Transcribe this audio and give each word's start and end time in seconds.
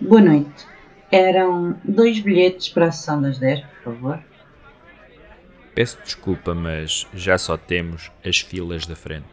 Boa 0.00 0.20
noite. 0.20 0.66
Eram 1.10 1.78
dois 1.84 2.20
bilhetes 2.20 2.68
para 2.68 2.86
a 2.86 2.92
sessão 2.92 3.20
das 3.20 3.38
10, 3.38 3.60
por 3.66 3.82
favor. 3.94 4.24
Peço 5.74 5.98
desculpa, 6.02 6.54
mas 6.54 7.06
já 7.14 7.38
só 7.38 7.56
temos 7.56 8.10
as 8.24 8.40
filas 8.40 8.86
da 8.86 8.96
frente. 8.96 9.26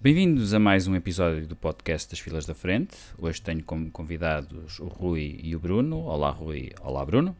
Bem-vindos 0.00 0.52
a 0.52 0.58
mais 0.58 0.88
um 0.88 0.96
episódio 0.96 1.46
do 1.46 1.54
podcast 1.54 2.10
das 2.10 2.18
Filas 2.18 2.44
da 2.44 2.54
Frente. 2.54 2.96
Hoje 3.16 3.40
tenho 3.40 3.62
como 3.62 3.88
convidados 3.90 4.80
o 4.80 4.86
Rui 4.88 5.38
e 5.40 5.54
o 5.54 5.60
Bruno. 5.60 6.00
Olá, 6.00 6.30
Rui. 6.30 6.72
Olá, 6.80 7.04
Bruno. 7.06 7.36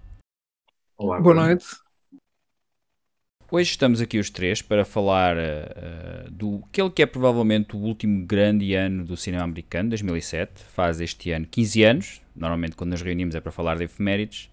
Olá, 0.96 1.20
Boa 1.20 1.34
Bruno. 1.34 1.48
noite. 1.48 1.66
Hoje 3.55 3.69
estamos 3.69 4.00
aqui 4.00 4.19
os 4.19 4.30
três 4.30 4.62
para 4.62 4.82
falar 4.82 5.37
uh, 5.37 6.30
do 6.30 6.64
que 6.73 7.03
é 7.03 7.05
provavelmente 7.05 7.77
o 7.77 7.80
último 7.80 8.25
grande 8.25 8.73
ano 8.73 9.04
do 9.04 9.14
cinema 9.14 9.44
americano, 9.44 9.90
2007. 9.90 10.53
Faz 10.75 11.03
este 11.03 11.32
ano 11.32 11.46
15 11.50 11.82
anos. 11.85 12.22
Normalmente, 12.35 12.75
quando 12.75 12.93
nos 12.93 13.03
reunimos, 13.03 13.35
é 13.35 13.43
para 13.43 13.53
falar 13.53 13.77
de 13.77 13.85
efemérides. 13.85 14.49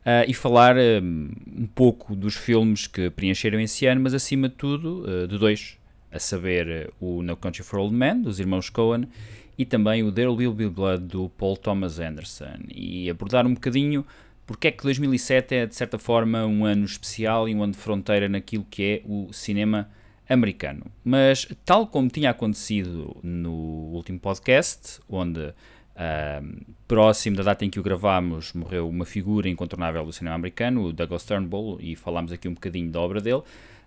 Uh, 0.00 0.28
e 0.28 0.34
falar 0.34 0.76
uh, 0.76 1.02
um 1.02 1.66
pouco 1.74 2.14
dos 2.14 2.36
filmes 2.36 2.86
que 2.86 3.08
preencheram 3.08 3.58
esse 3.58 3.86
ano, 3.86 4.02
mas 4.02 4.12
acima 4.12 4.50
de 4.50 4.54
tudo, 4.56 5.06
de 5.26 5.38
dois 5.38 5.78
a 6.12 6.18
saber 6.18 6.92
o 7.00 7.22
No 7.22 7.38
Country 7.38 7.62
for 7.62 7.78
Old 7.78 7.94
Men, 7.94 8.20
dos 8.20 8.38
irmãos 8.38 8.68
Coen, 8.68 9.08
e 9.56 9.64
também 9.64 10.02
o 10.02 10.12
There 10.12 10.28
Will 10.28 10.52
Be 10.52 10.68
Blood, 10.68 11.04
do 11.04 11.30
Paul 11.30 11.56
Thomas 11.56 11.98
Anderson, 11.98 12.58
e 12.68 13.08
abordar 13.08 13.46
um 13.46 13.54
bocadinho 13.54 14.04
porque 14.46 14.68
é 14.68 14.70
que 14.70 14.82
2007 14.82 15.54
é, 15.54 15.66
de 15.66 15.74
certa 15.74 15.98
forma, 15.98 16.44
um 16.46 16.64
ano 16.64 16.84
especial 16.84 17.48
e 17.48 17.54
um 17.54 17.62
ano 17.62 17.72
de 17.72 17.78
fronteira 17.78 18.28
naquilo 18.28 18.66
que 18.68 18.82
é 18.82 19.02
o 19.04 19.32
cinema 19.32 19.88
americano. 20.28 20.86
Mas, 21.04 21.46
tal 21.64 21.86
como 21.86 22.08
tinha 22.08 22.30
acontecido 22.30 23.16
no 23.22 23.52
último 23.92 24.18
podcast, 24.18 25.00
onde 25.08 25.40
uh, 25.40 26.74
próximo 26.88 27.36
da 27.36 27.42
data 27.42 27.64
em 27.64 27.70
que 27.70 27.78
o 27.78 27.82
gravámos 27.82 28.52
morreu 28.52 28.88
uma 28.88 29.04
figura 29.04 29.48
incontornável 29.48 30.04
do 30.04 30.12
cinema 30.12 30.36
americano, 30.36 30.84
o 30.84 30.92
Douglas 30.92 31.24
Turnbull, 31.24 31.78
e 31.80 31.94
falámos 31.96 32.32
aqui 32.32 32.48
um 32.48 32.54
bocadinho 32.54 32.90
da 32.90 33.00
obra 33.00 33.20
dele, 33.20 33.42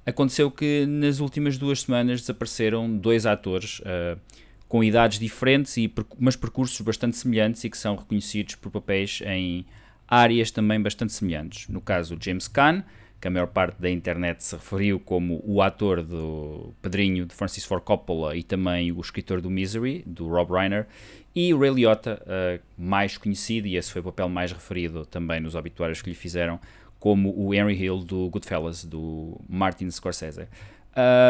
aconteceu 0.05 0.51
que 0.51 0.85
nas 0.85 1.19
últimas 1.19 1.57
duas 1.57 1.81
semanas 1.81 2.21
desapareceram 2.21 2.95
dois 2.95 3.25
atores 3.25 3.79
uh, 3.79 4.19
com 4.67 4.83
idades 4.83 5.19
diferentes, 5.19 5.77
e, 5.77 5.91
mas 6.19 6.35
percursos 6.35 6.79
bastante 6.81 7.17
semelhantes 7.17 7.63
e 7.63 7.69
que 7.69 7.77
são 7.77 7.95
reconhecidos 7.95 8.55
por 8.55 8.71
papéis 8.71 9.21
em 9.25 9.65
áreas 10.07 10.51
também 10.51 10.81
bastante 10.81 11.13
semelhantes. 11.13 11.67
No 11.67 11.81
caso, 11.81 12.17
James 12.19 12.47
Caan, 12.47 12.83
que 13.19 13.27
a 13.27 13.31
maior 13.31 13.47
parte 13.47 13.81
da 13.81 13.89
internet 13.89 14.43
se 14.43 14.55
referiu 14.55 14.99
como 14.99 15.41
o 15.43 15.61
ator 15.61 16.03
do 16.03 16.73
Padrinho 16.81 17.25
de 17.25 17.33
Francis 17.33 17.65
Ford 17.65 17.83
Coppola 17.83 18.35
e 18.35 18.43
também 18.43 18.91
o 18.91 19.01
escritor 19.01 19.41
do 19.41 19.49
Misery, 19.49 20.03
do 20.05 20.27
Rob 20.27 20.51
Reiner, 20.51 20.87
e 21.33 21.53
o 21.53 21.59
Ray 21.59 21.71
Liotta, 21.71 22.21
uh, 22.21 22.61
mais 22.77 23.17
conhecido, 23.17 23.67
e 23.67 23.75
esse 23.75 23.91
foi 23.91 24.01
o 24.01 24.05
papel 24.05 24.29
mais 24.29 24.51
referido 24.51 25.05
também 25.05 25.39
nos 25.39 25.55
obituários 25.55 26.01
que 26.01 26.09
lhe 26.09 26.15
fizeram, 26.15 26.59
como 26.99 27.33
o 27.37 27.53
Henry 27.53 27.75
Hill 27.75 27.99
do 27.99 28.29
Goodfellas, 28.29 28.85
do 28.85 29.39
Martin 29.49 29.89
Scorsese. 29.89 30.47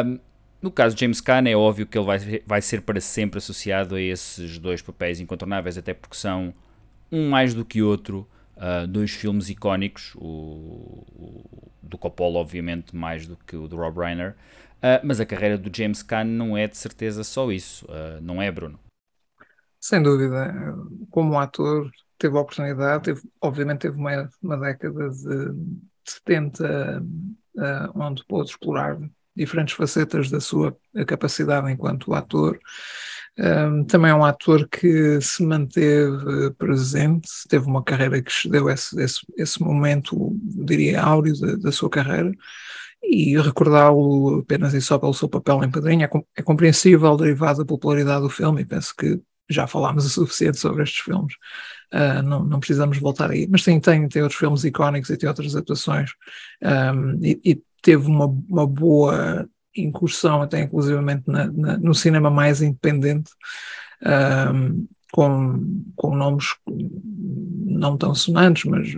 Um, 0.05 0.19
no 0.61 0.71
caso 0.71 0.95
de 0.95 1.01
James 1.01 1.21
Caan, 1.21 1.47
é 1.47 1.55
óbvio 1.55 1.85
que 1.85 1.97
ele 1.97 2.05
vai, 2.05 2.19
vai 2.45 2.61
ser 2.61 2.81
para 2.81 2.99
sempre 2.99 3.37
associado 3.37 3.95
a 3.95 4.01
esses 4.01 4.59
dois 4.59 4.81
papéis 4.81 5.19
incontornáveis, 5.19 5.77
até 5.77 5.93
porque 5.93 6.15
são 6.15 6.53
um 7.11 7.29
mais 7.29 7.53
do 7.53 7.63
que 7.63 7.81
outro, 7.81 8.27
uh, 8.57 8.87
dois 8.87 9.11
filmes 9.11 9.49
icónicos, 9.49 10.13
o, 10.15 10.21
o, 10.21 11.71
do 11.81 11.97
Coppola, 11.97 12.39
obviamente, 12.39 12.95
mais 12.95 13.27
do 13.27 13.37
que 13.37 13.55
o 13.55 13.67
do 13.67 13.77
Rob 13.77 13.99
Reiner. 13.99 14.35
Uh, 14.77 15.01
mas 15.03 15.19
a 15.19 15.25
carreira 15.25 15.57
do 15.57 15.75
James 15.75 16.03
Caan 16.03 16.25
não 16.25 16.57
é 16.57 16.67
de 16.67 16.77
certeza 16.77 17.23
só 17.23 17.51
isso, 17.51 17.85
uh, 17.85 18.21
não 18.21 18.41
é, 18.41 18.51
Bruno? 18.51 18.79
Sem 19.79 20.01
dúvida. 20.01 20.53
Como 21.09 21.39
ator, 21.39 21.91
teve 22.17 22.37
a 22.37 22.41
oportunidade, 22.41 23.03
teve, 23.03 23.21
obviamente 23.41 23.81
teve 23.81 23.97
uma, 23.97 24.29
uma 24.41 24.57
década 24.57 25.09
de 25.09 25.53
70 26.03 27.01
uh, 27.01 27.99
onde 27.99 28.23
pôde 28.25 28.49
explorar 28.49 28.97
diferentes 29.35 29.75
facetas 29.75 30.29
da 30.29 30.39
sua 30.39 30.75
capacidade 31.05 31.71
enquanto 31.71 32.13
ator. 32.13 32.59
Um, 33.37 33.83
também 33.83 34.11
é 34.11 34.15
um 34.15 34.23
ator 34.23 34.65
que 34.69 35.19
se 35.19 35.43
manteve 35.43 36.51
presente, 36.57 37.27
teve 37.49 37.65
uma 37.65 37.83
carreira 37.83 38.21
que 38.21 38.31
excedeu 38.31 38.69
esse, 38.69 38.97
esse, 39.01 39.19
esse 39.37 39.61
momento, 39.61 40.33
diria, 40.41 41.01
áureo 41.01 41.37
da, 41.37 41.55
da 41.57 41.71
sua 41.71 41.89
carreira, 41.89 42.31
e 43.03 43.37
recordá-lo 43.37 44.39
apenas 44.39 44.73
e 44.73 44.81
só 44.81 44.97
pelo 44.97 45.13
seu 45.13 45.27
papel 45.27 45.63
em 45.63 45.69
Padrinho 45.69 46.05
é, 46.05 46.09
é 46.37 46.41
compreensível, 46.41 47.17
derivado 47.17 47.59
da 47.59 47.65
popularidade 47.65 48.21
do 48.21 48.29
filme, 48.29 48.61
e 48.61 48.65
penso 48.65 48.95
que 48.97 49.19
já 49.49 49.67
falámos 49.67 50.05
o 50.07 50.09
suficiente 50.09 50.57
sobre 50.57 50.83
estes 50.83 51.03
filmes, 51.03 51.33
uh, 51.93 52.21
não, 52.23 52.43
não, 52.43 52.59
precisamos 52.59 52.97
voltar 52.97 53.31
aí. 53.31 53.47
Mas 53.49 53.63
tem, 53.63 53.79
tem, 53.81 54.07
tem 54.07 54.21
outros 54.21 54.39
filmes 54.39 54.63
icónicos 54.63 55.09
e 55.09 55.17
tem 55.17 55.27
outras 55.27 55.55
atuações, 55.55 56.11
um, 56.63 57.19
e, 57.21 57.39
e, 57.43 57.61
teve 57.85 58.07
uma, 58.07 58.25
uma 58.25 58.65
boa 58.65 59.47
incursão, 59.77 60.41
até 60.41 60.59
inclusivamente 60.59 61.29
na, 61.29 61.45
na, 61.45 61.77
no 61.77 61.93
cinema 61.93 62.31
mais 62.31 62.59
independente, 62.63 63.29
um, 64.51 64.87
com, 65.11 65.83
com 65.95 66.15
nomes 66.15 66.55
não 66.67 67.95
tão 67.95 68.15
sonantes, 68.15 68.63
mas 68.65 68.91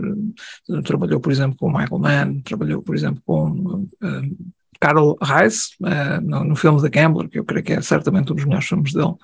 uh, 0.69 0.81
trabalhou, 0.83 1.19
por 1.19 1.33
exemplo, 1.33 1.57
com 1.57 1.67
Michael 1.69 1.99
Mann, 1.99 2.41
trabalhou, 2.41 2.81
por 2.81 2.95
exemplo, 2.95 3.21
com 3.25 3.49
uh, 3.49 4.37
Carol 4.79 5.17
Reis, 5.21 5.71
uh, 5.81 6.21
no, 6.23 6.45
no 6.45 6.55
filme 6.55 6.81
The 6.81 6.89
Gambler, 6.89 7.27
que 7.27 7.39
eu 7.39 7.43
creio 7.43 7.65
que 7.65 7.73
é 7.73 7.81
certamente 7.81 8.31
um 8.31 8.35
dos 8.35 8.45
melhores 8.45 8.67
filmes 8.67 8.93
dele 8.93 9.15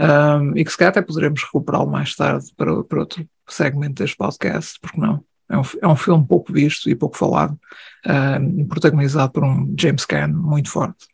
um, 0.00 0.56
e 0.56 0.64
que 0.64 0.70
se 0.72 0.76
calhar 0.76 0.90
até 0.90 1.02
poderemos 1.02 1.42
recuperá-lo 1.44 1.90
mais 1.90 2.16
tarde 2.16 2.46
para, 2.56 2.82
para 2.82 2.98
outro 2.98 3.24
segmento 3.46 4.02
deste 4.02 4.16
podcast, 4.16 4.78
porque 4.80 5.00
não? 5.00 5.24
É 5.50 5.56
um, 5.56 5.62
é 5.82 5.88
um 5.88 5.96
filme 5.96 6.26
pouco 6.26 6.52
visto 6.52 6.90
e 6.90 6.94
pouco 6.94 7.16
falado, 7.16 7.58
um, 8.06 8.66
protagonizado 8.66 9.32
por 9.32 9.44
um 9.44 9.74
James 9.78 10.04
Caan 10.04 10.28
muito 10.28 10.70
forte. 10.70 11.06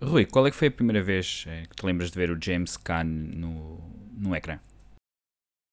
Rui, 0.00 0.26
qual 0.26 0.46
é 0.46 0.50
que 0.50 0.56
foi 0.56 0.68
a 0.68 0.70
primeira 0.72 1.02
vez 1.02 1.44
eh, 1.48 1.64
que 1.68 1.74
te 1.74 1.84
lembras 1.84 2.10
de 2.10 2.18
ver 2.18 2.30
o 2.30 2.38
James 2.40 2.76
Caan 2.76 3.04
no, 3.04 3.80
no 4.16 4.36
ecrã? 4.36 4.60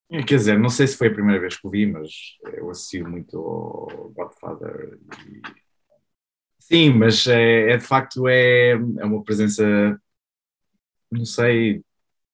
É, 0.09 0.23
quer 0.23 0.37
dizer, 0.37 0.59
não 0.59 0.69
sei 0.69 0.87
se 0.87 0.97
foi 0.97 1.07
a 1.07 1.13
primeira 1.13 1.39
vez 1.39 1.57
que 1.57 1.67
o 1.67 1.69
vi, 1.69 1.85
mas 1.85 2.09
eu 2.53 2.69
associo 2.69 3.07
muito 3.07 3.37
ao 3.37 4.09
Godfather. 4.09 4.99
E... 5.27 5.41
Sim, 6.59 6.91
mas 6.93 7.27
é, 7.27 7.71
é, 7.71 7.77
de 7.77 7.83
facto 7.83 8.27
é, 8.27 8.71
é 8.71 9.05
uma 9.05 9.23
presença, 9.23 9.63
não 11.11 11.25
sei, 11.25 11.83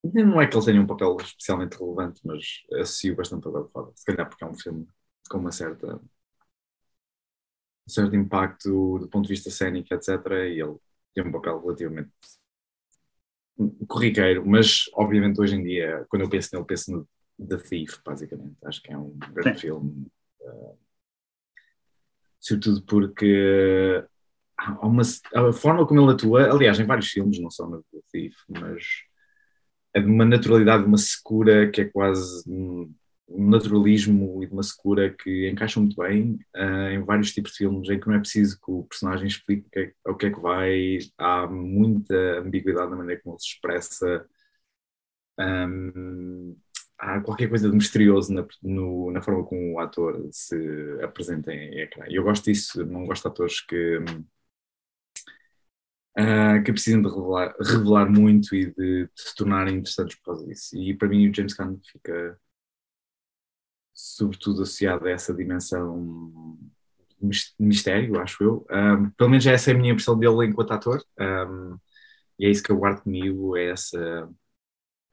não 0.04 0.42
é 0.42 0.48
que 0.48 0.56
ele 0.56 0.66
tenha 0.66 0.82
um 0.82 0.88
papel 0.88 1.18
especialmente 1.22 1.78
relevante, 1.78 2.22
mas 2.24 2.44
associo 2.74 3.16
bastante 3.16 3.48
ao 3.48 3.54
Godfather. 3.54 3.94
Se 3.96 4.06
calhar 4.06 4.30
porque 4.30 4.44
é 4.44 4.48
um 4.48 4.54
filme 4.54 4.88
com 5.30 5.38
uma 5.38 5.52
certa 5.52 5.96
um 5.96 7.92
certo 7.92 8.16
impacto 8.16 9.00
do 9.00 9.08
ponto 9.10 9.26
de 9.26 9.34
vista 9.34 9.50
cénico, 9.50 9.94
etc. 9.94 10.10
E 10.48 10.62
ele 10.62 10.78
tem 11.14 11.26
um 11.26 11.32
papel 11.32 11.60
relativamente 11.60 12.12
corriqueiro, 13.88 14.46
mas 14.46 14.86
obviamente 14.94 15.42
hoje 15.42 15.56
em 15.56 15.64
dia, 15.64 16.06
quando 16.10 16.22
eu 16.24 16.30
penso 16.30 16.50
nele, 16.54 16.66
penso 16.66 16.92
no 16.92 17.48
The 17.48 17.58
Thief, 17.58 17.98
basicamente. 18.06 18.56
Acho 18.64 18.82
que 18.82 18.92
é 18.92 18.98
um 18.98 19.18
grande 19.34 19.60
Sim. 19.60 19.68
filme. 19.68 20.08
Uh, 20.42 20.78
sobretudo 22.40 22.84
porque 22.84 24.06
há 24.58 24.88
uma, 24.88 25.02
a 25.36 25.54
forma 25.54 25.86
como 25.86 26.02
ele 26.02 26.14
atua, 26.14 26.52
aliás, 26.52 26.80
em 26.80 26.86
vários 26.86 27.10
filmes, 27.10 27.40
não 27.40 27.50
só 27.50 27.68
no 27.68 27.84
The 27.92 28.00
Thief, 28.12 28.36
mas 28.48 28.84
é 29.94 30.00
de 30.00 30.08
uma 30.08 30.26
naturalidade, 30.26 30.84
de 30.84 30.88
uma 30.88 30.98
secura 30.98 31.70
que 31.70 31.82
é 31.82 31.86
quase 31.86 32.50
um 32.50 32.94
naturalismo 33.38 34.44
e 34.44 34.48
de 34.48 34.54
uma 34.54 34.64
secura 34.64 35.14
que 35.14 35.50
encaixam 35.50 35.84
muito 35.84 36.02
bem 36.02 36.40
uh, 36.56 36.90
em 36.92 37.04
vários 37.04 37.34
tipos 37.34 37.52
de 37.52 37.60
filmes 37.60 37.90
em 37.90 38.00
que 38.00 38.08
não 38.08 38.16
é 38.16 38.20
preciso 38.20 38.60
que 38.60 38.72
o 38.72 38.84
personagem 38.84 39.28
explique 39.28 39.68
o 39.68 39.70
que, 39.72 39.80
é, 39.80 39.94
o 40.10 40.16
que 40.16 40.26
é 40.28 40.32
que 40.32 40.40
vai, 40.40 41.00
há 41.18 41.48
muita 41.48 42.40
ambiguidade 42.40 42.92
na 42.92 42.98
maneira 42.98 43.22
como 43.22 43.36
ele 43.36 43.42
se 43.42 43.50
expressa, 43.50 44.26
um, 45.40 46.56
há 46.98 47.22
qualquer 47.22 47.50
coisa 47.50 47.70
de 47.70 47.76
misterioso 47.76 48.34
na, 48.34 48.46
no, 48.62 49.12
na 49.12 49.22
forma 49.22 49.44
como 49.46 49.74
o 49.74 49.80
ator 49.80 50.28
se 50.32 50.56
apresenta 51.02 51.54
em 51.54 51.80
ecrã. 51.82 52.06
Eu 52.10 52.24
gosto 52.24 52.46
disso, 52.46 52.86
não 52.86 53.06
gosto 53.06 53.24
de 53.24 53.28
atores 53.30 53.62
que 53.62 54.00
uh, 56.18 56.64
que 56.64 56.72
precisam 56.72 57.02
de 57.02 57.10
revelar, 57.10 57.56
revelar 57.60 58.10
muito 58.10 58.56
e 58.56 58.68
de, 58.68 59.06
de, 59.06 59.10
se 59.16 59.36
tornarem 59.36 59.78
interessantes 59.78 60.16
por 60.18 60.26
causa 60.26 60.46
disso. 60.46 60.78
E 60.78 60.94
para 60.94 61.08
mim 61.08 61.30
o 61.30 61.34
James 61.34 61.54
Caan 61.54 61.80
fica 61.92 62.40
sobretudo 64.20 64.64
associado 64.64 65.08
a 65.08 65.12
essa 65.12 65.34
dimensão 65.34 66.58
mistério, 67.60 68.20
acho 68.20 68.44
eu. 68.44 68.68
Um, 68.70 69.10
pelo 69.12 69.30
menos 69.30 69.46
essa 69.46 69.72
é 69.72 69.74
a 69.74 69.78
minha 69.78 69.92
impressão 69.92 70.18
dele 70.18 70.46
enquanto 70.46 70.72
ator. 70.72 71.04
Um, 71.20 71.78
e 72.38 72.46
é 72.46 72.50
isso 72.50 72.64
que 72.64 72.72
eu 72.72 72.78
guardo 72.78 73.02
comigo, 73.04 73.58
é 73.58 73.72
essa 73.72 74.30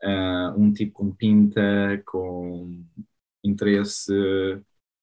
uh, 0.05 0.61
um 0.61 0.73
tipo 0.73 0.93
com 0.93 1.13
pinta, 1.13 1.61
com 2.07 2.85
interesse, 3.45 4.13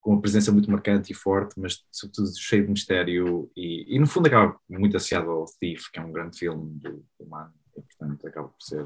com 0.02 0.12
uma 0.12 0.22
presença 0.22 0.52
muito 0.52 0.72
marcante 0.72 1.12
e 1.12 1.16
forte, 1.16 1.60
mas 1.60 1.86
sobretudo 1.92 2.30
cheio 2.38 2.64
de 2.66 2.72
mistério 2.72 3.52
e, 3.56 3.96
e 3.96 4.00
no 4.00 4.08
fundo 4.08 4.28
acaba 4.28 4.58
muito 4.70 4.98
associado 4.98 5.30
ao 5.30 5.46
Thief, 5.60 5.90
que 5.92 6.00
é 6.00 6.04
um 6.04 6.12
grande 6.12 6.38
filme 6.38 6.80
do, 6.80 7.06
do 7.20 7.26
e 7.76 7.82
portanto 7.82 8.28
acaba 8.28 8.50
por 8.50 8.62
ser 8.62 8.86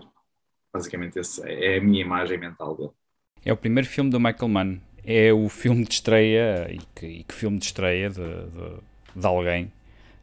basicamente 0.74 1.20
esse, 1.20 1.42
é 1.48 1.78
a 1.78 1.82
minha 1.82 2.02
imagem 2.02 2.38
mental 2.40 2.76
dele. 2.78 2.92
É 3.48 3.54
o 3.54 3.56
primeiro 3.56 3.88
filme 3.88 4.10
do 4.10 4.20
Michael 4.20 4.50
Mann. 4.50 4.78
É 5.06 5.32
o 5.32 5.48
filme 5.48 5.86
de 5.86 5.94
estreia, 5.94 6.68
e 6.70 6.80
que, 6.94 7.06
e 7.06 7.24
que 7.24 7.34
filme 7.34 7.58
de 7.58 7.64
estreia 7.64 8.10
de, 8.10 8.16
de, 8.18 9.22
de 9.22 9.26
alguém. 9.26 9.72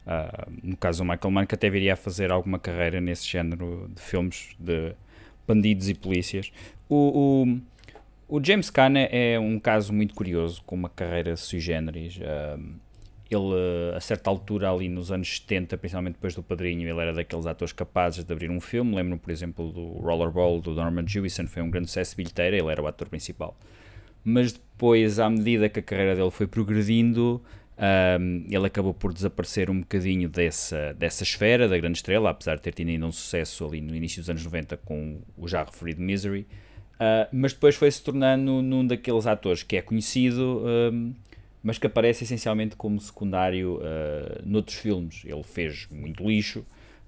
Uh, 0.05 0.51
no 0.61 0.77
caso 0.77 1.03
do 1.03 1.09
Michael 1.09 1.31
Mann, 1.31 1.47
que 1.47 1.55
até 1.55 1.67
viria 1.67 1.93
a 1.93 1.95
fazer 1.95 2.31
alguma 2.31 2.59
carreira 2.59 3.01
nesse 3.01 3.27
género 3.27 3.89
de 3.95 3.99
filmes 3.99 4.49
de 4.59 4.93
bandidos 5.47 5.89
e 5.89 5.95
polícias. 5.95 6.51
O, 6.87 7.47
o, 8.29 8.37
o 8.37 8.45
James 8.45 8.69
Caan 8.69 8.93
é 8.95 9.39
um 9.39 9.59
caso 9.59 9.91
muito 9.91 10.13
curioso, 10.13 10.61
com 10.63 10.75
uma 10.75 10.89
carreira 10.89 11.35
sui 11.35 11.59
generis. 11.59 12.17
Uh, 12.17 12.75
ele, 13.29 13.95
a 13.95 13.99
certa 13.99 14.29
altura, 14.29 14.71
ali 14.71 14.87
nos 14.87 15.11
anos 15.11 15.37
70, 15.37 15.77
principalmente 15.77 16.13
depois 16.13 16.35
do 16.35 16.43
Padrinho, 16.43 16.87
ele 16.87 16.99
era 16.99 17.13
daqueles 17.13 17.45
atores 17.45 17.73
capazes 17.73 18.23
de 18.23 18.31
abrir 18.31 18.49
um 18.49 18.59
filme. 18.59 18.95
Lembro-me, 18.95 19.19
por 19.19 19.31
exemplo, 19.31 19.71
do 19.71 19.99
Rollerball, 19.99 20.61
do 20.61 20.73
Norman 20.73 21.07
Jewison, 21.07 21.47
foi 21.47 21.61
um 21.61 21.69
grande 21.69 21.87
sucesso 21.87 22.15
bilheteiro, 22.15 22.55
ele 22.55 22.71
era 22.71 22.81
o 22.81 22.87
ator 22.87 23.09
principal. 23.09 23.57
Mas 24.23 24.53
depois, 24.53 25.19
à 25.19 25.29
medida 25.29 25.69
que 25.69 25.79
a 25.79 25.83
carreira 25.83 26.15
dele 26.15 26.31
foi 26.31 26.47
progredindo, 26.47 27.41
um, 27.77 28.45
ele 28.49 28.65
acabou 28.65 28.93
por 28.93 29.13
desaparecer 29.13 29.69
um 29.69 29.81
bocadinho 29.81 30.29
dessa, 30.29 30.93
dessa 30.93 31.23
esfera 31.23 31.67
da 31.67 31.77
grande 31.77 31.97
estrela, 31.97 32.29
apesar 32.29 32.55
de 32.55 32.61
ter 32.61 32.73
tido 32.73 32.89
ainda 32.89 33.05
um 33.05 33.11
sucesso 33.11 33.65
ali 33.65 33.81
no 33.81 33.95
início 33.95 34.21
dos 34.21 34.29
anos 34.29 34.43
90 34.43 34.77
com 34.77 35.19
o 35.37 35.47
já 35.47 35.63
referido 35.63 36.01
Misery. 36.01 36.47
Uh, 36.95 37.27
mas 37.33 37.53
depois 37.53 37.75
foi 37.75 37.91
se 37.91 38.01
tornando 38.01 38.61
num 38.61 38.87
daqueles 38.87 39.27
atores 39.27 39.63
que 39.63 39.75
é 39.75 39.81
conhecido, 39.81 40.63
um, 40.93 41.13
mas 41.65 41.79
que 41.79 41.87
aparece 41.87 42.23
essencialmente 42.25 42.75
como 42.75 43.01
secundário 43.01 43.77
uh, 43.77 44.39
noutros 44.45 44.77
filmes. 44.77 45.23
Ele 45.25 45.41
fez 45.41 45.87
muito 45.89 46.23
lixo. 46.23 46.63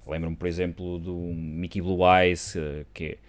Lembro-me, 0.08 0.36
por 0.36 0.48
exemplo, 0.48 0.98
do 0.98 1.14
Mickey 1.16 1.80
Blue 1.80 2.00
Eyes, 2.04 2.56
uh, 2.56 2.84
que 2.92 3.20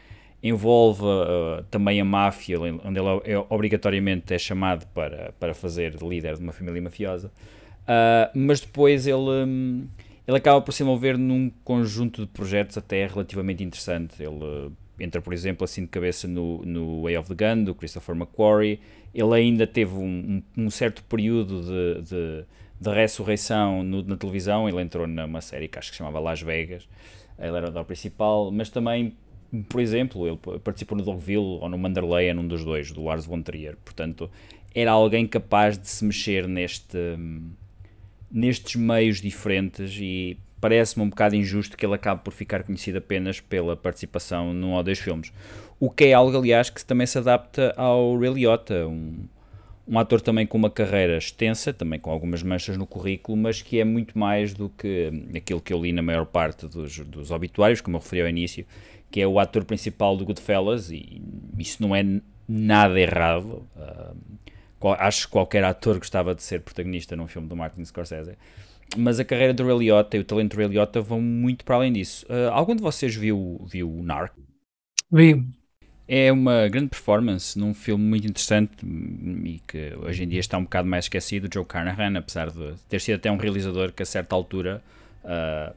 envolve 0.42 1.02
uh, 1.02 1.62
também 1.70 2.00
a 2.00 2.04
máfia, 2.04 2.58
onde 2.58 2.98
ele 2.98 3.20
é, 3.24 3.36
obrigatoriamente 3.50 4.32
é 4.32 4.38
chamado 4.38 4.86
para, 4.94 5.34
para 5.38 5.52
fazer 5.52 5.94
de 5.94 6.02
líder 6.02 6.36
de 6.36 6.42
uma 6.42 6.52
família 6.52 6.80
mafiosa. 6.80 7.30
mas 8.34 8.60
depois 8.60 9.06
ele, 9.06 9.18
um, 9.18 9.86
ele 10.26 10.36
acaba 10.38 10.62
por 10.62 10.72
se 10.72 10.82
envolver 10.82 11.18
num 11.18 11.50
conjunto 11.62 12.22
de 12.22 12.28
projetos 12.28 12.78
até 12.78 13.06
relativamente 13.06 13.62
interessante. 13.62 14.14
Ele 14.22 14.72
entra, 14.98 15.20
por 15.20 15.34
exemplo, 15.34 15.62
assim 15.62 15.82
de 15.82 15.88
cabeça 15.88 16.26
no, 16.26 16.64
no 16.64 17.02
Way 17.02 17.18
of 17.18 17.34
the 17.34 17.34
Gun, 17.34 17.64
do 17.64 17.74
Christopher 17.74 18.16
McQuarrie. 18.16 18.80
Ele 19.14 19.34
ainda 19.34 19.66
teve 19.66 19.94
um, 19.94 20.42
um, 20.56 20.70
certo 20.70 21.02
período 21.04 21.62
de, 21.62 22.02
de, 22.02 22.44
de 22.80 22.94
ressurreição 22.94 23.82
no, 23.82 24.02
na 24.02 24.16
televisão. 24.16 24.68
Ele 24.68 24.80
entrou 24.80 25.06
numa 25.06 25.40
série 25.40 25.68
que 25.68 25.78
acho 25.78 25.90
que 25.90 25.96
se 25.96 25.98
chamava 25.98 26.20
Las 26.20 26.40
Vegas. 26.42 26.88
Ele 27.38 27.56
era 27.56 27.80
o 27.80 27.84
principal, 27.84 28.50
mas 28.50 28.68
também, 28.68 29.16
por 29.68 29.80
exemplo, 29.80 30.26
ele 30.26 30.38
participou 30.60 30.98
no 30.98 31.04
Dogville 31.04 31.38
ou 31.60 31.68
no 31.68 31.78
Manderley, 31.78 32.32
num 32.34 32.46
dos 32.46 32.64
dois, 32.64 32.90
do 32.90 33.04
Lars 33.04 33.24
von 33.24 33.40
Trier. 33.40 33.76
Portanto, 33.84 34.30
era 34.74 34.90
alguém 34.90 35.26
capaz 35.26 35.78
de 35.78 35.88
se 35.88 36.04
mexer 36.04 36.46
neste, 36.48 36.98
nestes 38.30 38.76
meios 38.76 39.20
diferentes 39.20 39.96
e 40.00 40.36
parece-me 40.60 41.04
um 41.04 41.08
bocado 41.08 41.36
injusto 41.36 41.76
que 41.76 41.86
ele 41.86 41.94
acabe 41.94 42.22
por 42.22 42.32
ficar 42.32 42.62
conhecido 42.62 42.98
apenas 42.98 43.40
pela 43.40 43.76
participação 43.76 44.52
num 44.52 44.72
ou 44.72 44.82
dois 44.82 44.98
filmes. 44.98 45.32
O 45.80 45.90
que 45.90 46.06
é 46.06 46.12
algo, 46.12 46.36
aliás, 46.36 46.70
que 46.70 46.84
também 46.84 47.06
se 47.06 47.18
adapta 47.18 47.72
ao 47.76 48.18
Ray 48.18 48.32
Liotta, 48.32 48.86
um, 48.86 49.26
um 49.86 49.98
ator 49.98 50.20
também 50.20 50.46
com 50.46 50.58
uma 50.58 50.70
carreira 50.70 51.16
extensa, 51.16 51.72
também 51.72 52.00
com 52.00 52.10
algumas 52.10 52.42
manchas 52.42 52.76
no 52.76 52.86
currículo, 52.86 53.38
mas 53.38 53.62
que 53.62 53.78
é 53.78 53.84
muito 53.84 54.18
mais 54.18 54.52
do 54.52 54.68
que 54.68 55.12
aquilo 55.36 55.60
que 55.60 55.72
eu 55.72 55.80
li 55.80 55.92
na 55.92 56.02
maior 56.02 56.26
parte 56.26 56.66
dos, 56.66 56.98
dos 56.98 57.30
obituários, 57.30 57.80
como 57.80 57.96
eu 57.96 58.00
referi 58.00 58.22
ao 58.22 58.28
início, 58.28 58.66
que 59.10 59.20
é 59.20 59.26
o 59.26 59.38
ator 59.38 59.64
principal 59.64 60.16
do 60.16 60.24
Goodfellas, 60.24 60.90
e 60.90 61.22
isso 61.56 61.80
não 61.80 61.94
é 61.94 62.04
nada 62.48 63.00
errado. 63.00 63.64
Uh, 63.76 64.94
acho 64.98 65.26
que 65.26 65.32
qualquer 65.32 65.64
ator 65.64 65.98
gostava 65.98 66.34
de 66.34 66.42
ser 66.42 66.60
protagonista 66.60 67.14
num 67.14 67.26
filme 67.26 67.48
do 67.48 67.56
Martin 67.56 67.84
Scorsese 67.84 68.36
mas 68.96 69.20
a 69.20 69.24
carreira 69.24 69.52
do 69.52 69.66
Ray 69.66 69.78
Liotta 69.78 70.16
e 70.16 70.20
o 70.20 70.24
talento 70.24 70.56
do 70.56 70.58
Ray 70.58 70.68
Liotta 70.68 71.00
vão 71.00 71.20
muito 71.20 71.64
para 71.64 71.76
além 71.76 71.92
disso. 71.92 72.24
Uh, 72.26 72.50
algum 72.52 72.74
de 72.74 72.82
vocês 72.82 73.14
viu, 73.14 73.60
viu 73.68 73.90
o 73.90 74.02
Narc? 74.02 74.32
Vi. 75.12 75.57
É 76.10 76.32
uma 76.32 76.66
grande 76.68 76.88
performance 76.88 77.58
num 77.58 77.74
filme 77.74 78.02
muito 78.02 78.26
interessante 78.26 78.72
e 78.82 79.60
que 79.66 79.92
hoje 80.02 80.24
em 80.24 80.28
dia 80.28 80.40
está 80.40 80.56
um 80.56 80.62
bocado 80.62 80.88
mais 80.88 81.04
esquecido, 81.04 81.50
Joe 81.52 81.66
Carnahan, 81.66 82.16
apesar 82.16 82.50
de 82.50 82.76
ter 82.88 82.98
sido 82.98 83.16
até 83.16 83.30
um 83.30 83.36
realizador 83.36 83.92
que 83.92 84.02
a 84.02 84.06
certa 84.06 84.34
altura 84.34 84.82
uh, 85.22 85.74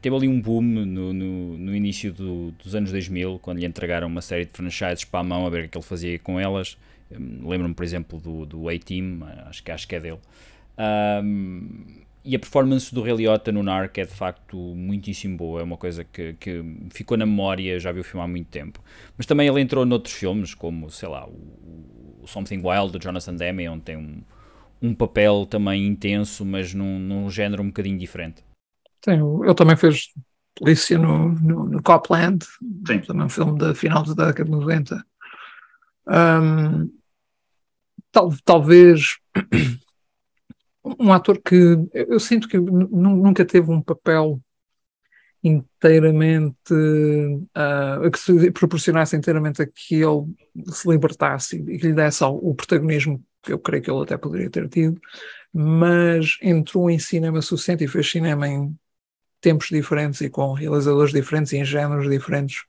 teve 0.00 0.16
ali 0.16 0.28
um 0.28 0.40
boom 0.40 0.62
no, 0.62 1.12
no, 1.12 1.58
no 1.58 1.76
início 1.76 2.10
do, 2.10 2.52
dos 2.52 2.74
anos 2.74 2.90
2000, 2.90 3.38
quando 3.40 3.58
lhe 3.58 3.66
entregaram 3.66 4.06
uma 4.06 4.22
série 4.22 4.46
de 4.46 4.52
franchises 4.52 5.04
para 5.04 5.20
a 5.20 5.24
mão 5.24 5.46
a 5.46 5.50
ver 5.50 5.66
o 5.66 5.68
que 5.68 5.76
ele 5.76 5.84
fazia 5.84 6.18
com 6.18 6.40
elas. 6.40 6.78
Lembro-me, 7.10 7.74
por 7.74 7.84
exemplo, 7.84 8.18
do, 8.18 8.46
do 8.46 8.68
A-Team, 8.70 9.20
acho 9.46 9.62
que, 9.62 9.70
acho 9.70 9.86
que 9.86 9.94
é 9.94 10.00
dele. 10.00 10.20
Um, 11.22 12.03
e 12.24 12.34
a 12.34 12.38
performance 12.38 12.94
do 12.94 13.02
Ray 13.02 13.16
Liotta 13.16 13.52
no 13.52 13.62
Narc 13.62 13.98
é 13.98 14.04
de 14.04 14.14
facto 14.14 14.56
muitíssimo 14.56 15.36
boa, 15.36 15.60
é 15.60 15.64
uma 15.64 15.76
coisa 15.76 16.04
que, 16.04 16.32
que 16.34 16.64
ficou 16.90 17.16
na 17.16 17.26
memória, 17.26 17.78
já 17.78 17.92
vi 17.92 18.00
o 18.00 18.04
filme 18.04 18.24
há 18.24 18.28
muito 18.28 18.48
tempo. 18.48 18.80
Mas 19.16 19.26
também 19.26 19.46
ele 19.46 19.60
entrou 19.60 19.84
noutros 19.84 20.14
filmes, 20.14 20.54
como, 20.54 20.90
sei 20.90 21.08
lá, 21.08 21.26
o, 21.26 22.22
o 22.22 22.26
Something 22.26 22.62
Wild, 22.64 22.92
do 22.92 23.02
Jonathan 23.02 23.34
Demme, 23.34 23.68
onde 23.68 23.82
tem 23.82 23.96
um, 23.96 24.22
um 24.80 24.94
papel 24.94 25.44
também 25.44 25.86
intenso, 25.86 26.44
mas 26.44 26.72
num, 26.72 26.98
num 26.98 27.28
género 27.28 27.62
um 27.62 27.66
bocadinho 27.66 27.98
diferente. 27.98 28.42
Sim, 29.04 29.20
ele 29.44 29.54
também 29.54 29.76
fez 29.76 30.08
Polícia 30.54 30.96
no, 30.96 31.30
no, 31.30 31.64
no 31.64 31.82
Copland, 31.82 32.44
Sim. 32.86 33.00
também 33.00 33.26
um 33.26 33.28
filme 33.28 33.58
da 33.58 33.74
final 33.74 34.02
da 34.04 34.26
década 34.26 34.44
de 34.44 34.50
90. 34.50 35.04
Um, 36.06 36.90
tal, 38.12 38.32
talvez 38.44 39.18
um 40.84 41.12
ator 41.12 41.40
que 41.40 41.56
eu 41.92 42.20
sinto 42.20 42.48
que 42.48 42.58
nunca 42.58 43.44
teve 43.44 43.70
um 43.70 43.80
papel 43.80 44.40
inteiramente 45.42 46.72
uh, 46.72 48.10
que 48.10 48.18
se 48.18 48.50
proporcionasse 48.50 49.16
inteiramente 49.16 49.62
a 49.62 49.66
que 49.66 49.96
ele 49.96 50.24
se 50.66 50.88
libertasse 50.88 51.56
e 51.56 51.78
que 51.78 51.88
lhe 51.88 51.92
desse 51.92 52.24
o 52.24 52.54
protagonismo 52.54 53.22
que 53.42 53.52
eu 53.52 53.58
creio 53.58 53.82
que 53.82 53.90
ele 53.90 54.02
até 54.02 54.16
poderia 54.16 54.48
ter 54.48 54.66
tido, 54.68 54.98
mas 55.52 56.38
entrou 56.40 56.90
em 56.90 56.98
cinema 56.98 57.42
suficiente 57.42 57.84
e 57.84 57.88
fez 57.88 58.10
cinema 58.10 58.48
em 58.48 58.74
tempos 59.44 59.68
diferentes 59.68 60.22
e 60.22 60.30
com 60.30 60.54
realizadores 60.54 61.12
diferentes 61.12 61.52
e 61.52 61.58
em 61.58 61.64
géneros 61.64 62.08
diferentes, 62.08 62.62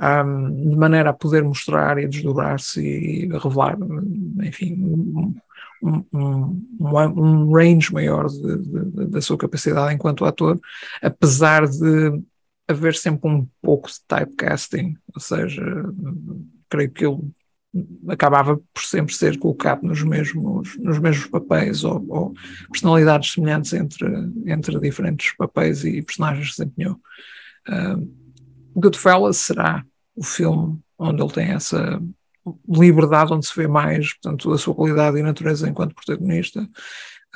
um, 0.00 0.70
de 0.70 0.76
maneira 0.76 1.10
a 1.10 1.12
poder 1.12 1.44
mostrar 1.44 1.98
e 1.98 2.08
desdobrar-se 2.08 2.80
e 2.80 3.28
revelar, 3.28 3.76
enfim, 4.42 5.34
um, 5.84 6.04
um, 6.12 6.66
um 6.80 7.52
range 7.52 7.92
maior 7.92 8.26
de, 8.26 8.58
de, 8.58 9.06
da 9.06 9.20
sua 9.20 9.36
capacidade 9.36 9.94
enquanto 9.94 10.24
ator, 10.24 10.58
apesar 11.02 11.68
de 11.68 12.22
haver 12.66 12.94
sempre 12.94 13.28
um 13.28 13.46
pouco 13.60 13.90
de 13.90 13.96
typecasting, 14.08 14.96
ou 15.14 15.20
seja, 15.20 15.62
creio 16.70 16.90
que 16.90 17.04
ele 17.04 17.20
acabava 18.08 18.56
por 18.72 18.82
sempre 18.82 19.12
ser 19.12 19.38
colocado 19.38 19.82
nos 19.82 20.02
mesmos, 20.02 20.76
nos 20.78 20.98
mesmos 20.98 21.26
papéis 21.26 21.84
ou, 21.84 22.04
ou 22.08 22.34
personalidades 22.70 23.32
semelhantes 23.32 23.72
entre, 23.74 24.06
entre 24.46 24.80
diferentes 24.80 25.36
papéis 25.36 25.84
e 25.84 26.00
personagens 26.00 26.50
que 26.50 26.62
desempenhou. 26.62 26.98
Uh, 27.68 28.24
Goodfellas 28.74 29.36
será 29.36 29.84
o 30.16 30.24
filme 30.24 30.78
onde 30.98 31.22
ele 31.22 31.32
tem 31.32 31.50
essa 31.50 32.00
liberdade, 32.68 33.32
onde 33.32 33.46
se 33.46 33.54
vê 33.56 33.66
mais, 33.66 34.12
portanto, 34.14 34.52
a 34.52 34.58
sua 34.58 34.74
qualidade 34.74 35.18
e 35.18 35.22
natureza 35.22 35.68
enquanto 35.68 35.94
protagonista, 35.94 36.62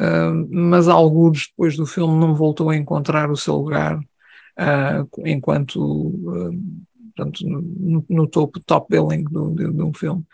uh, 0.01 0.49
mas 0.51 0.89
alguns 0.89 1.49
depois 1.49 1.77
do 1.77 1.87
filme 1.87 2.19
não 2.19 2.35
voltou 2.35 2.71
a 2.71 2.77
encontrar 2.77 3.31
o 3.31 3.37
seu 3.37 3.57
lugar 3.57 3.99
uh, 3.99 5.27
enquanto 5.27 5.81
uh, 5.81 6.53
portanto, 7.19 7.45
no, 7.45 8.05
no, 8.09 8.27
topo, 8.29 8.61
top 8.61 8.87
billing 8.91 9.25
de, 9.25 9.73
de, 9.73 9.83
um 9.83 9.93
filme. 9.93 10.25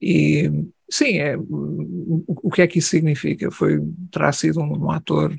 E 0.00 0.50
sim, 0.92 1.18
é, 1.18 1.36
o, 1.36 2.24
o, 2.26 2.50
que 2.50 2.62
é 2.62 2.66
que 2.66 2.78
isso 2.78 2.90
significa? 2.90 3.50
Foi, 3.50 3.80
terá 4.10 4.30
sido 4.32 4.60
um, 4.60 4.84
um 4.86 4.90
ator 4.90 5.34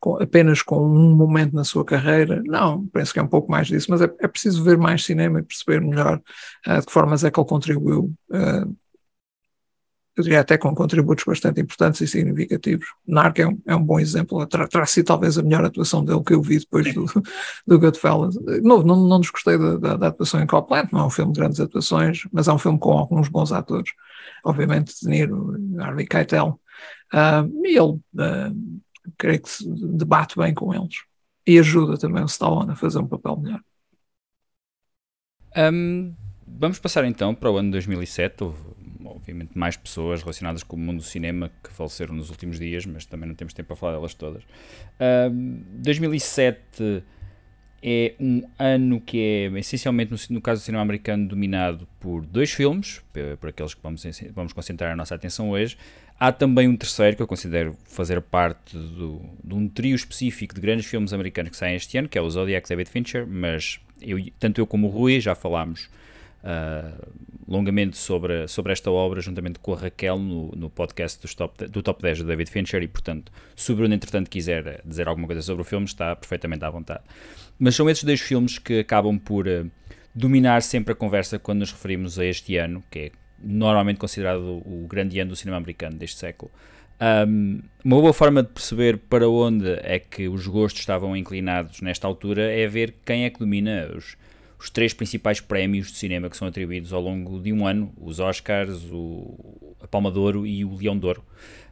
com, 0.00 0.16
apenas 0.22 0.62
com 0.62 0.84
um 0.84 1.14
momento 1.14 1.54
na 1.54 1.64
sua 1.64 1.84
carreira? 1.84 2.42
Não, 2.44 2.86
penso 2.86 3.12
que 3.12 3.18
é 3.18 3.22
um 3.22 3.28
pouco 3.28 3.50
mais 3.50 3.66
disso, 3.66 3.90
mas 3.90 4.00
é, 4.00 4.04
é 4.20 4.28
preciso 4.28 4.64
ver 4.64 4.78
mais 4.78 5.04
cinema 5.04 5.40
e 5.40 5.42
perceber 5.42 5.80
melhor 5.80 6.20
uh, 6.66 6.80
de 6.80 6.86
que 6.86 6.92
formas 6.92 7.22
é 7.24 7.30
que 7.30 7.38
ele 7.38 7.48
contribuiu 7.48 8.12
uh, 8.30 8.76
eu 10.16 10.22
diria 10.22 10.40
até 10.40 10.56
com 10.56 10.72
contributos 10.74 11.24
bastante 11.24 11.60
importantes 11.60 12.00
e 12.00 12.06
significativos. 12.06 12.86
Narc 13.06 13.40
é 13.40 13.48
um, 13.48 13.60
é 13.66 13.74
um 13.74 13.82
bom 13.82 13.98
exemplo, 13.98 14.46
terá, 14.46 14.68
terá 14.68 14.86
sido 14.86 15.06
talvez 15.06 15.36
a 15.36 15.42
melhor 15.42 15.64
atuação 15.64 16.04
dele 16.04 16.22
que 16.24 16.34
eu 16.34 16.40
vi 16.40 16.60
depois 16.60 16.94
do, 16.94 17.04
do 17.66 17.78
Goodfellas. 17.78 18.36
Não, 18.62 18.82
não, 18.82 18.96
não 19.08 19.20
desgostei 19.20 19.58
da, 19.58 19.76
da, 19.76 19.96
da, 19.96 20.06
atuação 20.08 20.40
em 20.40 20.46
Copland, 20.46 20.88
não 20.92 21.00
é 21.00 21.06
um 21.06 21.10
filme 21.10 21.32
de 21.32 21.40
grandes 21.40 21.58
atuações, 21.58 22.22
mas 22.32 22.46
é 22.46 22.52
um 22.52 22.58
filme 22.58 22.78
com 22.78 22.92
alguns 22.92 23.28
bons 23.28 23.50
atores, 23.50 23.90
obviamente 24.44 24.94
De 25.00 25.08
Niro, 25.08 25.56
Harvey 25.80 26.06
Keitel, 26.06 26.60
uh, 27.12 27.64
ele 27.64 27.78
uh, 27.80 28.80
creio 29.16 29.40
que 29.40 29.48
se 29.48 29.64
debate 29.68 30.36
bem 30.36 30.52
com 30.52 30.74
eles 30.74 31.02
e 31.46 31.58
ajuda 31.58 31.98
também 31.98 32.22
o 32.22 32.26
Stallone 32.26 32.72
a 32.72 32.76
fazer 32.76 32.98
um 32.98 33.06
papel 33.06 33.36
melhor. 33.36 33.60
Um, 35.56 36.14
vamos 36.46 36.78
passar 36.78 37.04
então 37.04 37.34
para 37.34 37.50
o 37.50 37.56
ano 37.56 37.70
2007. 37.70 38.44
Houve, 38.44 38.58
obviamente, 39.04 39.56
mais 39.56 39.76
pessoas 39.76 40.20
relacionadas 40.20 40.62
com 40.62 40.76
o 40.76 40.78
mundo 40.78 40.98
do 40.98 41.04
cinema 41.04 41.50
que 41.62 41.70
faleceram 41.70 42.14
nos 42.14 42.30
últimos 42.30 42.58
dias, 42.58 42.84
mas 42.86 43.06
também 43.06 43.28
não 43.28 43.36
temos 43.36 43.54
tempo 43.54 43.68
para 43.68 43.76
falar 43.76 43.92
delas 43.92 44.14
todas. 44.14 44.42
Um, 45.30 45.62
2007 45.82 47.04
é 47.86 48.14
um 48.18 48.42
ano 48.58 48.98
que 48.98 49.18
é 49.20 49.58
essencialmente, 49.58 50.10
no, 50.10 50.36
no, 50.36 50.40
caso 50.40 50.62
do 50.62 50.64
cinema 50.64 50.82
americano, 50.82 51.28
dominado 51.28 51.86
por 52.00 52.24
dois 52.24 52.50
filmes, 52.50 53.02
por, 53.38 53.50
aqueles 53.50 53.74
que 53.74 53.80
vamos, 53.82 54.02
vamos 54.34 54.54
concentrar 54.54 54.90
a 54.92 54.96
nossa 54.96 55.14
atenção 55.14 55.50
hoje. 55.50 55.76
Há 56.18 56.32
também 56.32 56.66
um 56.66 56.76
terceiro 56.76 57.14
que 57.14 57.20
eu 57.20 57.26
considero 57.26 57.76
fazer 57.84 58.22
parte 58.22 58.74
do, 58.74 59.20
de 59.42 59.54
um 59.54 59.68
trio 59.68 59.94
específico 59.94 60.54
de 60.54 60.62
grandes 60.62 60.86
filmes 60.86 61.12
americanos 61.12 61.50
que 61.50 61.56
saem 61.58 61.76
este 61.76 61.98
ano, 61.98 62.08
que 62.08 62.16
é 62.16 62.22
o 62.22 62.30
Zodiac 62.30 62.66
David 62.66 62.88
Fincher, 62.88 63.26
mas 63.26 63.78
eu, 64.00 64.18
tanto 64.40 64.58
eu 64.62 64.66
como 64.66 64.86
o 64.86 64.90
Rui 64.90 65.20
já 65.20 65.34
falámos 65.34 65.90
uh, 66.44 67.12
longamente 67.48 67.96
sobre, 67.96 68.46
sobre 68.46 68.72
esta 68.72 68.90
obra, 68.90 69.20
juntamente 69.20 69.58
com 69.58 69.72
a 69.72 69.76
Raquel, 69.76 70.18
no, 70.18 70.52
no 70.54 70.70
podcast 70.70 71.20
do 71.20 71.34
top, 71.34 71.66
do 71.66 71.82
top 71.82 72.02
10 72.02 72.18
do 72.18 72.24
David 72.26 72.50
Fincher, 72.50 72.82
e 72.82 72.88
portanto, 72.88 73.32
se 73.56 73.72
o 73.72 73.76
Bruno, 73.76 73.94
entretanto, 73.94 74.30
quiser 74.30 74.80
dizer 74.84 75.08
alguma 75.08 75.26
coisa 75.26 75.42
sobre 75.42 75.62
o 75.62 75.64
filme, 75.64 75.86
está 75.86 76.14
perfeitamente 76.14 76.64
à 76.64 76.70
vontade. 76.70 77.02
Mas 77.58 77.74
são 77.74 77.88
esses 77.88 78.04
dois 78.04 78.20
filmes 78.20 78.58
que 78.58 78.80
acabam 78.80 79.18
por 79.18 79.46
uh, 79.46 79.70
dominar 80.14 80.62
sempre 80.62 80.92
a 80.92 80.96
conversa 80.96 81.38
quando 81.38 81.60
nos 81.60 81.72
referimos 81.72 82.18
a 82.18 82.24
este 82.24 82.56
ano, 82.56 82.82
que 82.90 82.98
é 82.98 83.10
normalmente 83.42 83.98
considerado 83.98 84.62
o 84.64 84.86
grande 84.88 85.18
ano 85.18 85.30
do 85.30 85.36
cinema 85.36 85.56
americano 85.56 85.96
deste 85.96 86.18
século. 86.18 86.50
Um, 87.00 87.60
uma 87.84 88.00
boa 88.00 88.12
forma 88.12 88.42
de 88.42 88.48
perceber 88.50 88.96
para 88.96 89.28
onde 89.28 89.68
é 89.82 89.98
que 89.98 90.28
os 90.28 90.46
gostos 90.46 90.80
estavam 90.80 91.16
inclinados 91.16 91.80
nesta 91.80 92.06
altura 92.06 92.50
é 92.52 92.66
ver 92.68 92.94
quem 93.04 93.24
é 93.24 93.30
que 93.30 93.40
domina 93.40 93.90
os, 93.94 94.16
os 94.58 94.70
três 94.70 94.94
principais 94.94 95.40
prémios 95.40 95.88
de 95.88 95.98
cinema 95.98 96.30
que 96.30 96.36
são 96.36 96.48
atribuídos 96.48 96.92
ao 96.92 97.00
longo 97.00 97.40
de 97.40 97.52
um 97.52 97.66
ano: 97.66 97.92
os 98.00 98.20
Oscars, 98.20 98.84
o, 98.90 99.76
a 99.80 99.86
Palma 99.86 100.10
de 100.10 100.18
Ouro 100.18 100.46
e 100.46 100.64
o 100.64 100.76
Leão 100.76 100.98
de 100.98 101.06
Ouro. 101.06 101.24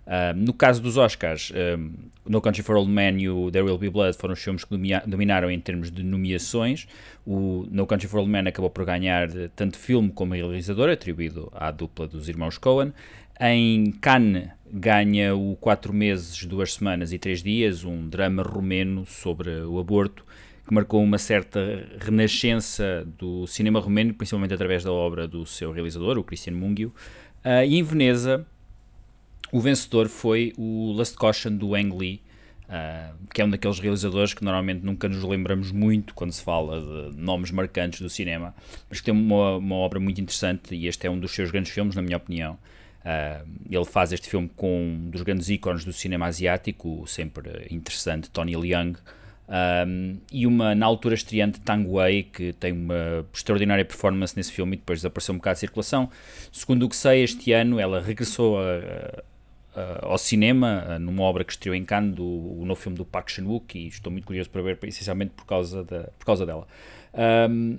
Uh, 0.04 0.36
no 0.36 0.52
caso 0.52 0.82
dos 0.82 0.96
Oscars, 0.96 1.52
um, 1.78 1.92
No 2.26 2.40
Country 2.40 2.62
for 2.62 2.76
Old 2.76 2.90
Men 2.90 3.20
e 3.20 3.28
o 3.28 3.52
There 3.52 3.64
Will 3.64 3.78
Be 3.78 3.88
Blood 3.88 4.16
foram 4.16 4.34
os 4.34 4.42
filmes 4.42 4.64
que 4.64 4.76
dominaram 5.06 5.48
em 5.48 5.60
termos 5.60 5.92
de 5.92 6.02
nomeações. 6.02 6.88
O 7.24 7.66
No 7.70 7.86
Country 7.86 8.08
for 8.08 8.18
Old 8.18 8.30
Men 8.30 8.48
acabou 8.48 8.68
por 8.68 8.84
ganhar 8.84 9.28
tanto 9.54 9.78
filme 9.78 10.10
como 10.10 10.34
realizador, 10.34 10.90
atribuído 10.90 11.50
à 11.54 11.70
dupla 11.70 12.08
dos 12.08 12.28
irmãos 12.28 12.58
Coen. 12.58 12.92
Em 13.40 13.92
Cannes 13.92 14.48
ganha 14.72 15.34
o 15.36 15.56
4 15.60 15.92
meses, 15.92 16.44
2 16.44 16.74
semanas 16.74 17.12
e 17.12 17.18
3 17.18 17.42
dias, 17.42 17.84
um 17.84 18.08
drama 18.08 18.42
romeno 18.42 19.06
sobre 19.06 19.50
o 19.62 19.78
aborto, 19.78 20.24
que 20.72 20.74
marcou 20.74 21.02
uma 21.02 21.18
certa 21.18 21.86
renascença 22.00 23.06
do 23.18 23.46
cinema 23.46 23.78
romeno, 23.78 24.14
principalmente 24.14 24.54
através 24.54 24.82
da 24.82 24.90
obra 24.90 25.28
do 25.28 25.44
seu 25.44 25.70
realizador, 25.70 26.16
o 26.16 26.24
Cristian 26.24 26.54
Mungiu. 26.54 26.88
Uh, 27.44 27.62
e 27.68 27.78
em 27.78 27.82
Veneza, 27.82 28.46
o 29.52 29.60
vencedor 29.60 30.08
foi 30.08 30.54
o 30.56 30.92
Last 30.92 31.14
Caution 31.18 31.54
do 31.54 31.74
Ang 31.74 31.94
Lee, 31.94 32.22
uh, 32.64 33.14
que 33.34 33.42
é 33.42 33.44
um 33.44 33.50
daqueles 33.50 33.78
realizadores 33.78 34.32
que 34.32 34.42
normalmente 34.42 34.82
nunca 34.82 35.10
nos 35.10 35.22
lembramos 35.22 35.70
muito 35.70 36.14
quando 36.14 36.32
se 36.32 36.42
fala 36.42 36.80
de 36.80 37.18
nomes 37.18 37.50
marcantes 37.50 38.00
do 38.00 38.08
cinema, 38.08 38.54
mas 38.88 39.00
que 39.00 39.04
tem 39.04 39.14
uma, 39.14 39.56
uma 39.56 39.76
obra 39.76 40.00
muito 40.00 40.22
interessante 40.22 40.74
e 40.74 40.86
este 40.86 41.06
é 41.06 41.10
um 41.10 41.20
dos 41.20 41.32
seus 41.32 41.50
grandes 41.50 41.70
filmes, 41.70 41.94
na 41.94 42.00
minha 42.00 42.16
opinião. 42.16 42.58
Uh, 43.04 43.46
ele 43.68 43.84
faz 43.84 44.10
este 44.10 44.26
filme 44.26 44.50
com 44.56 44.84
um 44.84 45.10
dos 45.10 45.20
grandes 45.20 45.50
ícones 45.50 45.84
do 45.84 45.92
cinema 45.92 46.26
asiático, 46.26 47.04
sempre 47.06 47.66
interessante 47.70 48.30
Tony 48.30 48.56
Leung, 48.56 48.94
um, 49.86 50.18
e 50.32 50.46
uma, 50.46 50.74
na 50.74 50.86
altura, 50.86 51.14
estreante 51.14 51.60
Tang 51.60 51.86
Wei, 51.86 52.22
que 52.22 52.54
tem 52.54 52.72
uma 52.72 53.26
extraordinária 53.32 53.84
performance 53.84 54.34
nesse 54.34 54.50
filme 54.50 54.76
e 54.76 54.78
depois 54.78 55.00
desapareceu 55.00 55.34
um 55.34 55.38
bocado 55.38 55.54
de 55.56 55.60
circulação. 55.60 56.08
Segundo 56.50 56.84
o 56.84 56.88
que 56.88 56.96
sei, 56.96 57.22
este 57.22 57.52
ano 57.52 57.78
ela 57.78 58.00
regressou 58.00 58.58
a, 58.58 58.62
uh, 59.76 60.06
ao 60.06 60.16
cinema, 60.16 60.98
numa 60.98 61.22
obra 61.22 61.44
que 61.44 61.52
estreou 61.52 61.74
em 61.74 61.84
Cannes, 61.84 62.14
do, 62.14 62.24
o 62.24 62.64
novo 62.64 62.80
filme 62.80 62.96
do 62.96 63.04
Park 63.04 63.28
Chan-wook, 63.28 63.78
e 63.78 63.88
estou 63.88 64.10
muito 64.10 64.24
curioso 64.24 64.48
para 64.48 64.62
ver, 64.62 64.78
essencialmente 64.84 65.32
por 65.36 65.44
causa, 65.44 65.84
da, 65.84 66.04
por 66.18 66.24
causa 66.24 66.46
dela. 66.46 66.66
Um, 67.50 67.78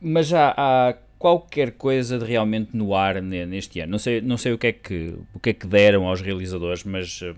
mas 0.00 0.28
já 0.28 0.54
há 0.56 0.94
qualquer 1.18 1.72
coisa 1.72 2.18
de 2.18 2.24
realmente 2.24 2.74
no 2.74 2.94
ar 2.94 3.20
neste 3.20 3.78
ano. 3.80 3.92
Não 3.92 3.98
sei, 3.98 4.22
não 4.22 4.38
sei 4.38 4.54
o, 4.54 4.58
que 4.58 4.68
é 4.68 4.72
que, 4.72 5.14
o 5.34 5.38
que 5.38 5.50
é 5.50 5.52
que 5.52 5.66
deram 5.66 6.08
aos 6.08 6.22
realizadores, 6.22 6.82
mas 6.82 7.20
uh, 7.20 7.36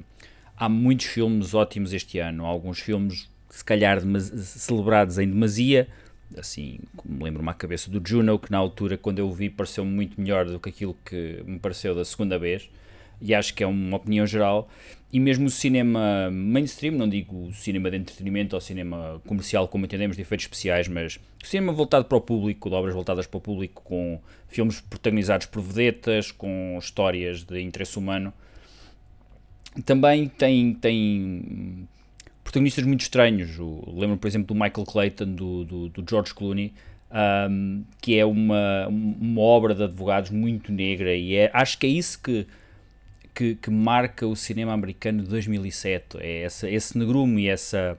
há 0.63 0.69
muitos 0.69 1.07
filmes 1.07 1.55
ótimos 1.55 1.93
este 1.93 2.21
ano. 2.21 2.47
Há 2.47 2.49
alguns 2.49 2.79
filmes, 2.79 3.29
se 3.51 3.65
calhar, 3.65 4.01
celebrados 4.21 5.19
em 5.19 5.29
demasia, 5.29 5.89
assim, 6.39 6.79
me 7.05 7.25
lembro 7.25 7.43
uma 7.43 7.53
cabeça 7.53 7.91
do 7.91 8.01
Juno, 8.07 8.39
que 8.39 8.49
na 8.49 8.59
altura, 8.59 8.97
quando 8.97 9.19
eu 9.19 9.27
o 9.27 9.33
vi, 9.33 9.51
pareceu 9.51 9.85
muito 9.85 10.21
melhor 10.21 10.47
do 10.47 10.61
que 10.61 10.69
aquilo 10.69 10.97
que 11.05 11.43
me 11.45 11.59
pareceu 11.59 11.97
da 11.97 12.05
segunda 12.05 12.39
vez 12.39 12.71
e 13.21 13.35
acho 13.35 13.55
que 13.55 13.65
é 13.65 13.67
uma 13.67 13.97
opinião 13.97 14.25
geral. 14.25 14.69
E 15.13 15.19
mesmo 15.19 15.47
o 15.47 15.51
cinema 15.51 16.31
mainstream, 16.31 16.95
não 16.95 17.09
digo 17.09 17.49
o 17.49 17.53
cinema 17.53 17.91
de 17.91 17.97
entretenimento 17.97 18.55
ou 18.55 18.61
cinema 18.61 19.21
comercial, 19.27 19.67
como 19.67 19.85
entendemos, 19.85 20.17
de 20.17 20.23
efeitos 20.23 20.45
especiais, 20.45 20.87
mas 20.87 21.21
o 21.43 21.47
cinema 21.47 21.73
voltado 21.73 22.05
para 22.05 22.17
o 22.17 22.21
público, 22.21 22.71
de 22.71 22.77
obras 22.77 22.95
voltadas 22.95 23.27
para 23.27 23.39
o 23.39 23.41
público, 23.41 23.83
com 23.83 24.21
filmes 24.47 24.81
protagonizados 24.81 25.47
por 25.47 25.61
vedetas, 25.61 26.31
com 26.31 26.79
histórias 26.79 27.43
de 27.43 27.61
interesse 27.61 27.99
humano, 27.99 28.33
também 29.85 30.29
tem, 30.29 30.75
tem 30.75 31.89
protagonistas 32.45 32.85
muito 32.85 33.01
estranhos. 33.01 33.57
Lembro, 33.87 34.17
por 34.19 34.27
exemplo, 34.27 34.49
do 34.49 34.55
Michael 34.55 34.87
Clayton, 34.87 35.35
do, 35.35 35.65
do, 35.65 35.89
do 35.89 36.05
George 36.09 36.35
Clooney, 36.35 36.73
um, 37.51 37.85
que 38.01 38.19
é 38.19 38.25
uma, 38.25 38.87
uma 38.89 39.41
obra 39.41 39.75
de 39.75 39.83
advogados 39.83 40.31
muito 40.31 40.73
negra, 40.73 41.15
e 41.15 41.35
é, 41.37 41.51
acho 41.53 41.79
que 41.79 41.87
é 41.87 41.91
isso 41.91 42.21
que 42.21 42.47
que, 43.35 43.55
que, 43.55 43.71
marca 43.71 44.27
o 44.27 44.37
cinema 44.37 44.73
americano 44.73 45.23
de 45.23 45.29
2007. 45.29 46.19
É 46.21 46.43
essa, 46.43 46.69
esse 46.69 46.99
negrume 46.99 47.43
e 47.43 47.49
essa, 47.49 47.99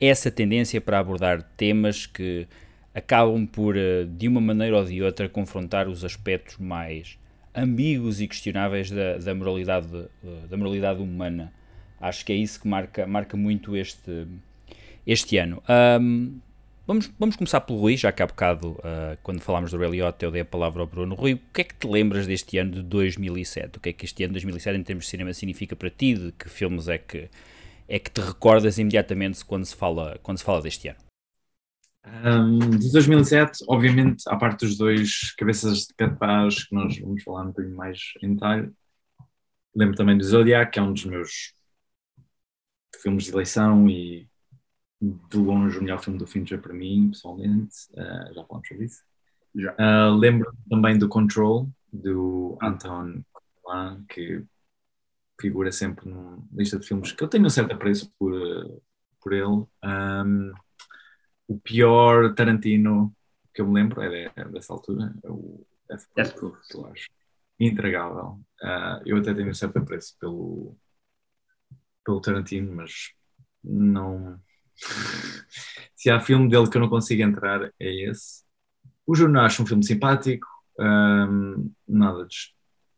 essa 0.00 0.30
tendência 0.30 0.80
para 0.80 0.98
abordar 0.98 1.42
temas 1.56 2.06
que 2.06 2.46
acabam 2.94 3.46
por, 3.46 3.76
eh, 3.76 4.04
de 4.04 4.28
uma 4.28 4.40
maneira 4.40 4.76
ou 4.76 4.84
de 4.84 5.02
outra, 5.02 5.28
confrontar 5.28 5.88
os 5.88 6.04
aspectos 6.04 6.58
mais 6.58 7.18
ambíguos 7.58 8.20
e 8.20 8.28
questionáveis 8.28 8.90
da, 8.90 9.18
da, 9.18 9.34
moralidade, 9.34 10.08
eh, 10.24 10.46
da 10.48 10.56
moralidade 10.56 11.00
humana. 11.00 11.52
Acho 12.00 12.24
que 12.24 12.32
é 12.32 12.36
isso 12.36 12.60
que 12.60 12.68
marca, 12.68 13.06
marca 13.06 13.36
muito 13.36 13.76
este, 13.76 14.26
este 15.06 15.36
ano. 15.38 15.62
Um, 16.00 16.38
Vamos, 16.88 17.10
vamos 17.18 17.36
começar 17.36 17.60
pelo 17.60 17.78
Rui, 17.78 17.98
já 17.98 18.10
que 18.10 18.22
há 18.22 18.26
bocado, 18.26 18.70
uh, 18.70 19.18
quando 19.22 19.42
falámos 19.42 19.70
do 19.70 19.76
Ray 19.76 19.90
Liotta, 19.90 20.24
eu 20.24 20.30
dei 20.30 20.40
a 20.40 20.44
palavra 20.44 20.80
ao 20.80 20.86
Bruno. 20.86 21.14
Rui, 21.14 21.34
o 21.34 21.40
que 21.52 21.60
é 21.60 21.64
que 21.64 21.74
te 21.74 21.86
lembras 21.86 22.26
deste 22.26 22.56
ano 22.56 22.70
de 22.70 22.82
2007? 22.82 23.76
O 23.76 23.80
que 23.82 23.90
é 23.90 23.92
que 23.92 24.06
este 24.06 24.24
ano 24.24 24.30
de 24.30 24.36
2007, 24.36 24.78
em 24.78 24.82
termos 24.82 25.04
de 25.04 25.10
cinema, 25.10 25.34
significa 25.34 25.76
para 25.76 25.90
ti? 25.90 26.14
De 26.14 26.32
que 26.32 26.48
filmes 26.48 26.88
é 26.88 26.96
que, 26.96 27.28
é 27.86 27.98
que 27.98 28.10
te 28.10 28.22
recordas 28.22 28.78
imediatamente 28.78 29.44
quando 29.44 29.66
se 29.66 29.76
fala, 29.76 30.18
quando 30.22 30.38
se 30.38 30.44
fala 30.44 30.62
deste 30.62 30.88
ano? 30.88 31.07
Um, 32.24 32.70
de 32.70 32.90
2007, 32.92 33.64
obviamente, 33.68 34.24
à 34.28 34.36
parte 34.36 34.66
dos 34.66 34.76
dois 34.76 35.32
cabeças 35.36 35.86
de 35.86 35.94
cartaz 35.94 36.64
que 36.64 36.74
nós 36.74 36.98
vamos 36.98 37.22
falar 37.22 37.42
um 37.42 37.48
bocadinho 37.48 37.76
mais 37.76 37.98
em 38.22 38.34
detalhe, 38.34 38.72
lembro 39.74 39.96
também 39.96 40.16
do 40.16 40.24
Zodiac, 40.24 40.72
que 40.72 40.78
é 40.78 40.82
um 40.82 40.92
dos 40.92 41.04
meus 41.04 41.54
filmes 43.00 43.24
de 43.24 43.32
eleição 43.32 43.88
e 43.88 44.28
de 45.00 45.36
longe 45.36 45.78
o 45.78 45.82
melhor 45.82 46.02
filme 46.02 46.18
do 46.18 46.26
Fincher 46.26 46.60
para 46.60 46.74
mim, 46.74 47.10
pessoalmente, 47.10 47.76
uh, 47.92 48.34
já 48.34 48.44
falamos 48.44 48.66
sobre 48.66 48.84
isso. 48.84 49.02
Uh, 49.54 50.16
lembro 50.16 50.52
também 50.68 50.98
do 50.98 51.08
Control, 51.08 51.68
do 51.92 52.58
Anton 52.60 53.22
Coulon, 53.62 54.02
que 54.08 54.44
figura 55.40 55.70
sempre 55.70 56.08
na 56.08 56.38
lista 56.52 56.78
de 56.78 56.86
filmes 56.86 57.12
que 57.12 57.22
eu 57.22 57.28
tenho 57.28 57.46
um 57.46 57.50
certo 57.50 57.72
apreço 57.72 58.12
por, 58.18 58.32
por 59.20 59.32
ele. 59.32 59.64
Um, 59.84 60.52
o 61.48 61.58
pior 61.58 62.34
Tarantino 62.34 63.12
que 63.58 63.62
eu 63.62 63.66
me 63.66 63.74
lembro 63.74 64.00
é, 64.00 64.28
de, 64.28 64.52
dessa 64.52 64.72
altura, 64.72 65.12
é 65.24 65.28
o 65.28 65.66
Death 66.14 66.34
Proof, 66.34 66.60
que 66.68 66.76
eu 66.76 66.86
acho 66.86 67.08
intragável. 67.58 68.40
Uh, 68.62 69.02
eu 69.04 69.16
até 69.16 69.34
tenho 69.34 69.50
um 69.50 69.54
certo 69.54 69.78
apreço 69.78 70.16
pelo, 70.20 70.76
pelo 72.04 72.20
Tarantino, 72.20 72.72
mas 72.76 73.12
não 73.64 74.40
se 75.96 76.08
há 76.08 76.20
filme 76.20 76.48
dele 76.48 76.70
que 76.70 76.76
eu 76.76 76.80
não 76.80 76.88
consigo 76.88 77.20
entrar, 77.20 77.72
é 77.80 78.08
esse. 78.08 78.44
O 79.04 79.14
Jornal 79.16 79.46
acho 79.46 79.64
um 79.64 79.66
filme 79.66 79.84
simpático, 79.84 80.46
um, 80.78 81.72
nada 81.88 82.26
de 82.26 82.54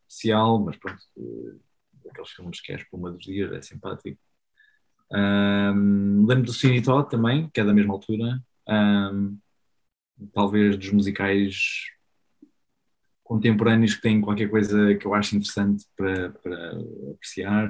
especial, 0.07 0.59
mas 0.59 0.77
pronto, 0.77 1.03
aqueles 2.11 2.31
filmes 2.33 2.61
que 2.61 2.73
é 2.73 2.75
a 2.75 2.79
espuma 2.79 3.11
dos 3.11 3.25
dias, 3.25 3.51
é 3.53 3.63
simpático. 3.63 4.21
Um, 5.13 6.27
lembro 6.27 6.45
do 6.45 6.53
Cine 6.53 6.83
Todd 6.83 7.09
também, 7.11 7.49
que 7.51 7.61
é 7.61 7.65
da 7.65 7.75
mesma 7.75 7.95
altura. 7.95 8.43
Um, 8.69 9.39
talvez 10.33 10.77
dos 10.77 10.91
musicais 10.93 11.57
contemporâneos 13.23 13.95
que 13.95 14.03
têm 14.03 14.21
qualquer 14.21 14.51
coisa 14.51 14.95
que 14.97 15.07
eu 15.07 15.15
acho 15.15 15.37
interessante 15.37 15.85
para, 15.97 16.31
para 16.31 16.73
apreciar. 17.13 17.69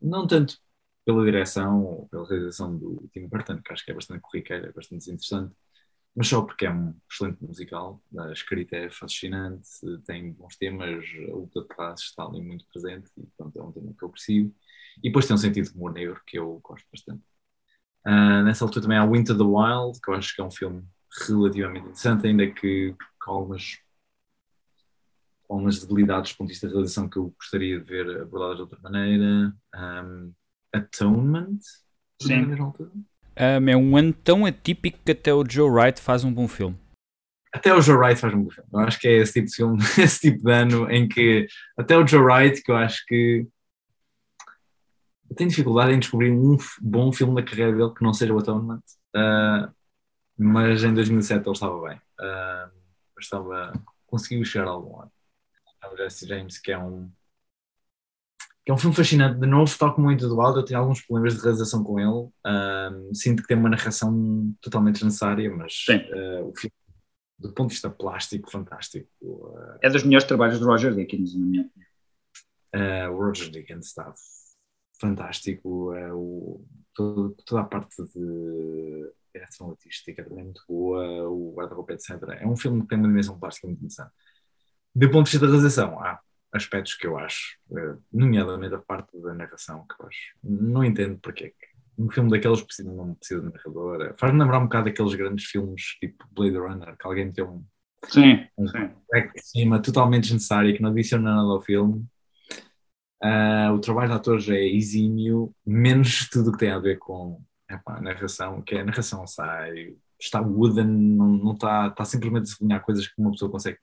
Não 0.00 0.26
tanto 0.26 0.58
pela 1.04 1.24
direção 1.24 1.84
ou 1.84 2.08
pela 2.08 2.28
realização 2.28 2.76
do 2.76 3.08
Tim 3.12 3.26
Burton, 3.26 3.60
que 3.62 3.72
acho 3.72 3.84
que 3.84 3.90
é 3.90 3.94
bastante 3.94 4.20
corriqueira, 4.20 4.68
é 4.68 4.72
bastante 4.72 5.10
interessante. 5.10 5.54
mas 6.14 6.28
só 6.28 6.42
porque 6.42 6.66
é 6.66 6.72
um 6.72 6.94
excelente 7.10 7.42
musical, 7.44 8.02
a 8.18 8.32
escrita 8.32 8.76
é 8.76 8.90
fascinante, 8.90 9.68
tem 10.06 10.32
bons 10.32 10.56
temas, 10.56 11.04
a 11.30 11.34
luta 11.34 11.62
de 11.62 11.68
classe 11.68 12.04
está 12.04 12.24
ali 12.24 12.42
muito 12.42 12.66
presente 12.72 13.10
e 13.18 13.26
pronto, 13.36 13.58
é 13.58 13.62
um 13.62 13.72
tema 13.72 13.94
que 13.98 14.04
eu 14.04 14.08
aprecio. 14.08 14.54
E 15.02 15.08
depois 15.08 15.26
tem 15.26 15.34
um 15.34 15.38
sentido 15.38 15.70
de 15.70 15.76
humor 15.76 15.92
negro 15.92 16.20
que 16.26 16.38
eu 16.38 16.60
gosto 16.62 16.86
bastante. 16.92 17.22
Uh, 18.06 18.42
nessa 18.44 18.64
altura 18.64 18.82
também 18.82 18.98
há 18.98 19.04
Winter 19.04 19.36
the 19.36 19.42
Wild, 19.42 20.00
que 20.00 20.10
eu 20.10 20.14
acho 20.14 20.34
que 20.34 20.40
é 20.40 20.44
um 20.44 20.50
filme 20.50 20.82
relativamente 21.26 21.84
interessante, 21.84 22.26
ainda 22.26 22.50
que 22.50 22.94
com 23.22 23.32
algumas, 23.32 23.78
com 25.42 25.54
algumas 25.54 25.84
debilidades 25.84 26.32
do 26.32 26.38
ponto 26.38 26.48
de 26.48 26.52
vista 26.52 26.66
da 26.66 26.72
realização 26.72 27.08
que 27.08 27.18
eu 27.18 27.34
gostaria 27.38 27.78
de 27.78 27.84
ver 27.84 28.22
abordadas 28.22 28.56
de 28.56 28.62
outra 28.62 28.78
maneira. 28.80 29.54
Um, 29.74 30.32
Atonement, 30.72 31.58
Sim. 32.22 32.46
Um, 32.46 33.68
é 33.68 33.76
um 33.76 33.96
ano 33.96 34.12
tão 34.12 34.46
atípico 34.46 34.98
que 35.04 35.12
até 35.12 35.32
o 35.32 35.44
Joe 35.48 35.68
Wright 35.68 36.00
faz 36.00 36.22
um 36.22 36.32
bom 36.32 36.46
filme. 36.46 36.78
Até 37.52 37.74
o 37.74 37.80
Joe 37.80 37.96
Wright 37.96 38.20
faz 38.20 38.32
um 38.32 38.44
bom 38.44 38.50
filme. 38.50 38.68
Eu 38.72 38.80
acho 38.80 39.00
que 39.00 39.08
é 39.08 39.16
esse 39.16 39.32
tipo 39.32 39.46
de 39.46 39.56
filme, 39.56 39.78
esse 39.98 40.20
tipo 40.20 40.44
de 40.44 40.52
ano 40.52 40.90
em 40.90 41.08
que 41.08 41.46
até 41.76 41.96
o 41.96 42.06
Joe 42.06 42.22
Wright, 42.22 42.62
que 42.62 42.70
eu 42.70 42.76
acho 42.76 43.04
que 43.06 43.46
eu 45.30 45.36
tenho 45.36 45.48
dificuldade 45.48 45.92
em 45.92 46.00
descobrir 46.00 46.32
um 46.32 46.56
bom 46.80 47.12
filme 47.12 47.36
da 47.36 47.48
carreira 47.48 47.72
dele 47.72 47.94
que 47.94 48.02
não 48.02 48.12
seja 48.12 48.34
o 48.34 48.38
Atonement, 48.38 48.82
uh, 49.16 49.72
mas 50.36 50.82
em 50.82 50.92
2007 50.92 51.46
ele 51.46 51.52
estava 51.52 51.80
bem. 51.88 51.96
Uh, 52.20 52.70
estava, 53.20 53.72
conseguiu 54.06 54.44
chegar 54.44 54.66
a 54.66 54.70
algum 54.70 54.98
lado. 54.98 55.12
Jesse 55.96 56.26
James, 56.26 56.58
que 56.58 56.72
é 56.72 56.78
um 56.78 57.10
que 58.64 58.70
é 58.70 58.74
um 58.74 58.78
filme 58.78 58.94
fascinante. 58.94 59.40
De 59.40 59.46
novo, 59.46 59.78
toco 59.78 60.00
muito 60.00 60.28
do 60.28 60.40
Aldo, 60.40 60.60
eu 60.60 60.64
tenho 60.64 60.80
alguns 60.80 61.00
problemas 61.00 61.34
de 61.34 61.42
realização 61.42 61.82
com 61.82 61.98
ele. 61.98 62.28
Um, 62.46 63.14
sinto 63.14 63.42
que 63.42 63.48
tem 63.48 63.56
uma 63.56 63.70
narração 63.70 64.54
totalmente 64.60 64.96
desnecessária, 64.96 65.50
mas 65.50 65.86
uh, 65.88 66.44
o 66.46 66.54
filme, 66.54 66.74
do 67.38 67.54
ponto 67.54 67.68
de 67.68 67.74
vista 67.74 67.88
plástico, 67.88 68.50
fantástico. 68.50 69.08
Uh, 69.22 69.78
é 69.80 69.88
dos 69.88 70.02
melhores 70.02 70.26
trabalhos 70.26 70.58
de 70.58 70.64
Roger 70.64 70.94
Dickens, 70.94 71.34
na 71.34 71.46
minha 71.46 71.62
opinião. 71.62 71.90
Uh, 72.74 73.10
o 73.12 73.26
Roger 73.26 73.50
Dickens 73.50 73.86
está 73.86 74.12
fantástico. 75.00 75.92
o, 76.12 76.64
todo, 76.94 77.34
toda 77.46 77.62
a 77.62 77.64
parte 77.64 77.96
de 78.14 79.12
direção 79.34 79.70
artística 79.70 80.24
também 80.24 80.44
muito 80.44 80.62
boa, 80.68 81.28
o 81.28 81.54
guarda-roupa, 81.54 81.92
etc. 81.92 82.10
É 82.40 82.46
um 82.46 82.56
filme 82.56 82.82
que 82.82 82.88
tem 82.88 82.98
uma 82.98 83.08
dimensão 83.08 83.38
plástica 83.38 83.66
muito 83.66 83.78
interessante. 83.78 84.12
Do 84.94 85.10
ponto 85.10 85.26
de 85.26 85.32
vista 85.32 85.46
da 85.46 85.52
realização, 85.52 86.00
há 86.00 86.20
aspectos 86.52 86.94
que 86.94 87.06
eu 87.06 87.16
acho, 87.16 87.56
eh, 87.76 87.96
nomeadamente 88.12 88.74
a 88.74 88.78
parte 88.78 89.18
da 89.20 89.32
narração, 89.34 89.86
que 89.86 90.02
eu 90.02 90.08
acho, 90.08 90.36
não 90.42 90.84
entendo 90.84 91.18
porque 91.22 91.44
é 91.44 91.48
que 91.50 91.70
um 91.96 92.10
filme 92.10 92.30
daqueles 92.30 92.62
precisa, 92.62 92.90
não 92.92 93.14
precisa 93.14 93.40
de 93.40 93.52
narradora. 93.52 94.14
Faz-me 94.18 94.40
lembrar 94.40 94.58
um 94.58 94.64
bocado 94.64 94.86
daqueles 94.86 95.14
grandes 95.14 95.44
filmes 95.44 95.82
tipo 96.00 96.24
Blade 96.32 96.56
Runner, 96.56 96.96
que 96.96 97.06
alguém 97.06 97.30
tem 97.30 97.44
um, 97.44 97.64
sim, 98.08 98.46
um 98.58 98.66
sim. 98.66 98.90
de 99.12 99.42
cima 99.42 99.80
totalmente 99.80 100.22
desnecessário 100.22 100.74
que 100.74 100.82
não 100.82 100.90
adiciona 100.90 101.36
nada 101.36 101.48
ao 101.48 101.62
filme. 101.62 102.04
Uh, 103.22 103.72
o 103.74 103.80
trabalho 103.80 104.08
de 104.08 104.16
atores 104.16 104.48
é 104.48 104.64
exímio, 104.64 105.54
menos 105.64 106.28
tudo 106.28 106.48
o 106.48 106.52
que 106.52 106.58
tem 106.58 106.70
a 106.70 106.78
ver 106.78 106.98
com 106.98 107.42
epá, 107.68 108.00
narração, 108.00 108.62
que 108.62 108.74
é 108.74 108.84
narração 108.84 109.26
sai, 109.26 109.94
está 110.18 110.40
wooden, 110.40 110.86
não, 110.86 111.28
não 111.28 111.52
está, 111.52 111.88
está 111.88 112.04
simplesmente 112.04 112.44
a 112.44 112.46
sublinhar 112.46 112.82
coisas 112.82 113.06
que 113.06 113.20
uma 113.20 113.30
pessoa 113.30 113.50
consegue 113.50 113.78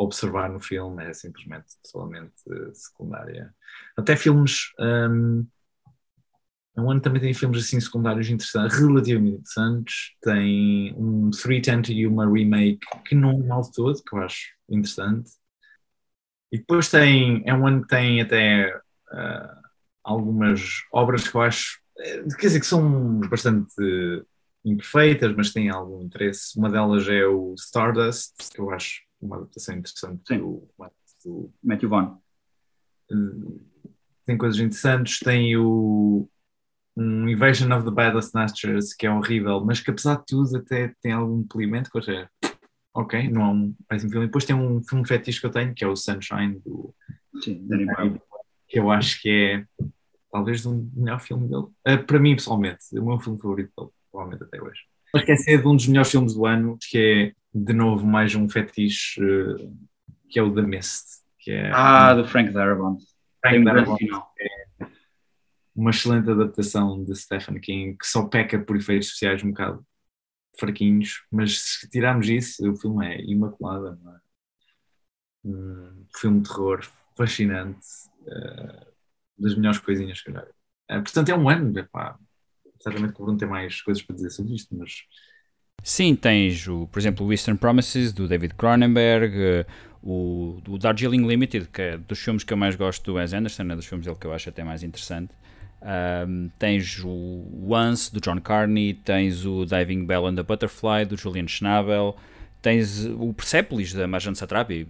observar 0.00 0.48
no 0.48 0.58
filme 0.58 1.04
é 1.04 1.12
simplesmente 1.12 1.66
totalmente 1.82 2.32
secundária. 2.72 3.54
Até 3.96 4.16
filmes. 4.16 4.72
Um, 4.78 5.46
um 6.78 6.90
ano 6.90 7.00
também 7.00 7.20
tem 7.20 7.34
filmes 7.34 7.62
assim 7.64 7.78
secundários 7.78 8.30
interessantes, 8.30 8.78
relativamente 8.78 9.40
interessantes. 9.40 10.16
Tem 10.22 10.94
um 10.96 11.28
310 11.30 11.98
e 11.98 12.06
uma 12.06 12.30
remake 12.30 12.80
que 13.04 13.14
não 13.14 13.32
é 13.32 13.46
mal 13.46 13.62
todo, 13.70 14.02
que 14.02 14.16
eu 14.16 14.22
acho 14.22 14.54
interessante. 14.68 15.30
E 16.52 16.58
depois 16.58 16.88
tem. 16.88 17.42
É 17.46 17.54
um 17.54 17.66
ano 17.66 17.82
que 17.82 17.88
tem 17.88 18.20
até 18.20 18.76
uh, 18.76 19.60
algumas 20.02 20.82
obras 20.92 21.26
que 21.28 21.34
eu 21.34 21.42
acho. 21.42 21.80
Eh, 21.98 22.22
quer 22.38 22.46
dizer, 22.46 22.60
que 22.60 22.66
são 22.66 23.20
bastante 23.20 23.74
imperfeitas, 24.64 25.34
mas 25.36 25.52
têm 25.52 25.68
algum 25.70 26.02
interesse. 26.02 26.58
Uma 26.58 26.70
delas 26.70 27.08
é 27.08 27.26
o 27.26 27.54
Stardust, 27.54 28.34
que 28.52 28.60
eu 28.60 28.70
acho 28.70 29.02
uma 29.20 29.36
adaptação 29.36 29.76
interessante 29.76 30.22
Sim. 30.26 30.38
do, 30.38 30.68
do 31.24 31.52
Matthew 31.62 31.88
Vaughn. 31.88 32.18
Uh, 33.10 33.60
tem 34.24 34.36
coisas 34.36 34.60
interessantes, 34.60 35.18
tem 35.18 35.56
o 35.56 36.28
um 36.96 37.28
Invasion 37.28 37.72
of 37.72 37.84
the 37.84 37.90
Bad 37.90 38.18
Snatchers 38.18 38.92
que 38.94 39.06
é 39.06 39.10
horrível, 39.10 39.64
mas 39.64 39.80
que 39.80 39.90
apesar 39.90 40.16
de 40.16 40.26
tudo 40.26 40.56
até 40.56 40.94
tem 41.00 41.12
algum 41.12 41.42
polimento 41.42 41.90
que 41.90 41.98
eu 41.98 42.02
ok, 42.94 43.28
não 43.28 43.42
é 43.42 43.48
um 43.48 43.74
péssimo 43.88 44.10
filme. 44.10 44.26
Depois 44.26 44.44
tem 44.44 44.56
um 44.56 44.82
filme 44.82 45.06
fetiche 45.06 45.40
que 45.40 45.46
eu 45.46 45.50
tenho, 45.50 45.74
que 45.74 45.84
é 45.84 45.88
o 45.88 45.96
Sunshine 45.96 46.60
do 46.64 46.94
Sim, 47.42 47.66
Danny 47.66 47.86
Brown, 47.86 48.18
que 48.68 48.78
eu 48.78 48.90
acho 48.90 49.20
que 49.20 49.28
é 49.28 49.86
talvez 50.30 50.64
o 50.66 50.88
melhor 50.94 51.20
filme 51.20 51.48
dele. 51.48 51.66
Uh, 51.86 52.04
para 52.06 52.18
mim, 52.18 52.34
pessoalmente, 52.34 52.84
o 52.92 53.04
meu 53.04 53.18
filme 53.18 53.40
favorito 53.40 53.72
dele, 53.76 53.90
provavelmente 54.10 54.44
até 54.44 54.62
hoje. 54.62 54.80
Mas 55.12 55.22
esquecer 55.22 55.60
de 55.60 55.66
um 55.66 55.74
dos 55.74 55.86
melhores 55.88 56.10
filmes 56.10 56.34
do 56.34 56.46
ano, 56.46 56.78
que 56.80 56.98
é 56.98 57.32
de 57.52 57.72
novo 57.72 58.06
mais 58.06 58.34
um 58.34 58.48
fetiche 58.48 59.22
uh, 59.22 59.76
que 60.28 60.38
é 60.38 60.42
o 60.42 60.54
The 60.54 60.62
Mist. 60.62 61.20
Que 61.38 61.52
é 61.52 61.70
ah, 61.72 62.14
do 62.14 62.26
Frank 62.26 62.52
Darabont. 62.52 63.02
Frank 63.40 63.64
Darabont 63.64 64.04
é 64.38 64.86
uma 65.74 65.90
excelente 65.90 66.30
adaptação 66.30 67.02
de 67.02 67.16
Stephen 67.16 67.58
King 67.60 67.96
que 67.96 68.06
só 68.06 68.24
peca 68.24 68.58
por 68.58 68.76
efeitos 68.76 69.08
especiais 69.08 69.42
um 69.42 69.48
bocado 69.48 69.84
fraquinhos, 70.58 71.24
mas 71.30 71.58
se 71.58 71.88
tirarmos 71.88 72.28
isso, 72.28 72.70
o 72.70 72.76
filme 72.76 73.06
é 73.06 73.22
imaculado. 73.24 73.88
É? 73.88 74.20
Um 75.44 76.06
filme 76.16 76.40
de 76.42 76.48
terror 76.48 76.86
fascinante, 77.16 77.86
uh, 78.22 78.86
das 79.38 79.54
melhores 79.56 79.78
coisinhas 79.78 80.20
que 80.20 80.30
eu 80.30 80.34
já 80.34 80.42
vi. 80.42 80.50
Uh, 80.50 81.02
portanto, 81.02 81.28
é 81.30 81.36
um 81.36 81.48
ano, 81.48 81.78
epá, 81.78 82.18
certamente 82.80 83.14
que 83.14 83.20
o 83.22 83.24
Bruno 83.24 83.38
tem 83.38 83.48
mais 83.48 83.80
coisas 83.82 84.02
para 84.02 84.16
dizer 84.16 84.30
sobre 84.30 84.54
isto, 84.54 84.74
mas 84.76 85.06
Sim, 85.82 86.14
tens, 86.14 86.68
o, 86.68 86.86
por 86.88 86.98
exemplo, 86.98 87.26
o 87.26 87.32
Eastern 87.32 87.58
Promises, 87.58 88.12
do 88.12 88.28
David 88.28 88.54
Cronenberg, 88.54 89.34
eh, 89.34 89.66
o, 90.02 90.60
o 90.68 90.78
Darjeeling 90.78 91.26
Limited, 91.26 91.68
que 91.68 91.82
é 91.82 91.98
dos 91.98 92.18
filmes 92.18 92.44
que 92.44 92.52
eu 92.52 92.56
mais 92.56 92.76
gosto 92.76 93.02
do 93.04 93.14
Wes 93.14 93.32
Anderson, 93.32 93.62
é 93.62 93.76
dos 93.76 93.86
filmes 93.86 94.06
dele 94.06 94.18
que 94.20 94.26
eu 94.26 94.32
acho 94.32 94.48
até 94.50 94.62
mais 94.62 94.82
interessante. 94.82 95.32
Um, 95.82 96.50
tens 96.58 97.02
o 97.02 97.42
Once, 97.66 98.12
do 98.12 98.20
John 98.20 98.38
Carney, 98.40 98.94
tens 98.94 99.46
o 99.46 99.64
Diving 99.64 100.04
Bell 100.04 100.26
and 100.26 100.34
the 100.34 100.42
Butterfly, 100.42 101.06
do 101.06 101.16
Julian 101.16 101.48
Schnabel, 101.48 102.16
tens 102.60 103.06
o 103.06 103.32
Persepolis, 103.32 103.94
da 103.94 104.06
Marjan 104.06 104.34
Satrapi, 104.34 104.86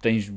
tens 0.00 0.32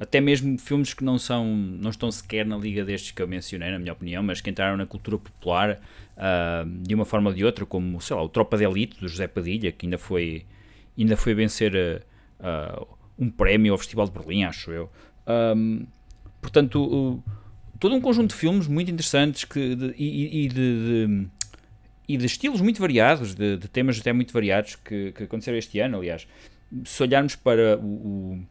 até 0.00 0.20
mesmo 0.20 0.58
filmes 0.58 0.92
que 0.92 1.04
não 1.04 1.18
são 1.18 1.46
não 1.46 1.90
estão 1.90 2.10
sequer 2.10 2.44
na 2.44 2.56
liga 2.56 2.84
destes 2.84 3.10
que 3.12 3.22
eu 3.22 3.28
mencionei, 3.28 3.70
na 3.70 3.78
minha 3.78 3.92
opinião, 3.92 4.22
mas 4.22 4.40
que 4.40 4.50
entraram 4.50 4.76
na 4.76 4.86
cultura 4.86 5.18
popular 5.18 5.80
uh, 6.16 6.68
de 6.82 6.94
uma 6.94 7.04
forma 7.04 7.30
ou 7.30 7.36
de 7.36 7.44
outra, 7.44 7.66
como 7.66 8.00
sei 8.00 8.16
lá, 8.16 8.22
o 8.22 8.28
Tropa 8.28 8.56
de 8.56 8.64
Elite 8.64 8.98
do 8.98 9.08
José 9.08 9.26
Padilha, 9.26 9.70
que 9.70 9.86
ainda 9.86 9.98
foi 9.98 10.46
ainda 10.98 11.16
foi 11.16 11.34
vencer 11.34 11.74
uh, 11.74 12.86
um 13.18 13.30
prémio 13.30 13.72
ao 13.72 13.78
Festival 13.78 14.06
de 14.06 14.12
Berlim, 14.12 14.44
acho 14.44 14.70
eu. 14.70 14.90
Um, 15.26 15.86
portanto, 16.40 17.22
todo 17.78 17.94
um 17.94 18.00
conjunto 18.00 18.30
de 18.30 18.36
filmes 18.36 18.66
muito 18.66 18.90
interessantes 18.90 19.44
que, 19.44 19.74
de, 19.74 19.94
e, 19.96 20.44
e 20.44 20.48
de, 20.48 20.54
de, 20.54 21.26
e 22.08 22.16
de 22.16 22.26
estilos 22.26 22.60
muito 22.60 22.80
variados, 22.80 23.34
de, 23.34 23.56
de, 23.56 23.68
temas 23.68 23.98
até 23.98 24.12
muito 24.12 24.32
variados 24.32 24.76
que, 24.76 25.12
que 25.12 25.24
aconteceram 25.24 25.58
este 25.58 25.78
ano, 25.80 25.98
aliás. 25.98 26.26
Se 26.84 27.02
olharmos 27.02 27.36
para 27.36 27.78
o, 27.78 27.84
o 27.84 28.46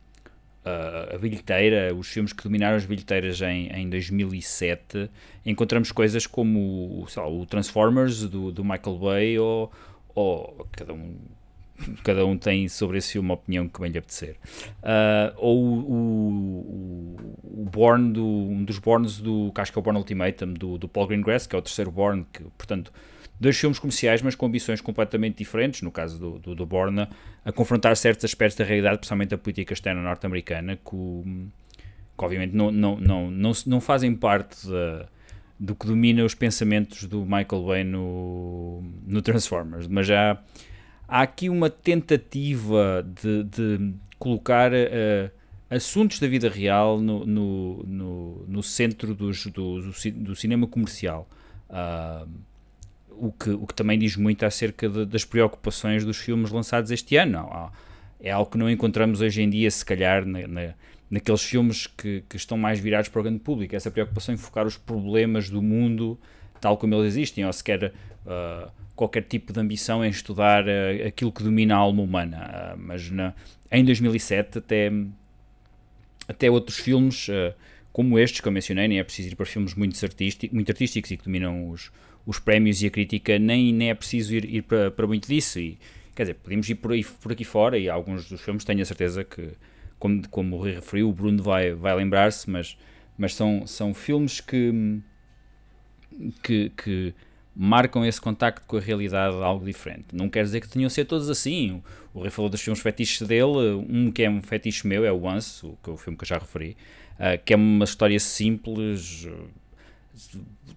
a, 0.65 1.15
a 1.15 1.17
bilheteira, 1.17 1.93
os 1.93 2.07
filmes 2.07 2.33
que 2.33 2.43
dominaram 2.43 2.77
as 2.77 2.85
bilheteiras 2.85 3.41
em, 3.41 3.67
em 3.67 3.89
2007, 3.89 5.09
encontramos 5.45 5.91
coisas 5.91 6.25
como 6.25 7.05
lá, 7.15 7.27
o 7.27 7.45
Transformers 7.45 8.27
do, 8.29 8.51
do 8.51 8.63
Michael 8.63 8.97
Bay 8.97 9.39
ou, 9.39 9.71
ou 10.15 10.67
cada 10.71 10.93
um 10.93 11.15
cada 12.03 12.25
um 12.25 12.37
tem 12.37 12.67
sobre 12.67 12.97
esse 12.97 13.13
filme 13.13 13.27
uma 13.27 13.33
opinião 13.35 13.67
que 13.67 13.79
bem 13.79 13.91
lhe 13.91 13.97
apetecer. 13.97 14.35
Uh, 14.81 15.33
ou 15.37 15.63
o, 15.63 17.15
o, 17.53 17.61
o 17.61 17.65
Born, 17.65 18.13
do, 18.13 18.25
um 18.25 18.63
dos 18.63 18.79
Borns 18.79 19.19
do, 19.19 19.51
que 19.53 19.61
acho 19.61 19.71
que 19.71 19.77
é 19.77 19.81
o 19.81 19.83
Born 19.83 19.97
Ultimatum, 19.97 20.53
do, 20.53 20.77
do 20.77 20.87
Paul 20.87 21.07
Greengrass, 21.07 21.47
que 21.47 21.55
é 21.55 21.59
o 21.59 21.61
terceiro 21.61 21.91
Born, 21.91 22.25
que, 22.31 22.43
portanto, 22.57 22.91
dois 23.39 23.57
filmes 23.57 23.79
comerciais, 23.79 24.21
mas 24.21 24.35
com 24.35 24.45
ambições 24.45 24.81
completamente 24.81 25.37
diferentes, 25.37 25.81
no 25.81 25.91
caso 25.91 26.19
do, 26.19 26.39
do, 26.39 26.55
do 26.55 26.65
Borna, 26.65 27.09
a 27.43 27.51
confrontar 27.51 27.95
certos 27.97 28.25
aspectos 28.25 28.57
da 28.57 28.63
realidade, 28.63 28.97
principalmente 28.97 29.33
a 29.33 29.37
política 29.37 29.73
externa 29.73 30.01
norte-americana, 30.01 30.77
que, 30.77 30.91
que, 32.17 32.25
obviamente 32.25 32.53
não, 32.53 32.71
não, 32.71 32.97
não, 32.97 33.31
não, 33.31 33.51
não 33.65 33.81
fazem 33.81 34.15
parte 34.15 34.67
da, 34.67 35.07
do 35.59 35.75
que 35.75 35.85
domina 35.85 36.23
os 36.23 36.33
pensamentos 36.33 37.05
do 37.05 37.23
Michael 37.25 37.63
Bay 37.65 37.83
no, 37.83 38.81
no 39.05 39.21
Transformers, 39.21 39.87
mas 39.87 40.07
já 40.07 40.41
há 41.13 41.21
aqui 41.21 41.47
uma 41.47 41.69
tentativa 41.69 43.05
de, 43.21 43.43
de 43.43 43.93
colocar 44.17 44.71
uh, 44.73 45.29
assuntos 45.69 46.17
da 46.19 46.27
vida 46.27 46.49
real 46.49 46.99
no, 46.99 47.23
no, 47.23 47.83
no, 47.83 48.45
no 48.47 48.63
centro 48.63 49.13
dos, 49.13 49.45
do, 49.45 49.79
do, 50.15 50.35
cinema 50.35 50.65
comercial. 50.65 51.29
Uh, 51.69 52.27
o, 53.11 53.31
que, 53.31 53.51
o 53.51 53.67
que 53.67 53.75
também 53.75 53.99
diz 53.99 54.17
muito 54.17 54.43
acerca 54.43 54.89
de, 54.89 55.05
das 55.05 55.23
preocupações 55.23 56.03
dos 56.03 56.17
filmes 56.17 56.49
lançados 56.49 56.89
este 56.89 57.15
ano. 57.15 57.71
É 58.19 58.31
algo 58.31 58.49
que 58.49 58.57
não 58.57 58.67
encontramos 58.67 59.21
hoje 59.21 59.43
em 59.43 59.49
dia, 59.51 59.69
se 59.69 59.85
calhar, 59.85 60.25
na, 60.25 60.47
na- 60.47 60.73
naqueles 61.11 61.43
filmes 61.43 61.85
que, 61.85 62.23
que 62.27 62.37
estão 62.37 62.57
mais 62.57 62.79
virados 62.79 63.07
para 63.09 63.19
o 63.19 63.23
grande 63.23 63.37
público. 63.37 63.75
Essa 63.75 63.91
preocupação 63.91 64.33
em 64.33 64.37
focar 64.37 64.65
os 64.65 64.77
problemas 64.77 65.47
do 65.47 65.61
mundo 65.61 66.17
tal 66.59 66.77
como 66.77 66.95
eles 66.95 67.07
existem, 67.07 67.45
ou 67.45 67.51
sequer 67.51 67.93
ah, 68.25 68.71
qualquer 68.95 69.23
tipo 69.23 69.51
de 69.53 69.59
ambição 69.59 70.03
em 70.03 70.09
estudar 70.09 70.65
ah, 70.67 71.07
aquilo 71.07 71.31
que 71.31 71.43
domina 71.43 71.75
a 71.75 71.77
alma 71.77 72.01
humana. 72.01 72.37
Ah, 72.41 72.75
mas 72.77 73.09
na- 73.09 73.33
em 73.71 73.83
2007 73.83 74.59
até 74.59 74.91
até 76.27 76.49
outros 76.49 76.77
filmes 76.77 77.27
eh, 77.29 77.53
como 77.91 78.17
estes 78.17 78.41
que 78.41 78.47
eu 78.47 78.51
mencionei, 78.51 78.87
nem 78.87 78.99
é 78.99 79.03
preciso 79.03 79.29
ir 79.29 79.35
para 79.35 79.45
filmes 79.45 79.75
muito, 79.75 80.03
artísticos, 80.03 80.53
muito 80.53 80.71
artísticos 80.71 81.11
e 81.11 81.17
que 81.17 81.25
dominam 81.25 81.69
os, 81.69 81.91
os 82.25 82.39
prémios 82.39 82.81
e 82.81 82.87
a 82.87 82.89
crítica, 82.89 83.37
nem, 83.37 83.71
nem 83.71 83.89
é 83.89 83.93
preciso 83.93 84.33
ir, 84.33 84.45
ir 84.45 84.63
para, 84.63 84.89
para 84.89 85.05
muito 85.05 85.27
disso. 85.27 85.59
E, 85.59 85.77
quer 86.15 86.23
dizer, 86.23 86.35
podemos 86.35 86.67
ir 86.69 86.75
por, 86.75 86.91
aí, 86.91 87.03
por 87.03 87.31
aqui 87.31 87.43
fora 87.43 87.77
e 87.77 87.87
alguns 87.89 88.27
dos 88.27 88.41
filmes 88.41 88.63
tenho 88.63 88.81
a 88.81 88.85
certeza 88.85 89.23
que, 89.23 89.49
como, 89.99 90.27
como 90.29 90.55
o 90.55 90.59
Rui 90.59 90.71
referiu, 90.73 91.09
o 91.09 91.13
Bruno 91.13 91.43
vai, 91.43 91.73
vai 91.73 91.95
lembrar-se, 91.95 92.49
mas, 92.49 92.75
mas 93.17 93.35
são, 93.35 93.67
são 93.67 93.93
filmes 93.93 94.41
que, 94.41 95.01
que, 96.41 96.71
que 96.75 97.13
marcam 97.55 98.05
esse 98.05 98.19
contacto 98.19 98.65
com 98.65 98.77
a 98.77 98.79
realidade 98.79 99.35
algo 99.35 99.65
diferente. 99.65 100.07
Não 100.11 100.29
quer 100.29 100.43
dizer 100.43 100.61
que 100.61 100.67
tenham 100.67 100.87
de 100.87 100.93
ser 100.93 101.05
todos 101.05 101.29
assim. 101.29 101.81
O 102.13 102.19
Rui 102.19 102.29
falou 102.29 102.49
dos 102.49 102.61
filmes 102.61 102.81
fetiches 102.81 103.27
dele, 103.27 103.85
um 103.87 104.11
que 104.11 104.23
é 104.23 104.29
um 104.29 104.41
fetiche 104.41 104.87
meu 104.87 105.05
é 105.05 105.11
o 105.11 105.23
Once, 105.23 105.65
o, 105.65 105.77
é 105.87 105.89
o 105.89 105.97
filme 105.97 106.17
que 106.17 106.23
eu 106.23 106.27
já 106.27 106.37
referi, 106.37 106.75
ah, 107.19 107.37
que 107.37 107.53
é 107.53 107.55
uma 107.55 107.85
história 107.85 108.19
simples, 108.19 109.27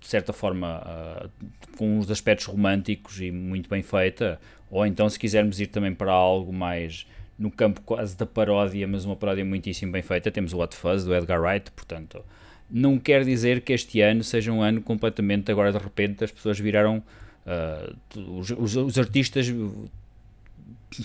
de 0.00 0.06
certa 0.06 0.32
forma, 0.32 0.82
ah, 0.84 1.28
com 1.76 1.98
uns 1.98 2.10
aspectos 2.10 2.46
românticos 2.46 3.20
e 3.20 3.30
muito 3.30 3.68
bem 3.68 3.82
feita. 3.82 4.38
Ou 4.70 4.84
então, 4.84 5.08
se 5.08 5.18
quisermos 5.18 5.60
ir 5.60 5.68
também 5.68 5.94
para 5.94 6.12
algo 6.12 6.52
mais 6.52 7.06
no 7.38 7.50
campo 7.50 7.80
quase 7.82 8.16
da 8.16 8.26
paródia, 8.26 8.86
mas 8.86 9.04
uma 9.04 9.16
paródia 9.16 9.44
muitíssimo 9.44 9.92
bem 9.92 10.02
feita, 10.02 10.30
temos 10.30 10.52
o 10.52 10.58
Hot 10.58 10.74
Fuzz 10.74 11.04
do 11.04 11.14
Edgar 11.14 11.40
Wright, 11.40 11.70
portanto, 11.70 12.24
não 12.70 12.98
quer 12.98 13.24
dizer 13.24 13.61
que 13.62 13.72
este 13.72 14.00
ano 14.00 14.22
seja 14.24 14.52
um 14.52 14.62
ano 14.62 14.81
completamente, 14.81 15.50
agora 15.50 15.72
de 15.72 15.79
repente 15.79 16.24
as 16.24 16.31
pessoas 16.31 16.59
viraram, 16.59 17.02
ah, 17.46 17.92
os, 18.16 18.50
os- 18.50 18.76
os 18.76 18.98
artistas 18.98 19.46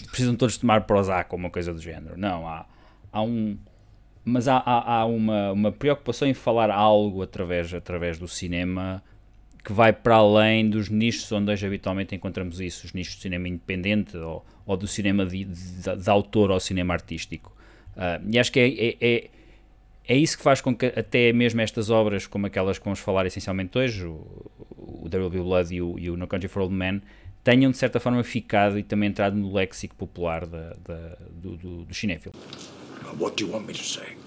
precisam 0.10 0.36
todos 0.36 0.58
tomar 0.58 0.82
Prozac 0.82 1.30
ou 1.34 1.40
uma 1.40 1.50
coisa 1.50 1.74
do 1.74 1.82
género. 1.82 2.18
Não, 2.18 2.48
há, 2.48 2.66
há 3.12 3.22
um. 3.22 3.58
Mas 4.24 4.48
há, 4.48 4.58
há, 4.58 4.98
há 5.00 5.06
uma, 5.06 5.52
uma 5.52 5.72
preocupação 5.72 6.28
em 6.28 6.34
falar 6.34 6.70
algo 6.70 7.24
através, 7.24 7.74
através 7.74 8.20
do 8.20 8.28
cinema 8.28 9.04
que 9.64 9.74
vai 9.74 9.94
para 9.94 10.16
além 10.16 10.70
dos 10.70 10.90
nichos 10.90 11.32
onde 11.32 11.52
hoje 11.52 11.66
habitualmente 11.66 12.16
encontramos 12.16 12.60
isso, 12.60 12.86
os 12.86 12.94
nichos 12.94 13.16
do 13.16 13.22
cinema 13.22 13.48
independente 13.48 14.18
ou, 14.18 14.44
ou 14.66 14.76
do 14.78 14.88
cinema 14.88 15.24
de, 15.26 15.46
de, 15.46 15.96
de 15.98 16.10
autor 16.10 16.50
ou 16.52 16.60
cinema 16.60 16.94
artístico. 16.94 17.56
Ah, 17.96 18.20
e 18.28 18.38
acho 18.40 18.52
que 18.52 18.60
é, 18.60 18.68
é, 18.70 18.98
é, 19.02 19.30
é 20.08 20.16
isso 20.16 20.38
que 20.38 20.44
faz 20.44 20.62
com 20.62 20.76
que 20.76 20.88
até 20.88 21.32
mesmo 21.32 21.62
estas 21.62 21.90
obras, 21.90 22.28
como 22.28 22.48
aquelas 22.48 22.78
que 22.78 22.84
vamos 22.84 23.00
falar 23.00 23.26
essencialmente 23.26 23.78
hoje, 23.78 24.06
o, 24.06 24.26
o 24.78 25.08
There 25.10 25.24
Will 25.24 25.30
Be 25.30 25.40
Blood 25.40 25.74
e 25.74 25.82
o, 25.82 26.00
e 26.00 26.10
o 26.10 26.18
No 26.18 26.28
Country 26.28 26.48
for 26.48 26.64
Old 26.64 26.74
Men, 26.74 27.02
tenham 27.44 27.72
de 27.72 27.78
certa 27.78 28.00
forma 28.00 28.24
ficado 28.24 28.78
e 28.78 28.84
também 28.84 29.10
entrado 29.10 29.36
no 29.36 29.54
léxico 29.54 29.96
popular 29.96 30.46
da, 30.46 30.76
da, 30.86 31.18
do, 31.32 31.58
do, 31.58 31.86
do 31.86 31.94
cinéfilo. 31.94 32.34
What 33.20 33.36
do 33.36 33.46
you 33.46 33.54
want 33.54 33.68
me 33.68 33.74
to 33.74 33.84
say? 33.84 34.18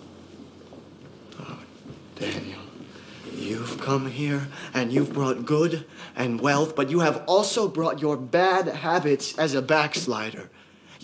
Daniel, 2.16 2.60
you've 3.36 3.78
come 3.78 4.08
here 4.08 4.48
and 4.72 4.92
you've 4.92 5.12
brought 5.12 5.44
good 5.44 5.84
and 6.16 6.40
wealth, 6.40 6.76
but 6.76 6.90
you 6.90 7.00
have 7.00 7.22
also 7.26 7.68
brought 7.68 8.00
your 8.00 8.16
bad 8.16 8.68
habits 8.68 9.36
as 9.36 9.54
a 9.54 9.62
backslider. 9.62 10.48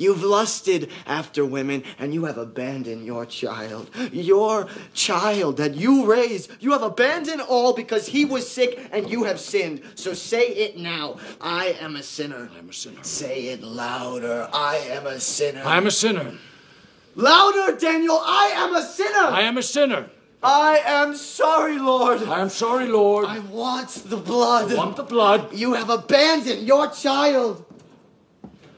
You've 0.01 0.23
lusted 0.23 0.91
after 1.07 1.45
women 1.45 1.85
and 1.99 2.15
you 2.15 2.25
have 2.25 2.39
abandoned 2.39 3.05
your 3.05 3.27
child. 3.27 3.91
Your 4.13 4.67
child 4.95 5.59
that 5.59 5.75
you 5.75 6.11
raised, 6.11 6.51
you 6.59 6.73
have 6.73 6.83
abandoned 6.83 7.43
all 7.43 7.75
because 7.75 8.07
he 8.07 8.25
was 8.25 8.51
sick 8.51 8.81
and 8.93 9.11
you 9.11 9.25
have 9.25 9.39
sinned. 9.39 9.83
So 9.97 10.15
say 10.15 10.49
it 10.49 10.79
now 10.79 11.19
I 11.39 11.77
am 11.81 11.97
a 11.97 12.03
sinner. 12.03 12.51
I'm 12.57 12.71
a 12.71 12.73
sinner. 12.73 13.05
Say 13.05 13.49
it 13.49 13.63
louder. 13.63 14.49
I 14.55 14.77
am 14.77 15.07
a 15.07 15.21
sinner. 15.21 15.63
I 15.67 15.77
am 15.77 15.87
a 15.87 15.91
sinner. 15.91 16.33
louder, 17.15 17.77
Daniel. 17.77 18.23
I 18.25 18.53
am 18.55 18.75
a 18.75 18.83
sinner. 18.83 19.29
I 19.29 19.43
am 19.43 19.59
a 19.59 19.63
sinner. 19.63 20.09
I 20.43 20.79
am 20.87 21.15
sorry, 21.15 21.79
Lord. 21.79 22.23
I 22.23 22.41
am 22.41 22.49
sorry, 22.49 22.87
Lord. 22.87 23.27
I 23.27 23.41
want 23.41 23.91
the 24.07 24.17
blood. 24.17 24.73
I 24.73 24.77
want 24.77 24.97
the 24.97 25.03
blood. 25.03 25.53
You 25.53 25.75
have 25.75 25.91
abandoned 25.91 26.67
your 26.67 26.91
child. 26.91 27.67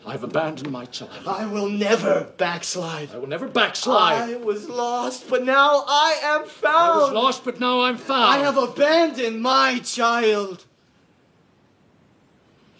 I've 0.05 0.25
abandoned 0.25 0.71
my 0.71 0.85
child. 0.87 1.27
I 1.27 1.47
will 1.47 1.69
never 1.69 2.25
backslide. 2.37 3.11
I 3.15 3.19
will 3.19 3.29
never 3.29 3.47
backslide. 3.47 4.31
I 4.31 4.37
was 4.37 4.69
lost, 4.69 5.29
but 5.29 5.45
now 5.45 5.85
I 5.87 6.19
am 6.23 6.45
found. 6.47 6.75
I 6.75 6.97
was 6.99 7.13
lost, 7.13 7.45
but 7.45 7.61
now 7.61 7.83
I'm 7.83 7.97
found. 7.97 8.35
I 8.35 8.39
have 8.39 8.59
abandoned 8.59 9.41
my 9.41 9.79
child. 9.79 10.65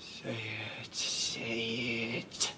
Say 0.01 0.37
it, 0.83 0.95
say 0.95 2.25
it. 2.25 2.53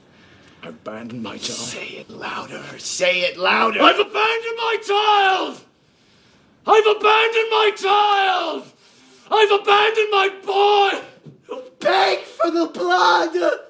I've 0.63 0.71
abandoned 0.71 1.23
my 1.23 1.37
child. 1.37 1.59
Say 1.59 1.89
it 1.89 2.09
louder. 2.09 2.63
Say 2.79 3.21
it 3.21 3.37
louder. 3.37 3.83
I've 3.83 4.01
abandoned 4.01 4.57
my 4.57 4.79
child. 4.87 5.61
I've 6.67 6.87
abandoned 6.87 7.51
my 7.51 7.71
child. 7.77 8.73
I've 9.31 9.61
abandoned 9.61 10.11
my 10.11 10.29
boy. 10.43 11.61
Beg 11.81 12.21
for 12.21 12.51
the 12.51 12.67
blood. 12.67 13.61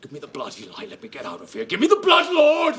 Give 0.00 0.12
me 0.12 0.20
the 0.20 0.28
blood, 0.28 0.54
Eli. 0.60 0.86
Let 0.88 1.02
me 1.02 1.08
get 1.08 1.24
out 1.26 1.40
of 1.42 1.52
here. 1.52 1.64
Give 1.64 1.80
me 1.80 1.88
the 1.88 1.96
blood, 1.96 2.32
Lord, 2.32 2.76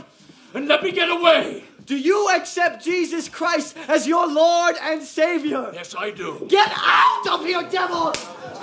and 0.54 0.68
let 0.70 0.84
me 0.84 0.92
get 0.92 1.10
away. 1.10 1.64
Do 1.86 1.98
you 1.98 2.30
accept 2.30 2.86
Jesus 2.86 3.28
Christ 3.28 3.76
as 3.90 4.08
your 4.08 4.26
Lord 4.26 4.76
and 4.82 5.04
Savior? 5.04 5.70
Yes, 5.74 5.96
I 5.98 6.12
do. 6.12 6.46
Get 6.48 6.72
out 6.74 7.28
of 7.28 7.46
here, 7.46 7.64
devil! 7.70 8.14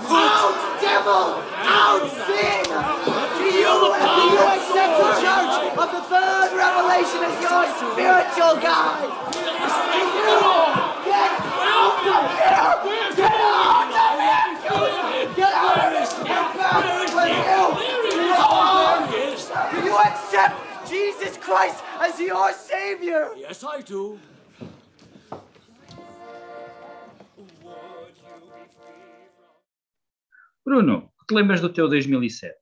Out, 0.09 0.57
devil! 0.81 1.37
Out, 1.53 2.09
sin! 2.25 2.65
Do 3.37 3.45
you, 3.45 3.77
do 3.77 4.23
you 4.25 4.41
accept 4.41 4.93
the 5.05 5.11
church 5.21 5.55
of 5.77 5.89
the 5.93 6.03
third 6.09 6.57
revelation 6.57 7.21
as 7.29 7.37
your 7.45 7.67
spiritual 7.77 8.57
guide? 8.63 9.13
Get 11.05 11.33
out 11.61 12.09
of 12.09 12.33
here! 12.33 13.13
Get 13.17 13.37
out 13.37 13.93
of 13.93 14.17
here! 14.17 15.29
Get 15.37 15.53
out 15.53 15.77
of 15.77 15.93
here! 15.93 16.25
Get 16.25 16.47
back 16.57 17.15
with 17.15 18.11
you! 18.11 18.16
Do 19.71 19.85
you 19.85 19.97
accept 19.99 20.55
Jesus 20.89 21.37
Christ 21.39 21.83
as 22.01 22.21
your 22.21 22.53
Savior? 22.53 23.35
Yes, 23.37 23.65
I 23.65 23.83
do. 23.83 24.19
Bruno, 30.65 31.13
que 31.21 31.27
te 31.29 31.35
lembras 31.35 31.61
do 31.61 31.73
teu 31.73 31.89
2007? 31.89 32.55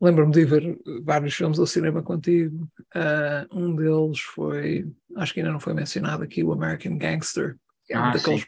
Lembro-me 0.00 0.32
de 0.32 0.44
ver 0.44 0.78
vários 1.02 1.34
filmes 1.34 1.58
ao 1.58 1.66
cinema 1.66 2.02
contigo. 2.02 2.68
Ah, 2.94 3.46
um 3.52 3.74
deles 3.74 4.20
foi, 4.20 4.86
acho 5.16 5.34
que 5.34 5.40
ainda 5.40 5.52
não 5.52 5.60
foi 5.60 5.74
mencionado 5.74 6.22
aqui, 6.22 6.44
o 6.44 6.52
American 6.52 6.96
Gangster, 6.96 7.58
é 7.90 7.98
um 7.98 8.04
Ah, 8.04 8.10
daqueles, 8.12 8.46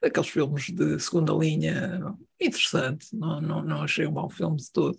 daqueles 0.00 0.28
filmes 0.28 0.64
de 0.70 0.98
segunda 1.00 1.32
linha 1.32 2.16
interessante. 2.40 3.14
Não, 3.14 3.40
não, 3.40 3.62
não 3.62 3.82
achei 3.82 4.06
um 4.06 4.12
mau 4.12 4.28
filme 4.30 4.56
de 4.56 4.70
todo. 4.70 4.98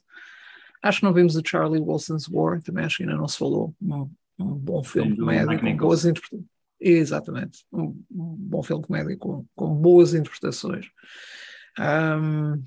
Acho 0.81 0.99
que 0.99 1.05
não 1.05 1.13
vimos 1.13 1.35
o 1.35 1.41
Charlie 1.45 1.81
Wilson's 1.81 2.27
War, 2.29 2.62
também 2.62 2.85
acho 2.85 2.97
que 2.97 3.03
ainda 3.03 3.15
não 3.15 3.27
se 3.27 3.38
falou. 3.38 3.75
Um, 3.81 4.09
um 4.39 4.53
bom 4.55 4.83
filme 4.83 5.12
do 5.12 5.25
comédia 5.25 5.59
com 5.59 5.77
boas 5.77 6.05
interpretações. 6.05 6.45
Exatamente, 6.79 7.65
um, 7.73 8.01
um 8.09 8.35
bom 8.38 8.63
filme 8.63 8.83
comédia 8.85 9.17
com, 9.17 9.45
com 9.53 9.75
boas 9.75 10.13
interpretações. 10.13 10.88
Ahm, 11.77 12.63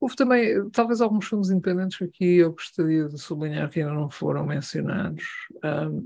Houve 0.00 0.14
também, 0.14 0.70
talvez, 0.70 1.00
alguns 1.00 1.26
filmes 1.26 1.50
independentes 1.50 1.98
que 1.98 2.04
aqui 2.04 2.36
eu 2.36 2.52
gostaria 2.52 3.08
de 3.08 3.18
sublinhar 3.18 3.68
que 3.68 3.80
ainda 3.80 3.92
não 3.92 4.08
foram 4.08 4.46
mencionados. 4.46 5.24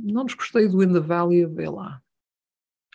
Não 0.02 0.24
desgostei 0.24 0.66
do 0.66 0.82
In 0.82 0.94
the 0.94 1.00
Valley 1.00 1.44
of 1.44 1.62
Ela, 1.62 2.00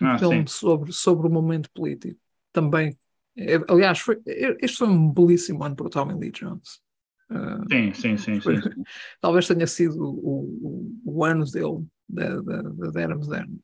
um 0.02 0.10
Ah, 0.10 0.18
filme 0.18 0.46
sim. 0.46 0.48
sobre, 0.48 0.92
sobre 0.94 1.28
o 1.28 1.30
momento 1.32 1.70
político. 1.72 2.20
Também, 2.52 2.98
eh, 3.38 3.60
aliás, 3.70 4.00
foi, 4.00 4.22
este 4.26 4.78
foi 4.78 4.88
um 4.88 5.12
belíssimo 5.12 5.64
ano 5.64 5.76
para 5.76 5.88
o 5.88 5.90
Tommy 5.90 6.14
Lee 6.16 6.32
Jones. 6.32 6.82
Ah, 7.30 7.66
Sim, 7.72 7.94
sim, 7.94 8.18
sim, 8.18 8.42
sim. 8.42 8.62
sim. 8.62 8.86
talvez 9.22 9.48
tenha 9.48 9.68
sido 9.68 10.02
o, 10.04 10.92
o, 11.06 11.18
o 11.20 11.26
ano 11.26 11.46
dele, 11.46 11.86
da, 12.10 12.42
da, 12.42 12.62
da, 12.64 12.92
da 12.92 13.02
era 13.02 13.16
moderna. 13.16 13.56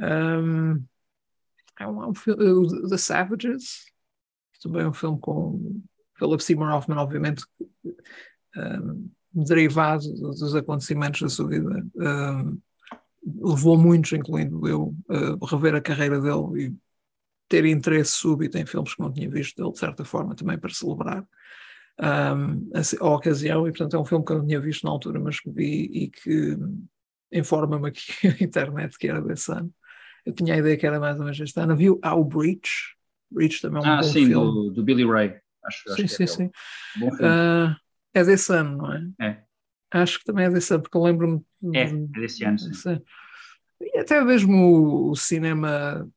Um, 0.00 0.84
é 1.78 1.86
um, 1.86 2.02
é 2.02 2.06
um 2.08 2.14
filme, 2.14 2.44
o 2.44 2.88
The 2.88 2.98
Savages, 2.98 3.86
também 4.62 4.82
é 4.82 4.88
um 4.88 4.92
filme 4.94 5.18
com 5.20 5.82
Philip 6.18 6.42
Seymour 6.42 6.70
Hoffman, 6.72 6.98
obviamente, 6.98 7.44
um, 8.56 9.10
derivado 9.34 10.02
dos 10.14 10.40
dos 10.40 10.54
acontecimentos 10.54 11.20
da 11.22 11.28
sua 11.28 11.48
vida. 11.48 11.84
Um, 11.96 12.60
levou 13.24 13.78
muitos, 13.78 14.12
incluindo 14.12 14.66
eu, 14.66 14.94
a 15.08 15.46
rever 15.50 15.74
a 15.74 15.80
carreira 15.80 16.20
dele 16.20 16.66
e 16.66 16.76
ter 17.48 17.64
interesse 17.64 18.12
súbito 18.12 18.56
em 18.58 18.66
filmes 18.66 18.94
que 18.94 19.00
não 19.00 19.12
tinha 19.12 19.28
visto 19.28 19.56
dele, 19.56 19.72
de 19.72 19.78
certa 19.78 20.04
forma, 20.04 20.34
também 20.34 20.58
para 20.58 20.72
celebrar 20.72 21.26
um, 22.00 22.70
a, 22.74 23.06
a, 23.06 23.14
ocasião, 23.14 23.68
e 23.68 23.70
portanto 23.70 23.96
é 23.96 23.98
um 24.00 24.04
filme 24.04 24.24
que 24.24 24.32
eu 24.32 24.38
não 24.38 24.46
tinha 24.46 24.60
visto 24.60 24.84
na 24.84 24.90
altura, 24.90 25.20
mas 25.20 25.38
que 25.38 25.50
vi 25.50 25.90
e 25.92 26.10
que 26.10 26.56
informa-me 27.30 27.88
aqui 27.88 28.12
a 28.26 28.42
internet 28.42 28.96
que 28.98 29.08
era 29.08 29.20
desse 29.20 29.52
ano. 29.52 29.72
Eu 30.24 30.32
tinha 30.32 30.54
a 30.54 30.58
ideia 30.58 30.76
que 30.76 30.86
era 30.86 31.00
mais 31.00 31.16
ou 31.18 31.24
menos 31.24 31.40
este 31.40 31.58
ano. 31.58 31.76
Viu 31.76 31.98
Ao 32.02 32.24
Breach? 32.24 32.96
Breach 33.30 33.60
também 33.60 33.82
é 33.82 33.86
um 33.86 33.90
ah, 33.90 33.96
bom 33.96 34.02
sim, 34.02 34.26
filme. 34.26 34.34
do, 34.34 34.70
do 34.70 34.84
Billy 34.84 35.04
Ray. 35.04 35.36
Acho, 35.64 35.88
acho 35.88 35.96
sim, 35.96 36.02
que 36.02 36.08
sim, 36.08 36.22
é 36.22 36.26
sim. 36.26 36.50
Bom 36.96 37.10
filme. 37.10 37.32
Uh, 37.32 37.76
é 38.14 38.24
desse 38.24 38.52
ano, 38.52 38.76
não 38.78 38.92
é? 38.92 39.08
É. 39.20 39.42
Acho 39.92 40.18
que 40.18 40.24
também 40.24 40.46
é 40.46 40.50
desse 40.50 40.72
ano, 40.72 40.82
porque 40.82 40.96
eu 40.96 41.02
lembro-me. 41.02 41.44
É, 41.74 41.82
é 41.82 41.92
desse 42.20 42.44
ano, 42.44 42.58
sim. 42.58 43.00
E 43.80 43.98
até 43.98 44.22
mesmo 44.24 45.10
o, 45.10 45.16
cinema 45.16 46.08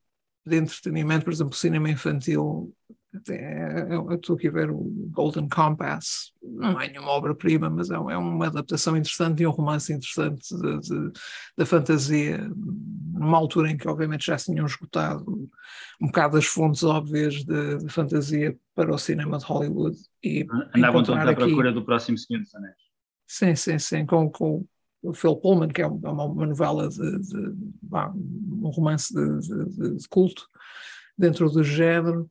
de 0.45 0.57
entretenimento, 0.57 1.25
por 1.25 1.33
exemplo, 1.33 1.53
o 1.53 1.57
cinema 1.57 1.89
infantil. 1.89 2.73
até- 3.13 3.81
Eu 3.89 4.11
eu 4.11 4.15
estou 4.15 4.35
aqui 4.35 4.47
a 4.47 4.51
ver 4.51 4.69
o 4.69 4.83
Golden 5.11 5.47
Compass. 5.49 6.31
Não 6.43 6.79
é 6.79 6.87
nenhuma 6.89 7.09
obra-prima, 7.11 7.69
mas 7.69 7.89
é, 7.89 7.95
é 7.95 8.17
uma 8.17 8.47
adaptação 8.47 8.95
interessante 8.95 9.41
e 9.41 9.47
um 9.47 9.51
romance 9.51 9.91
interessante 9.91 10.47
da 11.57 11.65
fantasia, 11.65 12.37
numa 13.13 13.37
altura 13.37 13.71
em 13.71 13.77
que, 13.77 13.87
obviamente, 13.87 14.25
já 14.27 14.37
se 14.37 14.51
tinham 14.51 14.65
esgotado 14.65 15.49
um 15.99 16.07
bocado 16.07 16.37
as 16.37 16.45
fontes 16.45 16.83
óbvias 16.83 17.35
de, 17.43 17.77
de 17.77 17.89
fantasia 17.89 18.55
para 18.75 18.93
o 18.93 18.97
cinema 18.97 19.37
de 19.37 19.45
Hollywood. 19.45 19.97
E 20.23 20.45
Andavam 20.75 21.03
todos 21.03 21.25
à 21.25 21.33
procura 21.33 21.71
do 21.71 21.83
próximo 21.83 22.17
Senhor 22.17 22.41
dos 22.41 22.53
Anéis. 22.53 22.75
Sim, 23.27 23.55
sim, 23.55 23.79
sim, 23.79 24.05
com, 24.05 24.29
com 24.29 24.65
o 25.01 25.13
Phil 25.13 25.35
Pullman, 25.35 25.69
que 25.69 25.81
é 25.81 25.87
uma, 25.87 26.25
uma 26.25 26.45
novela 26.45 26.87
de, 26.89 26.97
de- 27.19 27.55
vá, 27.83 28.11
um 28.13 28.69
romance 28.69 29.13
de, 29.13 29.39
de- 29.77 29.97
de 29.97 30.07
culto 30.07 30.47
dentro 31.17 31.49
do 31.49 31.63
género, 31.63 32.29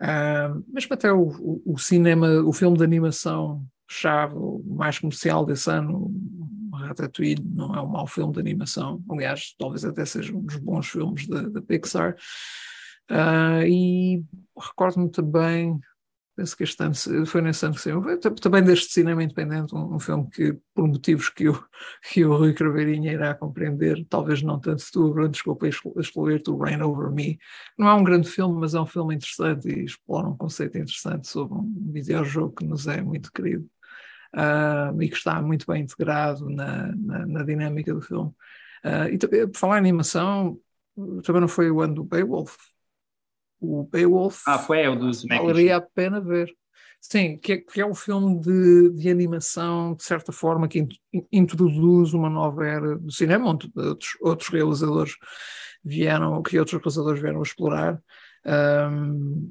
Ah, 0.00 0.54
mas 0.72 0.86
até 0.90 1.12
o, 1.12 1.28
o- 1.66 1.78
cinema, 1.78 2.28
o 2.44 2.52
filme 2.52 2.76
de 2.78 2.84
animação 2.84 3.64
chave, 3.90 4.34
o 4.36 4.62
mais 4.76 4.98
comercial 4.98 5.46
desse 5.46 5.70
ano, 5.70 6.12
Ratatouille, 6.74 7.42
não 7.44 7.74
é 7.74 7.80
um 7.82 7.88
mau 7.88 8.06
filme 8.06 8.32
de 8.34 8.40
animação, 8.40 9.02
aliás, 9.10 9.54
talvez 9.58 9.84
até 9.84 10.04
seja 10.06 10.34
um 10.36 10.42
dos 10.42 10.56
bons 10.58 10.88
filmes 10.88 11.28
da 11.28 11.62
Pixar. 11.62 12.16
Ah, 13.08 13.60
e 13.66 14.22
recordo-me 14.58 15.10
também 15.10 15.78
penso 16.42 16.56
que 16.56 16.64
este 16.64 16.82
ano 16.82 16.94
foi 17.24 17.40
nesse 17.40 17.64
ano 17.64 17.74
que 17.76 17.80
saiu. 17.80 18.02
Também 18.40 18.64
deste 18.64 18.92
cinema 18.92 19.22
independente, 19.22 19.72
um, 19.74 19.94
um 19.94 20.00
filme 20.00 20.28
que, 20.28 20.58
por 20.74 20.88
motivos 20.88 21.28
que 21.28 21.48
o, 21.48 21.64
que 22.12 22.24
o 22.24 22.36
Rui 22.36 22.52
Craveirinha 22.52 23.12
irá 23.12 23.32
compreender, 23.32 24.04
talvez 24.08 24.42
não 24.42 24.58
tanto 24.58 24.84
tu, 24.92 25.12
Bruno, 25.12 25.28
desculpa 25.28 25.68
excluir-te 25.68 26.50
o 26.50 26.58
Rain 26.58 26.82
Over 26.82 27.12
Me. 27.12 27.38
Não 27.78 27.88
é 27.88 27.94
um 27.94 28.02
grande 28.02 28.28
filme, 28.28 28.58
mas 28.58 28.74
é 28.74 28.80
um 28.80 28.86
filme 28.86 29.14
interessante 29.14 29.68
e 29.68 29.84
explora 29.84 30.26
um 30.26 30.36
conceito 30.36 30.76
interessante 30.76 31.28
sobre 31.28 31.54
um 31.54 31.92
videojogo 31.92 32.56
que 32.56 32.64
nos 32.66 32.88
é 32.88 33.00
muito 33.00 33.30
querido 33.32 33.68
ah, 34.34 34.92
e 35.00 35.08
que 35.08 35.16
está 35.16 35.40
muito 35.40 35.64
bem 35.66 35.82
integrado 35.82 36.50
na, 36.50 36.92
na, 36.96 37.26
na 37.26 37.42
dinâmica 37.44 37.94
do 37.94 38.00
filme. 38.00 38.32
Ah, 38.82 39.08
e 39.08 39.16
por 39.16 39.56
falar 39.56 39.76
em 39.76 39.80
animação, 39.80 40.58
também 41.22 41.40
não 41.40 41.48
foi 41.48 41.70
o 41.70 41.80
ano 41.80 41.94
do 41.94 42.04
Beowulf. 42.04 42.56
O 43.62 43.84
Beowulf 43.84 44.42
Ah, 44.46 44.58
foi 44.58 44.80
é 44.82 44.90
o 44.90 44.96
dos 44.96 45.24
valeria 45.24 45.76
a 45.76 45.80
pena 45.80 46.20
ver. 46.20 46.52
Sim, 47.00 47.36
que 47.38 47.52
é, 47.54 47.56
que 47.58 47.80
é 47.80 47.86
um 47.86 47.94
filme 47.94 48.40
de, 48.40 48.90
de 48.90 49.08
animação, 49.08 49.94
de 49.94 50.04
certa 50.04 50.30
forma, 50.32 50.68
que 50.68 50.80
int- 50.80 50.98
introduz 51.32 52.12
uma 52.12 52.28
nova 52.28 52.66
era 52.66 52.96
do 52.96 53.10
cinema, 53.10 53.50
onde 53.50 53.70
outros, 53.74 54.10
outros 54.20 54.48
realizadores 54.50 55.14
vieram, 55.84 56.42
que 56.42 56.58
outros 56.58 56.80
realizadores 56.80 57.20
vieram 57.20 57.42
explorar. 57.42 58.00
Ahm, 58.44 59.50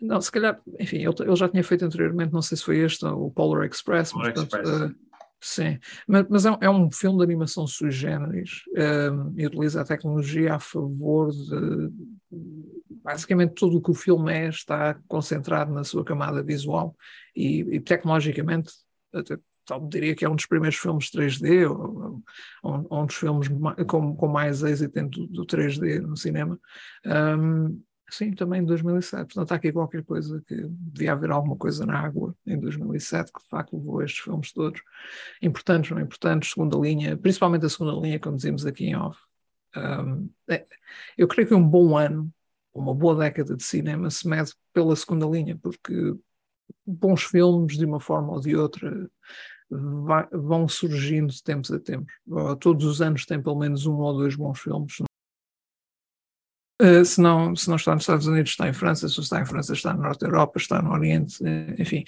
não, 0.00 0.20
se 0.20 0.30
calhar, 0.30 0.60
enfim, 0.78 0.98
ele, 0.98 1.14
ele 1.20 1.36
já 1.36 1.48
tinha 1.48 1.64
feito 1.64 1.84
anteriormente, 1.84 2.32
não 2.32 2.42
sei 2.42 2.56
se 2.58 2.64
foi 2.64 2.78
este, 2.78 3.04
o 3.06 3.30
Polar 3.30 3.64
Express, 3.66 4.12
Polar 4.12 4.28
mas, 4.34 4.44
portanto, 4.44 4.66
Express. 4.66 4.82
ah, 4.82 4.94
sim, 5.40 5.78
mas, 6.08 6.26
mas 6.28 6.46
é, 6.46 6.50
um, 6.50 6.58
é 6.62 6.70
um 6.70 6.90
filme 6.90 7.18
de 7.18 7.24
animação 7.24 7.66
sui 7.66 7.90
generis 7.90 8.62
ahm, 8.76 9.32
e 9.36 9.46
utiliza 9.46 9.80
a 9.80 9.84
tecnologia 9.84 10.54
a 10.54 10.58
favor 10.58 11.30
de, 11.30 11.90
basicamente 13.02 13.54
tudo 13.54 13.78
o 13.78 13.82
que 13.82 13.90
o 13.90 13.94
filme 13.94 14.32
é 14.32 14.48
está 14.48 14.94
concentrado 15.08 15.72
na 15.72 15.84
sua 15.84 16.04
camada 16.04 16.42
visual 16.42 16.96
e, 17.34 17.60
e 17.76 17.80
tecnologicamente 17.80 18.72
até, 19.12 19.38
tal, 19.64 19.86
diria 19.88 20.14
que 20.14 20.24
é 20.24 20.28
um 20.28 20.36
dos 20.36 20.46
primeiros 20.46 20.78
filmes 20.78 21.10
3D 21.10 21.66
ou, 21.66 22.22
ou- 22.62 22.86
um 22.90 23.06
dos 23.06 23.14
filmes 23.16 23.48
com, 23.88 24.16
com 24.16 24.28
mais 24.28 24.62
êxito 24.62 24.94
dentro 24.94 25.20
do, 25.22 25.26
do 25.28 25.46
3D 25.46 26.00
no 26.00 26.16
cinema. 26.16 26.58
Ahm, 27.04 27.78
sim, 28.10 28.32
também 28.32 28.60
em 28.62 28.64
2007 28.64 29.26
portanto 29.26 29.42
está 29.44 29.54
aqui 29.56 29.72
qualquer 29.72 30.04
coisa 30.04 30.42
que 30.46 30.54
devia 30.68 31.12
haver 31.12 31.30
alguma 31.30 31.56
coisa 31.56 31.84
na 31.84 31.98
água 31.98 32.34
em 32.46 32.58
2007 32.58 33.32
que 33.32 33.40
de 33.42 33.48
facto 33.48 33.76
levou 33.76 34.02
estes 34.02 34.20
filmes 34.22 34.52
todos 34.52 34.80
importantes, 35.42 35.90
não 35.90 36.00
importantes, 36.00 36.50
segunda 36.50 36.76
linha 36.78 37.16
principalmente 37.16 37.66
a 37.66 37.68
segunda 37.68 38.00
linha 38.00 38.20
como 38.20 38.36
dizíamos 38.36 38.64
aqui 38.66 38.86
em 38.86 38.96
off 38.96 39.18
Ahm, 39.74 40.28
é- 40.48 40.66
eu 41.18 41.28
creio 41.28 41.46
que 41.48 41.54
um 41.54 41.62
bom 41.68 41.98
ano 41.98 42.32
uma 42.72 42.94
boa 42.94 43.16
década 43.16 43.56
de 43.56 43.62
cinema 43.62 44.10
se 44.10 44.28
mede 44.28 44.52
pela 44.72 44.94
segunda 44.94 45.26
linha, 45.26 45.58
porque 45.62 46.14
bons 46.86 47.22
filmes, 47.24 47.76
de 47.76 47.84
uma 47.84 48.00
forma 48.00 48.32
ou 48.32 48.40
de 48.40 48.54
outra, 48.54 49.10
vai- 49.70 50.28
vão 50.32 50.68
surgindo 50.68 51.32
de 51.32 51.42
tempos 51.42 51.72
a 51.72 51.80
tempos. 51.80 52.12
Todos 52.60 52.84
os 52.84 53.00
anos 53.00 53.24
tem 53.26 53.42
pelo 53.42 53.58
menos 53.58 53.86
um 53.86 53.96
ou 53.96 54.14
dois 54.14 54.36
bons 54.36 54.60
filmes. 54.60 54.96
Uh, 56.80 57.04
se, 57.04 57.20
não, 57.20 57.56
se 57.56 57.68
não 57.68 57.76
está 57.76 57.94
nos 57.94 58.02
Estados 58.02 58.26
Unidos, 58.26 58.50
está 58.50 58.68
em 58.68 58.72
França, 58.72 59.08
se 59.08 59.18
está 59.20 59.40
em 59.40 59.46
França, 59.46 59.72
está 59.72 59.94
na 59.94 60.02
Norte 60.02 60.20
da 60.20 60.26
Europa, 60.26 60.58
está 60.58 60.82
no 60.82 60.92
Oriente, 60.92 61.36
eh, 61.42 61.74
enfim. 61.78 62.04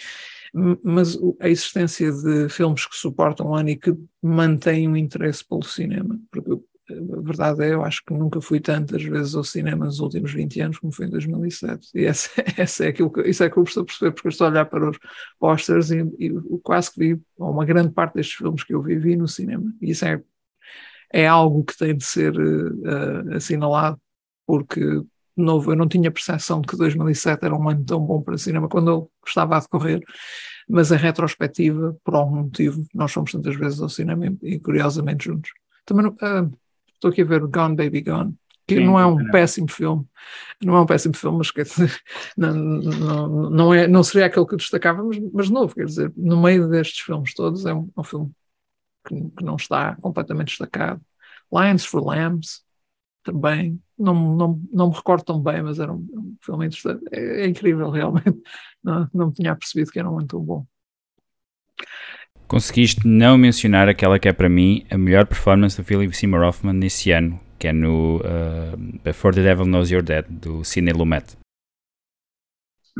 Mas 0.82 1.14
o- 1.14 1.36
a 1.40 1.48
existência 1.48 2.10
de 2.12 2.48
filmes 2.48 2.86
que 2.86 2.96
suportam 2.96 3.48
um 3.48 3.54
ano 3.54 3.70
e 3.70 3.76
que 3.76 3.94
mantêm 4.22 4.88
um 4.88 4.96
interesse 4.96 5.44
pelo 5.46 5.62
cinema, 5.62 6.18
porque 6.30 6.50
a 6.90 7.20
verdade 7.20 7.64
é, 7.64 7.74
eu 7.74 7.84
acho 7.84 8.02
que 8.04 8.14
nunca 8.14 8.40
fui 8.40 8.60
tantas 8.60 9.02
vezes 9.02 9.34
ao 9.34 9.44
cinema 9.44 9.84
nos 9.84 10.00
últimos 10.00 10.32
20 10.32 10.58
anos 10.60 10.78
como 10.78 10.90
foi 10.92 11.06
em 11.06 11.10
2007. 11.10 11.88
E 11.94 12.04
essa, 12.04 12.30
essa 12.56 12.84
é 12.86 12.88
aquilo 12.88 13.10
que, 13.10 13.20
isso 13.28 13.44
é 13.44 13.50
que 13.50 13.56
eu 13.58 13.62
estou 13.62 13.82
a 13.82 13.86
perceber, 13.86 14.12
porque 14.12 14.28
eu 14.28 14.30
estou 14.30 14.46
a 14.46 14.50
olhar 14.50 14.64
para 14.66 14.90
os 14.90 14.98
posters 15.38 15.90
e, 15.90 16.00
e 16.18 16.30
quase 16.62 16.92
que 16.92 16.98
vi, 16.98 17.20
ou 17.38 17.50
uma 17.50 17.64
grande 17.64 17.92
parte 17.92 18.14
destes 18.14 18.36
filmes 18.36 18.64
que 18.64 18.74
eu 18.74 18.82
vi, 18.82 18.98
vi 18.98 19.16
no 19.16 19.28
cinema. 19.28 19.70
E 19.82 19.90
isso 19.90 20.04
é, 20.06 20.22
é 21.12 21.26
algo 21.26 21.64
que 21.64 21.76
tem 21.76 21.96
de 21.96 22.04
ser 22.04 22.34
eh, 22.34 23.32
eh, 23.32 23.36
assinalado, 23.36 24.00
porque, 24.48 24.80
de 24.80 25.04
novo, 25.36 25.70
eu 25.70 25.76
não 25.76 25.86
tinha 25.86 26.10
percepção 26.10 26.62
de 26.62 26.68
que 26.68 26.74
2007 26.74 27.44
era 27.44 27.54
um 27.54 27.68
ano 27.68 27.84
tão 27.84 28.00
bom 28.00 28.22
para 28.22 28.38
cinema 28.38 28.66
quando 28.66 28.90
eu 28.90 29.10
estava 29.26 29.58
a 29.58 29.60
decorrer, 29.60 30.02
mas 30.66 30.90
em 30.90 30.96
retrospectiva, 30.96 31.94
por 32.02 32.14
algum 32.14 32.44
motivo, 32.44 32.82
nós 32.94 33.12
fomos 33.12 33.30
tantas 33.30 33.54
vezes 33.56 33.78
ao 33.78 33.90
cinema 33.90 34.34
e, 34.42 34.58
curiosamente 34.58 35.26
juntos. 35.26 35.50
Também 35.84 36.10
ah, 36.22 36.48
estou 36.94 37.10
aqui 37.10 37.20
a 37.20 37.26
ver 37.26 37.46
Gone 37.46 37.76
Baby 37.76 38.00
Gone, 38.00 38.34
que 38.66 38.76
Sim, 38.76 38.86
não 38.86 38.98
é 38.98 39.04
um 39.04 39.18
não. 39.18 39.30
péssimo 39.30 39.70
filme, 39.70 40.06
não 40.64 40.76
é 40.76 40.80
um 40.80 40.86
péssimo 40.86 41.14
filme, 41.14 41.36
mas 41.36 41.50
quer 41.50 41.64
dizer, 41.64 41.94
não, 42.34 42.54
não, 42.54 43.50
não, 43.50 43.74
é, 43.74 43.86
não 43.86 44.02
seria 44.02 44.28
aquele 44.28 44.46
que 44.46 44.56
mas, 44.56 45.18
mas 45.30 45.46
de 45.48 45.52
novo, 45.52 45.74
quer 45.74 45.84
dizer, 45.84 46.10
no 46.16 46.42
meio 46.42 46.66
destes 46.70 47.00
filmes 47.00 47.34
todos, 47.34 47.66
é 47.66 47.74
um, 47.74 47.90
é 47.94 48.00
um 48.00 48.04
filme 48.04 48.32
que, 49.06 49.14
que 49.36 49.44
não 49.44 49.56
está 49.56 49.94
completamente 49.96 50.48
destacado. 50.48 51.02
Lions 51.52 51.84
for 51.84 52.02
Lambs, 52.02 52.62
também, 53.28 53.78
não, 53.98 54.14
não, 54.36 54.62
não 54.72 54.88
me 54.88 54.94
recordo 54.94 55.22
tão 55.22 55.42
bem, 55.42 55.62
mas 55.62 55.78
era 55.78 55.92
um, 55.92 55.98
um 55.98 56.36
filme 56.40 56.66
interessante. 56.66 57.04
É, 57.12 57.42
é 57.42 57.46
incrível, 57.46 57.90
realmente. 57.92 58.42
Não, 58.82 59.08
não 59.12 59.26
me 59.26 59.32
tinha 59.34 59.54
percebido 59.54 59.90
que 59.90 59.98
era 59.98 60.10
um 60.10 60.26
tão 60.26 60.40
bom. 60.40 60.66
Conseguiste 62.46 63.06
não 63.06 63.36
mencionar 63.36 63.88
aquela 63.88 64.18
que 64.18 64.28
é 64.28 64.32
para 64.32 64.48
mim 64.48 64.86
a 64.90 64.96
melhor 64.96 65.26
performance 65.26 65.76
do 65.76 65.84
Philip 65.84 66.16
Seymour 66.16 66.42
Hoffman 66.42 66.72
nesse 66.72 67.10
ano, 67.10 67.38
que 67.58 67.68
é 67.68 67.72
no 67.72 68.16
uh, 68.16 69.00
Before 69.04 69.34
the 69.34 69.42
Devil 69.42 69.66
Knows 69.66 69.90
You're 69.90 70.04
Dead, 70.04 70.24
do 70.30 70.64
Cine 70.64 70.92
Lumet. 70.92 71.36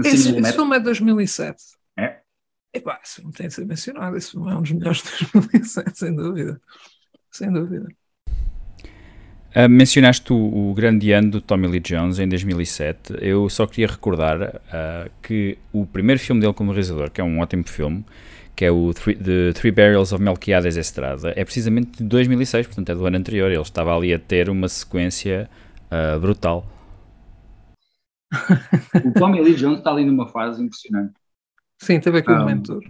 Esse, 0.05 0.37
esse 0.37 0.53
filme 0.53 0.77
é 0.77 0.79
de 0.79 0.85
2007. 0.85 1.63
É? 1.97 2.21
Epá, 2.75 3.01
esse 3.03 3.17
filme 3.17 3.33
tem 3.33 3.49
de 3.49 3.55
ser 3.55 3.65
mencionado. 3.65 4.17
Esse 4.17 4.33
filme 4.33 4.53
é 4.53 4.55
um 4.55 4.61
dos 4.61 4.73
melhores 4.73 5.03
de 5.03 5.33
2007, 5.33 5.97
sem 5.99 6.15
dúvida. 6.15 6.61
Sem 7.31 7.51
dúvida. 7.51 7.89
Uh, 9.57 9.69
mencionaste 9.69 10.31
o, 10.31 10.71
o 10.71 10.75
grande 10.75 11.11
ano 11.11 11.31
do 11.31 11.41
Tommy 11.41 11.67
Lee 11.67 11.81
Jones 11.81 12.19
em 12.19 12.29
2007. 12.29 13.15
Eu 13.21 13.49
só 13.49 13.67
queria 13.67 13.87
recordar 13.87 14.41
uh, 14.43 15.11
que 15.23 15.57
o 15.73 15.87
primeiro 15.87 16.21
filme 16.21 16.41
dele 16.41 16.53
como 16.53 16.71
realizador, 16.71 17.11
que 17.11 17.21
é 17.21 17.25
um 17.25 17.41
ótimo 17.41 17.65
filme, 17.67 18.05
que 18.55 18.65
é 18.65 18.71
o 18.71 18.93
Three, 18.93 19.17
The 19.17 19.53
Three 19.55 19.71
Barrels 19.71 20.13
of 20.13 20.23
Melquiades 20.23 20.77
Estrada, 20.77 21.33
é 21.35 21.45
precisamente 21.45 22.03
de 22.03 22.05
2006, 22.05 22.67
portanto 22.67 22.91
é 22.91 22.95
do 22.95 23.07
ano 23.07 23.17
anterior. 23.17 23.51
Ele 23.51 23.61
estava 23.63 23.97
ali 23.97 24.13
a 24.13 24.19
ter 24.19 24.51
uma 24.51 24.69
sequência 24.69 25.49
uh, 25.91 26.21
brutal. 26.21 26.67
O 29.05 29.13
Tommy 29.13 29.41
Lee 29.41 29.55
Jones 29.55 29.79
está 29.79 29.91
ali 29.91 30.05
numa 30.05 30.29
fase 30.29 30.63
impressionante. 30.63 31.15
Sim, 31.81 32.01
teve 32.01 32.19
aqui 32.19 32.31
um 32.31 32.45
mentor. 32.45 32.83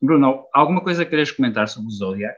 Bruno, 0.00 0.44
alguma 0.52 0.82
coisa 0.82 1.04
que 1.04 1.10
queres 1.10 1.32
comentar 1.32 1.66
sobre 1.68 1.88
o 1.88 1.90
Zodiac? 1.90 2.36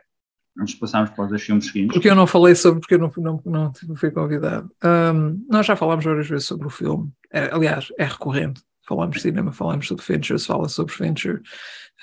Vamos 0.55 0.75
passarmos 0.75 1.11
para 1.11 1.25
os 1.25 1.31
dois 1.31 1.43
filmes 1.43 1.67
seguintes. 1.67 1.95
Porque 1.95 2.11
eu 2.11 2.15
não 2.15 2.27
falei 2.27 2.55
sobre, 2.55 2.81
porque 2.81 2.95
eu 2.95 2.99
não, 2.99 3.13
não, 3.17 3.73
não 3.87 3.97
fui 3.97 4.11
convidado. 4.11 4.71
Um, 4.85 5.45
nós 5.49 5.65
já 5.65 5.75
falámos 5.75 6.05
várias 6.05 6.29
vezes 6.29 6.47
sobre 6.47 6.67
o 6.67 6.71
filme. 6.71 7.11
É, 7.33 7.51
aliás, 7.53 7.89
é 7.99 8.05
recorrente. 8.05 8.63
Falamos 8.87 9.17
de 9.17 9.23
cinema, 9.23 9.53
falamos 9.53 9.87
sobre 9.87 10.05
Fincher, 10.05 10.39
se 10.39 10.47
fala 10.47 10.69
sobre 10.69 10.93
Fincher. 10.93 11.41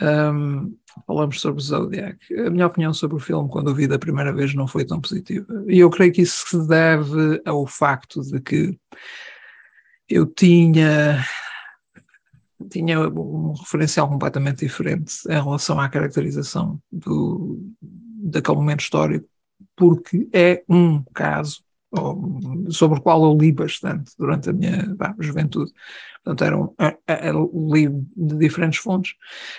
Um, 0.02 0.76
falamos 1.06 1.40
sobre 1.40 1.62
Zodiac. 1.62 2.18
A 2.36 2.50
minha 2.50 2.66
opinião 2.66 2.94
sobre 2.94 3.18
o 3.18 3.20
filme, 3.20 3.50
quando 3.50 3.68
o 3.68 3.76
vi 3.76 3.86
da 3.86 4.00
primeira 4.00 4.34
vez, 4.34 4.56
não 4.56 4.68
foi 4.68 4.86
tão 4.86 5.00
positiva. 5.00 5.46
E 5.68 5.78
eu 5.78 5.90
creio 5.90 6.12
que 6.12 6.22
isso 6.22 6.48
se 6.48 6.68
deve 6.68 7.42
ao 7.46 7.68
facto 7.68 8.22
de 8.22 8.40
que 8.40 8.80
eu 10.08 10.26
tinha 10.26 11.24
tinha 12.70 13.00
um 13.00 13.54
referencial 13.54 14.10
completamente 14.10 14.66
diferente 14.66 15.14
em 15.30 15.42
relação 15.42 15.80
à 15.80 15.88
caracterização 15.88 16.78
do, 16.92 17.58
daquele 18.20 18.58
momento 18.58 18.82
histórico, 18.82 19.28
porque 19.76 20.28
é 20.34 20.64
um 20.70 21.04
caso 21.14 21.64
sobre 22.70 23.00
o 23.00 23.02
qual 23.02 23.24
eu 23.24 23.36
li 23.36 23.52
bastante 23.52 24.12
durante 24.18 24.50
a 24.50 24.54
minha 24.54 24.94
bah, 24.96 25.16
juventude. 25.20 25.72
Portanto, 26.24 26.44
era 26.44 26.58
um, 26.58 26.74
a, 26.78 26.96
a, 27.08 27.32
li 27.74 27.90
de 28.16 28.38
diferentes 28.38 28.80
fontes. 28.80 29.16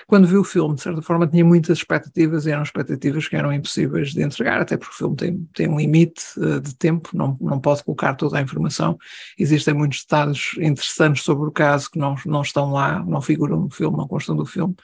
Quando 0.06 0.28
vi 0.28 0.36
o 0.36 0.44
filme, 0.44 0.76
de 0.76 0.82
certa 0.82 1.02
forma, 1.02 1.26
tinha 1.26 1.44
muitas 1.44 1.78
expectativas 1.78 2.46
e 2.46 2.50
eram 2.50 2.62
expectativas 2.62 3.26
que 3.26 3.34
eram 3.34 3.52
impossíveis 3.52 4.12
de 4.12 4.22
entregar, 4.22 4.60
até 4.60 4.76
porque 4.76 4.94
o 4.94 4.96
filme 4.96 5.16
tem, 5.16 5.48
tem 5.54 5.68
um 5.68 5.78
limite 5.78 6.22
uh, 6.36 6.60
de 6.60 6.76
tempo, 6.76 7.10
não, 7.14 7.36
não 7.40 7.58
pode 7.58 7.82
colocar 7.82 8.14
toda 8.14 8.38
a 8.38 8.42
informação. 8.42 8.96
Existem 9.36 9.74
muitos 9.74 10.02
detalhes 10.02 10.52
interessantes 10.58 11.24
sobre 11.24 11.48
o 11.48 11.52
caso 11.52 11.90
que 11.90 11.98
não, 11.98 12.14
não 12.24 12.42
estão 12.42 12.70
lá, 12.70 13.04
não 13.04 13.20
figuram 13.20 13.58
no 13.58 13.70
filme, 13.70 13.96
não 13.96 14.06
constam 14.06 14.36
do 14.36 14.46
filme. 14.46 14.76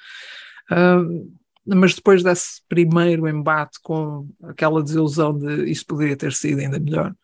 Uh, 0.71 1.31
mas 1.66 1.94
depois 1.94 2.22
desse 2.22 2.62
primeiro 2.68 3.29
embate 3.29 3.79
com 3.83 4.29
aquela 4.42 4.83
desilusão 4.83 5.37
de 5.37 5.70
isso 5.70 5.85
poderia 5.87 6.16
ter 6.16 6.33
sido 6.33 6.61
ainda 6.61 6.79
melhor, 6.79 7.14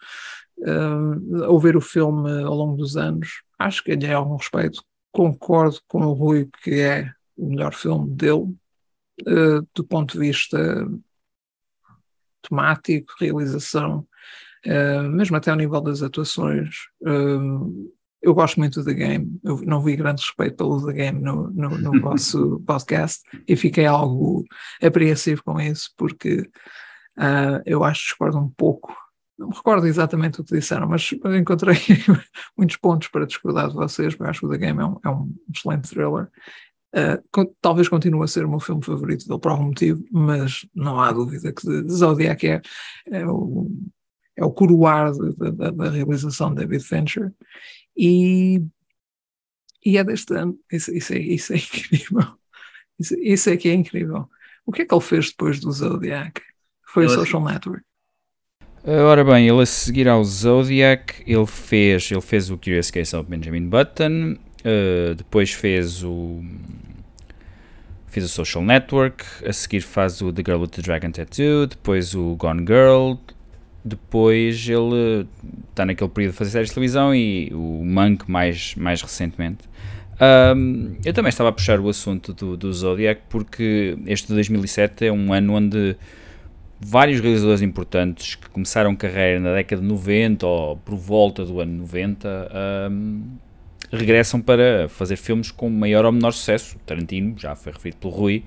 uh, 0.58 1.44
ao 1.44 1.60
ver 1.60 1.76
o 1.76 1.80
filme 1.80 2.42
ao 2.42 2.54
longo 2.54 2.76
dos 2.76 2.96
anos, 2.96 3.42
acho 3.58 3.84
que 3.84 3.94
ganhei 3.94 4.14
algum 4.14 4.36
respeito. 4.36 4.82
Concordo 5.12 5.78
com 5.86 6.06
o 6.06 6.12
Rui 6.12 6.48
que 6.62 6.80
é 6.80 7.12
o 7.36 7.48
melhor 7.50 7.74
filme 7.74 8.10
dele, 8.10 8.54
uh, 9.26 9.68
do 9.74 9.84
ponto 9.84 10.14
de 10.14 10.18
vista 10.18 10.58
temático, 12.42 13.12
realização, 13.20 14.06
uh, 14.66 15.02
mesmo 15.10 15.36
até 15.36 15.50
ao 15.50 15.56
nível 15.56 15.80
das 15.80 16.02
atuações. 16.02 16.76
Uh, 17.00 17.92
eu 18.22 18.32
gosto 18.32 18.58
muito 18.58 18.80
do 18.80 18.86
The 18.86 18.94
Game, 18.94 19.40
eu 19.42 19.60
não 19.62 19.82
vi 19.82 19.96
grande 19.96 20.22
respeito 20.22 20.56
pelo 20.56 20.86
The 20.86 20.92
Game 20.92 21.20
no, 21.20 21.50
no, 21.50 21.70
no 21.76 21.90
vosso 22.00 22.62
podcast 22.64 23.20
e 23.48 23.56
fiquei 23.56 23.84
algo 23.84 24.44
apreensivo 24.80 25.42
com 25.42 25.60
isso, 25.60 25.90
porque 25.96 26.48
uh, 27.18 27.60
eu 27.66 27.82
acho 27.82 28.00
que 28.00 28.06
discordo 28.06 28.38
um 28.38 28.48
pouco. 28.48 28.96
Não 29.36 29.48
me 29.48 29.54
recordo 29.56 29.86
exatamente 29.88 30.40
o 30.40 30.44
que 30.44 30.54
disseram, 30.54 30.86
mas 30.86 31.10
encontrei 31.12 31.76
muitos 32.56 32.76
pontos 32.76 33.08
para 33.08 33.26
discordar 33.26 33.68
de 33.68 33.74
vocês. 33.74 34.14
Eu 34.18 34.26
acho 34.26 34.40
que 34.40 34.46
o 34.46 34.50
The 34.50 34.58
Game 34.58 34.80
é 34.80 34.84
um, 34.84 35.00
é 35.04 35.08
um 35.08 35.34
excelente 35.52 35.88
thriller. 35.88 36.30
Uh, 36.94 37.54
talvez 37.60 37.88
continue 37.88 38.22
a 38.22 38.28
ser 38.28 38.44
o 38.44 38.50
meu 38.50 38.60
filme 38.60 38.84
favorito 38.84 39.26
dele 39.26 39.40
por 39.40 39.50
algum 39.50 39.64
motivo, 39.64 40.04
mas 40.12 40.64
não 40.74 41.00
há 41.00 41.10
dúvida 41.10 41.52
que 41.52 41.66
Zodiac 41.88 42.46
é, 42.46 42.62
é 43.10 43.26
o, 43.26 43.68
é 44.36 44.44
o 44.44 44.52
coroar 44.52 45.10
da, 45.38 45.50
da, 45.50 45.70
da 45.70 45.90
realização 45.90 46.50
de 46.50 46.56
David 46.56 46.84
Fincher 46.84 47.32
e, 47.96 48.62
e 49.84 49.96
é 49.96 50.04
deste 50.04 50.34
ano. 50.34 50.58
Isso, 50.70 50.92
isso, 50.92 51.12
é, 51.12 51.18
isso 51.18 51.52
é 51.52 51.56
incrível. 51.58 52.38
Isso, 52.98 53.14
isso 53.18 53.50
é 53.50 53.56
que 53.56 53.68
é 53.68 53.74
incrível. 53.74 54.28
O 54.64 54.72
que 54.72 54.82
é 54.82 54.84
que 54.84 54.94
ele 54.94 55.00
fez 55.00 55.30
depois 55.30 55.60
do 55.60 55.70
Zodiac? 55.72 56.40
Foi 56.86 57.04
ele 57.04 57.12
o 57.12 57.14
Social 57.14 57.44
Network. 57.44 57.84
Ora 58.84 59.24
bem, 59.24 59.48
ele 59.48 59.62
a 59.62 59.66
seguir 59.66 60.08
ao 60.08 60.24
Zodiac, 60.24 61.22
ele 61.24 61.46
fez, 61.46 62.10
ele 62.10 62.20
fez 62.20 62.50
o 62.50 62.58
Curious 62.58 62.90
Case 62.90 63.14
of 63.14 63.30
Benjamin 63.30 63.68
Button, 63.68 64.36
uh, 64.64 65.14
depois 65.14 65.52
fez 65.52 66.02
o 66.02 66.42
fez 68.08 68.26
o 68.26 68.28
Social 68.28 68.62
Network, 68.64 69.24
a 69.46 69.52
seguir 69.52 69.82
faz 69.82 70.20
o 70.20 70.32
The 70.32 70.42
Girl 70.44 70.60
with 70.60 70.70
the 70.70 70.82
Dragon 70.82 71.12
Tattoo, 71.12 71.68
depois 71.68 72.12
o 72.14 72.34
Gone 72.34 72.66
Girl, 72.66 73.14
depois 73.84 74.68
ele 74.68 75.26
está 75.70 75.84
naquele 75.84 76.10
período 76.10 76.32
de 76.32 76.38
fazer 76.38 76.50
séries 76.50 76.68
de 76.68 76.74
televisão 76.74 77.14
e 77.14 77.50
o 77.52 77.84
Monk 77.84 78.30
mais, 78.30 78.74
mais 78.76 79.02
recentemente. 79.02 79.70
Um, 80.54 80.96
eu 81.04 81.12
também 81.12 81.30
estava 81.30 81.48
a 81.48 81.52
puxar 81.52 81.80
o 81.80 81.88
assunto 81.88 82.32
do, 82.32 82.56
do 82.56 82.72
Zodiac 82.72 83.22
porque 83.28 83.98
este 84.06 84.28
de 84.28 84.34
2007 84.34 85.06
é 85.06 85.12
um 85.12 85.32
ano 85.32 85.54
onde 85.54 85.96
vários 86.78 87.20
realizadores 87.20 87.62
importantes 87.62 88.34
que 88.34 88.48
começaram 88.50 88.94
carreira 88.94 89.40
na 89.40 89.54
década 89.54 89.82
de 89.82 89.88
90 89.88 90.46
ou 90.46 90.76
por 90.76 90.96
volta 90.96 91.44
do 91.44 91.60
ano 91.60 91.78
90 91.78 92.50
um, 92.90 93.22
regressam 93.92 94.40
para 94.40 94.88
fazer 94.88 95.16
filmes 95.16 95.50
com 95.50 95.68
maior 95.68 96.04
ou 96.04 96.12
menor 96.12 96.32
sucesso. 96.32 96.76
Tarantino, 96.86 97.34
já 97.38 97.54
foi 97.54 97.72
referido 97.72 97.98
pelo 97.98 98.12
Rui, 98.12 98.44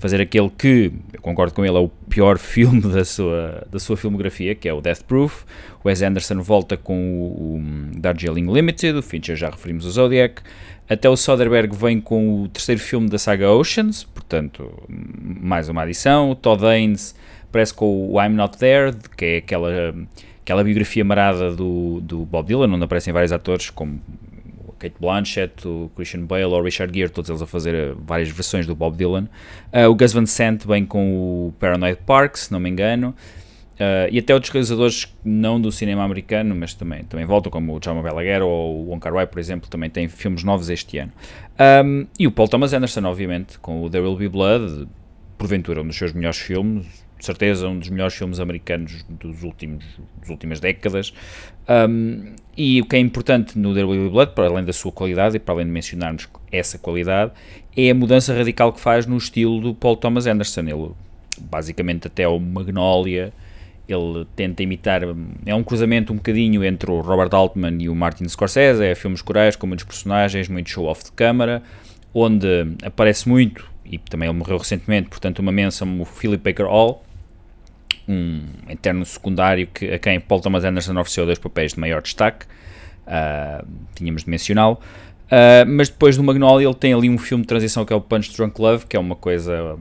fazer 0.00 0.20
aquele 0.20 0.50
que, 0.50 0.90
eu 1.12 1.20
concordo 1.20 1.54
com 1.54 1.64
ele, 1.64 1.76
é 1.76 1.80
o 1.80 1.88
pior 2.08 2.38
filme 2.40 2.80
da 2.80 3.04
sua, 3.04 3.66
da 3.70 3.78
sua 3.78 3.96
filmografia, 3.96 4.54
que 4.54 4.68
é 4.68 4.72
o 4.72 4.80
Death 4.80 5.02
Proof. 5.02 5.44
O 5.84 5.88
Wes 5.88 6.02
Anderson 6.02 6.40
volta 6.40 6.76
com 6.76 7.20
o, 7.20 7.56
o 7.56 8.00
Darjeeling 8.00 8.50
Limited, 8.50 8.98
o 8.98 9.02
Fincher 9.02 9.36
já 9.36 9.50
referimos 9.50 9.84
o 9.84 9.90
Zodiac. 9.90 10.42
Até 10.88 11.08
o 11.08 11.16
Soderbergh 11.16 11.72
vem 11.76 12.00
com 12.00 12.42
o 12.42 12.48
terceiro 12.48 12.80
filme 12.80 13.08
da 13.08 13.18
saga 13.18 13.48
Oceans, 13.52 14.02
portanto, 14.02 14.68
mais 14.88 15.68
uma 15.68 15.82
adição. 15.82 16.32
O 16.32 16.34
Todd 16.34 16.66
Haynes 16.66 17.14
parece 17.52 17.72
com 17.72 18.10
o 18.10 18.20
I'm 18.20 18.30
Not 18.30 18.58
There, 18.58 18.92
que 19.16 19.24
é 19.24 19.36
aquela, 19.36 19.94
aquela 20.42 20.64
biografia 20.64 21.04
marada 21.04 21.54
do, 21.54 22.00
do 22.00 22.24
Bob 22.24 22.48
Dylan, 22.48 22.74
onde 22.74 22.84
aparecem 22.84 23.12
vários 23.12 23.30
atores 23.30 23.70
como 23.70 24.00
Kate 24.80 24.96
Blanchett, 24.98 25.68
o 25.68 25.90
Christian 25.94 26.24
Bale 26.24 26.44
ou 26.44 26.62
Richard 26.62 26.92
Gere, 26.96 27.10
todos 27.10 27.28
eles 27.28 27.42
a 27.42 27.46
fazer 27.46 27.74
eh, 27.74 27.94
várias 28.04 28.30
versões 28.30 28.66
do 28.66 28.74
Bob 28.74 28.96
Dylan. 28.96 29.28
Uh, 29.72 29.88
o 29.88 29.94
Gus 29.94 30.12
Van 30.12 30.26
Sant 30.26 30.66
vem 30.66 30.84
com 30.84 31.48
o 31.48 31.54
Paranoid 31.60 31.98
Park, 32.06 32.36
se 32.36 32.50
não 32.50 32.58
me 32.58 32.70
engano. 32.70 33.14
Uh, 33.74 34.10
e 34.10 34.18
até 34.18 34.34
outros 34.34 34.52
realizadores 34.52 35.06
não 35.24 35.60
do 35.60 35.70
cinema 35.70 36.02
americano, 36.04 36.54
mas 36.54 36.74
também, 36.74 37.04
também 37.04 37.24
voltam, 37.24 37.50
como 37.50 37.76
o 37.76 37.80
John 37.80 38.02
Balaguer 38.02 38.42
ou 38.42 38.84
o 38.84 38.90
Wong 38.90 39.00
Kar 39.00 39.14
Wai, 39.14 39.26
por 39.26 39.38
exemplo, 39.38 39.70
também 39.70 39.88
têm 39.88 40.08
filmes 40.08 40.44
novos 40.44 40.68
este 40.68 40.98
ano. 40.98 41.12
Um, 41.84 42.06
e 42.18 42.26
o 42.26 42.30
Paul 42.30 42.48
Thomas 42.48 42.72
Anderson, 42.72 43.04
obviamente, 43.04 43.58
com 43.58 43.82
o 43.82 43.88
There 43.88 44.04
Will 44.04 44.16
Be 44.16 44.28
Blood, 44.28 44.86
porventura 45.38 45.80
um 45.80 45.86
dos 45.86 45.96
seus 45.96 46.12
melhores 46.12 46.38
filmes, 46.38 46.86
de 47.20 47.26
certeza 47.26 47.68
um 47.68 47.78
dos 47.78 47.90
melhores 47.90 48.14
filmes 48.14 48.40
americanos 48.40 49.04
dos 49.08 49.42
últimos, 49.42 49.84
das 50.18 50.30
últimas 50.30 50.58
décadas. 50.58 51.12
Um, 51.68 52.34
e 52.56 52.80
o 52.80 52.86
que 52.86 52.96
é 52.96 52.98
importante 52.98 53.58
no 53.58 53.74
There 53.74 53.86
Will 53.86 54.10
Blood, 54.10 54.32
para 54.32 54.46
além 54.46 54.64
da 54.64 54.72
sua 54.72 54.90
qualidade 54.90 55.36
e 55.36 55.38
para 55.38 55.54
além 55.54 55.66
de 55.66 55.72
mencionarmos 55.72 56.28
essa 56.50 56.78
qualidade, 56.78 57.32
é 57.76 57.90
a 57.90 57.94
mudança 57.94 58.34
radical 58.34 58.72
que 58.72 58.80
faz 58.80 59.04
no 59.06 59.18
estilo 59.18 59.60
do 59.60 59.74
Paul 59.74 59.96
Thomas 59.96 60.26
Anderson. 60.26 60.62
Ele, 60.62 60.90
basicamente, 61.38 62.06
até 62.06 62.26
o 62.26 62.40
Magnolia, 62.40 63.34
ele 63.86 64.26
tenta 64.34 64.62
imitar. 64.62 65.02
É 65.44 65.54
um 65.54 65.62
cruzamento 65.62 66.14
um 66.14 66.16
bocadinho 66.16 66.64
entre 66.64 66.90
o 66.90 67.02
Robert 67.02 67.34
Altman 67.34 67.76
e 67.82 67.88
o 67.90 67.94
Martin 67.94 68.26
Scorsese. 68.28 68.82
É 68.82 68.94
filmes 68.94 69.20
corais 69.20 69.56
com 69.56 69.66
muitos 69.66 69.84
personagens, 69.84 70.48
muito 70.48 70.70
show-off 70.70 71.04
de 71.04 71.12
câmara, 71.12 71.62
onde 72.14 72.46
aparece 72.82 73.28
muito, 73.28 73.70
e 73.84 73.98
também 73.98 74.26
ele 74.26 74.38
morreu 74.38 74.56
recentemente, 74.56 75.10
portanto, 75.10 75.40
uma 75.40 75.52
menção 75.52 76.00
o 76.00 76.06
Philip 76.06 76.42
Baker 76.42 76.66
Hall 76.66 77.04
um 78.10 78.42
eterno 78.68 79.04
secundário 79.04 79.66
que, 79.66 79.92
a 79.92 79.98
quem 79.98 80.18
Paul 80.18 80.40
Thomas 80.40 80.64
Anderson 80.64 80.92
ofereceu 80.98 81.24
dois 81.24 81.38
papéis 81.38 81.74
de 81.74 81.80
maior 81.80 82.02
destaque, 82.02 82.46
uh, 83.06 83.66
tínhamos 83.94 84.24
de 84.24 84.30
mencioná-lo. 84.30 84.78
Uh, 85.26 85.64
mas 85.68 85.88
depois 85.88 86.16
do 86.16 86.24
Magnolia 86.24 86.66
ele 86.66 86.74
tem 86.74 86.92
ali 86.92 87.08
um 87.08 87.16
filme 87.16 87.42
de 87.42 87.48
transição 87.48 87.84
que 87.84 87.92
é 87.92 87.96
o 87.96 88.00
Punch 88.00 88.36
Drunk 88.36 88.60
Love, 88.60 88.86
que 88.86 88.96
é 88.96 89.00
uma 89.00 89.14
coisa. 89.14 89.78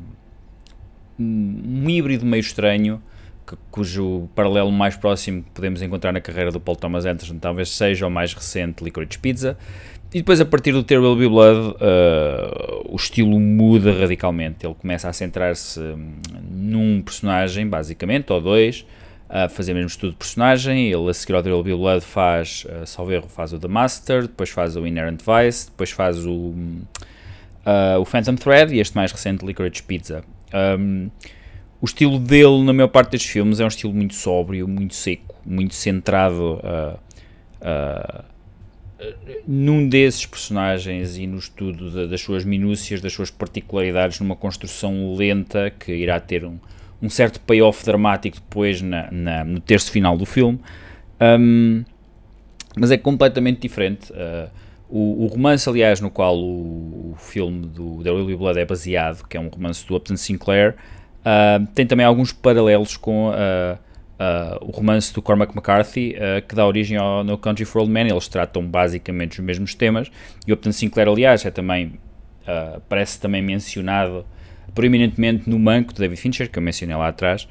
um 1.17 1.89
híbrido 1.89 2.25
meio 2.25 2.41
estranho, 2.41 3.01
que, 3.47 3.55
cujo 3.71 4.29
paralelo 4.35 4.71
mais 4.71 4.95
próximo 4.95 5.41
que 5.41 5.49
podemos 5.49 5.81
encontrar 5.81 6.12
na 6.12 6.21
carreira 6.21 6.51
do 6.51 6.60
Paul 6.60 6.75
Thomas 6.75 7.06
Anderson 7.06 7.39
talvez 7.39 7.69
seja 7.69 8.06
o 8.06 8.12
mais 8.12 8.33
recente 8.33 8.83
Licorice 8.83 9.17
Pizza. 9.17 9.58
E 10.12 10.17
depois, 10.17 10.41
a 10.41 10.45
partir 10.45 10.71
do 10.71 10.83
There 10.83 10.99
Will 10.99 11.15
Be 11.15 11.27
Blood, 11.27 11.75
uh, 11.75 12.91
o 12.91 12.95
estilo 12.95 13.39
muda 13.39 13.93
radicalmente. 13.93 14.65
Ele 14.65 14.73
começa 14.73 15.07
a 15.07 15.13
centrar-se 15.13 15.79
num 16.49 16.99
personagem, 17.03 17.67
basicamente, 17.67 18.33
ou 18.33 18.41
dois, 18.41 18.87
a 19.29 19.47
fazer 19.47 19.75
mesmo 19.75 19.87
estudo 19.87 20.12
de 20.12 20.17
personagem. 20.17 20.91
Ele, 20.91 21.07
a 21.07 21.13
seguir 21.13 21.35
ao 21.35 21.43
There 21.43 21.53
Will 21.53 21.63
Be 21.63 21.75
Blood, 21.75 22.03
faz, 22.03 22.65
uh, 22.65 22.87
salvo 22.87 23.12
erro, 23.12 23.27
faz 23.29 23.53
o 23.53 23.60
The 23.60 23.67
Master, 23.67 24.23
depois 24.23 24.49
faz 24.49 24.75
o 24.75 24.87
Inherent 24.87 25.21
Vice, 25.21 25.67
depois 25.67 25.91
faz 25.91 26.25
o, 26.25 26.31
uh, 26.31 27.99
o 27.99 28.05
Phantom 28.05 28.35
Thread 28.35 28.73
e 28.73 28.79
este 28.79 28.95
mais 28.95 29.12
recente, 29.12 29.45
Licorice 29.45 29.83
Pizza. 29.83 30.23
Um, 30.51 31.12
o 31.79 31.85
estilo 31.85 32.17
dele, 32.17 32.63
na 32.63 32.73
maior 32.73 32.87
parte 32.87 33.12
destes 33.12 33.29
filmes, 33.29 33.60
é 33.60 33.63
um 33.63 33.67
estilo 33.67 33.93
muito 33.93 34.15
sóbrio, 34.15 34.67
muito 34.67 34.95
seco, 34.95 35.35
muito 35.45 35.75
centrado 35.75 36.60
uh, 36.63 36.99
uh, 37.62 38.23
num 39.47 39.87
desses 39.87 40.25
personagens 40.25 41.17
e 41.17 41.25
no 41.25 41.37
estudo 41.37 42.08
das 42.08 42.21
suas 42.21 42.43
minúcias, 42.43 43.02
das 43.02 43.13
suas 43.13 43.31
particularidades, 43.31 44.19
numa 44.19 44.35
construção 44.35 45.15
lenta 45.15 45.69
que 45.69 45.93
irá 45.93 46.19
ter 46.19 46.45
um, 46.45 46.58
um 47.02 47.10
certo 47.10 47.39
payoff 47.41 47.85
dramático 47.85 48.37
depois 48.37 48.81
na, 48.81 49.10
na, 49.12 49.43
no 49.43 49.60
terço 49.60 49.91
final 49.91 50.17
do 50.17 50.25
filme. 50.25 50.60
Um, 51.21 51.83
mas 52.75 52.91
é 52.91 52.97
completamente 52.97 53.62
diferente. 53.62 54.12
Uh, 54.12 54.50
o, 54.89 55.25
o, 55.25 55.27
romance, 55.27 55.67
aliás, 55.69 56.00
no 56.02 56.10
qual 56.10 56.37
o, 56.37 57.12
o 57.12 57.15
filme 57.17 57.67
do 57.67 58.04
The 58.04 58.12
Will 58.12 58.37
Blood 58.37 58.60
é 58.60 58.65
baseado, 58.65 59.27
que 59.27 59.37
é 59.37 59.39
um 59.39 59.47
romance 59.47 59.85
do 59.85 59.95
Upton 59.95 60.17
Sinclair, 60.17 60.75
uh, 61.21 61.65
tem 61.73 61.85
também 61.85 62.06
alguns 62.06 62.33
paralelos 62.33 62.97
com 62.97 63.29
uh, 63.29 63.77
o 64.61 64.71
romance 64.71 65.13
do 65.13 65.21
Cormac 65.21 65.53
McCarthy, 65.53 66.15
que 66.47 66.55
dá 66.55 66.65
origem 66.65 66.97
ao 66.97 67.23
No 67.23 67.37
Country 67.37 67.65
for 67.65 67.79
Old 67.79 67.91
Men. 67.91 68.09
Eles 68.09 68.27
tratam 68.27 68.65
basicamente 68.65 69.39
os 69.39 69.45
mesmos 69.45 69.73
temas. 69.73 70.11
E 70.45 70.51
o 70.51 70.55
Upton 70.55 70.71
Sinclair, 70.71 71.07
aliás, 71.07 71.45
é 71.45 71.51
também, 71.51 71.93
parece 72.87 73.19
também 73.19 73.41
mencionado 73.41 74.25
proeminentemente 74.75 75.49
no 75.49 75.57
Manco 75.57 75.93
de 75.93 75.99
David 75.99 76.19
Fincher, 76.19 76.51
que 76.51 76.59
eu 76.59 76.63
mencionei 76.63 76.95
lá 76.95 77.07
atrás. 77.07 77.47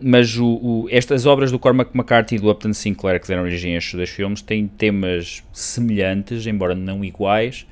Mas 0.00 0.36
o, 0.36 0.46
o, 0.46 0.88
estas 0.90 1.26
obras 1.26 1.50
do 1.50 1.58
Cormac 1.58 1.90
McCarthy 1.94 2.36
e 2.36 2.38
do 2.38 2.50
Upton 2.50 2.72
Sinclair, 2.72 3.20
que 3.20 3.28
deram 3.28 3.42
origem 3.42 3.74
a 3.74 3.78
estes 3.78 3.94
dois 3.94 4.10
filmes, 4.10 4.42
têm 4.42 4.66
temas 4.66 5.42
semelhantes, 5.52 6.46
embora 6.46 6.74
não 6.74 7.04
iguais, 7.04 7.66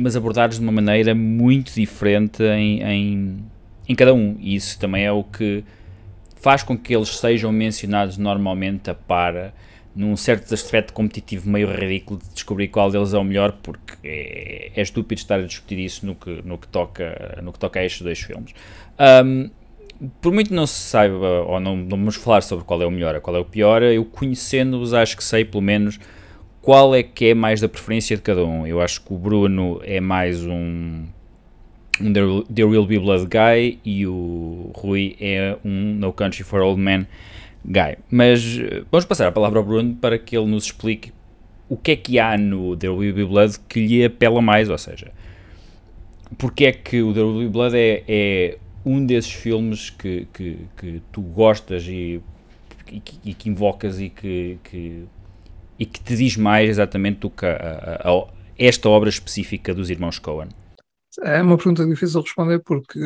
mas 0.00 0.16
abordados 0.16 0.58
de 0.58 0.62
uma 0.62 0.72
maneira 0.72 1.14
muito 1.14 1.74
diferente 1.74 2.42
em, 2.42 2.82
em, 2.82 3.36
em 3.88 3.94
cada 3.94 4.14
um. 4.14 4.36
E 4.40 4.54
isso 4.54 4.78
também 4.78 5.04
é 5.04 5.12
o 5.12 5.22
que 5.22 5.64
faz 6.36 6.62
com 6.62 6.76
que 6.76 6.94
eles 6.94 7.16
sejam 7.16 7.50
mencionados 7.50 8.16
normalmente 8.16 8.90
a 8.90 8.94
par, 8.94 9.52
num 9.94 10.14
certo 10.16 10.52
aspecto 10.52 10.92
competitivo 10.92 11.48
meio 11.48 11.70
ridículo 11.70 12.20
de 12.20 12.28
descobrir 12.34 12.68
qual 12.68 12.90
deles 12.90 13.14
é 13.14 13.18
o 13.18 13.24
melhor, 13.24 13.52
porque 13.62 13.94
é, 14.04 14.70
é 14.76 14.82
estúpido 14.82 15.18
estar 15.18 15.40
a 15.40 15.42
discutir 15.42 15.78
isso 15.78 16.04
no 16.04 16.14
que, 16.14 16.42
no 16.44 16.58
que, 16.58 16.68
toca, 16.68 17.38
no 17.42 17.52
que 17.52 17.58
toca 17.58 17.80
a 17.80 17.84
estes 17.84 18.02
dois 18.02 18.20
filmes. 18.20 18.54
Um, 19.24 19.50
por 20.20 20.32
muito 20.32 20.52
não 20.52 20.66
se 20.66 20.78
saiba, 20.78 21.16
ou 21.16 21.58
não, 21.58 21.74
não 21.74 21.96
vamos 21.96 22.16
falar 22.16 22.42
sobre 22.42 22.64
qual 22.66 22.82
é 22.82 22.86
o 22.86 22.90
melhor 22.90 23.14
ou 23.14 23.20
qual 23.22 23.36
é 23.36 23.40
o 23.40 23.44
pior, 23.44 23.82
eu 23.82 24.04
conhecendo-os 24.04 24.92
acho 24.92 25.16
que 25.16 25.24
sei 25.24 25.44
pelo 25.44 25.62
menos 25.62 25.98
qual 26.60 26.94
é 26.94 27.02
que 27.02 27.26
é 27.26 27.34
mais 27.34 27.60
da 27.60 27.68
preferência 27.68 28.16
de 28.16 28.22
cada 28.22 28.44
um. 28.44 28.66
Eu 28.66 28.80
acho 28.80 29.00
que 29.00 29.14
o 29.14 29.16
Bruno 29.16 29.80
é 29.84 30.00
mais 30.00 30.44
um, 30.44 31.06
um 32.00 32.12
There 32.12 32.68
Will 32.68 32.86
Be 32.86 32.98
Blood 32.98 33.26
guy 33.26 33.78
e 33.84 34.06
o 34.06 34.70
Rui 34.74 35.16
é 35.20 35.56
um 35.64 35.94
No 35.94 36.12
Country 36.12 36.42
for 36.42 36.60
Old 36.60 36.80
Men 36.80 37.06
guy. 37.64 37.96
Mas 38.10 38.58
eh, 38.58 38.82
vamos 38.90 39.04
passar 39.04 39.28
a 39.28 39.32
palavra 39.32 39.58
ao 39.58 39.64
Bruno 39.64 39.94
para 39.94 40.18
que 40.18 40.36
ele 40.36 40.46
nos 40.46 40.64
explique 40.64 41.12
o 41.68 41.76
que 41.76 41.92
é 41.92 41.96
que 41.96 42.18
há 42.18 42.36
no 42.38 42.76
There 42.76 42.94
Will 42.94 43.14
Be 43.14 43.24
Blood 43.24 43.58
que 43.68 43.86
lhe 43.86 44.04
apela 44.04 44.40
mais, 44.40 44.70
ou 44.70 44.78
seja, 44.78 45.10
porque 46.38 46.66
é 46.66 46.72
que 46.72 47.02
o 47.02 47.12
There 47.12 47.26
Will 47.26 47.46
Be 47.46 47.48
Blood 47.48 47.76
é, 47.76 48.04
é 48.06 48.58
um 48.84 49.04
desses 49.04 49.32
filmes 49.32 49.90
que, 49.90 50.28
que, 50.32 50.58
que 50.76 51.02
tu 51.10 51.20
gostas 51.20 51.84
e, 51.88 52.20
e, 52.90 53.02
e, 53.24 53.34
que 53.34 53.48
invocas 53.48 54.00
e 54.00 54.08
que, 54.08 54.58
que, 54.62 55.04
e 55.78 55.86
que 55.86 56.00
te 56.00 56.16
diz 56.16 56.36
mais 56.36 56.70
exatamente 56.70 57.18
do 57.20 57.30
que 57.30 57.44
a, 57.44 58.00
a, 58.04 58.10
a, 58.10 58.26
esta 58.56 58.88
obra 58.88 59.08
específica 59.08 59.74
dos 59.74 59.90
irmãos 59.90 60.18
Coen? 60.20 60.48
É 61.22 61.42
uma 61.42 61.56
pergunta 61.56 61.86
difícil 61.86 62.20
de 62.20 62.26
responder 62.26 62.58
porque, 62.60 62.98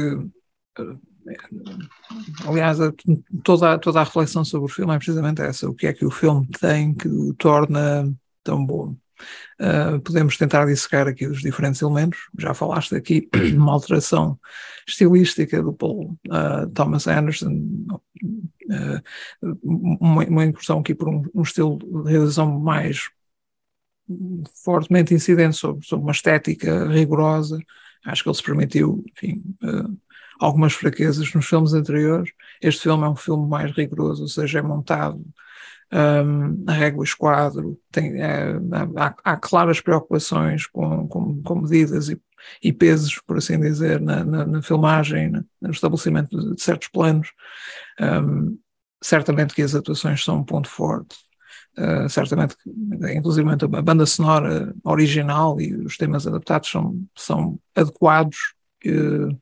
aliás, 2.46 2.78
toda, 3.44 3.78
toda 3.78 4.00
a 4.00 4.04
reflexão 4.04 4.44
sobre 4.44 4.70
o 4.70 4.74
filme 4.74 4.94
é 4.94 4.98
precisamente 4.98 5.42
essa: 5.42 5.68
o 5.68 5.74
que 5.74 5.86
é 5.86 5.92
que 5.92 6.04
o 6.04 6.10
filme 6.10 6.46
tem 6.48 6.94
que 6.94 7.08
o 7.08 7.34
torna 7.34 8.12
tão 8.42 8.64
bom? 8.64 8.96
Uh, 9.60 10.00
podemos 10.00 10.36
tentar 10.36 10.64
dissecar 10.64 11.06
aqui 11.06 11.26
os 11.26 11.40
diferentes 11.40 11.82
elementos. 11.82 12.18
Já 12.38 12.54
falaste 12.54 12.94
aqui 12.94 13.28
de 13.32 13.56
uma 13.56 13.72
alteração 13.72 14.38
estilística 14.88 15.62
do 15.62 15.72
Paul 15.72 16.16
uh, 16.28 16.68
Thomas 16.72 17.06
Anderson, 17.06 17.52
uh, 18.70 19.02
uma, 19.62 20.24
uma, 20.24 20.44
incursão 20.44 20.80
aqui 20.80 20.94
por 20.94 21.08
um, 21.08 21.22
um, 21.34 21.42
estilo 21.42 21.78
de 21.78 22.10
realização 22.10 22.58
mais 22.58 23.10
fortemente 24.64 25.14
incidente 25.14 25.56
sobre, 25.56 25.86
sobre 25.86 26.04
uma 26.04 26.12
estética 26.12 26.88
rigorosa. 26.88 27.58
Acho 28.04 28.22
que 28.22 28.28
ele 28.28 28.36
se 28.36 28.42
permitiu, 28.42 29.04
enfim, 29.12 29.42
algumas 30.40 30.72
fraquezas 30.72 31.32
nos 31.34 31.46
filmes 31.46 31.74
anteriores. 31.74 32.30
Este 32.62 32.82
filme 32.82 33.04
é 33.04 33.08
um 33.08 33.16
filme 33.16 33.48
mais 33.48 33.70
rigoroso, 33.72 34.22
ou 34.22 34.28
seja, 34.28 34.58
é 34.58 34.62
montado 34.62 35.22
um, 35.92 36.64
a 36.68 36.72
régua 36.72 37.04
esquadro, 37.04 37.78
tem, 37.90 38.20
é, 38.22 38.52
há, 38.96 39.14
há, 39.24 39.36
claras 39.36 39.80
preocupações 39.80 40.66
com, 40.66 41.08
com, 41.08 41.42
com 41.42 41.54
medidas 41.56 42.08
e, 42.08 42.20
e, 42.62 42.72
pesos, 42.72 43.20
por 43.26 43.38
assim 43.38 43.58
dizer, 43.58 44.00
na, 44.00 44.24
na, 44.24 44.46
na 44.46 44.62
filmagem, 44.62 45.32
no 45.60 45.70
estabelecimento 45.70 46.54
de, 46.54 46.62
certos 46.62 46.88
planos. 46.88 47.32
Um, 48.00 48.56
certamente 49.02 49.54
que 49.54 49.62
as 49.62 49.74
atuações 49.74 50.22
são 50.22 50.38
um 50.38 50.44
ponto 50.44 50.68
forte. 50.68 51.16
Uh, 51.78 52.08
certamente, 52.08 52.56
inclusive 53.14 53.48
a 53.48 53.82
banda 53.82 54.04
sonora 54.04 54.74
original 54.84 55.60
e 55.60 55.74
os 55.74 55.96
temas 55.96 56.26
adaptados 56.26 56.68
são, 56.68 57.06
são 57.16 57.60
adequados. 57.74 58.54
Uh, 58.84 59.40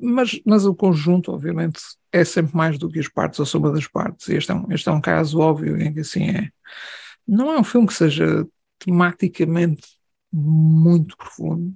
mas, 0.00 0.40
mas 0.46 0.64
o 0.64 0.74
conjunto, 0.74 1.32
obviamente, 1.32 1.80
é 2.12 2.24
sempre 2.24 2.56
mais 2.56 2.78
do 2.78 2.88
que 2.88 2.98
as 2.98 3.08
partes, 3.08 3.40
a 3.40 3.44
soma 3.44 3.72
das 3.72 3.86
partes. 3.86 4.28
E 4.28 4.34
este 4.34 4.50
é 4.50 4.54
um, 4.54 4.72
este 4.72 4.88
é 4.88 4.92
um 4.92 5.00
caso 5.00 5.38
óbvio 5.38 5.80
em 5.80 5.92
que 5.92 6.00
assim 6.00 6.28
é. 6.30 6.50
Não 7.26 7.52
é 7.52 7.58
um 7.58 7.64
filme 7.64 7.86
que 7.86 7.94
seja 7.94 8.46
tematicamente 8.78 9.82
muito 10.32 11.16
profundo. 11.16 11.74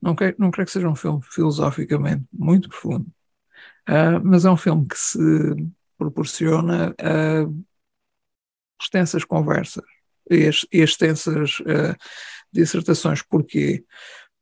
Não 0.00 0.14
quero, 0.16 0.36
não 0.38 0.50
quero 0.50 0.66
que 0.66 0.72
seja 0.72 0.88
um 0.88 0.96
filme 0.96 1.20
filosoficamente 1.22 2.24
muito 2.32 2.68
profundo. 2.68 3.06
Uh, 3.88 4.20
mas 4.24 4.44
é 4.44 4.50
um 4.50 4.56
filme 4.56 4.86
que 4.86 4.98
se 4.98 5.18
proporciona 5.96 6.90
uh, 6.90 7.64
extensas 8.80 9.24
conversas 9.24 9.84
e, 10.30 10.50
extensas 10.72 11.60
uh, 11.60 11.96
dissertações. 12.52 13.22
Porquê? 13.22 13.84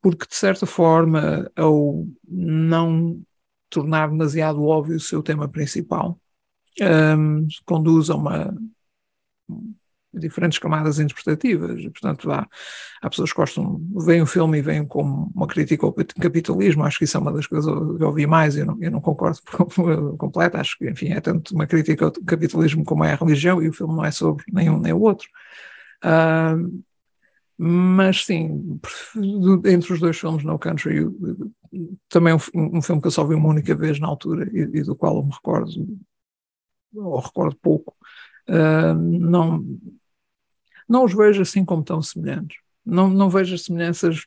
porque 0.00 0.26
de 0.26 0.34
certa 0.34 0.66
forma, 0.66 1.50
ao 1.54 2.06
não 2.26 3.22
tornar 3.68 4.08
demasiado 4.08 4.64
óbvio 4.64 4.96
o 4.96 5.00
seu 5.00 5.22
tema 5.22 5.48
principal, 5.48 6.18
um, 6.80 7.46
conduz 7.64 8.10
a 8.10 8.16
uma 8.16 8.56
diferentes 10.12 10.58
camadas 10.58 10.98
interpretativas. 10.98 11.82
Portanto, 11.82 12.30
há, 12.30 12.46
há 13.00 13.10
pessoas 13.10 13.32
que 13.32 13.36
gostam, 13.36 13.80
veem 14.04 14.22
o 14.22 14.26
filme 14.26 14.58
e 14.58 14.62
veem 14.62 14.86
como 14.86 15.30
uma 15.34 15.46
crítica 15.46 15.86
ao 15.86 15.92
capitalismo. 15.92 16.84
Acho 16.84 16.98
que 16.98 17.04
isso 17.04 17.16
é 17.16 17.20
uma 17.20 17.32
das 17.32 17.46
coisas 17.46 17.72
que 17.72 18.02
eu 18.02 18.08
ouvi 18.08 18.26
mais. 18.26 18.56
Eu 18.56 18.66
não, 18.66 18.78
eu 18.80 18.90
não 18.90 19.00
concordo 19.00 19.38
completo. 20.18 20.56
Acho 20.56 20.78
que, 20.78 20.88
enfim, 20.88 21.12
é 21.12 21.20
tanto 21.20 21.54
uma 21.54 21.66
crítica 21.66 22.06
ao 22.06 22.12
capitalismo 22.12 22.84
como 22.84 23.04
é 23.04 23.12
a 23.12 23.16
religião 23.16 23.62
e 23.62 23.68
o 23.68 23.72
filme 23.72 23.94
não 23.94 24.04
é 24.04 24.10
sobre 24.10 24.44
nenhum 24.52 24.78
nem 24.78 24.92
o 24.92 25.00
outro. 25.00 25.28
Uh, 26.04 26.82
mas 27.62 28.24
sim, 28.24 28.80
entre 29.66 29.92
os 29.92 30.00
dois 30.00 30.18
filmes, 30.18 30.42
No 30.42 30.58
Country, 30.58 31.06
também 32.08 32.32
um, 32.32 32.38
um 32.78 32.80
filme 32.80 33.02
que 33.02 33.06
eu 33.06 33.10
só 33.10 33.22
vi 33.22 33.34
uma 33.34 33.50
única 33.50 33.74
vez 33.74 34.00
na 34.00 34.08
altura 34.08 34.48
e, 34.50 34.60
e 34.78 34.82
do 34.82 34.96
qual 34.96 35.16
eu 35.16 35.22
me 35.22 35.30
recordo, 35.30 35.70
ou 36.94 37.20
recordo 37.20 37.54
pouco, 37.60 37.94
uh, 38.48 38.94
não, 38.94 39.62
não 40.90 41.04
os 41.04 41.14
vejo 41.14 41.42
assim 41.42 41.64
como 41.64 41.84
tão 41.84 42.02
semelhantes. 42.02 42.58
Não, 42.84 43.08
não 43.08 43.30
vejo 43.30 43.54
as 43.54 43.62
semelhanças, 43.62 44.26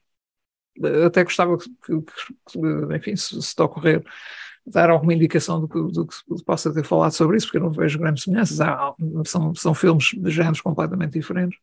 até 1.05 1.23
gostava 1.23 1.57
que, 1.57 1.69
que, 1.69 2.01
que 2.49 2.95
enfim, 2.95 3.15
se, 3.17 3.41
se 3.41 3.61
ocorrer, 3.61 4.01
dar 4.65 4.89
alguma 4.89 5.13
indicação 5.13 5.59
do 5.59 5.67
que, 5.67 5.79
do 5.91 6.07
que 6.07 6.43
possa 6.45 6.73
ter 6.73 6.85
falado 6.85 7.11
sobre 7.11 7.35
isso, 7.35 7.47
porque 7.47 7.57
eu 7.57 7.63
não 7.63 7.71
vejo 7.71 7.99
grandes 7.99 8.23
semelhanças. 8.23 8.61
Há, 8.61 8.93
são, 9.25 9.53
são 9.53 9.73
filmes 9.75 10.11
de 10.13 10.31
géneros 10.31 10.61
completamente 10.61 11.11
diferentes 11.11 11.59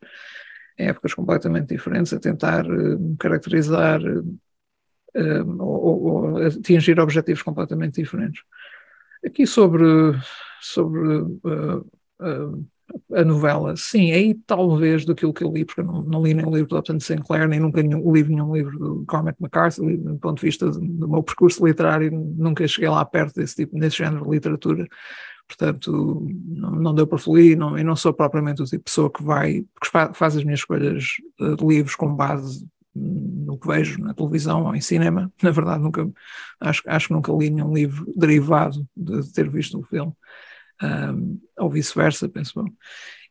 em 0.78 0.88
épocas 0.88 1.14
completamente 1.14 1.68
diferentes, 1.68 2.12
a 2.12 2.20
tentar 2.20 2.66
uh, 2.66 3.16
caracterizar 3.18 4.00
uh, 4.02 5.62
ou, 5.62 6.02
ou, 6.02 6.36
atingir 6.46 6.98
objetivos 7.00 7.42
completamente 7.42 8.00
diferentes. 8.02 8.42
Aqui 9.24 9.46
sobre, 9.46 9.84
sobre 10.60 11.00
uh, 11.18 11.90
a 13.12 13.24
novela, 13.24 13.76
sim, 13.76 14.12
aí 14.12 14.34
talvez 14.46 15.04
daquilo 15.04 15.32
que 15.32 15.44
eu 15.44 15.52
li, 15.52 15.64
porque 15.64 15.80
eu 15.80 15.84
não, 15.84 16.02
não 16.02 16.22
li 16.22 16.34
nem 16.34 16.46
o 16.46 16.54
livro 16.54 16.68
do 16.68 16.78
Upton 16.78 17.00
Sinclair, 17.00 17.48
nem 17.48 17.60
nunca 17.60 17.82
nenhum, 17.82 18.12
li 18.12 18.22
nenhum 18.22 18.54
livro 18.54 18.78
do 18.78 19.04
Cormac 19.06 19.36
McCarthy, 19.40 19.96
do 19.96 20.18
ponto 20.18 20.40
de 20.40 20.46
vista 20.46 20.70
do, 20.70 20.80
do 20.80 21.08
meu 21.08 21.22
percurso 21.22 21.64
literário, 21.66 22.10
nunca 22.12 22.66
cheguei 22.68 22.88
lá 22.88 23.04
perto 23.04 23.34
desse 23.36 23.56
tipo, 23.56 23.78
desse 23.78 23.98
género 23.98 24.24
de 24.24 24.30
literatura, 24.30 24.86
portanto 25.46 26.26
não, 26.46 26.70
não 26.72 26.94
deu 26.94 27.06
para 27.06 27.18
fluir, 27.18 27.58
não, 27.58 27.76
eu 27.76 27.84
não 27.84 27.96
sou 27.96 28.12
propriamente 28.12 28.62
o 28.62 28.64
tipo 28.64 28.78
de 28.78 28.84
pessoa 28.84 29.10
que 29.10 29.22
vai, 29.22 29.64
que 29.82 29.90
faz 30.14 30.36
as 30.36 30.44
minhas 30.44 30.60
escolhas 30.60 31.04
de 31.38 31.66
livros 31.66 31.96
com 31.96 32.14
base 32.14 32.66
no 32.94 33.58
que 33.58 33.68
vejo 33.68 34.00
na 34.00 34.14
televisão 34.14 34.64
ou 34.64 34.74
em 34.74 34.80
cinema, 34.80 35.32
na 35.42 35.50
verdade 35.50 35.82
nunca, 35.82 36.08
acho, 36.60 36.82
acho 36.86 37.08
que 37.08 37.14
nunca 37.14 37.32
li 37.32 37.50
nenhum 37.50 37.72
livro 37.72 38.12
derivado 38.16 38.86
de 38.96 39.32
ter 39.32 39.48
visto 39.48 39.78
o 39.78 39.82
filme, 39.84 40.12
um, 40.82 41.38
ou 41.58 41.70
vice-versa, 41.70 42.28
penso 42.28 42.60
eu. 42.60 42.66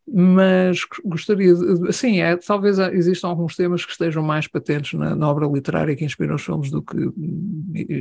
mas 0.07 0.79
gostaria 1.03 1.53
de, 1.53 1.91
sim, 1.93 2.19
é, 2.19 2.35
talvez 2.37 2.77
existam 2.79 3.27
alguns 3.27 3.55
temas 3.55 3.85
que 3.85 3.91
estejam 3.91 4.23
mais 4.23 4.47
patentes 4.47 4.97
na, 4.97 5.15
na, 5.15 5.29
obra 5.29 5.47
literária 5.47 5.95
que 5.95 6.05
inspira 6.05 6.35
os 6.35 6.43
filmes 6.43 6.69
do 6.71 6.81
que 6.81 6.95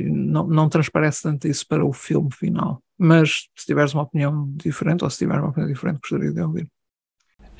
não, 0.09 0.47
não 0.47 0.69
transparece 0.69 1.23
tanto 1.23 1.47
isso 1.47 1.67
para 1.67 1.85
o 1.85 1.93
filme 1.93 2.29
final. 2.33 2.81
Mas 2.97 3.47
se 3.55 3.65
tiveres 3.65 3.93
uma 3.93 4.03
opinião 4.03 4.51
diferente, 4.55 5.03
ou 5.03 5.09
se 5.09 5.19
tiver 5.19 5.39
uma 5.39 5.49
opinião 5.49 5.71
diferente, 5.71 5.99
gostaria 6.01 6.31
de 6.31 6.41
ouvir. 6.41 6.67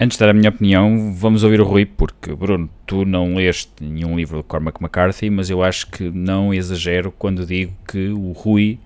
Antes 0.01 0.17
de 0.17 0.23
dar 0.23 0.29
a 0.29 0.33
minha 0.33 0.49
opinião, 0.49 1.13
vamos 1.13 1.43
ouvir 1.43 1.59
o 1.59 1.65
Rui, 1.65 1.85
porque, 1.85 2.33
Bruno, 2.33 2.69
tu 2.87 3.03
não 3.03 3.35
leste 3.35 3.69
nenhum 3.81 4.15
livro 4.15 4.37
de 4.37 4.43
Cormac 4.43 4.81
McCarthy, 4.81 5.29
mas 5.29 5.49
eu 5.49 5.61
acho 5.61 5.91
que 5.91 6.09
não 6.09 6.53
exagero 6.53 7.11
quando 7.11 7.45
digo 7.45 7.73
que 7.85 8.07
o 8.07 8.31
Rui 8.31 8.79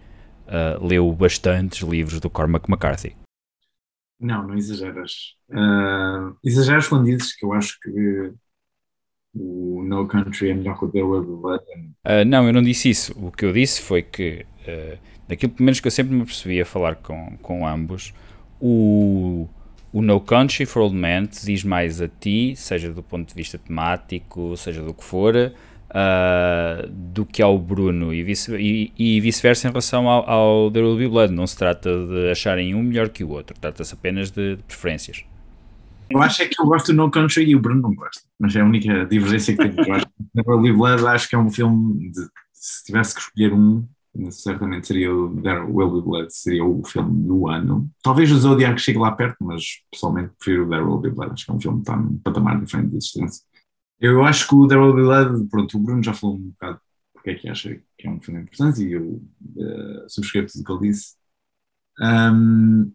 uh, 0.54 0.86
leu 0.86 1.12
bastantes 1.12 1.82
livros 1.82 2.20
do 2.20 2.30
Cormac 2.30 2.70
McCarthy. 2.70 3.16
Não, 4.20 4.48
não 4.48 4.56
exageras. 4.56 5.36
Uh, 5.50 6.38
exageras 6.44 6.88
quando 6.88 7.06
dizes 7.06 7.36
que 7.36 7.46
eu 7.46 7.52
acho 7.52 7.78
que 7.82 8.34
o 9.36 9.84
No 9.84 10.08
Country 10.08 10.52
é 10.52 10.54
melhor 10.54 10.78
que 10.78 10.86
o 10.86 10.90
The 10.90 11.02
World 11.02 11.32
of 11.32 11.64
uh, 12.06 12.26
Não, 12.26 12.46
eu 12.46 12.54
não 12.54 12.62
disse 12.62 12.90
isso. 12.90 13.14
O 13.18 13.32
que 13.32 13.46
eu 13.46 13.52
disse 13.52 13.82
foi 13.82 14.04
que, 14.04 14.46
uh, 14.68 14.98
daquilo 15.28 15.52
pelo 15.52 15.66
menos 15.66 15.80
que 15.80 15.88
eu 15.88 15.92
sempre 15.92 16.14
me 16.14 16.24
percebi 16.24 16.62
a 16.62 16.66
falar 16.66 16.96
com, 16.96 17.36
com 17.42 17.68
ambos, 17.68 18.14
o, 18.62 19.50
o 19.92 20.02
No 20.02 20.22
Country 20.22 20.66
for 20.66 20.84
Old 20.84 20.96
Men 20.96 21.28
diz 21.44 21.64
mais 21.64 22.00
a 22.00 22.08
ti, 22.08 22.56
seja 22.56 22.94
do 22.94 23.04
ponto 23.04 23.28
de 23.28 23.36
vista 23.36 23.58
temático, 23.58 24.56
seja 24.56 24.82
do 24.82 24.94
que 24.94 25.04
for, 25.04 25.34
uh, 25.94 26.88
do 26.90 27.26
que 27.26 27.42
ao 27.42 27.58
Bruno 27.58 28.14
e, 28.14 28.24
vice, 28.24 28.56
e, 28.56 28.92
e 28.98 29.22
vice-versa 29.22 29.68
em 29.68 29.72
relação 29.72 30.10
ao, 30.10 30.30
ao 30.30 30.72
The 30.72 30.82
Will 30.82 30.98
Be 30.98 31.08
Blood. 31.08 31.34
Não 31.34 31.46
se 31.46 31.58
trata 31.58 31.90
de 31.90 32.32
acharem 32.32 32.74
um 32.74 32.82
melhor 32.82 33.10
que 33.10 33.24
o 33.24 33.30
outro, 33.30 33.56
trata-se 33.60 33.94
apenas 33.94 34.32
de, 34.32 34.56
de, 34.56 34.64
preferências. 34.64 35.24
Eu 36.10 36.22
acho 36.22 36.42
é 36.42 36.48
que 36.48 36.62
eu 36.62 36.66
gosto 36.66 36.88
do 36.88 36.98
No 36.98 37.10
Country 37.10 37.46
e 37.46 37.56
o 37.56 37.60
Bruno 37.60 37.82
não 37.82 37.96
gosta, 37.96 38.22
mas 38.40 38.56
é 38.56 38.62
a 38.62 38.66
única 38.66 39.06
divergência 39.06 39.56
que 39.56 39.70
tenho. 39.70 39.88
Eu 39.88 39.94
acho 39.96 40.06
que 40.06 40.62
Be 40.62 40.74
Blood 40.74 41.06
acho 41.08 41.30
que 41.30 41.36
é 41.36 41.40
um 41.40 41.50
filme, 41.50 42.12
de, 42.12 42.22
se 42.52 42.84
tivesse 42.86 43.16
que 43.16 43.22
escolher 43.22 43.54
um, 43.54 43.88
certamente 44.30 44.86
seria 44.86 45.14
o 45.14 45.42
There 45.42 45.62
Will 45.62 45.90
Be 45.90 46.02
Blood, 46.02 46.28
seria 46.30 46.64
o 46.64 46.84
filme 46.86 47.26
do 47.26 47.48
ano. 47.48 47.90
Talvez 48.04 48.32
o 48.32 48.38
Zodiac 48.38 48.80
chegue 48.80 49.00
lá 49.00 49.12
perto, 49.12 49.38
mas 49.42 49.64
pessoalmente 49.92 50.34
prefiro 50.38 50.66
o 50.66 50.70
There 50.70 50.84
Will 50.84 51.00
Be 51.00 51.10
Blood, 51.10 51.34
acho 51.34 51.46
que 51.46 51.52
é 51.52 51.56
um 51.56 51.60
filme 51.60 51.78
que 51.78 51.84
está 51.84 51.98
num 51.98 52.18
patamar 52.20 52.60
diferente 52.60 52.92
de 52.92 52.98
existência. 52.98 53.44
Eu 54.04 54.22
acho 54.26 54.50
que 54.50 54.54
o 54.54 54.68
Be 54.68 54.76
Blood, 54.76 55.48
pronto, 55.50 55.78
o 55.78 55.80
Bruno 55.80 56.04
já 56.04 56.14
falou 56.14 56.36
um 56.36 56.50
bocado 56.50 56.78
porque 57.14 57.30
é 57.30 57.36
que 57.36 57.48
acha 57.48 57.82
que 57.98 58.06
é 58.06 58.10
um 58.10 58.20
filme 58.20 58.42
importante 58.42 58.84
e 58.84 58.92
eu 58.92 59.24
uh, 59.56 60.10
subscrevo 60.10 60.50
tudo 60.52 60.62
o 60.62 60.66
que 60.66 60.72
ele 60.74 60.92
disse. 60.92 61.16
Um, 62.02 62.92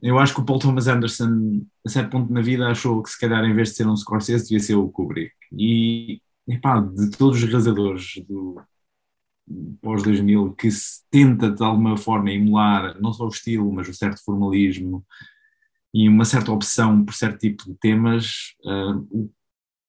eu 0.00 0.16
acho 0.16 0.32
que 0.32 0.40
o 0.40 0.44
Paul 0.44 0.60
Thomas 0.60 0.86
Anderson, 0.86 1.66
a 1.84 1.88
certo 1.88 2.10
ponto 2.10 2.32
na 2.32 2.40
vida, 2.40 2.68
achou 2.68 3.02
que 3.02 3.10
se 3.10 3.18
calhar 3.18 3.44
em 3.44 3.52
vez 3.52 3.70
de 3.70 3.74
ser 3.74 3.88
um 3.88 3.96
Scorsese, 3.96 4.44
devia 4.44 4.60
ser 4.60 4.76
o 4.76 4.88
Kubrick. 4.88 5.34
E, 5.52 6.22
epá, 6.46 6.80
de 6.80 7.10
todos 7.10 7.42
os 7.42 7.42
realizadores 7.42 8.24
do 8.28 8.62
pós-2000 9.82 10.54
que 10.54 10.70
se 10.70 11.02
tenta 11.10 11.50
de 11.50 11.64
alguma 11.64 11.96
forma 11.96 12.30
emular 12.30 12.96
não 13.00 13.12
só 13.12 13.24
o 13.24 13.28
estilo, 13.28 13.72
mas 13.72 13.88
o 13.88 13.94
certo 13.94 14.22
formalismo 14.24 15.04
e 15.92 16.08
uma 16.08 16.24
certa 16.24 16.52
opção 16.52 17.04
por 17.04 17.12
certo 17.12 17.38
tipo 17.40 17.64
de 17.64 17.74
temas, 17.74 18.54
uh, 18.64 18.98
o 19.10 19.32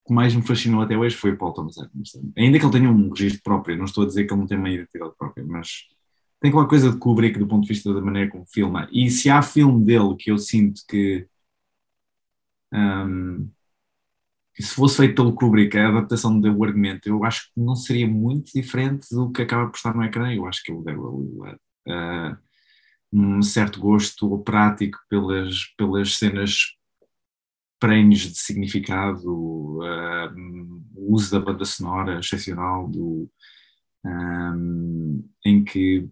que 0.05 0.13
mais 0.13 0.35
me 0.35 0.41
fascinou 0.41 0.81
até 0.81 0.97
hoje 0.97 1.15
foi 1.15 1.35
Paul 1.35 1.53
Thomas 1.53 1.77
Anderson. 1.77 2.31
Ainda 2.37 2.59
que 2.59 2.65
ele 2.65 2.71
tenha 2.71 2.89
um 2.89 3.09
registro 3.09 3.41
próprio, 3.43 3.77
não 3.77 3.85
estou 3.85 4.03
a 4.03 4.07
dizer 4.07 4.25
que 4.25 4.33
ele 4.33 4.41
não 4.41 4.47
tem 4.47 4.57
uma 4.57 4.69
identidade 4.69 5.13
própria, 5.17 5.43
mas 5.45 5.87
tem 6.39 6.49
aquela 6.49 6.67
coisa 6.67 6.91
de 6.91 6.97
Kubrick 6.97 7.39
do 7.39 7.47
ponto 7.47 7.63
de 7.63 7.69
vista 7.69 7.93
da 7.93 8.01
maneira 8.01 8.29
como 8.29 8.45
filma. 8.45 8.87
E 8.91 9.09
se 9.09 9.29
há 9.29 9.41
filme 9.41 9.83
dele 9.83 10.15
que 10.15 10.31
eu 10.31 10.37
sinto 10.37 10.81
que, 10.87 11.27
um, 12.71 13.49
se 14.57 14.75
fosse 14.75 14.97
feito 14.97 15.15
pelo 15.15 15.33
Kubrick, 15.33 15.77
a 15.77 15.89
adaptação 15.89 16.39
do 16.39 16.47
argumento, 16.63 17.07
eu 17.07 17.23
acho 17.25 17.45
que 17.53 17.59
não 17.59 17.75
seria 17.75 18.07
muito 18.07 18.51
diferente 18.53 19.07
do 19.11 19.31
que 19.31 19.41
acaba 19.41 19.69
por 19.69 19.75
estar 19.75 19.95
no 19.95 20.03
ecrã. 20.03 20.33
Eu 20.33 20.45
acho 20.45 20.63
que 20.63 20.71
ele 20.71 20.83
deve 20.83 20.99
uh, 20.99 22.37
um 23.11 23.41
certo 23.41 23.79
gosto 23.79 24.37
prático 24.39 24.99
pelas, 25.09 25.65
pelas 25.77 26.17
cenas 26.17 26.75
prenhes 27.79 28.21
de 28.21 28.37
significado, 28.37 29.27
uh, 29.27 30.29
o 30.95 31.13
uso 31.13 31.31
da 31.31 31.39
banda 31.39 31.65
sonora 31.65 32.19
excepcional, 32.19 32.87
do, 32.87 33.29
um, 34.05 35.27
em 35.45 35.63
que 35.63 36.07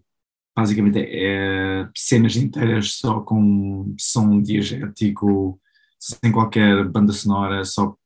basicamente 0.56 0.98
é, 1.00 1.88
cenas 1.96 2.36
inteiras 2.36 2.92
só 2.92 3.20
com 3.20 3.94
som 3.98 4.40
diegético, 4.40 5.60
sem 5.98 6.30
qualquer 6.30 6.88
banda 6.88 7.12
sonora, 7.12 7.64
só, 7.64 7.96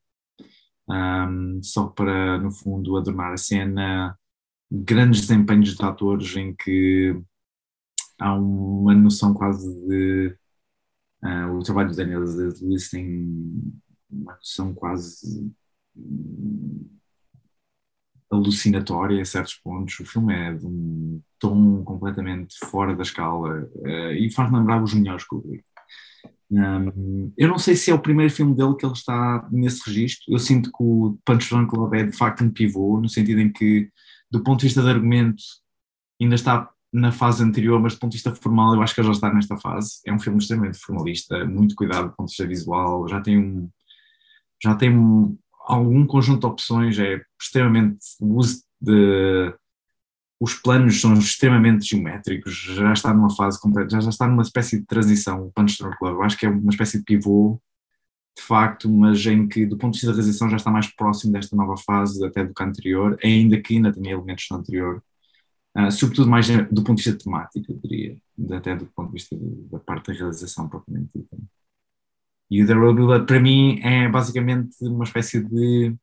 um, 0.88 1.61
só 1.62 1.88
para, 1.88 2.38
no 2.38 2.50
fundo, 2.50 2.96
adornar 2.96 3.32
a 3.32 3.36
cena, 3.36 4.16
grandes 4.70 5.22
desempenhos 5.22 5.74
de 5.74 5.84
atores 5.84 6.36
em 6.36 6.54
que 6.54 7.20
há 8.18 8.34
uma 8.34 8.94
noção 8.94 9.34
quase 9.34 9.66
de 9.86 10.36
Uh, 11.22 11.58
o 11.58 11.62
trabalho 11.62 11.90
do 11.90 11.96
Daniel 11.96 12.20
Lewis 12.20 12.90
tem 12.90 13.74
uma 14.10 14.34
noção 14.34 14.72
quase 14.72 15.52
alucinatória 18.30 19.20
a 19.20 19.24
certos 19.24 19.54
pontos. 19.54 19.98
O 20.00 20.04
filme 20.04 20.34
é 20.34 20.54
de 20.54 20.66
um 20.66 21.20
tom 21.38 21.82
completamente 21.82 22.56
fora 22.66 22.94
da 22.94 23.02
escala 23.02 23.68
uh, 23.74 24.12
e 24.12 24.30
faz 24.30 24.52
lembrar 24.52 24.82
os 24.82 24.94
melhores 24.94 25.24
Kubrick. 25.24 25.64
Um, 26.50 27.30
eu 27.36 27.46
não 27.46 27.58
sei 27.58 27.76
se 27.76 27.90
é 27.90 27.94
o 27.94 28.00
primeiro 28.00 28.32
filme 28.32 28.54
dele 28.54 28.74
que 28.76 28.86
ele 28.86 28.94
está 28.94 29.46
nesse 29.50 29.86
registro. 29.86 30.32
Eu 30.32 30.38
sinto 30.38 30.70
que 30.70 30.82
o 30.82 31.18
Punch 31.24 31.50
Drunk 31.50 31.76
Love 31.76 31.98
é 31.98 32.04
de 32.04 32.16
facto 32.16 32.42
um 32.42 32.50
pivô, 32.50 33.00
no 33.00 33.08
sentido 33.08 33.40
em 33.40 33.52
que, 33.52 33.90
do 34.30 34.42
ponto 34.42 34.60
de 34.60 34.66
vista 34.66 34.82
de 34.82 34.88
argumento, 34.88 35.42
ainda 36.20 36.34
está 36.34 36.70
na 36.93 37.12
fase 37.12 37.43
anterior, 37.43 37.80
mas 37.80 37.95
do 37.95 38.01
ponto 38.01 38.12
de 38.12 38.16
vista 38.16 38.34
formal, 38.34 38.74
eu 38.74 38.82
acho 38.82 38.95
que 38.95 39.03
já 39.03 39.11
está 39.11 39.32
nesta 39.32 39.57
fase. 39.59 40.01
É 40.07 40.12
um 40.12 40.18
filme 40.18 40.39
extremamente 40.39 40.78
formalista, 40.78 41.45
muito 41.45 41.74
cuidado 41.74 42.09
do 42.09 42.16
ponto 42.16 42.28
de 42.28 42.32
vista 42.32 42.47
visual, 42.47 43.09
já 43.09 43.20
tem 43.20 43.39
um, 43.39 43.68
já 44.62 44.74
tem 44.74 44.97
um, 44.97 45.36
algum 45.66 46.07
conjunto 46.07 46.41
de 46.41 46.47
opções, 46.47 46.99
é 46.99 47.20
extremamente 47.41 47.99
o 48.20 48.36
uso 48.36 48.62
de 48.80 49.55
os 50.41 50.55
planos 50.55 51.01
são 51.01 51.14
extremamente 51.14 51.84
geométricos, 51.84 52.55
já 52.55 52.93
está 52.93 53.12
numa 53.12 53.34
fase 53.34 53.61
completa, 53.61 53.91
já, 53.91 54.01
já 54.01 54.11
está 54.11 54.26
numa 54.28 54.43
espécie 54.43 54.78
de 54.78 54.86
transição, 54.86 55.47
o 55.47 55.53
Punch 55.53 55.78
Drunk 55.78 55.99
Club, 55.99 56.14
eu 56.14 56.22
acho 56.22 56.39
que 56.39 56.47
é 56.47 56.49
uma 56.49 56.70
espécie 56.70 56.99
de 56.99 57.05
pivô 57.05 57.61
de 58.36 58.43
facto, 58.45 58.89
mas 58.89 59.26
em 59.26 59.49
que 59.49 59.66
do 59.66 59.76
ponto 59.76 59.95
de 59.95 59.99
vista 59.99 60.12
da 60.12 60.16
realização 60.16 60.49
já 60.49 60.57
está 60.57 60.70
mais 60.70 60.86
próximo 60.95 61.32
desta 61.32 61.57
nova 61.57 61.76
fase 61.76 62.24
até 62.24 62.45
do 62.45 62.55
que 62.55 62.62
anterior, 62.62 63.18
ainda 63.22 63.61
que 63.61 63.74
ainda 63.74 63.93
tenha 63.93 64.12
elementos 64.12 64.47
do 64.49 64.57
anterior 64.57 65.03
Uh, 65.78 65.92
sobretudo 65.92 66.28
mais 66.28 66.48
do 66.48 66.82
ponto 66.82 66.96
de 66.96 67.04
vista 67.04 67.24
temático, 67.24 67.70
eu 67.70 67.78
diria, 67.78 68.16
até 68.56 68.74
do 68.74 68.86
ponto 68.86 69.08
de 69.08 69.12
vista 69.12 69.36
da 69.70 69.78
parte 69.78 70.08
da 70.08 70.18
realização 70.18 70.68
propriamente 70.68 71.10
dita. 71.14 71.36
E 72.50 72.62
o 72.62 72.66
The 72.66 72.72
Road 72.72 72.96
Blood, 72.96 73.26
para 73.26 73.38
mim, 73.38 73.78
é 73.82 74.08
basicamente 74.08 74.74
uma 74.82 75.04
espécie 75.04 75.40
de 75.44 75.94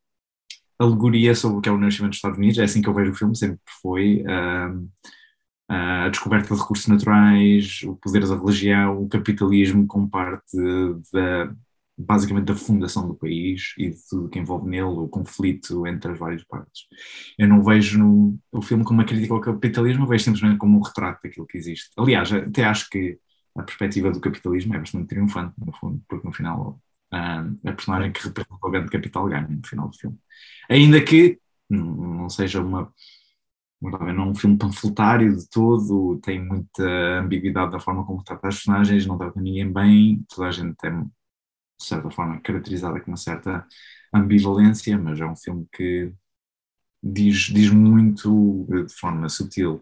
alegoria 0.80 1.36
sobre 1.36 1.57
o 1.57 1.61
que 1.61 1.67
é 1.67 1.71
o 1.71 1.78
nascimento 1.78 2.11
dos 2.11 2.17
Estados 2.17 2.38
Unidos, 2.38 2.57
é 2.59 2.63
assim 2.63 2.82
que 2.82 2.88
eu 2.88 2.93
vejo 2.93 3.11
o 3.11 3.15
filme, 3.15 3.36
sempre 3.36 3.59
foi. 3.82 4.23
Uh, 4.23 4.89
a 5.67 6.09
descoberta 6.09 6.53
de 6.53 6.61
recursos 6.61 6.88
naturais, 6.88 7.82
o 7.84 7.95
poder 7.95 8.28
da 8.28 8.36
religião, 8.36 9.01
o 9.01 9.09
capitalismo 9.09 9.88
como 9.88 10.09
parte 10.09 10.55
da, 11.11 11.53
basicamente 11.98 12.46
da 12.46 12.56
fundação 12.56 13.08
do 13.08 13.16
país 13.16 13.74
e 13.78 13.89
de 13.89 13.98
tudo 14.10 14.30
que 14.30 14.39
envolve 14.39 14.70
nele, 14.70 14.84
o 14.84 15.08
conflito 15.08 15.88
entre 15.88 16.12
as 16.12 16.20
várias 16.20 16.43
partes. 16.43 16.88
Eu 17.38 17.48
não 17.48 17.64
vejo 17.64 17.98
no, 18.00 18.38
o 18.52 18.62
filme 18.62 18.84
como 18.84 19.00
uma 19.00 19.06
crítica 19.06 19.34
ao 19.34 19.41
capitalismo, 19.41 20.08
vejo 20.08 20.26
simplesmente 20.26 20.58
como 20.58 20.78
um 20.78 20.82
retrato 20.82 21.22
daquilo 21.24 21.48
que 21.48 21.58
existe. 21.58 21.89
Aliás, 21.98 22.32
até 22.32 22.66
acho 22.66 22.89
que 22.89 23.18
a 23.58 23.64
perspectiva 23.64 24.12
do 24.12 24.20
capitalismo 24.20 24.76
é 24.76 24.80
bastante 24.80 25.08
triunfante, 25.08 25.54
no 25.58 25.72
fundo, 25.74 26.02
porque 26.08 26.28
no 26.28 26.34
final 26.34 26.80
a 27.12 27.72
personagem 27.72 28.12
que 28.12 28.24
representa 28.24 28.56
o 28.62 28.72
grande 28.72 28.89
capital 28.89 29.28
ganha 29.28 29.48
no 29.48 29.66
final 29.66 29.88
do 29.88 29.98
filme. 29.98 30.18
Ainda 30.70 31.02
que 31.02 31.39
não 31.70 32.30
seja 32.30 32.62
uma 32.62 32.91
não 33.82 34.26
é 34.26 34.28
um 34.30 34.36
filme 34.36 34.58
panfletário 34.58 35.36
de 35.36 35.48
todo, 35.50 36.20
tem 36.24 36.43
muita 36.43 36.84
ambiguidade 37.20 37.72
da 37.72 37.80
forma 37.80 38.06
como 38.06 38.24
trata 38.24 38.48
as 38.48 38.56
personagens, 38.56 39.06
não 39.06 39.18
trata 39.18 39.39
ninguém 39.39 39.72
bem, 39.72 40.26
toda 40.34 40.48
a 40.48 40.52
gente 40.52 40.76
tem 40.78 40.91
de 41.80 41.86
certa 41.86 42.09
forma, 42.11 42.39
caracterizada 42.41 42.99
com 43.01 43.11
uma 43.11 43.17
certa 43.17 43.65
ambivalência, 44.13 44.97
mas 44.97 45.19
é 45.19 45.26
um 45.26 45.36
filme 45.36 45.67
que 45.71 46.13
diz, 47.03 47.38
diz 47.53 47.69
muito 47.69 48.65
de 48.69 48.93
forma 48.95 49.30
sutil. 49.30 49.82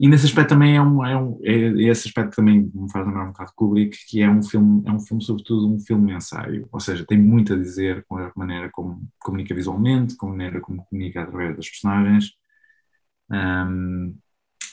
E 0.00 0.08
nesse 0.08 0.26
aspecto 0.26 0.50
também 0.50 0.76
é, 0.76 0.82
um, 0.82 1.04
é, 1.04 1.16
um, 1.16 1.38
é 1.44 1.82
esse 1.90 2.08
aspecto 2.08 2.36
também 2.36 2.70
me 2.74 2.90
faz 2.90 3.06
lembrar 3.06 3.24
um 3.24 3.28
bocado 3.28 3.52
Kubrick, 3.54 3.96
que 4.08 4.20
é 4.20 4.28
um 4.28 4.42
filme, 4.42 4.82
é 4.86 4.90
um 4.92 4.98
filme 4.98 5.22
sobretudo 5.22 5.72
um 5.72 5.78
filme 5.78 6.12
ensaio, 6.12 6.68
ou 6.72 6.80
seja, 6.80 7.06
tem 7.06 7.18
muito 7.18 7.52
a 7.54 7.56
dizer 7.56 8.04
com 8.08 8.16
a 8.16 8.32
maneira 8.36 8.68
como 8.72 9.00
comunica 9.20 9.54
visualmente, 9.54 10.16
com 10.16 10.26
a 10.26 10.30
maneira 10.30 10.60
como 10.60 10.84
comunica 10.86 11.22
através 11.22 11.56
das 11.56 11.68
personagens, 11.68 12.32
um, 13.30 14.16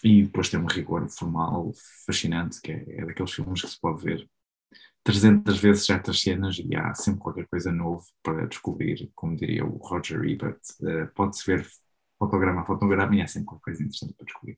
e 0.03 0.24
depois 0.24 0.49
tem 0.49 0.59
um 0.59 0.65
rigor 0.65 1.07
formal 1.09 1.72
fascinante, 2.05 2.59
que 2.61 2.72
é, 2.72 2.86
é 3.01 3.05
daqueles 3.05 3.32
filmes 3.32 3.61
que 3.61 3.67
se 3.67 3.80
pode 3.80 4.03
ver 4.03 4.28
300 5.04 5.58
vezes 5.58 5.86
certas 5.86 6.22
cenas 6.22 6.58
e 6.60 6.76
há 6.76 6.93
sempre 6.93 7.22
qualquer 7.22 7.47
coisa 7.47 7.72
novo 7.72 8.04
para 8.24 8.45
descobrir, 8.45 9.10
como 9.16 9.36
diria 9.36 9.66
o 9.66 9.78
Roger 9.78 10.24
Ebert. 10.24 10.60
Uh, 10.82 11.08
Pode-se 11.16 11.45
ver 11.45 11.66
fotograma 12.20 12.62
a 12.62 12.66
fotograma 12.66 13.16
e 13.16 13.22
há 13.22 13.28
sempre 13.28 13.47
qualquer 13.47 13.64
coisa 13.72 13.84
interessante 13.84 14.14
para 14.14 14.26
descobrir. 14.26 14.58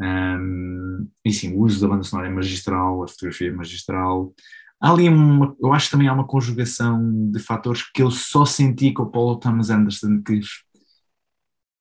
Um, 0.00 1.08
e 1.24 1.32
sim, 1.32 1.54
o 1.54 1.60
uso 1.60 1.80
da 1.80 1.88
banda 1.88 2.04
sonora 2.04 2.28
é 2.28 2.32
magistral, 2.32 3.02
a 3.02 3.08
fotografia 3.08 3.48
é 3.48 3.52
magistral. 3.52 4.34
Há 4.80 4.92
ali 4.92 5.08
uma, 5.08 5.56
eu 5.60 5.72
acho 5.72 5.86
que 5.86 5.92
também 5.92 6.08
há 6.08 6.12
uma 6.12 6.26
conjugação 6.26 7.30
de 7.30 7.38
fatores 7.40 7.82
que 7.90 8.02
eu 8.02 8.10
só 8.10 8.44
senti 8.44 8.92
com 8.92 9.04
o 9.04 9.10
Paul 9.10 9.38
Thomas 9.38 9.70
Anderson 9.70 10.22
que, 10.22 10.40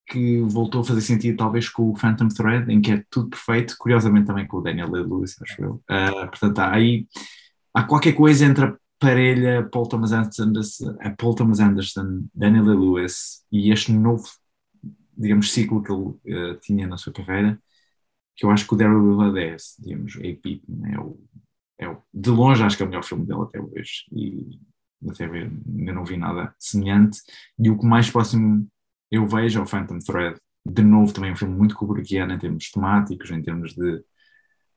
que 0.08 0.42
voltou 0.44 0.82
a 0.82 0.84
fazer 0.84 1.02
sentido 1.02 1.38
talvez 1.38 1.68
com 1.70 1.92
o 1.92 1.96
Phantom 1.96 2.30
Thread, 2.30 2.72
em 2.72 2.82
que 2.82 2.92
é 2.92 3.04
tudo 3.10 3.30
perfeito, 3.30 3.76
curiosamente 3.78 4.28
também 4.28 4.48
com 4.48 4.58
o 4.58 4.62
Daniel 4.62 4.90
Day-Lewis, 4.90 5.36
acho 5.42 5.62
eu. 5.62 5.74
Uh, 5.90 6.28
portanto, 6.30 6.60
há 6.60 6.72
aí 6.74 7.06
há 7.76 7.84
qualquer 7.84 8.14
coisa 8.14 8.46
entre 8.46 8.66
a 8.66 8.78
parelha 8.98 9.68
Paul 9.70 9.88
Thomas 9.88 10.14
Anderson, 10.14 10.54
Paul 11.18 11.36
Thomas 11.36 11.60
Anderson, 11.60 12.26
Daniel 12.34 12.66
Day-Lewis 12.66 13.46
e 13.52 13.72
este 13.72 13.92
novo, 13.92 14.26
digamos, 15.16 15.52
ciclo 15.52 15.84
que 15.84 15.92
ele 15.92 16.52
uh, 16.52 16.60
tinha 16.62 16.88
na 16.88 16.98
sua 16.98 17.14
carreira, 17.14 17.62
que 18.36 18.46
eu 18.46 18.52
acho 18.52 18.66
que 18.66 18.74
o 18.74 18.78
Daryl 18.78 19.16
Blood 19.16 19.40
é, 19.40 19.56
digamos, 19.80 20.16
é, 20.18 20.38
é 20.94 21.00
o 21.00 21.20
é, 21.78 21.98
de 22.14 22.30
longe 22.30 22.64
acho 22.64 22.78
que 22.78 22.84
é 22.84 22.86
o 22.86 22.90
melhor 22.90 23.04
filme 23.04 23.26
dele 23.26 23.42
até 23.42 23.60
hoje 23.60 24.06
e 24.12 24.60
até 25.10 25.28
ver, 25.28 25.52
ainda 25.68 25.94
não 25.94 26.06
vi 26.06 26.18
nada 26.18 26.56
semelhante. 26.58 27.20
E 27.60 27.70
o 27.70 27.78
que 27.78 27.86
mais 27.86 28.10
próximo 28.10 28.68
eu 29.12 29.28
vejo 29.28 29.60
é 29.60 29.64
o 29.64 29.68
Phantom 29.68 30.00
Thread. 30.00 30.38
De 30.66 30.82
novo 30.82 31.14
também 31.14 31.30
é 31.30 31.34
um 31.34 31.36
filme 31.36 31.56
muito 31.56 31.76
kubrickiano 31.76 32.34
em 32.34 32.40
termos 32.40 32.72
temáticos, 32.72 33.30
em 33.30 33.42
termos 33.42 33.74
de 33.76 34.04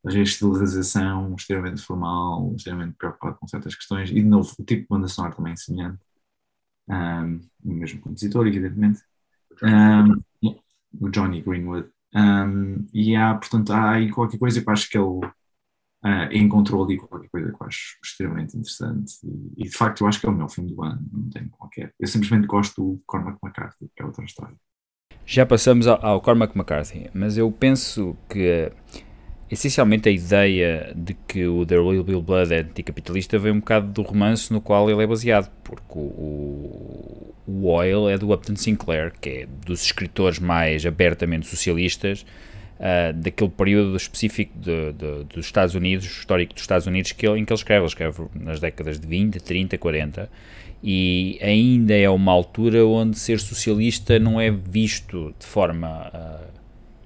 reestilização 0.05 1.35
extremamente 1.35 1.83
formal, 1.83 2.55
extremamente 2.57 2.97
preocupado 2.97 3.37
com 3.37 3.49
certas 3.49 3.75
questões 3.75 4.11
e 4.11 4.15
de 4.15 4.25
novo 4.25 4.53
o 4.59 4.65
tipo 4.65 4.83
de 4.83 4.89
banda 4.89 5.09
sonora 5.09 5.35
também 5.35 5.53
é 5.53 5.57
semelhante. 5.57 6.01
Um, 6.89 7.41
o 7.65 7.75
mesmo 7.75 8.01
compositor 8.01 8.47
evidentemente. 8.47 9.01
Um, 9.63 10.23
o 11.01 11.09
Johnny 11.11 11.43
Greenwood. 11.43 11.89
Um, 12.15 12.87
e 12.95 13.15
há 13.17 13.35
portanto 13.35 13.73
há 13.73 13.93
aí 13.93 14.11
qualquer 14.11 14.39
coisa 14.39 14.63
que 14.63 14.69
eu 14.69 14.73
acho 14.73 14.89
que 14.89 14.97
ele 14.97 15.21
uh, 16.05 16.33
encontrou 16.33 16.85
ali 16.85 16.97
qualquer 16.97 17.29
coisa 17.29 17.53
que 17.53 17.63
eu 17.63 17.67
acho 17.67 17.99
extremamente 18.03 18.57
interessante. 18.57 19.15
E, 19.25 19.65
e, 19.65 19.69
de 19.69 19.77
facto 19.77 20.03
eu 20.03 20.09
acho 20.09 20.21
que 20.21 20.27
é 20.27 20.31
o 20.31 20.33
meu 20.33 20.49
filme 20.49 20.75
do 20.75 20.83
ano, 20.83 21.05
não 21.13 21.29
tenho 21.29 21.51
qualquer. 21.51 21.93
Eu 21.99 22.07
simplesmente 22.07 22.47
gosto 22.47 22.83
do 22.83 23.03
Cormac 23.07 23.39
McCarthy, 23.43 23.91
que 23.95 24.03
é 24.03 24.07
outra 24.07 24.25
história. 24.25 24.57
Já 25.27 25.45
passamos 25.45 25.87
ao, 25.87 26.05
ao 26.05 26.21
Cormac 26.23 26.57
McCarthy, 26.57 27.11
mas 27.13 27.37
eu 27.37 27.53
penso 27.53 28.17
que 28.29 28.73
essencialmente 29.51 30.09
a 30.09 30.13
ideia 30.13 30.93
de 30.95 31.15
que 31.27 31.47
o 31.47 31.65
There 31.65 31.81
Will 31.81 32.05
Be 32.05 32.21
Blood 32.21 32.53
é 32.53 32.61
anticapitalista 32.61 33.39
vem 33.39 33.53
um 33.53 33.61
bocado 33.61 33.89
do 33.89 34.03
romance 34.03 34.53
no 34.53 34.61
qual 34.61 34.91
ele 34.91 35.03
é 35.03 35.07
baseado, 35.07 35.51
porque 35.65 35.99
o, 35.99 37.35
o 37.47 37.67
Oil 37.67 38.09
é 38.09 38.19
do 38.19 38.33
Upton 38.33 38.57
Sinclair, 38.57 39.13
que 39.21 39.29
é 39.31 39.49
dos 39.65 39.83
escritores 39.85 40.39
mais 40.39 40.85
abertamente 40.85 41.47
socialistas 41.47 42.27
uh, 42.79 43.13
daquele 43.15 43.51
período 43.51 43.97
específico 43.97 44.53
de, 44.59 44.93
de, 44.93 45.25
dos 45.25 45.47
Estados 45.47 45.75
Unidos, 45.75 46.05
histórico 46.05 46.53
dos 46.53 46.63
Estados 46.63 46.87
Unidos, 46.87 47.13
que 47.13 47.27
ele, 47.27 47.41
em 47.41 47.45
que 47.45 47.53
ele 47.53 47.59
escreve. 47.59 47.81
Ele 47.81 47.87
escreve 47.87 48.23
nas 48.35 48.61
décadas 48.61 49.01
de 49.01 49.07
20, 49.07 49.41
30, 49.41 49.79
40 49.79 50.31
e 50.83 51.39
ainda 51.43 51.95
é 51.97 52.09
uma 52.09 52.33
altura 52.33 52.87
onde 52.87 53.19
ser 53.19 53.41
socialista 53.41 54.19
não 54.19 54.41
é 54.41 54.51
visto 54.51 55.35
de 55.39 55.47
forma 55.47 56.11
uh, 56.15 56.47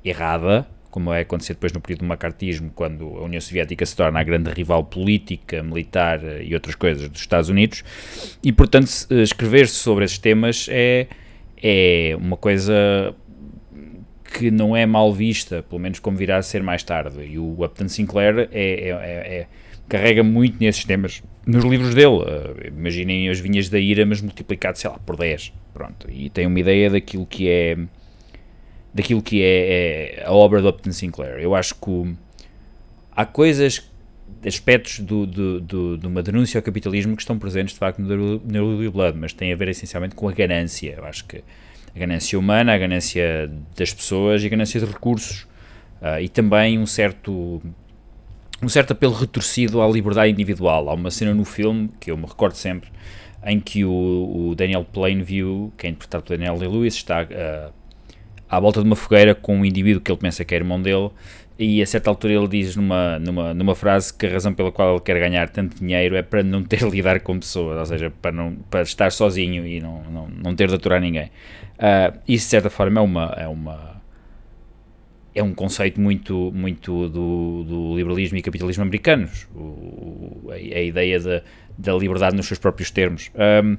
errada, 0.04 0.66
como 0.92 1.12
é 1.12 1.22
acontecer 1.22 1.54
depois 1.54 1.72
no 1.72 1.80
período 1.80 2.00
do 2.00 2.06
macartismo, 2.06 2.70
quando 2.74 3.04
a 3.16 3.24
União 3.24 3.40
Soviética 3.40 3.84
se 3.84 3.96
torna 3.96 4.20
a 4.20 4.22
grande 4.22 4.50
rival 4.50 4.84
política, 4.84 5.62
militar 5.62 6.20
e 6.42 6.54
outras 6.54 6.74
coisas 6.74 7.08
dos 7.08 7.20
Estados 7.20 7.48
Unidos, 7.48 7.82
e 8.44 8.52
portanto 8.52 8.88
escrever 9.10 9.66
sobre 9.68 10.04
esses 10.04 10.18
temas 10.18 10.68
é, 10.70 11.08
é 11.60 12.14
uma 12.20 12.36
coisa 12.36 13.14
que 14.34 14.50
não 14.50 14.76
é 14.76 14.84
mal 14.84 15.12
vista, 15.12 15.62
pelo 15.62 15.80
menos 15.80 15.98
como 15.98 16.16
virá 16.16 16.36
a 16.36 16.42
ser 16.42 16.62
mais 16.62 16.82
tarde. 16.82 17.24
E 17.24 17.38
o 17.38 17.64
Upton 17.64 17.88
Sinclair 17.88 18.48
é, 18.52 18.62
é, 18.62 18.88
é, 18.88 19.38
é 19.40 19.46
carrega 19.88 20.22
muito 20.22 20.58
nesses 20.60 20.84
temas 20.84 21.22
nos 21.46 21.64
livros 21.64 21.94
dele. 21.94 22.16
Uh, 22.16 22.68
imaginem 22.68 23.28
as 23.28 23.40
vinhas 23.40 23.68
da 23.68 23.78
ira, 23.78 24.04
mas 24.06 24.20
multiplicado, 24.20 24.78
sei 24.78 24.90
lá, 24.90 24.98
por 24.98 25.16
10. 25.16 25.52
Pronto. 25.72 26.10
E 26.10 26.30
tem 26.30 26.46
uma 26.46 26.60
ideia 26.60 26.90
daquilo 26.90 27.26
que 27.26 27.48
é 27.48 27.76
daquilo 28.92 29.22
que 29.22 29.42
é, 29.42 30.20
é 30.20 30.24
a 30.26 30.32
obra 30.32 30.60
do 30.60 30.68
Upton 30.68 30.92
Sinclair. 30.92 31.38
Eu 31.40 31.54
acho 31.54 31.74
que 31.74 32.14
há 33.14 33.24
coisas, 33.24 33.90
aspectos 34.46 35.00
do, 35.00 35.26
do, 35.26 35.60
do, 35.60 35.98
de 35.98 36.06
uma 36.06 36.22
denúncia 36.22 36.58
ao 36.58 36.62
capitalismo 36.62 37.16
que 37.16 37.22
estão 37.22 37.38
presentes 37.38 37.74
de 37.74 37.78
facto 37.78 38.00
no 38.00 38.38
The 38.40 38.90
Blood, 38.90 39.18
mas 39.18 39.32
tem 39.32 39.52
a 39.52 39.56
ver 39.56 39.68
essencialmente 39.68 40.14
com 40.14 40.28
a 40.28 40.32
ganância. 40.32 40.94
Eu 40.96 41.04
acho 41.04 41.24
que 41.24 41.42
a 41.94 41.98
ganância 41.98 42.38
humana, 42.38 42.74
a 42.74 42.78
ganância 42.78 43.50
das 43.76 43.92
pessoas 43.92 44.42
e 44.42 44.46
a 44.46 44.48
ganância 44.48 44.80
de 44.80 44.86
recursos. 44.86 45.46
Uh, 46.00 46.20
e 46.20 46.28
também 46.28 46.78
um 46.78 46.86
certo 46.86 47.62
um 48.62 48.68
certo 48.68 48.92
apelo 48.92 49.12
retorcido 49.12 49.82
à 49.82 49.88
liberdade 49.88 50.30
individual. 50.30 50.88
Há 50.88 50.94
uma 50.94 51.10
cena 51.10 51.34
no 51.34 51.44
filme, 51.44 51.90
que 51.98 52.10
eu 52.10 52.16
me 52.16 52.26
recordo 52.26 52.54
sempre, 52.54 52.90
em 53.44 53.58
que 53.58 53.84
o, 53.84 54.50
o 54.50 54.54
Daniel 54.54 54.84
Plainview, 54.84 55.72
que 55.76 55.86
é 55.86 55.90
interpretado 55.90 56.24
por 56.24 56.36
Daniel 56.36 56.56
Day-Lewis, 56.56 56.94
está 56.94 57.22
uh, 57.22 57.72
à 58.52 58.60
volta 58.60 58.82
de 58.82 58.86
uma 58.86 58.94
fogueira 58.94 59.34
com 59.34 59.56
um 59.56 59.64
indivíduo 59.64 60.02
que 60.02 60.12
ele 60.12 60.18
pensa 60.18 60.44
que 60.44 60.54
é 60.54 60.58
irmão 60.58 60.80
dele, 60.80 61.08
e 61.58 61.80
a 61.80 61.86
certa 61.86 62.10
altura 62.10 62.34
ele 62.34 62.48
diz 62.48 62.76
numa, 62.76 63.18
numa, 63.18 63.54
numa 63.54 63.74
frase 63.74 64.12
que 64.12 64.26
a 64.26 64.30
razão 64.30 64.52
pela 64.52 64.70
qual 64.70 64.96
ele 64.96 65.00
quer 65.00 65.18
ganhar 65.18 65.48
tanto 65.48 65.78
dinheiro 65.78 66.14
é 66.16 66.22
para 66.22 66.42
não 66.42 66.62
ter 66.62 66.80
de 66.80 66.84
lidar 66.90 67.18
com 67.20 67.38
pessoas, 67.38 67.78
ou 67.78 67.86
seja, 67.86 68.12
para, 68.20 68.30
não, 68.30 68.54
para 68.70 68.82
estar 68.82 69.10
sozinho 69.10 69.66
e 69.66 69.80
não, 69.80 70.02
não, 70.04 70.28
não 70.28 70.54
ter 70.54 70.68
de 70.68 70.74
aturar 70.74 71.00
ninguém. 71.00 71.30
Uh, 71.78 72.18
isso 72.28 72.44
de 72.44 72.50
certa 72.50 72.68
forma 72.68 73.00
é 73.00 73.02
uma, 73.02 73.34
é 73.38 73.48
uma 73.48 74.02
é 75.34 75.42
um 75.42 75.54
conceito 75.54 75.98
muito, 75.98 76.52
muito 76.54 77.08
do, 77.08 77.64
do 77.64 77.96
liberalismo 77.96 78.36
e 78.36 78.42
capitalismo 78.42 78.82
americanos, 78.82 79.48
o, 79.54 80.50
a, 80.50 80.54
a, 80.56 80.82
ideia 80.82 81.18
da, 81.18 81.42
da 81.78 81.94
liberdade 81.94 82.36
nos 82.36 82.46
seus 82.46 82.58
próprios 82.58 82.90
termos. 82.90 83.30
Um, 83.64 83.78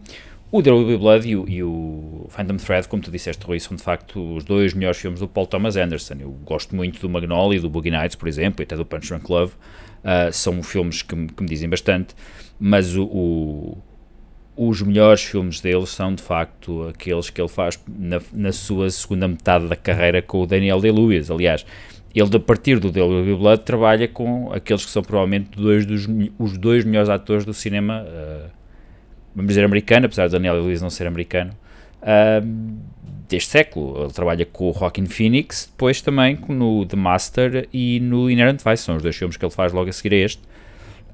o 0.53 0.61
The 0.61 0.71
Will 0.71 0.85
Be 0.85 0.97
Blood 0.97 1.27
e 1.27 1.35
o, 1.35 1.49
e 1.49 1.63
o, 1.63 2.27
Phantom 2.29 2.57
Thread, 2.57 2.87
como 2.87 3.01
tu 3.01 3.09
disseste, 3.09 3.43
Rui, 3.43 3.59
são 3.59 3.75
de 3.75 3.81
facto 3.81 4.35
os 4.35 4.43
dois 4.43 4.75
melhores 4.75 4.99
filmes 4.99 5.19
do 5.19 5.27
Paul 5.27 5.47
Thomas 5.47 5.75
Anderson. 5.75 6.13
Eu 6.19 6.29
gosto 6.29 6.75
muito 6.75 7.01
do 7.01 7.09
Magnolia, 7.09 7.59
do 7.59 7.71
Boogie 7.71 7.89
Nights, 7.89 8.15
por 8.15 8.27
exemplo, 8.27 8.61
e 8.61 8.63
até 8.63 8.75
do 8.75 8.85
Punch 8.85 9.09
Drunk 9.09 9.31
Love. 9.31 9.53
Uh, 10.03 10.31
são 10.31 10.61
filmes 10.61 11.01
que, 11.01 11.15
que, 11.25 11.41
me 11.41 11.49
dizem 11.49 11.67
bastante, 11.67 12.13
mas 12.59 12.95
o, 12.95 13.03
o 13.03 13.77
os 14.55 14.83
melhores 14.83 15.23
filmes 15.23 15.59
dele 15.59 15.87
são 15.87 16.13
de 16.13 16.21
facto 16.21 16.87
aqueles 16.87 17.31
que 17.31 17.41
ele 17.41 17.49
faz 17.49 17.83
na, 17.87 18.21
na 18.31 18.51
sua 18.51 18.87
segunda 18.91 19.27
metade 19.27 19.67
da 19.67 19.75
carreira 19.75 20.21
com 20.21 20.43
o 20.43 20.45
Daniel 20.45 20.79
Day-Lewis. 20.79 21.31
Aliás, 21.31 21.65
ele 22.13 22.35
a 22.35 22.39
partir 22.39 22.79
do 22.79 22.91
Dale 22.91 23.35
Blood 23.35 23.63
trabalha 23.63 24.07
com 24.07 24.53
aqueles 24.53 24.85
que 24.85 24.91
são 24.91 25.01
provavelmente 25.01 25.57
dois 25.57 25.83
dos, 25.87 26.07
os 26.37 26.55
dois 26.59 26.85
melhores 26.85 27.09
atores 27.09 27.43
do 27.43 27.55
cinema, 27.55 28.03
uh, 28.03 28.62
vamos 29.35 29.49
dizer 29.49 29.63
americano, 29.63 30.05
apesar 30.05 30.27
de 30.27 30.33
Daniel 30.33 30.55
Day-Lewis 30.55 30.81
não 30.81 30.89
ser 30.89 31.07
americano, 31.07 31.51
uh, 32.01 32.77
deste 33.27 33.49
século. 33.49 34.03
Ele 34.03 34.13
trabalha 34.13 34.45
com 34.45 34.69
o 34.69 34.73
Joaquin 34.73 35.05
Phoenix, 35.05 35.69
depois 35.71 36.01
também 36.01 36.37
no 36.47 36.85
The 36.85 36.95
Master 36.97 37.67
e 37.73 37.99
no 37.99 38.29
Inherent 38.29 38.61
Vice, 38.63 38.83
são 38.83 38.95
os 38.95 39.03
dois 39.03 39.15
filmes 39.15 39.37
que 39.37 39.45
ele 39.45 39.53
faz 39.53 39.71
logo 39.73 39.89
a 39.89 39.93
seguir 39.93 40.13
a 40.13 40.17
este 40.17 40.41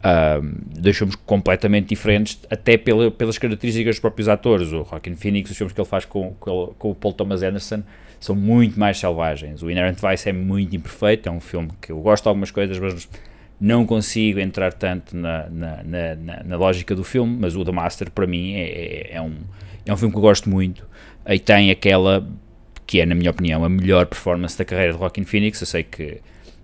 um, 0.03 0.53
dois 0.80 0.97
filmes 0.97 1.15
completamente 1.26 1.89
diferentes, 1.89 2.39
até 2.49 2.78
pela, 2.78 3.11
pelas 3.11 3.38
características 3.38 3.95
dos 3.95 3.99
próprios 3.99 4.30
atores. 4.30 4.67
O 4.70 4.86
Joaquin 4.86 5.15
Phoenix, 5.15 5.51
os 5.51 5.57
filmes 5.57 5.74
que 5.74 5.82
ele 5.82 5.88
faz 5.88 6.05
com, 6.05 6.34
com, 6.39 6.74
com 6.78 6.91
o 6.91 6.95
Paul 6.95 7.13
Thomas 7.13 7.43
Anderson, 7.43 7.84
são 8.20 8.36
muito 8.36 8.80
mais 8.80 8.97
selvagens. 8.97 9.61
O 9.61 9.70
Inherent 9.70 9.97
Vice 9.99 10.30
é 10.30 10.34
muito 10.34 10.76
imperfeito, 10.76 11.28
é 11.28 11.32
um 11.32 11.39
filme 11.39 11.70
que 11.82 11.91
eu 11.91 11.99
gosto 11.99 12.24
de 12.24 12.30
algumas 12.30 12.51
coisas, 12.51 12.78
mas 12.80 13.09
não 13.60 13.86
consigo 13.86 14.39
entrar 14.39 14.74
tanto 14.74 15.18
na, 15.18 15.49
na, 15.49 15.84
na, 15.84 16.43
na 16.45 16.57
lógica 16.57 16.95
do 16.95 17.03
filme. 17.03 17.38
Mas 17.39 17.55
o 17.55 17.66
The 17.66 17.72
Master, 17.72 18.12
para 18.12 18.26
mim, 18.26 18.53
é, 18.53 18.64
é, 18.64 19.16
é, 19.16 19.22
um, 19.22 19.36
é 19.86 19.93
um 19.93 19.97
filme 19.97 20.14
que 20.14 20.18
eu 20.18 20.22
gosto 20.22 20.49
muito. 20.49 20.88
E 21.28 21.38
tem 21.39 21.70
aquela 21.70 22.28
que 22.88 22.99
é, 22.99 23.05
na 23.05 23.14
minha 23.14 23.30
opinião, 23.30 23.64
a 23.64 23.70
melhor 23.70 24.07
performance 24.07 24.57
da 24.57 24.66
carreira 24.66 24.93
de 24.93 24.99
Joaquin 24.99 25.24
Phoenix. 25.24 25.62
Eu 25.62 25.68
sei 25.68 25.84
que 25.84 26.22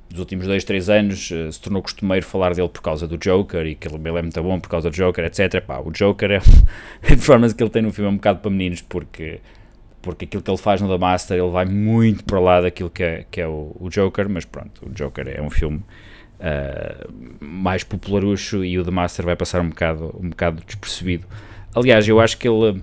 nos 0.09 0.19
últimos 0.19 0.47
dois, 0.47 0.63
três 0.63 0.89
anos 0.89 1.29
uh, 1.29 1.51
se 1.51 1.59
tornou 1.59 1.81
costumeiro 1.81 2.25
falar 2.25 2.53
dele 2.53 2.69
por 2.69 2.81
causa 2.81 3.07
do 3.07 3.17
Joker 3.17 3.65
e 3.65 3.75
que 3.75 3.87
ele 3.87 3.95
é 3.95 4.21
muito 4.21 4.41
bom 4.41 4.59
por 4.59 4.69
causa 4.69 4.89
do 4.89 4.95
Joker, 4.95 5.25
etc. 5.25 5.61
Pá, 5.61 5.79
o 5.79 5.91
Joker 5.91 6.31
é 6.31 6.37
a 7.03 7.07
performance 7.07 7.53
que 7.53 7.61
ele 7.61 7.69
tem 7.69 7.81
no 7.81 7.91
filme 7.91 8.09
é 8.09 8.13
um 8.13 8.15
bocado 8.15 8.39
para 8.39 8.49
meninos 8.49 8.81
porque, 8.81 9.39
porque 10.01 10.25
aquilo 10.25 10.41
que 10.41 10.49
ele 10.49 10.57
faz 10.57 10.81
no 10.81 10.87
The 10.87 10.97
Master 10.97 11.37
ele 11.37 11.51
vai 11.51 11.65
muito 11.65 12.23
para 12.23 12.39
lá 12.39 12.61
daquilo 12.61 12.89
que 12.89 13.03
é, 13.03 13.25
que 13.29 13.41
é 13.41 13.47
o, 13.47 13.75
o 13.79 13.89
Joker, 13.89 14.29
mas 14.29 14.45
pronto, 14.45 14.85
o 14.85 14.89
Joker 14.89 15.27
é 15.27 15.41
um 15.41 15.49
filme 15.49 15.83
uh, 16.39 17.13
mais 17.39 17.83
popularucho 17.83 18.63
e 18.63 18.77
o 18.79 18.83
The 18.83 18.91
Master 18.91 19.25
vai 19.25 19.35
passar 19.35 19.61
um 19.61 19.69
bocado, 19.69 20.15
um 20.21 20.29
bocado 20.29 20.63
despercebido. 20.65 21.25
Aliás, 21.73 22.07
eu 22.07 22.19
acho 22.19 22.37
que 22.37 22.47
ele 22.47 22.81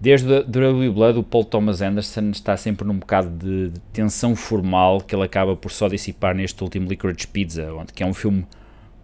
Desde 0.00 0.28
Ugly 0.28 0.90
Blood, 0.90 1.18
o 1.18 1.22
Paul 1.22 1.44
Thomas 1.44 1.80
Anderson 1.80 2.28
está 2.30 2.58
sempre 2.58 2.86
num 2.86 2.98
bocado 2.98 3.30
de, 3.30 3.70
de, 3.70 3.80
tensão 3.92 4.36
formal 4.36 5.00
que 5.00 5.14
ele 5.14 5.24
acaba 5.24 5.56
por 5.56 5.70
só 5.70 5.88
dissipar 5.88 6.34
neste 6.34 6.62
último 6.62 6.88
Licorice 6.88 7.26
Pizza, 7.26 7.72
onde, 7.72 7.90
que 7.90 8.02
é 8.02 8.06
um 8.06 8.12
filme 8.12 8.44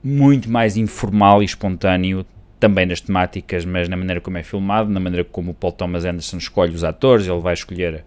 muito 0.05 0.51
mais 0.51 0.76
informal 0.76 1.42
e 1.42 1.46
espontâneo, 1.46 2.26
também 2.59 2.84
nas 2.84 3.01
temáticas, 3.01 3.64
mas 3.64 3.88
na 3.88 3.96
maneira 3.96 4.20
como 4.20 4.36
é 4.36 4.42
filmado, 4.42 4.90
na 4.90 5.01
maneira 5.01 5.24
como 5.24 5.53
o 5.53 5.55
Paul 5.55 5.72
Thomas 5.72 6.05
Anderson 6.05 6.36
escolhe 6.36 6.74
os 6.74 6.84
atores, 6.84 7.26
ele 7.26 7.40
vai 7.40 7.55
escolher 7.55 8.05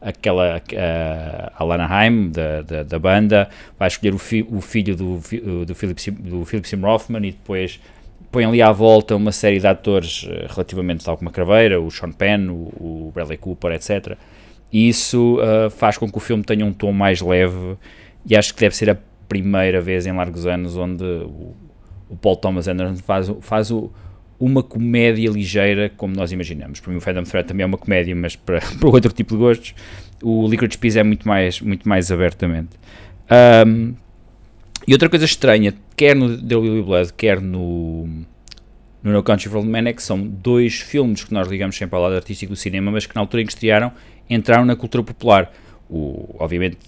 aquela 0.00 0.56
a, 0.56 1.52
a 1.56 1.64
Lana 1.64 1.86
Haim 1.86 2.30
da, 2.30 2.62
da, 2.62 2.82
da, 2.82 2.98
banda, 2.98 3.48
vai 3.78 3.88
escolher 3.88 4.14
o, 4.14 4.18
fi, 4.18 4.46
o 4.48 4.60
filho 4.60 4.96
do, 4.96 5.18
do, 5.64 5.74
Philip, 5.74 6.10
do 6.10 6.44
Philip 6.44 6.68
e 6.74 7.30
depois 7.30 7.80
põe 8.30 8.44
ali 8.44 8.60
à 8.60 8.70
volta 8.72 9.16
uma 9.16 9.32
série 9.32 9.58
de 9.58 9.66
atores 9.66 10.26
eh, 10.28 10.46
relativamente 10.48 11.04
tal 11.04 11.16
como 11.16 11.30
a 11.30 11.32
Craveira, 11.32 11.80
o 11.80 11.90
Sean 11.90 12.12
Penn, 12.12 12.50
o, 12.50 13.06
o 13.08 13.12
Bradley 13.14 13.38
Cooper, 13.38 13.72
etc. 13.72 14.16
E 14.72 14.88
isso 14.88 15.38
uh, 15.38 15.70
faz 15.70 15.96
com 15.96 16.10
que 16.10 16.18
o 16.18 16.20
filme 16.20 16.42
tenha 16.42 16.66
um 16.66 16.72
tom 16.72 16.92
mais 16.92 17.20
leve 17.20 17.76
e 18.26 18.36
acho 18.36 18.52
que 18.52 18.60
deve 18.60 18.76
ser 18.76 18.90
a 18.90 18.96
primeira 19.28 19.80
vez 19.80 20.06
em 20.06 20.12
largos 20.12 20.46
anos 20.46 20.76
onde 20.76 21.04
o, 21.04 21.54
o 22.10 22.16
Paul 22.16 22.36
Thomas 22.36 22.68
Anderson 22.68 22.96
faz, 22.96 23.32
faz 23.40 23.70
o, 23.70 23.90
uma 24.38 24.62
comédia 24.62 25.30
ligeira 25.30 25.90
como 25.96 26.14
nós 26.14 26.32
imaginamos. 26.32 26.80
Para 26.80 26.90
mim 26.92 26.98
o 26.98 27.00
Phantom 27.00 27.22
Thread 27.22 27.48
também 27.48 27.64
é 27.64 27.66
uma 27.66 27.78
comédia, 27.78 28.14
mas 28.14 28.36
para, 28.36 28.60
para 28.78 28.88
outro 28.88 29.12
tipo 29.12 29.34
de 29.34 29.40
gostos. 29.40 29.74
O 30.22 30.48
Licorice 30.48 30.78
Pizza 30.78 31.00
é 31.00 31.02
muito 31.02 31.26
mais, 31.26 31.60
muito 31.60 31.88
mais 31.88 32.10
abertamente. 32.10 32.70
Um, 33.66 33.94
e 34.86 34.92
outra 34.92 35.08
coisa 35.08 35.24
estranha, 35.24 35.74
quer 35.96 36.14
no 36.14 36.40
The 36.40 36.56
Willy 36.56 36.82
Blood, 36.82 37.12
quer 37.14 37.40
no, 37.40 38.06
no 39.02 39.12
No 39.12 39.22
Country 39.22 39.48
for 39.48 39.58
Old 39.58 39.68
Men, 39.68 39.88
é 39.88 39.92
que 39.92 40.02
são 40.02 40.26
dois 40.26 40.80
filmes 40.80 41.24
que 41.24 41.34
nós 41.34 41.48
ligamos 41.48 41.76
sempre 41.76 41.96
ao 41.96 42.02
lado 42.02 42.14
artístico 42.14 42.52
do 42.52 42.56
cinema, 42.56 42.90
mas 42.90 43.04
que 43.04 43.14
na 43.14 43.20
altura 43.20 43.42
em 43.42 43.46
que 43.46 43.52
estrearam, 43.52 43.92
entraram 44.28 44.64
na 44.64 44.76
cultura 44.76 45.02
popular. 45.02 45.52
O, 45.88 46.34
obviamente 46.38 46.78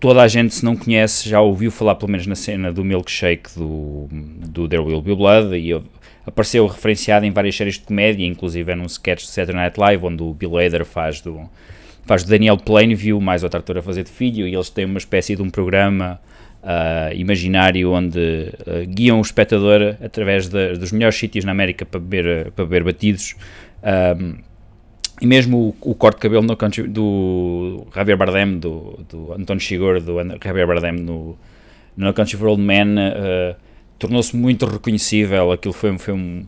toda 0.00 0.22
a 0.22 0.28
gente, 0.28 0.54
se 0.54 0.64
não 0.64 0.76
conhece, 0.76 1.28
já 1.28 1.40
ouviu 1.40 1.70
falar 1.70 1.94
pelo 1.96 2.10
menos 2.10 2.26
na 2.26 2.34
cena 2.34 2.72
do 2.72 2.84
milkshake 2.84 3.50
do, 3.56 4.08
do 4.48 4.68
There 4.68 4.82
Will 4.82 5.02
Be 5.02 5.14
Blood 5.14 5.56
e 5.56 5.72
apareceu 6.26 6.66
referenciado 6.66 7.26
em 7.26 7.30
várias 7.30 7.56
séries 7.56 7.74
de 7.74 7.80
comédia, 7.80 8.26
inclusive 8.26 8.74
num 8.74 8.86
sketch 8.86 9.22
do 9.22 9.28
Saturday 9.28 9.56
Night 9.62 9.78
Live, 9.78 10.04
onde 10.04 10.22
o 10.22 10.34
Bill 10.34 10.58
Hader 10.58 10.84
faz 10.84 11.20
do, 11.20 11.48
faz 12.04 12.22
do 12.22 12.30
Daniel 12.30 12.56
Plainview, 12.56 13.20
mais 13.20 13.42
outra 13.42 13.60
ator 13.60 13.78
a 13.78 13.82
fazer 13.82 14.04
de 14.04 14.10
filho, 14.10 14.46
e 14.46 14.54
eles 14.54 14.70
têm 14.70 14.84
uma 14.84 14.98
espécie 14.98 15.34
de 15.34 15.42
um 15.42 15.50
programa 15.50 16.20
uh, 16.62 17.14
imaginário 17.14 17.90
onde 17.92 18.18
uh, 18.18 18.86
guiam 18.86 19.18
o 19.18 19.22
espectador 19.22 19.96
através 20.02 20.48
de, 20.48 20.74
dos 20.74 20.92
melhores 20.92 21.16
sítios 21.16 21.44
na 21.44 21.52
América 21.52 21.84
para 21.84 21.98
beber, 21.98 22.52
para 22.52 22.64
beber 22.64 22.84
batidos. 22.84 23.34
Um, 23.82 24.47
e 25.20 25.26
mesmo 25.26 25.74
o, 25.82 25.90
o, 25.90 25.94
corte 25.94 26.16
de 26.16 26.22
cabelo 26.22 26.42
no 26.42 26.56
do 26.88 27.86
Javier 27.94 28.16
Bardem, 28.16 28.58
do, 28.58 28.98
do 29.08 29.32
António 29.32 29.60
Chigor, 29.60 30.00
do 30.00 30.14
Javier 30.42 30.66
Bardem 30.66 30.92
no, 30.92 31.36
no 31.96 32.12
Country 32.12 32.36
for 32.36 32.48
Old 32.48 32.62
Men, 32.62 32.96
uh, 32.96 33.56
tornou-se 33.98 34.36
muito 34.36 34.64
reconhecível. 34.66 35.50
Aquilo 35.50 35.74
foi, 35.74 35.98
foi 35.98 36.14
um, 36.14 36.46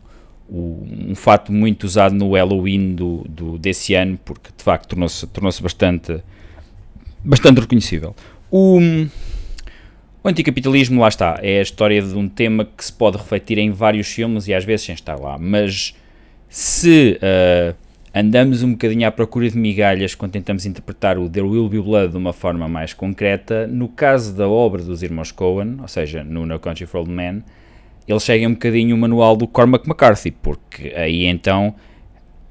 um, 0.49 1.09
um, 1.09 1.15
fato 1.15 1.51
muito 1.51 1.83
usado 1.83 2.15
no 2.15 2.31
Halloween 2.33 2.95
do, 2.95 3.25
do, 3.27 3.57
desse 3.57 3.93
ano, 3.93 4.17
porque 4.23 4.49
de 4.55 4.63
facto 4.63 4.89
tornou-se 4.89 5.27
tornou 5.27 5.51
bastante, 5.61 6.21
bastante 7.23 7.59
reconhecível. 7.59 8.15
O, 8.49 8.79
o 10.23 10.27
anticapitalismo, 10.27 11.01
lá 11.01 11.09
está, 11.09 11.39
é 11.41 11.59
a 11.59 11.61
história 11.61 12.01
de 12.01 12.15
um 12.15 12.29
tema 12.29 12.63
que 12.63 12.85
se 12.85 12.93
pode 12.93 13.17
refletir 13.17 13.57
em 13.57 13.71
vários 13.71 14.07
filmes 14.07 14.47
e 14.47 14.53
às 14.53 14.63
vezes 14.63 14.85
sem 14.85 14.95
estar 14.95 15.19
lá, 15.19 15.37
mas 15.37 15.93
se. 16.47 17.19
Uh, 17.21 17.90
andamos 18.13 18.61
um 18.61 18.71
bocadinho 18.71 19.07
à 19.07 19.11
procura 19.11 19.49
de 19.49 19.57
migalhas 19.57 20.15
quando 20.15 20.33
tentamos 20.33 20.65
interpretar 20.65 21.17
o 21.17 21.29
There 21.29 21.47
Will 21.47 21.69
Be 21.69 21.79
Blood 21.79 22.11
de 22.11 22.17
uma 22.17 22.33
forma 22.33 22.67
mais 22.67 22.93
concreta. 22.93 23.65
No 23.67 23.87
caso 23.87 24.35
da 24.35 24.47
obra 24.47 24.83
dos 24.83 25.01
irmãos 25.01 25.31
Coen, 25.31 25.77
ou 25.81 25.87
seja, 25.87 26.23
no 26.23 26.45
No 26.45 26.59
Country 26.59 26.85
for 26.85 26.99
Old 26.99 27.11
Men, 27.11 27.43
eles 28.07 28.23
seguem 28.23 28.47
um 28.47 28.53
bocadinho 28.53 28.95
o 28.95 28.99
manual 28.99 29.35
do 29.37 29.47
Cormac 29.47 29.87
McCarthy, 29.87 30.31
porque 30.31 30.93
aí 30.95 31.25
então 31.25 31.73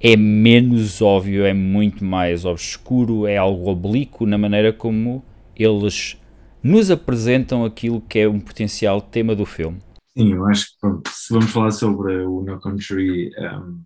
é 0.00 0.16
menos 0.16 1.02
óbvio, 1.02 1.44
é 1.44 1.52
muito 1.52 2.04
mais 2.04 2.44
obscuro, 2.46 3.26
é 3.26 3.36
algo 3.36 3.70
oblíquo 3.70 4.24
na 4.24 4.38
maneira 4.38 4.72
como 4.72 5.22
eles 5.54 6.16
nos 6.62 6.90
apresentam 6.90 7.64
aquilo 7.64 8.00
que 8.00 8.20
é 8.20 8.28
um 8.28 8.40
potencial 8.40 9.00
tema 9.00 9.34
do 9.34 9.44
filme. 9.44 9.78
Sim, 10.16 10.32
eu 10.32 10.46
acho 10.46 10.66
que 10.66 10.80
pronto, 10.80 11.10
se 11.10 11.32
vamos 11.32 11.50
falar 11.50 11.70
sobre 11.70 12.16
o 12.24 12.42
No 12.42 12.58
Country 12.60 13.30
um, 13.38 13.80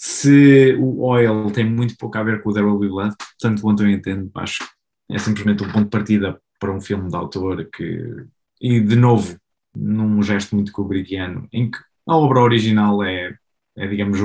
se 0.00 0.76
o 0.76 1.02
oil 1.02 1.50
tem 1.50 1.68
muito 1.68 1.96
pouco 1.96 2.16
a 2.16 2.22
ver 2.22 2.40
com 2.40 2.50
o 2.50 2.54
There 2.54 2.66
Blood, 2.68 3.16
tanto 3.40 3.60
quanto 3.60 3.82
eu 3.82 3.90
entendo, 3.90 4.30
acho 4.36 4.60
que 4.60 5.14
é 5.16 5.18
simplesmente 5.18 5.64
um 5.64 5.72
ponto 5.72 5.84
de 5.84 5.90
partida 5.90 6.40
para 6.60 6.72
um 6.72 6.80
filme 6.80 7.08
de 7.08 7.16
autor 7.16 7.68
que, 7.68 8.24
e 8.60 8.80
de 8.80 8.94
novo, 8.94 9.36
num 9.74 10.22
gesto 10.22 10.54
muito 10.54 10.70
kubrickiano, 10.72 11.48
em 11.52 11.68
que 11.68 11.78
a 12.06 12.16
obra 12.16 12.40
original 12.40 13.02
é, 13.02 13.36
é 13.76 13.88
digamos, 13.88 14.20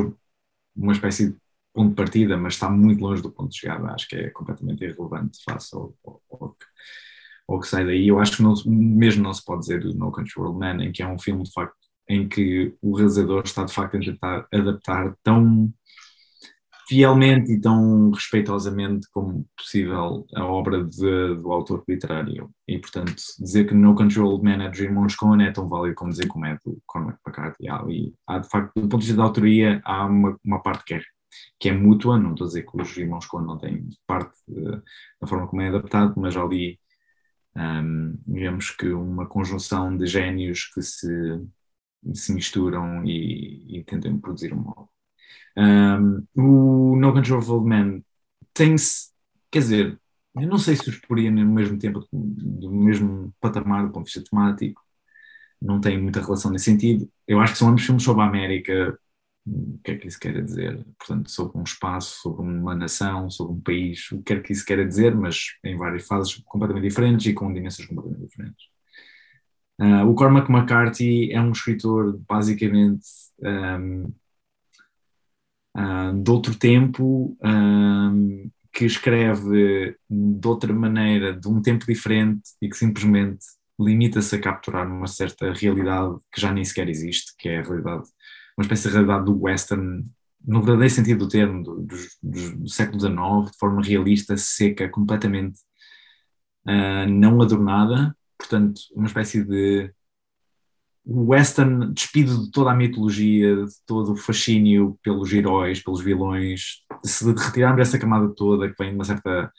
uma 0.76 0.94
espécie 0.94 1.32
de 1.32 1.38
ponto 1.74 1.90
de 1.90 1.96
partida, 1.96 2.38
mas 2.38 2.54
está 2.54 2.70
muito 2.70 3.02
longe 3.02 3.24
do 3.24 3.32
ponto 3.32 3.50
de 3.50 3.58
chegada, 3.58 3.94
acho 3.94 4.08
que 4.08 4.16
é 4.16 4.30
completamente 4.30 4.84
irrelevante 4.84 5.44
face 5.44 5.76
ao, 5.76 5.96
ao, 6.06 6.22
ao, 6.30 6.58
ao 7.48 7.60
que 7.60 7.68
sai 7.68 7.84
daí. 7.84 8.08
Eu 8.08 8.20
acho 8.20 8.38
que 8.38 8.44
não, 8.44 8.54
mesmo 8.66 9.24
não 9.24 9.34
se 9.34 9.44
pode 9.44 9.62
dizer 9.62 9.82
do 9.82 9.94
No 9.96 10.12
Country 10.12 10.32
for 10.34 10.46
Old 10.46 10.60
Men, 10.60 10.88
em 10.88 10.92
que 10.92 11.02
é 11.02 11.08
um 11.08 11.18
filme 11.18 11.44
de 11.44 11.52
facto 11.52 11.83
em 12.10 12.28
que 12.28 12.74
o 12.82 12.95
realizador 12.95 13.43
está 13.45 13.64
de 13.64 13.74
facto 13.74 13.97
a 13.97 13.99
tentar 13.99 14.47
adaptar 14.51 15.16
tão 15.24 15.74
fielmente 16.88 17.51
e 17.51 17.62
tão 17.62 18.12
respeitosamente 18.12 19.08
como 19.12 19.45
possível 19.58 20.26
a 20.36 20.45
obra 20.45 20.84
de, 20.84 21.36
do 21.36 21.51
autor 21.51 21.84
literário. 21.88 22.51
E, 22.68 22.78
portanto, 22.78 23.16
dizer 23.39 23.66
que 23.66 23.74
No 23.74 23.95
Control 23.95 24.43
Man 24.43 24.64
é 24.64 24.70
dos 24.70 24.80
irmãos 24.80 25.16
Coen 25.16 25.45
é 25.45 25.51
tão 25.51 25.68
válido 25.68 25.95
como 25.95 26.12
dizer 26.12 26.28
como 26.28 26.45
é 26.45 26.58
do 26.66 26.82
Cormac 26.86 27.18
McCarthy. 27.26 27.68
E 27.89 28.14
há, 28.28 28.39
de 28.39 28.49
facto, 28.49 28.74
do 28.76 28.82
ponto 28.88 29.01
de 29.01 29.08
vista 29.08 29.18
da 29.18 29.24
autoria, 29.24 29.82
há 29.84 30.06
uma, 30.06 30.38
uma 30.43 30.62
parte 30.62 30.84
que 30.84 30.93
é, 30.95 31.01
que 31.60 31.70
é 31.70 31.74
mútua, 31.74 32.20
não 32.20 32.32
estou 32.32 32.45
a 32.45 32.47
dizer 32.49 32.64
que 32.64 32.82
os 32.82 32.97
irmãos 32.97 33.26
Coen 33.26 33.45
não 33.45 33.58
têm 33.58 33.88
parte 34.06 34.36
de, 34.47 34.64
da 35.22 35.28
forma 35.28 35.47
como 35.47 35.62
é 35.62 35.70
adaptado, 35.70 36.14
mas 36.18 36.36
ali 36.36 36.80
um, 37.56 38.18
digamos 38.28 38.72
que 38.72 38.89
uma 38.89 39.28
conjunção 39.28 39.95
de 39.95 40.06
génios 40.06 40.66
que 40.74 40.82
se 40.82 41.08
se 42.14 42.34
misturam 42.34 43.04
e, 43.06 43.80
e 43.80 43.84
tentam 43.84 44.20
produzir 44.20 44.54
um 44.54 44.68
álbum. 44.68 44.88
Um, 45.58 46.28
o 46.36 46.95
No 46.95 47.14
Control 47.14 47.39
of 47.39 47.51
Old 47.51 47.70
Man 47.70 48.04
tem-se, 48.54 49.12
quer 49.51 49.60
dizer, 49.60 49.99
eu 50.36 50.47
não 50.47 50.58
sei 50.58 50.76
se 50.76 50.89
os 50.89 50.97
poria 50.99 51.32
no 51.32 51.45
mesmo 51.45 51.78
tempo, 51.78 52.08
do 52.12 52.72
mesmo 52.72 53.34
patamar 53.39 53.86
do 53.86 53.91
ponto 53.91 54.08
de 54.08 54.14
vista 54.14 54.30
temático, 54.30 54.82
não 55.62 55.80
tem 55.82 56.01
muita 56.01 56.22
relação 56.22 56.51
nesse 56.51 56.66
sentido. 56.66 57.10
Eu 57.28 57.39
acho 57.39 57.54
que 57.54 57.60
são 57.60 57.70
ambos 57.70 57.84
filmes 57.86 58.04
sobre 58.04 58.24
a 58.24 58.28
América, 58.28 58.99
o 59.45 59.80
que 59.84 59.91
é 59.91 59.97
que 59.97 60.08
isso 60.08 60.20
quer 60.20 60.43
dizer? 60.43 60.86
Portanto, 60.97 61.30
sobre 61.32 61.58
um 61.58 61.64
espaço, 61.64 62.22
sobre 62.22 62.43
uma 62.43 62.76
nação, 62.76 63.30
sobre 63.30 63.54
um 63.56 63.62
país, 63.62 64.12
o 64.12 64.18
que 64.18 64.24
quer 64.24 64.43
que 64.43 64.54
isso 64.54 64.66
quer 64.66 64.86
dizer, 64.88 65.16
mas 65.16 65.58
em 65.64 65.78
várias 65.78 66.08
fases 66.08 66.36
completamente 66.45 66.88
diferentes 66.88 67.26
e 67.28 67.34
com 67.34 67.54
dimensões 67.54 67.88
completamente 67.88 68.28
diferentes. 68.28 68.73
Uh, 69.80 70.08
o 70.08 70.14
Cormac 70.14 70.52
McCarthy 70.52 71.32
é 71.32 71.42
um 71.42 71.52
escritor 71.52 72.20
basicamente 72.28 73.06
um, 73.42 74.14
uh, 75.76 76.24
de 76.24 76.32
outro 76.32 76.56
tempo, 76.56 77.38
um, 77.44 78.50
que 78.72 78.86
escreve 78.86 79.96
de 80.10 80.48
outra 80.48 80.74
maneira, 80.74 81.34
de 81.34 81.48
um 81.48 81.62
tempo 81.62 81.86
diferente 81.86 82.42
e 82.62 82.70
que 82.70 82.78
simplesmente 82.78 83.46
limita-se 83.80 84.36
a 84.36 84.42
capturar 84.42 84.88
uma 84.88 85.08
certa 85.08 85.52
realidade 85.54 86.16
que 86.32 86.42
já 86.42 86.52
nem 86.52 86.64
sequer 86.64 86.90
existe, 86.90 87.34
que 87.38 87.50
é 87.50 87.60
a 87.60 87.64
realidade, 87.64 88.04
uma 88.58 88.64
espécie 88.64 88.88
de 88.88 88.94
realidade 88.94 89.26
do 89.26 89.42
western, 89.42 90.06
no 90.46 90.62
verdadeiro 90.62 90.94
sentido 90.94 91.20
do 91.20 91.30
termo, 91.30 91.64
do, 91.64 91.82
do, 91.82 91.98
do, 92.22 92.58
do 92.58 92.70
século 92.70 93.00
XIX, 93.00 93.52
de 93.52 93.58
forma 93.58 93.82
realista, 93.82 94.38
seca, 94.38 94.90
completamente 94.90 95.60
uh, 96.68 97.10
não 97.10 97.42
adornada, 97.42 98.16
portanto, 98.44 98.82
uma 98.96 99.08
espécie 99.08 99.44
de 99.44 99.91
western 101.06 101.94
despido 101.94 102.46
de 102.46 102.52
toda 102.52 102.72
a 102.72 102.76
mitologia, 102.76 103.66
de 103.66 103.74
todo 103.86 104.14
o 104.14 104.16
fascínio 104.16 104.98
pelos 105.04 105.32
heróis, 105.34 105.82
pelos 105.82 106.02
vilões, 106.02 106.84
se 107.04 107.26
retirarmos 107.26 107.82
essa 107.82 108.00
camada 108.00 108.30
toda 108.34 108.70
que 108.70 108.76
vem 108.78 108.89
de 108.89 108.96
uma 108.96 109.04
certa 109.04 109.52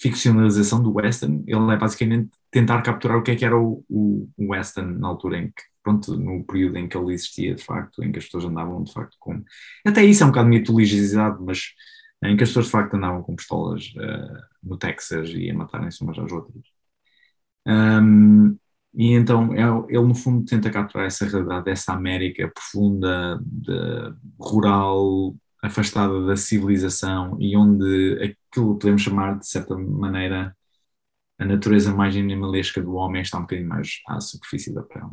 ficcionalização 0.00 0.82
do 0.82 0.94
western, 0.94 1.42
ele 1.46 1.72
é 1.72 1.76
basicamente 1.76 2.30
tentar 2.50 2.82
capturar 2.82 3.18
o 3.18 3.22
que 3.22 3.32
é 3.32 3.36
que 3.36 3.44
era 3.44 3.58
o, 3.58 3.84
o, 3.88 4.28
western 4.38 4.98
na 4.98 5.08
altura 5.08 5.38
em 5.38 5.48
que, 5.48 5.62
pronto, 5.82 6.16
no 6.16 6.44
período 6.44 6.78
em 6.78 6.88
que 6.88 6.96
ele 6.96 7.12
existia 7.12 7.54
de 7.54 7.62
facto, 7.64 8.02
em 8.02 8.12
que 8.12 8.18
as 8.18 8.24
pessoas 8.24 8.44
andavam 8.44 8.82
de 8.82 8.92
facto 8.92 9.16
com... 9.18 9.42
Até 9.84 10.04
isso 10.04 10.22
é 10.22 10.26
um 10.26 10.30
bocado 10.30 10.48
mitologizado, 10.48 11.44
mas 11.44 11.72
em 12.22 12.36
que 12.36 12.44
as 12.44 12.50
pessoas 12.50 12.66
de 12.66 12.72
facto 12.72 12.94
andavam 12.94 13.22
com 13.22 13.36
pistolas 13.36 13.92
uh, 13.96 14.38
no 14.62 14.76
Texas 14.76 15.30
e 15.30 15.50
a 15.50 15.54
matarem-se 15.54 16.02
umas 16.02 16.18
às 16.18 16.30
outras. 16.30 16.77
Um, 17.68 18.56
e 18.94 19.12
então 19.12 19.52
é, 19.54 19.62
ele, 19.88 20.06
no 20.06 20.14
fundo, 20.14 20.44
tenta 20.44 20.70
capturar 20.70 21.06
essa 21.06 21.26
realidade 21.26 21.66
dessa 21.66 21.92
América 21.92 22.50
profunda, 22.52 23.38
de, 23.42 24.14
rural, 24.40 25.36
afastada 25.62 26.26
da 26.26 26.36
civilização 26.36 27.36
e 27.40 27.56
onde 27.56 28.36
aquilo 28.50 28.78
podemos 28.78 29.02
chamar, 29.02 29.38
de 29.38 29.46
certa 29.46 29.76
maneira, 29.76 30.56
a 31.38 31.44
natureza 31.44 31.94
mais 31.94 32.16
animalesca 32.16 32.82
do 32.82 32.94
homem 32.94 33.22
está 33.22 33.38
um 33.38 33.42
bocadinho 33.42 33.68
mais 33.68 34.00
à 34.08 34.20
superfície 34.20 34.74
da 34.74 34.82
pele. 34.82 35.06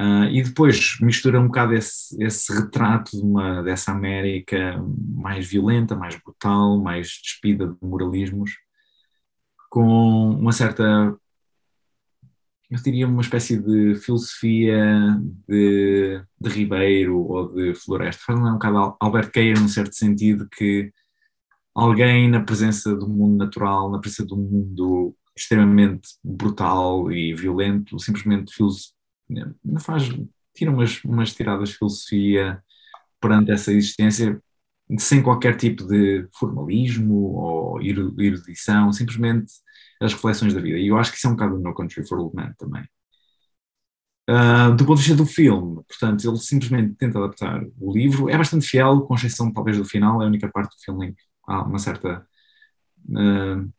Uh, 0.00 0.24
e 0.32 0.42
depois 0.42 0.98
mistura 1.00 1.38
um 1.38 1.46
bocado 1.46 1.74
esse, 1.74 2.22
esse 2.22 2.52
retrato 2.52 3.12
de 3.12 3.22
uma, 3.22 3.62
dessa 3.62 3.92
América 3.92 4.82
mais 5.14 5.46
violenta, 5.46 5.94
mais 5.94 6.16
brutal, 6.16 6.78
mais 6.80 7.08
despida 7.22 7.68
de 7.68 7.76
moralismos, 7.82 8.52
com 9.70 10.30
uma 10.30 10.52
certa, 10.52 11.16
eu 12.72 12.82
diria, 12.82 13.06
uma 13.06 13.20
espécie 13.20 13.58
de 13.58 13.94
filosofia 13.96 15.20
de, 15.46 16.22
de 16.40 16.48
Ribeiro 16.48 17.18
ou 17.18 17.54
de 17.54 17.74
Floresta. 17.74 18.22
Faz 18.24 18.38
um 18.38 18.52
bocado 18.54 18.96
Albert 18.98 19.30
Keir, 19.30 19.60
num 19.60 19.68
certo 19.68 19.94
sentido, 19.94 20.48
que 20.48 20.90
alguém 21.74 22.30
na 22.30 22.40
presença 22.40 22.96
do 22.96 23.06
mundo 23.06 23.36
natural, 23.36 23.90
na 23.90 23.98
presença 23.98 24.24
do 24.24 24.38
mundo 24.38 25.14
extremamente 25.36 26.08
brutal 26.24 27.12
e 27.12 27.34
violento, 27.34 27.98
simplesmente 27.98 28.54
não 29.62 29.78
faz, 29.78 30.08
tira 30.54 30.70
umas, 30.70 31.04
umas 31.04 31.34
tiradas 31.34 31.70
de 31.70 31.76
filosofia 31.76 32.62
perante 33.20 33.50
essa 33.50 33.70
existência 33.70 34.42
sem 34.98 35.22
qualquer 35.22 35.56
tipo 35.56 35.86
de 35.86 36.26
formalismo 36.38 37.34
ou 37.34 37.82
erudição, 37.82 38.92
simplesmente 38.92 39.52
as 40.02 40.12
reflexões 40.12 40.54
da 40.54 40.60
vida. 40.60 40.78
E 40.78 40.88
eu 40.88 40.98
acho 40.98 41.10
que 41.10 41.18
isso 41.18 41.26
é 41.26 41.30
um 41.30 41.34
bocado 41.34 41.56
do 41.56 41.62
No 41.62 41.74
Country 41.74 42.06
for 42.06 42.18
Old 42.18 42.34
Men 42.34 42.52
também. 42.58 42.84
Uh, 44.30 44.74
do 44.76 44.86
ponto 44.86 44.98
de 45.00 45.08
vista 45.08 45.16
do 45.16 45.26
filme, 45.26 45.82
portanto, 45.88 46.26
ele 46.26 46.38
simplesmente 46.38 46.94
tenta 46.94 47.18
adaptar 47.18 47.60
o 47.80 47.92
livro, 47.92 48.28
é 48.28 48.38
bastante 48.38 48.66
fiel, 48.66 49.02
com 49.02 49.14
exceção 49.14 49.52
talvez 49.52 49.76
do 49.76 49.84
final, 49.84 50.22
é 50.22 50.24
a 50.24 50.28
única 50.28 50.48
parte 50.48 50.76
do 50.76 50.82
filme 50.82 51.08
em 51.08 51.12
que 51.12 51.22
há 51.48 51.62
uma 51.62 51.78
certa, 51.78 52.24
uh, 53.08 53.72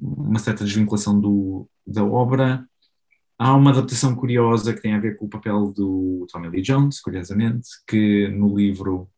uma 0.00 0.38
certa 0.40 0.64
desvinculação 0.64 1.18
do, 1.20 1.68
da 1.86 2.04
obra, 2.04 2.66
Há 3.36 3.52
uma 3.54 3.72
adaptação 3.72 4.14
curiosa 4.14 4.72
que 4.72 4.80
tem 4.80 4.94
a 4.94 5.00
ver 5.00 5.16
com 5.16 5.26
o 5.26 5.28
papel 5.28 5.72
do 5.72 6.26
Tommy 6.32 6.48
Lee 6.48 6.62
Jones, 6.62 7.00
curiosamente, 7.00 7.68
que 7.86 8.28
no 8.28 8.56
livro 8.56 9.10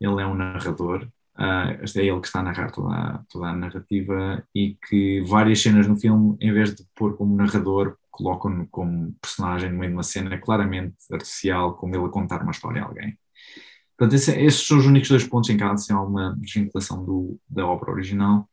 ele 0.00 0.22
é 0.22 0.26
um 0.26 0.34
narrador, 0.34 1.08
uh, 1.38 1.98
é 1.98 2.04
ele 2.04 2.20
que 2.20 2.26
está 2.26 2.40
a 2.40 2.42
narrar 2.42 2.70
toda 2.70 2.94
a, 2.94 3.22
toda 3.30 3.48
a 3.48 3.56
narrativa 3.56 4.42
e 4.54 4.76
que 4.88 5.20
várias 5.22 5.60
cenas 5.60 5.86
no 5.86 5.96
filme, 5.96 6.36
em 6.40 6.52
vez 6.52 6.74
de 6.74 6.84
pôr 6.94 7.16
como 7.16 7.36
narrador, 7.36 7.96
colocam-no 8.10 8.66
como 8.68 9.12
personagem 9.20 9.70
no 9.70 9.78
meio 9.78 9.90
de 9.90 9.96
uma 9.96 10.02
cena 10.02 10.38
claramente 10.38 10.94
artificial, 11.12 11.74
como 11.74 11.94
ele 11.94 12.04
a 12.04 12.08
contar 12.08 12.42
uma 12.42 12.52
história 12.52 12.82
a 12.82 12.86
alguém. 12.86 13.18
Portanto, 13.96 14.14
esse, 14.14 14.32
esses 14.40 14.66
são 14.66 14.78
os 14.78 14.86
únicos 14.86 15.08
dois 15.08 15.24
pontos 15.24 15.50
em 15.50 15.56
que 15.56 15.62
há 15.62 15.72
assim, 15.72 15.92
uma 15.92 16.36
desvinculação 16.40 17.04
do, 17.04 17.38
da 17.48 17.66
obra 17.66 17.92
original, 17.92 18.48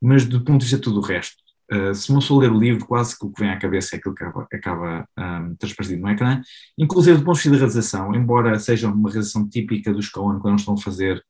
mas 0.00 0.24
do 0.24 0.44
ponto 0.44 0.60
de 0.60 0.66
vista 0.66 0.76
de 0.76 0.82
tudo 0.82 1.00
o 1.00 1.02
resto, 1.02 1.46
Uh, 1.72 1.92
se 1.92 2.10
uma 2.10 2.20
pessoa 2.20 2.42
ler 2.42 2.52
o 2.52 2.58
livro, 2.58 2.86
quase 2.86 3.18
que 3.18 3.26
o 3.26 3.32
que 3.32 3.40
vem 3.40 3.50
à 3.50 3.58
cabeça 3.58 3.96
é 3.96 3.98
aquilo 3.98 4.14
que 4.14 4.22
acaba, 4.22 4.46
acaba 4.52 5.08
um, 5.18 5.54
transparecido 5.56 6.00
no 6.00 6.08
ecrã. 6.08 6.40
Inclusive, 6.78 7.18
do 7.18 7.24
ponto 7.24 7.34
de 7.34 7.40
vista 7.40 7.50
da 7.50 7.56
realização, 7.56 8.14
embora 8.14 8.56
seja 8.60 8.88
uma 8.88 9.10
realização 9.10 9.48
típica 9.48 9.92
dos 9.92 10.08
Coen, 10.08 10.38
quando 10.38 10.60
estão 10.60 10.74
a 10.74 10.80
fazer 10.80 11.20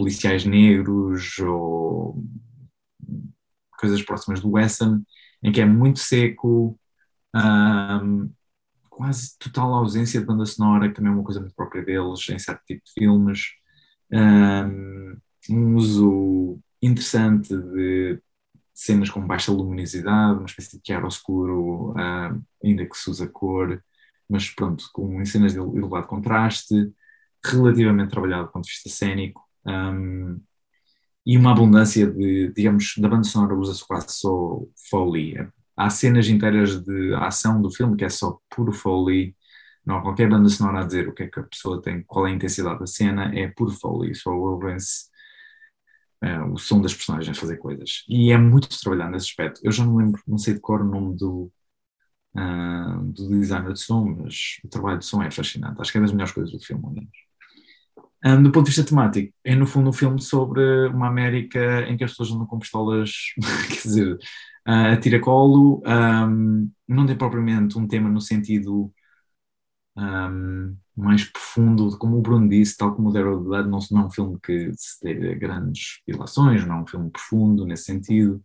policiais 0.00 0.46
negros 0.46 1.38
ou 1.40 2.24
coisas 3.78 4.02
próximas 4.02 4.40
do 4.40 4.52
western, 4.52 5.02
em 5.42 5.52
que 5.52 5.60
é 5.60 5.66
muito 5.66 5.98
seco, 5.98 6.78
um, 7.34 8.32
quase 8.88 9.38
total 9.38 9.74
ausência 9.74 10.18
de 10.18 10.26
banda 10.26 10.46
sonora, 10.46 10.88
que 10.88 10.94
também 10.94 11.12
é 11.12 11.14
uma 11.14 11.22
coisa 11.22 11.38
muito 11.40 11.54
própria 11.54 11.84
deles, 11.84 12.26
em 12.30 12.38
certo 12.38 12.62
tipo 12.64 12.82
de 12.82 12.92
filmes. 12.92 13.40
Um, 14.10 15.18
um 15.50 15.74
uso 15.76 16.58
interessante 16.80 17.54
de 17.54 18.22
cenas 18.72 19.10
com 19.10 19.26
baixa 19.26 19.52
luminosidade, 19.52 20.38
uma 20.38 20.46
espécie 20.46 20.78
de 20.78 20.82
chiaro 20.86 21.08
escuro, 21.08 21.90
uh, 21.90 22.42
ainda 22.64 22.86
que 22.86 22.96
se 22.96 23.10
usa 23.10 23.28
cor, 23.28 23.82
mas 24.26 24.48
pronto, 24.48 24.88
com 24.94 25.22
cenas 25.26 25.52
de 25.52 25.58
elevado 25.58 26.06
contraste, 26.06 26.90
relativamente 27.44 28.10
trabalhado 28.10 28.46
do 28.46 28.52
ponto 28.52 28.64
de 28.64 28.70
vista 28.70 28.88
cênico, 28.88 29.49
um, 29.70 30.40
e 31.26 31.36
uma 31.36 31.52
abundância 31.52 32.10
de, 32.10 32.52
digamos, 32.54 32.94
da 32.98 33.08
banda 33.08 33.24
sonora 33.24 33.54
usa-se 33.54 33.86
quase 33.86 34.08
só 34.10 34.60
Foley. 34.88 35.36
Há 35.76 35.90
cenas 35.90 36.28
inteiras 36.28 36.82
de 36.82 37.14
ação 37.14 37.60
do 37.60 37.70
filme 37.70 37.96
que 37.96 38.04
é 38.04 38.08
só 38.08 38.38
puro 38.54 38.72
Foley, 38.72 39.34
não 39.84 39.96
há 39.98 40.02
qualquer 40.02 40.28
banda 40.28 40.48
sonora 40.48 40.80
a 40.80 40.86
dizer 40.86 41.08
o 41.08 41.14
que 41.14 41.24
é 41.24 41.28
que 41.28 41.40
a 41.40 41.44
pessoa 41.44 41.80
tem, 41.80 42.02
qual 42.02 42.26
é 42.26 42.30
a 42.30 42.34
intensidade 42.34 42.80
da 42.80 42.86
cena, 42.86 43.32
é 43.34 43.48
puro 43.48 43.70
Foley, 43.70 44.14
só 44.14 44.30
ouvem-se 44.30 45.10
uh, 46.24 46.52
o 46.52 46.58
som 46.58 46.80
das 46.80 46.94
personagens 46.94 47.38
fazer 47.38 47.56
coisas. 47.56 48.04
E 48.08 48.30
é 48.32 48.38
muito 48.38 48.68
trabalhado 48.80 49.12
nesse 49.12 49.26
aspecto. 49.26 49.60
Eu 49.64 49.72
já 49.72 49.84
não 49.84 49.96
lembro, 49.96 50.22
não 50.26 50.38
sei 50.38 50.54
de 50.54 50.60
cor 50.60 50.82
o 50.82 50.84
nome 50.84 51.16
do, 51.16 51.50
uh, 52.36 53.04
do 53.04 53.28
designer 53.28 53.72
de 53.72 53.80
som, 53.80 54.04
mas 54.04 54.58
o 54.64 54.68
trabalho 54.68 54.98
de 54.98 55.06
som 55.06 55.22
é 55.22 55.30
fascinante. 55.30 55.80
Acho 55.80 55.92
que 55.92 55.98
é 55.98 56.00
das 56.00 56.12
melhores 56.12 56.32
coisas 56.32 56.52
do 56.52 56.60
filme, 56.60 56.84
ao 56.84 56.92
menos. 56.92 57.29
Um, 58.24 58.42
do 58.42 58.52
ponto 58.52 58.66
de 58.66 58.70
vista 58.72 58.84
temático, 58.84 59.32
é 59.44 59.54
no 59.54 59.66
fundo 59.66 59.88
um 59.90 59.92
filme 59.92 60.20
sobre 60.20 60.88
uma 60.88 61.08
América 61.08 61.82
em 61.88 61.96
que 61.96 62.04
as 62.04 62.10
pessoas 62.10 62.30
andam 62.32 62.46
com 62.46 62.58
pistolas, 62.58 63.12
quer 63.68 63.82
dizer, 63.82 64.14
uh, 64.68 64.92
a 64.92 64.96
tiracolo, 64.98 65.82
um, 65.86 66.70
não 66.86 67.06
tem 67.06 67.16
propriamente 67.16 67.78
um 67.78 67.88
tema 67.88 68.10
no 68.10 68.20
sentido 68.20 68.92
um, 69.96 70.76
mais 70.96 71.24
profundo, 71.24 71.96
como 71.98 72.18
o 72.18 72.22
Bruno 72.22 72.48
disse, 72.48 72.76
tal 72.76 72.94
como 72.94 73.08
o 73.08 73.12
Daryl 73.12 73.40
Blood, 73.40 73.68
não, 73.68 73.78
não 73.90 74.02
é 74.02 74.06
um 74.06 74.10
filme 74.10 74.38
que 74.42 74.72
se 74.76 75.02
dê 75.02 75.34
grandes 75.34 76.00
ilações, 76.06 76.66
não 76.66 76.76
é 76.78 76.82
um 76.82 76.86
filme 76.86 77.10
profundo 77.10 77.66
nesse 77.66 77.84
sentido, 77.84 78.42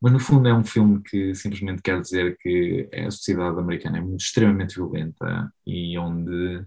mas 0.00 0.12
no 0.12 0.20
fundo 0.20 0.48
é 0.48 0.54
um 0.54 0.64
filme 0.64 1.02
que 1.02 1.34
simplesmente 1.34 1.82
quer 1.82 2.00
dizer 2.00 2.36
que 2.40 2.88
a 2.94 3.10
sociedade 3.10 3.58
americana 3.58 3.98
é 3.98 4.00
muito 4.00 4.22
extremamente 4.22 4.76
violenta 4.76 5.52
e 5.66 5.98
onde 5.98 6.64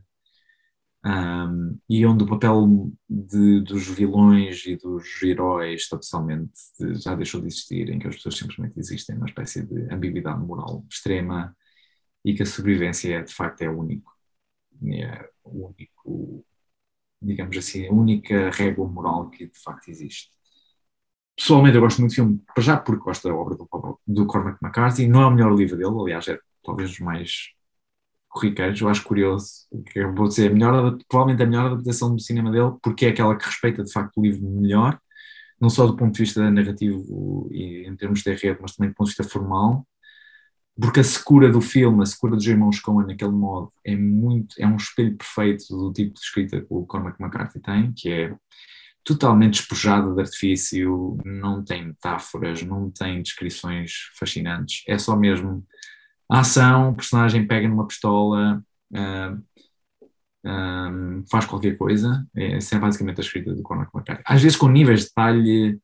um, 1.05 1.77
e 1.89 2.05
onde 2.05 2.23
o 2.23 2.27
papel 2.27 2.91
de, 3.09 3.61
dos 3.61 3.87
vilões 3.87 4.65
e 4.65 4.77
dos 4.77 5.21
heróis 5.21 5.89
totalmente 5.89 6.53
já 7.03 7.13
deixou 7.15 7.41
de 7.41 7.47
existir, 7.47 7.89
em 7.89 7.99
que 7.99 8.07
as 8.07 8.15
pessoas 8.15 8.37
simplesmente 8.37 8.79
existem 8.79 9.15
numa 9.15 9.27
espécie 9.27 9.65
de 9.65 9.93
ambiguidade 9.93 10.39
moral 10.39 10.85
extrema 10.89 11.55
e 12.23 12.33
que 12.33 12.43
a 12.43 12.45
sobrevivência 12.45 13.15
é, 13.17 13.21
de 13.21 13.33
facto 13.33 13.61
é 13.61 13.69
o 13.69 13.79
único 13.79 14.13
é 14.85 15.29
o 15.43 15.67
único, 15.67 16.45
digamos 17.21 17.57
assim, 17.57 17.87
a 17.87 17.91
única 17.91 18.49
régua 18.51 18.87
moral 18.87 19.29
que 19.29 19.47
de 19.47 19.59
facto 19.59 19.89
existe. 19.89 20.29
Pessoalmente 21.35 21.75
eu 21.75 21.81
gosto 21.81 21.99
muito 21.99 22.11
do 22.11 22.15
filme, 22.15 22.41
para 22.53 22.63
já 22.63 22.77
porque 22.77 23.03
gosto 23.03 23.27
da 23.27 23.35
obra 23.35 23.55
do, 23.55 23.67
do 24.05 24.27
Cormac 24.27 24.57
McCarthy, 24.61 25.07
não 25.07 25.21
é 25.21 25.25
o 25.27 25.31
melhor 25.31 25.53
livro 25.55 25.77
dele, 25.77 25.95
aliás 25.99 26.27
é 26.27 26.39
talvez 26.63 26.91
os 26.91 26.99
mais 26.99 27.53
corriqueiros, 28.33 28.81
eu 28.81 28.89
acho 28.89 29.03
curioso, 29.03 29.67
que 29.91 30.05
vou 30.07 30.27
dizer, 30.27 30.51
a 30.51 30.53
melhor, 30.53 30.97
provavelmente 31.07 31.43
a 31.43 31.45
melhor 31.45 31.65
adaptação 31.67 32.15
do 32.15 32.21
cinema 32.21 32.51
dele, 32.51 32.73
porque 32.81 33.05
é 33.05 33.09
aquela 33.09 33.37
que 33.37 33.45
respeita 33.45 33.83
de 33.83 33.91
facto 33.91 34.17
o 34.17 34.23
livro 34.23 34.49
melhor, 34.49 34.99
não 35.61 35.69
só 35.69 35.85
do 35.85 35.95
ponto 35.95 36.13
de 36.13 36.19
vista 36.19 36.49
narrativo 36.49 37.47
e 37.51 37.87
em 37.87 37.95
termos 37.95 38.23
de 38.23 38.33
rede, 38.33 38.57
mas 38.59 38.75
também 38.75 38.91
do 38.91 38.95
ponto 38.95 39.07
de 39.07 39.15
vista 39.15 39.23
formal, 39.23 39.87
porque 40.79 40.99
a 40.99 41.03
secura 41.03 41.51
do 41.51 41.61
filme, 41.61 42.01
a 42.01 42.05
secura 42.05 42.35
dos 42.35 42.47
irmãos 42.47 42.79
Coen 42.79 43.05
naquele 43.05 43.31
modo 43.31 43.71
é 43.85 43.95
muito, 43.95 44.55
é 44.59 44.65
um 44.65 44.77
espelho 44.77 45.15
perfeito 45.15 45.65
do 45.69 45.93
tipo 45.93 46.13
de 46.15 46.19
escrita 46.19 46.59
que 46.59 46.67
o 46.69 46.85
Cormac 46.87 47.21
McCarthy 47.21 47.59
tem, 47.61 47.93
que 47.95 48.09
é 48.11 48.35
totalmente 49.03 49.59
despojada 49.59 50.11
de 50.13 50.21
artifício, 50.21 51.17
não 51.23 51.63
tem 51.63 51.87
metáforas, 51.87 52.63
não 52.63 52.89
tem 52.89 53.21
descrições 53.21 53.91
fascinantes, 54.17 54.83
é 54.87 54.97
só 54.97 55.15
mesmo 55.15 55.63
a 56.29 56.39
ação, 56.39 56.91
o 56.91 56.95
personagem 56.95 57.45
pega 57.45 57.67
numa 57.67 57.87
pistola, 57.87 58.63
uh, 58.93 59.43
um, 60.45 61.23
faz 61.29 61.45
qualquer 61.45 61.77
coisa, 61.77 62.25
é, 62.35 62.57
essa 62.57 62.75
é 62.75 62.79
basicamente 62.79 63.19
a 63.19 63.23
escrita 63.23 63.53
do 63.53 63.63
Cormac 63.63 63.89
McCarthy. 63.93 64.23
Às 64.25 64.41
vezes 64.41 64.57
com 64.57 64.67
níveis 64.67 65.01
de 65.01 65.05
detalhe 65.07 65.79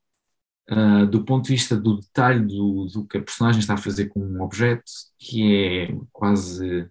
uh, 0.71 1.05
do 1.07 1.23
ponto 1.23 1.45
de 1.45 1.53
vista 1.53 1.75
do 1.77 1.99
detalhe 1.99 2.45
do, 2.45 2.85
do, 2.85 3.07
que 3.07 3.17
a 3.17 3.21
personagem 3.21 3.59
está 3.59 3.75
a 3.75 3.77
fazer 3.77 4.07
com 4.07 4.19
um 4.19 4.41
objeto, 4.41 4.83
que 5.17 5.87
é 5.87 5.95
quase, 6.11 6.89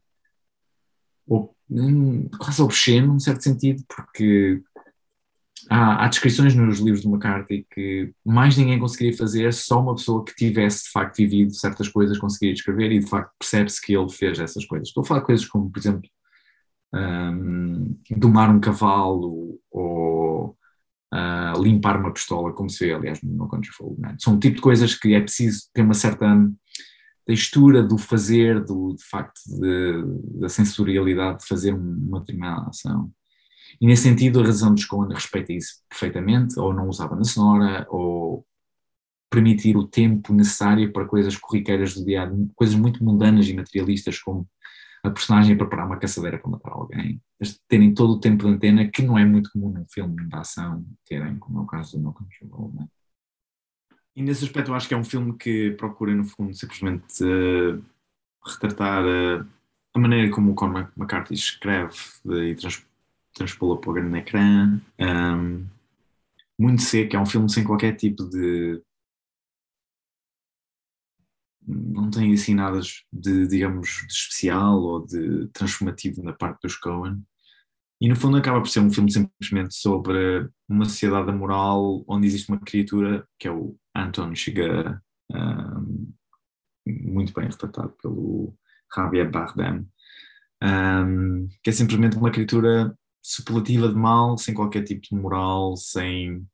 quase 2.38 2.62
obsceno, 2.62 3.08
num 3.08 3.20
certo 3.20 3.42
sentido, 3.42 3.84
porque 3.88 4.62
há, 5.70 6.04
há, 6.04 6.08
descrições 6.08 6.54
nos 6.54 6.78
livros 6.80 7.02
de 7.02 7.08
McCarthy 7.08 7.66
que 7.70 8.12
mais 8.24 8.56
ninguém 8.56 8.78
conseguiria 8.78 9.16
fazer, 9.16 9.52
só 9.52 9.80
uma 9.80 9.94
pessoa 9.94 10.24
que 10.24 10.34
tivesse 10.34 10.84
de 10.84 10.90
facto 10.90 11.16
vivido 11.16 11.54
certas 11.54 11.88
coisas 11.88 12.18
conseguiria 12.18 12.54
escrever 12.54 12.92
e 12.92 13.00
de 13.00 13.08
facto 13.08 13.32
percebe-se 13.38 13.80
que 13.80 13.96
ele 13.96 14.10
fez 14.10 14.38
essas 14.38 14.64
coisas. 14.64 14.88
Estou 14.88 15.02
a 15.02 15.06
falar 15.06 15.20
de 15.20 15.26
coisas 15.26 15.46
como, 15.46 15.70
por 15.70 15.78
exemplo, 15.78 16.08
um, 16.94 17.96
domar 18.16 18.50
um 18.50 18.60
cavalo 18.60 19.58
ou 19.70 20.56
uh, 21.14 21.62
limpar 21.62 21.98
uma 21.98 22.12
pistola, 22.12 22.52
como 22.52 22.70
se 22.70 22.86
vê, 22.86 22.94
aliás, 22.94 23.20
no 23.22 23.44
Old 23.44 24.00
Men. 24.00 24.16
São 24.18 24.34
um 24.34 24.38
tipo 24.38 24.56
de 24.56 24.62
coisas 24.62 24.94
que 24.94 25.14
é 25.14 25.20
preciso 25.20 25.62
ter 25.72 25.82
uma 25.82 25.94
certa 25.94 26.26
textura 27.26 27.82
do 27.82 27.98
fazer, 27.98 28.64
do, 28.64 28.94
de 28.94 29.04
facto, 29.04 29.38
de, 29.60 30.40
da 30.40 30.48
sensorialidade 30.48 31.40
de 31.40 31.46
fazer 31.46 31.74
uma 31.74 32.20
determinada 32.20 32.68
ação. 32.68 33.10
E 33.80 33.86
nesse 33.86 34.02
sentido, 34.02 34.40
a 34.40 34.44
razão 34.44 34.74
dos 34.74 34.84
Coen 34.84 35.12
respeita 35.12 35.52
isso 35.52 35.82
perfeitamente, 35.88 36.58
ou 36.58 36.74
não 36.74 36.88
usava 36.88 37.14
na 37.14 37.24
sonora, 37.24 37.86
ou 37.90 38.44
permitir 39.30 39.76
o 39.76 39.86
tempo 39.86 40.32
necessário 40.32 40.92
para 40.92 41.04
coisas 41.04 41.36
corriqueiras 41.36 41.94
do 41.94 42.04
dia 42.04 42.30
coisas 42.56 42.74
muito 42.74 43.04
mundanas 43.04 43.46
e 43.46 43.54
materialistas, 43.54 44.18
como 44.18 44.48
a 45.04 45.10
personagem 45.10 45.56
preparar 45.56 45.86
uma 45.86 45.98
caçadeira 45.98 46.38
para 46.38 46.50
matar 46.50 46.72
alguém, 46.72 47.20
terem 47.68 47.94
todo 47.94 48.14
o 48.14 48.20
tempo 48.20 48.44
de 48.44 48.50
antena, 48.50 48.88
que 48.88 49.02
não 49.02 49.18
é 49.18 49.24
muito 49.24 49.50
comum 49.52 49.70
num 49.70 49.86
filme 49.88 50.26
de 50.26 50.34
ação 50.34 50.84
terem, 51.06 51.38
como 51.38 51.58
é 51.58 51.62
o 51.62 51.66
caso 51.66 51.96
do 51.96 52.02
No 52.02 52.12
Country 52.12 52.48
for 52.48 52.60
Old. 52.60 52.78
E 54.16 54.22
nesse 54.22 54.44
aspecto 54.44 54.70
eu 54.70 54.74
acho 54.74 54.88
que 54.88 54.94
é 54.94 54.96
um 54.96 55.04
filme 55.04 55.36
que 55.36 55.70
procura, 55.72 56.12
no 56.14 56.24
fundo, 56.24 56.52
simplesmente 56.52 57.22
uh, 57.22 57.84
retratar 58.44 59.04
uh, 59.04 59.46
a 59.94 59.98
maneira 59.98 60.30
como 60.32 60.50
o 60.50 60.54
Cormac 60.54 60.90
McCarthy 60.96 61.34
escreve 61.34 61.94
e 62.26 62.54
trans, 63.38 63.52
transpô-la 63.52 63.80
para 63.80 63.90
o 63.90 63.94
grande 63.94 64.18
ecrã. 64.18 64.80
Um, 64.98 65.66
muito 66.58 66.82
seco, 66.82 67.16
é 67.16 67.20
um 67.20 67.26
filme 67.26 67.48
sem 67.50 67.64
qualquer 67.64 67.94
tipo 67.94 68.24
de 68.28 68.82
não 71.68 72.10
tem 72.10 72.32
assim 72.32 72.54
nada 72.54 72.80
de, 73.12 73.46
digamos, 73.46 73.88
de 74.06 74.12
especial 74.12 74.80
ou 74.80 75.06
de 75.06 75.48
transformativo 75.48 76.22
na 76.22 76.32
parte 76.32 76.62
dos 76.62 76.76
Coen. 76.76 77.22
E 78.00 78.08
no 78.08 78.16
fundo 78.16 78.36
acaba 78.38 78.60
por 78.60 78.68
ser 78.68 78.80
um 78.80 78.90
filme 78.90 79.12
simplesmente 79.12 79.74
sobre 79.74 80.48
uma 80.68 80.86
sociedade 80.86 81.30
moral 81.32 82.04
onde 82.08 82.26
existe 82.26 82.48
uma 82.48 82.60
criatura 82.60 83.26
que 83.38 83.48
é 83.48 83.50
o 83.50 83.76
Anton 83.94 84.34
Chigurh, 84.34 84.98
um, 85.30 86.12
muito 86.86 87.34
bem 87.34 87.46
retratado 87.46 87.94
pelo 88.00 88.54
Javier 88.94 89.30
Bardem, 89.30 89.86
um, 90.62 91.48
que 91.62 91.70
é 91.70 91.72
simplesmente 91.72 92.16
uma 92.16 92.30
criatura 92.30 92.96
superlativa 93.28 93.88
de 93.88 93.94
mal, 93.94 94.38
sem 94.38 94.54
qualquer 94.54 94.84
tipo 94.84 95.02
de 95.02 95.14
moral, 95.14 95.76
sem 95.76 96.46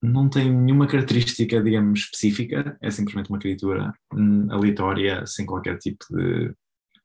não 0.00 0.30
tem 0.30 0.50
nenhuma 0.50 0.86
característica, 0.86 1.60
digamos, 1.62 2.00
específica, 2.00 2.78
é 2.80 2.90
simplesmente 2.90 3.28
uma 3.28 3.40
criatura 3.40 3.92
hum, 4.14 4.46
aleatória, 4.50 5.26
sem 5.26 5.44
qualquer 5.44 5.78
tipo 5.78 6.04
de 6.10 6.54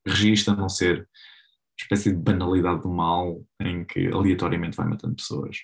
registro, 0.07 0.53
a 0.53 0.57
não 0.57 0.69
ser 0.69 0.99
uma 0.99 1.07
espécie 1.81 2.11
de 2.11 2.21
banalidade 2.21 2.83
do 2.83 2.89
mal 2.89 3.43
em 3.59 3.83
que 3.83 4.07
aleatoriamente 4.07 4.77
vai 4.77 4.87
matando 4.87 5.15
pessoas. 5.15 5.57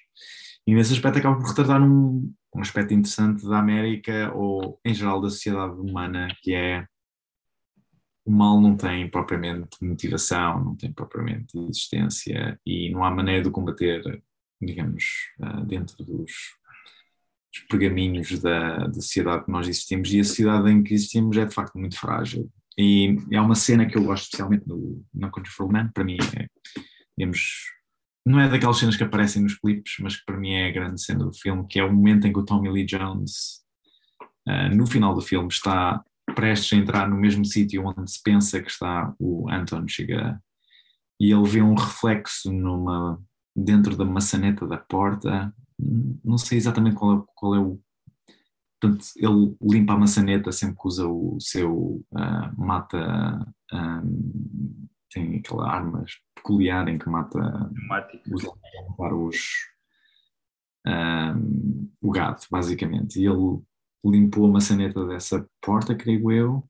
E 0.66 0.74
nesse 0.74 0.94
aspecto 0.94 1.20
acaba 1.20 1.38
por 1.38 1.48
retratar 1.48 1.82
um, 1.82 2.34
um 2.56 2.60
aspecto 2.60 2.94
interessante 2.94 3.48
da 3.48 3.60
América 3.60 4.34
ou, 4.36 4.80
em 4.84 4.94
geral, 4.94 5.22
da 5.22 5.30
sociedade 5.30 5.80
humana, 5.80 6.28
que 6.42 6.54
é 6.54 6.86
o 8.26 8.32
mal 8.32 8.60
não 8.62 8.76
tem 8.76 9.10
propriamente 9.10 9.84
motivação, 9.84 10.64
não 10.64 10.76
tem 10.76 10.92
propriamente 10.92 11.58
existência 11.58 12.60
e 12.66 12.90
não 12.92 13.04
há 13.04 13.12
maneira 13.12 13.44
de 13.44 13.50
combater, 13.50 14.22
digamos, 14.62 15.06
ah, 15.42 15.62
dentro 15.62 16.04
dos 16.06 16.32
os 17.54 17.60
pergaminhos 17.70 18.40
da, 18.40 18.88
da 18.88 18.94
sociedade 18.94 19.46
que 19.46 19.52
nós 19.52 19.68
existimos 19.68 20.12
e 20.14 20.20
a 20.22 20.24
sociedade 20.24 20.72
em 20.72 20.82
que 20.82 20.94
existimos 20.94 21.38
é 21.38 21.46
de 21.46 21.54
facto 21.54 21.78
muito 21.78 22.00
frágil. 22.00 22.50
E 22.78 23.18
é 23.30 23.42
uma 23.42 23.56
cena 23.56 23.86
que 23.86 23.98
eu 23.98 24.04
gosto 24.04 24.24
especialmente 24.24 24.66
no 24.68 25.04
No 25.14 25.30
Country 25.30 25.52
for 25.52 25.70
Man, 25.70 25.90
para 25.94 26.06
mim 26.06 26.18
é, 26.38 26.48
digamos, 27.18 27.66
não 28.26 28.40
é 28.40 28.48
daquelas 28.48 28.78
cenas 28.78 28.96
que 28.96 29.04
aparecem 29.04 29.44
nos 29.44 29.56
clipes, 29.56 29.96
mas 30.00 30.16
que 30.16 30.26
para 30.26 30.38
mim 30.38 30.54
é 30.54 30.70
a 30.70 30.72
grande 30.72 31.04
cena 31.04 31.26
do 31.26 31.34
filme, 31.34 31.68
que 31.68 31.80
é 31.80 31.84
o 31.84 31.94
momento 31.94 32.26
em 32.26 32.32
que 32.32 32.40
o 32.40 32.46
Tommy 32.46 32.70
Lee 32.72 32.86
Jones, 32.86 33.62
uh, 34.48 34.74
no 34.74 34.88
final 34.88 35.14
do 35.14 35.22
filme, 35.22 35.50
está 35.50 36.02
prestes 36.36 36.74
a 36.74 36.82
entrar 36.82 37.10
no 37.10 37.18
mesmo 37.18 37.46
sítio 37.46 37.86
onde 37.86 38.12
se 38.12 38.22
pensa 38.24 38.62
que 38.62 38.70
está 38.70 39.14
o 39.20 39.50
Anton 39.50 39.88
chega 39.88 40.42
e 41.20 41.32
ele 41.32 41.48
vê 41.48 41.62
um 41.62 41.76
reflexo 41.76 42.52
numa 42.52 43.22
dentro 43.56 43.96
da 43.96 44.06
maçaneta 44.06 44.66
da 44.66 44.78
porta 44.78 45.54
não 46.24 46.38
sei 46.38 46.58
exatamente 46.58 46.96
qual 46.96 47.20
é, 47.20 47.24
qual 47.36 47.56
é 47.56 47.60
o. 47.60 47.80
Portanto, 48.80 49.06
ele 49.16 49.56
limpa 49.62 49.94
a 49.94 49.98
maçaneta 49.98 50.52
sempre 50.52 50.76
que 50.76 50.88
usa 50.88 51.08
o 51.08 51.38
seu 51.40 52.04
uh, 52.12 52.62
mata. 52.62 53.46
Um, 53.74 54.88
tem 55.12 55.38
aquela 55.38 55.70
arma 55.70 56.06
peculiar 56.36 56.88
em 56.88 56.98
que 56.98 57.10
mata. 57.10 57.40
Usa 58.32 58.52
para 58.98 59.16
os. 59.16 59.38
Um, 60.88 61.92
o 62.02 62.12
gato, 62.12 62.48
basicamente. 62.50 63.20
E 63.20 63.26
ele 63.26 63.62
limpou 64.06 64.45
a 64.45 64.52
maçaneta 64.52 65.06
dessa 65.06 65.45
porta, 65.62 65.95
creio 65.95 66.32
eu, 66.32 66.64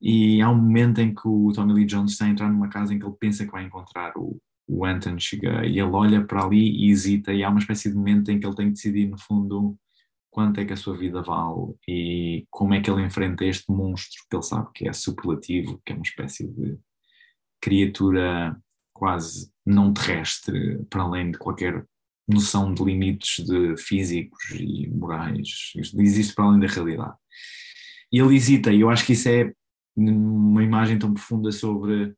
e 0.00 0.40
há 0.40 0.50
um 0.50 0.56
momento 0.56 1.00
em 1.00 1.14
que 1.14 1.26
o 1.26 1.52
Tommy 1.52 1.72
Lee 1.72 1.86
Jones 1.86 2.12
está 2.12 2.26
a 2.26 2.28
entrar 2.28 2.50
numa 2.50 2.68
casa 2.68 2.94
em 2.94 2.98
que 2.98 3.06
ele 3.06 3.16
pensa 3.18 3.44
que 3.44 3.50
vai 3.50 3.64
encontrar 3.64 4.12
o, 4.16 4.40
o 4.68 4.84
Anton 4.84 5.18
chega 5.18 5.64
e 5.64 5.78
ele 5.78 5.90
olha 5.90 6.24
para 6.24 6.44
ali 6.44 6.86
e 6.86 6.90
hesita, 6.90 7.32
e 7.32 7.42
há 7.42 7.48
uma 7.48 7.58
espécie 7.58 7.90
de 7.90 7.96
momento 7.96 8.30
em 8.30 8.38
que 8.38 8.46
ele 8.46 8.54
tem 8.54 8.66
que 8.66 8.74
decidir, 8.74 9.08
no 9.08 9.18
fundo, 9.18 9.76
quanto 10.30 10.60
é 10.60 10.64
que 10.64 10.72
a 10.72 10.76
sua 10.76 10.96
vida 10.96 11.22
vale 11.22 11.74
e 11.88 12.46
como 12.50 12.74
é 12.74 12.80
que 12.80 12.90
ele 12.90 13.02
enfrenta 13.02 13.44
este 13.44 13.72
monstro 13.72 14.22
que 14.30 14.36
ele 14.36 14.42
sabe 14.42 14.68
que 14.74 14.88
é 14.88 14.92
superlativo, 14.92 15.80
que 15.84 15.92
é 15.92 15.96
uma 15.96 16.02
espécie 16.02 16.46
de 16.46 16.78
criatura 17.60 18.56
quase 18.92 19.50
não 19.64 19.92
terrestre, 19.92 20.84
para 20.90 21.02
além 21.02 21.30
de 21.32 21.38
qualquer 21.38 21.84
noção 22.28 22.74
de 22.74 22.84
limites 22.84 23.44
de 23.44 23.76
físicos 23.76 24.50
e 24.52 24.88
morais, 24.88 25.72
existe 25.76 26.34
para 26.34 26.44
além 26.44 26.60
da 26.60 26.66
realidade. 26.66 27.16
E 28.12 28.18
ele 28.20 28.36
hesita, 28.36 28.72
e 28.72 28.80
eu 28.80 28.90
acho 28.90 29.04
que 29.04 29.14
isso 29.14 29.28
é 29.28 29.52
uma 29.96 30.62
imagem 30.62 30.98
tão 30.98 31.12
profunda 31.12 31.50
sobre, 31.50 32.14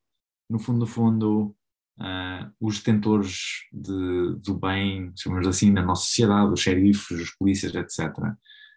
no 0.48 0.58
fundo, 0.58 0.78
no 0.80 0.86
fundo, 0.86 1.56
uh, 1.98 2.52
os 2.60 2.78
detentores 2.78 3.68
de, 3.72 4.36
do 4.42 4.54
bem, 4.54 5.12
chamamos 5.16 5.46
assim, 5.46 5.70
na 5.70 5.82
nossa 5.82 6.04
sociedade, 6.04 6.52
os 6.52 6.60
xerifes, 6.60 7.10
os 7.10 7.30
polícias, 7.36 7.74
etc., 7.74 8.12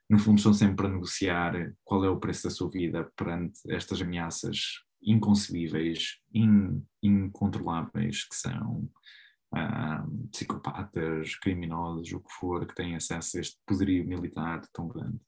no 0.10 0.20
fundo 0.20 0.38
estão 0.38 0.54
sempre 0.54 0.86
a 0.86 0.90
negociar 0.90 1.74
qual 1.84 2.04
é 2.06 2.10
o 2.10 2.20
preço 2.20 2.44
da 2.44 2.50
sua 2.50 2.70
vida 2.70 3.10
perante 3.16 3.60
estas 3.70 4.02
ameaças 4.02 4.60
inconcebíveis, 5.02 6.18
in, 6.34 6.84
incontroláveis, 7.02 8.24
que 8.28 8.36
são 8.36 8.90
psicopatas, 10.32 11.36
criminosos, 11.36 12.12
o 12.12 12.20
que 12.20 12.34
for, 12.34 12.66
que 12.66 12.76
têm 12.76 12.96
acesso 12.96 13.38
a 13.38 13.42
este 13.42 13.58
poderio 13.66 14.08
militar 14.08 14.62
tão 14.74 14.88
grande. 14.88 15.20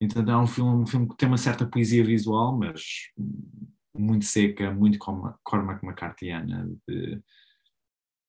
Então 0.00 0.22
é 0.28 0.36
um 0.36 0.46
filme, 0.46 0.82
um 0.82 0.86
filme 0.86 1.08
que 1.08 1.16
tem 1.16 1.28
uma 1.28 1.38
certa 1.38 1.66
poesia 1.66 2.04
visual, 2.04 2.56
mas 2.56 2.82
muito 3.96 4.24
seca, 4.24 4.72
muito 4.72 4.98
Cormac 4.98 5.84
McCarthyana, 5.84 6.70
de 6.86 7.22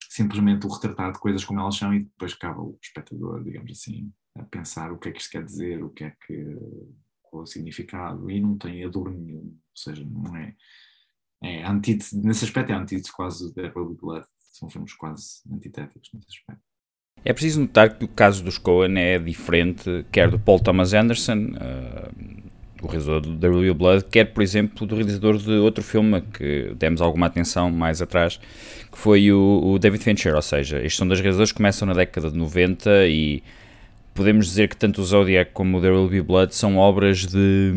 simplesmente 0.09 0.65
o 0.65 0.69
retratar 0.69 1.11
de 1.11 1.19
coisas 1.19 1.43
como 1.43 1.59
elas 1.59 1.75
são 1.75 1.93
e 1.93 2.03
depois 2.03 2.33
acaba 2.33 2.61
o 2.61 2.77
espectador, 2.81 3.43
digamos 3.43 3.71
assim, 3.71 4.11
a 4.35 4.43
pensar 4.43 4.91
o 4.91 4.97
que 4.97 5.09
é 5.09 5.11
que 5.11 5.19
isto 5.19 5.31
quer 5.31 5.43
dizer, 5.43 5.83
o 5.83 5.89
que 5.89 6.05
é 6.05 6.15
que 6.25 6.57
qual 7.21 7.43
o 7.43 7.45
significado, 7.45 8.31
e 8.31 8.39
não 8.39 8.57
tem 8.57 8.83
adorno 8.85 9.19
nenhum, 9.19 9.47
ou 9.47 9.75
seja, 9.75 10.05
não 10.05 10.35
é, 10.35 10.55
é 11.43 11.65
antítese, 11.65 12.17
nesse 12.17 12.45
aspecto 12.45 12.71
é 12.71 12.75
antítese 12.75 13.11
quase 13.11 13.53
Devil 13.53 13.97
Blood, 14.01 14.25
são 14.57 14.69
filmes 14.69 14.93
quase 14.93 15.41
antitéticos 15.51 16.09
nesse 16.13 16.27
aspecto. 16.29 16.61
É 17.25 17.33
preciso 17.33 17.61
notar 17.61 17.97
que 17.97 18.05
o 18.05 18.07
caso 18.07 18.43
dos 18.43 18.57
Coen 18.57 18.97
é 18.97 19.17
diferente, 19.19 20.05
quer 20.11 20.29
do 20.29 20.39
Paul 20.39 20.59
Thomas 20.59 20.93
Anderson, 20.93 21.49
uh, 21.55 22.47
o 22.81 22.87
realizador 22.87 23.21
do 23.21 23.37
The 23.37 23.49
Real 23.49 23.73
Blood, 23.73 24.05
quer, 24.05 24.25
por 24.25 24.43
exemplo, 24.43 24.85
do 24.85 24.95
realizador 24.95 25.37
de 25.37 25.51
outro 25.53 25.83
filme 25.83 26.21
que 26.21 26.73
demos 26.77 27.01
alguma 27.01 27.25
atenção 27.25 27.71
mais 27.71 28.01
atrás, 28.01 28.39
que 28.91 28.97
foi 28.97 29.31
o, 29.31 29.61
o 29.63 29.79
David 29.79 30.03
Fincher, 30.03 30.35
ou 30.35 30.41
seja, 30.41 30.77
estes 30.77 30.95
são 30.95 31.07
dois 31.07 31.19
realizadores 31.19 31.51
que 31.51 31.57
começam 31.57 31.87
na 31.87 31.93
década 31.93 32.29
de 32.29 32.37
90 32.37 33.07
e 33.07 33.43
podemos 34.13 34.47
dizer 34.47 34.67
que 34.67 34.77
tanto 34.77 35.01
o 35.01 35.05
Zodiac 35.05 35.51
como 35.53 35.77
o 35.77 35.81
The 35.81 35.89
Real 35.89 36.23
Blood 36.23 36.55
são 36.55 36.77
obras 36.77 37.25
de, 37.25 37.73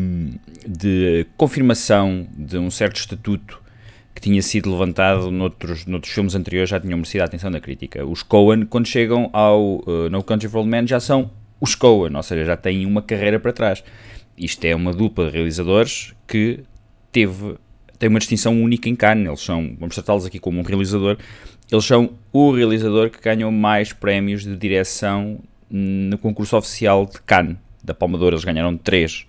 de 0.67 1.25
confirmação 1.37 2.27
de 2.35 2.57
um 2.57 2.71
certo 2.71 2.97
estatuto 2.97 3.60
que 4.13 4.21
tinha 4.21 4.41
sido 4.41 4.71
levantado 4.71 5.31
noutros, 5.31 5.85
noutros 5.85 6.13
filmes 6.13 6.35
anteriores, 6.35 6.69
já 6.69 6.79
tinham 6.79 6.97
merecido 6.97 7.23
a 7.23 7.25
atenção 7.25 7.49
da 7.49 7.59
crítica. 7.59 8.05
Os 8.05 8.23
Coen, 8.23 8.65
quando 8.65 8.87
chegam 8.87 9.29
ao 9.31 9.83
uh, 9.87 10.09
No 10.11 10.23
Country 10.23 10.49
for 10.49 10.59
Old 10.59 10.69
Men, 10.69 10.85
já 10.87 10.99
são 10.99 11.31
os 11.59 11.75
Coen, 11.75 12.15
ou 12.15 12.23
seja, 12.23 12.43
já 12.45 12.57
têm 12.57 12.85
uma 12.85 13.01
carreira 13.01 13.39
para 13.39 13.53
trás 13.53 13.83
isto 14.41 14.65
é 14.65 14.75
uma 14.75 14.91
dupla 14.91 15.27
de 15.27 15.33
realizadores 15.33 16.13
que 16.27 16.61
teve 17.11 17.55
tem 17.99 18.09
uma 18.09 18.17
distinção 18.17 18.59
única 18.59 18.89
em 18.89 18.95
Cannes. 18.95 19.27
Eles 19.27 19.41
são, 19.41 19.75
vamos 19.79 19.93
tratá-los 19.93 20.25
aqui 20.25 20.39
como 20.39 20.59
um 20.59 20.63
realizador, 20.63 21.17
eles 21.71 21.85
são 21.85 22.13
o 22.33 22.51
realizador 22.51 23.11
que 23.11 23.21
ganhou 23.21 23.51
mais 23.51 23.93
prémios 23.93 24.43
de 24.43 24.55
direção 24.55 25.39
no 25.69 26.17
concurso 26.17 26.57
oficial 26.57 27.05
de 27.05 27.21
Cannes, 27.21 27.57
da 27.83 27.93
Palmadora. 27.93 28.33
Eles 28.33 28.43
ganharam 28.43 28.75
três. 28.75 29.27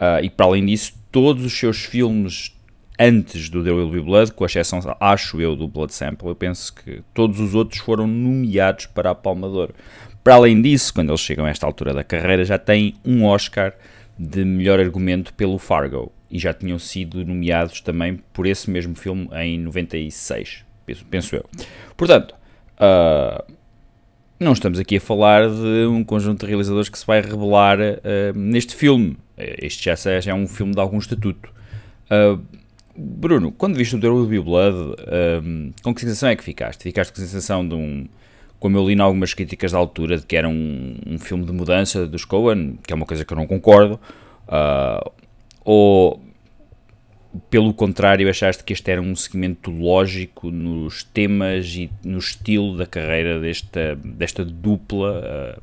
Uh, 0.00 0.24
e 0.24 0.30
para 0.30 0.46
além 0.46 0.64
disso, 0.64 0.94
todos 1.12 1.44
os 1.44 1.52
seus 1.52 1.84
filmes 1.84 2.55
antes 2.98 3.48
do 3.48 3.62
The 3.62 3.70
Will 3.70 3.90
Be 3.90 4.00
Blood, 4.00 4.32
com 4.32 4.44
exceção, 4.44 4.80
acho 5.00 5.40
eu, 5.40 5.54
do 5.54 5.68
Blood 5.68 5.92
Sample, 5.92 6.28
eu 6.28 6.34
penso 6.34 6.74
que 6.74 7.02
todos 7.12 7.40
os 7.40 7.54
outros 7.54 7.80
foram 7.80 8.06
nomeados 8.06 8.86
para 8.86 9.10
a 9.10 9.14
Palmadora. 9.14 9.74
Para 10.22 10.34
além 10.34 10.60
disso, 10.60 10.92
quando 10.92 11.10
eles 11.10 11.20
chegam 11.20 11.44
a 11.44 11.50
esta 11.50 11.66
altura 11.66 11.94
da 11.94 12.02
carreira, 12.02 12.44
já 12.44 12.58
têm 12.58 12.94
um 13.04 13.24
Oscar 13.24 13.74
de 14.18 14.44
melhor 14.44 14.80
argumento 14.80 15.32
pelo 15.34 15.58
Fargo 15.58 16.12
e 16.30 16.38
já 16.38 16.52
tinham 16.52 16.78
sido 16.78 17.24
nomeados 17.24 17.80
também 17.80 18.20
por 18.32 18.46
esse 18.46 18.70
mesmo 18.70 18.94
filme 18.94 19.28
em 19.34 19.58
96, 19.60 20.64
penso, 20.84 21.04
penso 21.04 21.36
eu. 21.36 21.44
Portanto, 21.96 22.34
uh, 22.80 23.52
não 24.40 24.52
estamos 24.52 24.78
aqui 24.78 24.96
a 24.96 25.00
falar 25.00 25.48
de 25.48 25.86
um 25.86 26.02
conjunto 26.02 26.40
de 26.40 26.46
realizadores 26.46 26.88
que 26.88 26.98
se 26.98 27.06
vai 27.06 27.20
revelar 27.20 27.78
uh, 27.78 28.36
neste 28.36 28.74
filme. 28.74 29.16
Este 29.36 29.84
já 29.84 30.30
é 30.30 30.34
um 30.34 30.46
filme 30.48 30.74
de 30.74 30.80
algum 30.80 30.98
estatuto. 30.98 31.50
Uh, 32.10 32.42
Bruno, 32.98 33.52
quando 33.52 33.76
viste 33.76 33.94
o 33.94 34.26
Be 34.26 34.40
Blood, 34.40 34.76
uh, 34.76 35.74
com 35.82 35.94
que 35.94 36.00
sensação 36.00 36.28
é 36.28 36.36
que 36.36 36.44
ficaste? 36.44 36.82
Ficaste 36.82 37.12
com 37.12 37.20
a 37.20 37.24
sensação 37.24 37.66
de 37.66 37.74
um, 37.74 38.08
como 38.58 38.76
eu 38.76 38.86
li 38.86 38.94
em 38.94 39.00
algumas 39.00 39.34
críticas 39.34 39.72
da 39.72 39.78
altura, 39.78 40.18
de 40.18 40.26
que 40.26 40.36
era 40.36 40.48
um, 40.48 40.96
um 41.06 41.18
filme 41.18 41.44
de 41.44 41.52
mudança 41.52 42.06
dos 42.06 42.24
Coen, 42.24 42.78
que 42.86 42.92
é 42.92 42.96
uma 42.96 43.06
coisa 43.06 43.24
que 43.24 43.32
eu 43.32 43.36
não 43.36 43.46
concordo, 43.46 44.00
ou 45.64 46.20
pelo 47.50 47.72
contrário, 47.74 48.28
achaste 48.28 48.64
que 48.64 48.72
este 48.72 48.90
era 48.90 49.00
um 49.00 49.14
seguimento 49.14 49.70
lógico 49.70 50.50
nos 50.50 51.04
temas 51.04 51.74
e 51.74 51.90
no 52.04 52.18
estilo 52.18 52.76
da 52.76 52.86
carreira 52.86 53.40
desta, 53.40 53.96
desta 53.96 54.44
dupla 54.44 55.20
uh, 55.58 55.62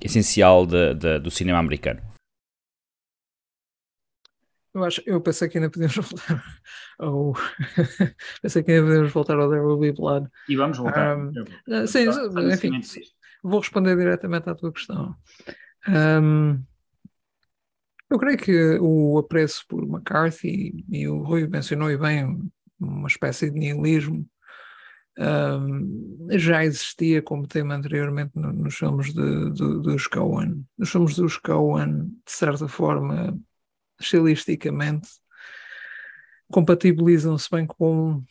essencial 0.00 0.66
de, 0.66 0.94
de, 0.94 1.18
do 1.20 1.30
cinema 1.30 1.58
americano? 1.58 2.00
Eu, 4.74 4.84
acho, 4.84 5.02
eu 5.06 5.20
pensei 5.20 5.48
que 5.48 5.58
ainda 5.58 5.70
podíamos 5.70 5.94
voltar 5.96 6.44
ao. 6.98 7.32
pensei 8.42 8.62
que 8.62 8.72
ainda 8.72 8.86
podíamos 8.86 9.12
voltar 9.12 9.38
ao 9.38 9.48
There 9.48 9.62
Will 9.62 9.78
Be 9.78 9.92
Blood. 9.92 10.28
E 10.48 10.56
vamos 10.56 10.78
voltar. 10.78 11.16
Um, 11.16 11.30
uh, 11.68 11.86
sim, 11.86 12.06
enfim, 12.52 12.80
vou 13.42 13.60
responder 13.60 13.96
diretamente 13.96 14.50
à 14.50 14.54
tua 14.54 14.72
questão. 14.72 15.14
Um, 15.88 16.62
eu 18.10 18.18
creio 18.18 18.38
que 18.38 18.78
o 18.80 19.18
apreço 19.18 19.64
por 19.68 19.82
McCarthy, 19.84 20.84
e 20.90 21.08
o 21.08 21.22
Rui 21.22 21.46
mencionou 21.46 21.90
e 21.90 21.96
bem, 21.96 22.50
uma 22.78 23.08
espécie 23.08 23.50
de 23.50 23.58
nihilismo, 23.58 24.26
um, 25.18 26.28
já 26.32 26.64
existia 26.64 27.22
como 27.22 27.46
tema 27.46 27.74
anteriormente 27.74 28.32
no, 28.34 28.52
nos 28.52 28.74
filmes 28.76 29.12
de, 29.12 29.50
de, 29.52 29.82
dos 29.82 30.06
Coen. 30.06 30.66
Nos 30.76 30.90
filmes 30.90 31.16
dos 31.16 31.36
Coen, 31.38 32.06
de 32.26 32.32
certa 32.32 32.66
forma, 32.66 33.38
estilisticamente, 34.04 35.08
compatibilizam-se 36.50 37.48
bem 37.50 37.66
com 37.66 38.22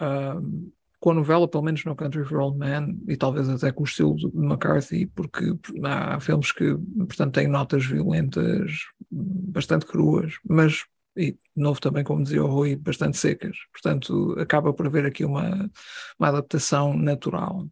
um, 0.00 0.72
com 1.02 1.10
a 1.10 1.14
novela, 1.14 1.48
pelo 1.48 1.64
menos 1.64 1.84
no 1.84 1.96
Country 1.96 2.24
for 2.24 2.38
Old 2.38 2.56
Men, 2.56 2.96
e 3.08 3.16
talvez 3.16 3.48
até 3.48 3.72
com 3.72 3.82
o 3.82 3.84
estilo 3.84 4.14
de 4.14 4.26
McCarthy, 4.36 5.06
porque 5.06 5.52
há 5.82 6.20
filmes 6.20 6.52
que, 6.52 6.76
portanto, 6.76 7.34
têm 7.34 7.48
notas 7.48 7.84
violentas 7.84 8.70
bastante 9.10 9.84
cruas, 9.84 10.34
mas, 10.48 10.84
e 11.16 11.36
novo 11.56 11.80
também, 11.80 12.04
como 12.04 12.22
dizia 12.22 12.44
o 12.44 12.46
Rui, 12.46 12.76
bastante 12.76 13.18
secas. 13.18 13.56
Portanto, 13.72 14.36
acaba 14.38 14.72
por 14.72 14.86
haver 14.86 15.04
aqui 15.04 15.24
uma, 15.24 15.68
uma 16.16 16.28
adaptação 16.28 16.96
natural. 16.96 17.66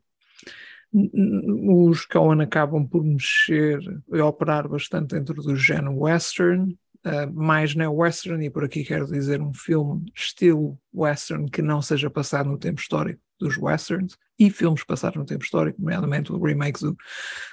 Os 0.92 2.04
Coen 2.06 2.42
acabam 2.42 2.84
por 2.84 3.04
mexer 3.04 3.78
e 4.12 4.20
operar 4.20 4.68
bastante 4.68 5.14
dentro 5.14 5.40
do 5.40 5.54
género 5.54 5.96
western, 5.96 6.76
uh, 7.06 7.32
mais 7.32 7.74
neo-western, 7.74 8.44
e 8.44 8.50
por 8.50 8.64
aqui 8.64 8.84
quero 8.84 9.06
dizer 9.06 9.40
um 9.40 9.52
filme 9.52 10.10
estilo 10.14 10.78
western 10.92 11.50
que 11.50 11.62
não 11.62 11.80
seja 11.82 12.10
passado 12.10 12.48
no 12.48 12.58
tempo 12.58 12.80
histórico 12.80 13.20
dos 13.40 13.56
westerns 13.56 14.16
e 14.38 14.50
filmes 14.50 14.84
passados 14.84 15.16
no 15.16 15.24
tempo 15.24 15.42
histórico, 15.42 15.80
nomeadamente 15.80 16.32
o 16.32 16.42
remake 16.42 16.80
do, 16.80 16.96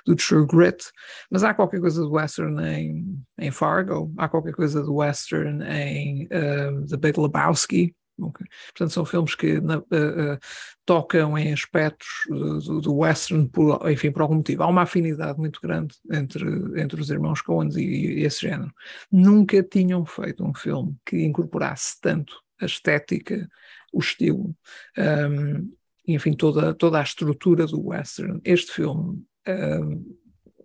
do 0.06 0.16
True 0.16 0.45
Grit, 0.45 0.91
mas 1.32 1.43
há 1.43 1.54
qualquer 1.54 1.80
coisa 1.80 2.02
do 2.02 2.12
western 2.12 2.62
em, 2.62 3.24
em 3.38 3.52
Fargo, 3.52 4.14
há 4.18 4.28
qualquer 4.28 4.54
coisa 4.54 4.84
do 4.84 4.95
western 4.95 5.64
em 5.64 6.26
uh, 6.26 6.86
The 6.88 6.98
Big 6.98 7.20
Lebowski, 7.20 7.95
Okay. 8.20 8.47
Portanto, 8.68 8.93
são 8.93 9.05
filmes 9.05 9.36
que 9.36 9.61
na, 9.61 9.78
uh, 9.78 9.82
uh, 9.82 10.39
tocam 10.86 11.38
em 11.38 11.53
aspectos 11.53 12.07
do, 12.28 12.82
do, 12.82 12.95
western, 12.95 13.47
por, 13.47 13.80
enfim, 13.91 14.11
por 14.11 14.24
algum 14.24 14.36
motivo. 14.36 14.63
Há 14.63 14.68
uma 14.68 14.82
afinidade 14.82 15.38
muito 15.38 15.61
grande 15.61 15.95
entre, 16.11 16.45
entre 16.82 16.99
os 16.99 17.11
irmãos 17.11 17.41
Coen 17.41 17.70
e, 17.76 17.82
e, 17.82 18.24
esse 18.24 18.41
género. 18.41 18.74
Nunca 19.11 19.61
tinham 19.61 20.03
feito 20.05 20.43
um 20.43 20.53
filme 20.53 20.95
que 21.05 21.24
incorporasse 21.24 21.99
tanto 22.01 22.34
a 22.59 22.65
estética, 22.65 23.47
o 23.93 23.99
estilo, 23.99 24.55
um, 24.97 25.72
enfim, 26.07 26.34
toda, 26.34 26.74
toda 26.74 26.99
a 26.99 27.03
estrutura 27.03 27.68
do 27.68 27.88
western. 27.88 28.41
Este 28.43 28.72
filme 28.72 29.24
um, 29.47 30.18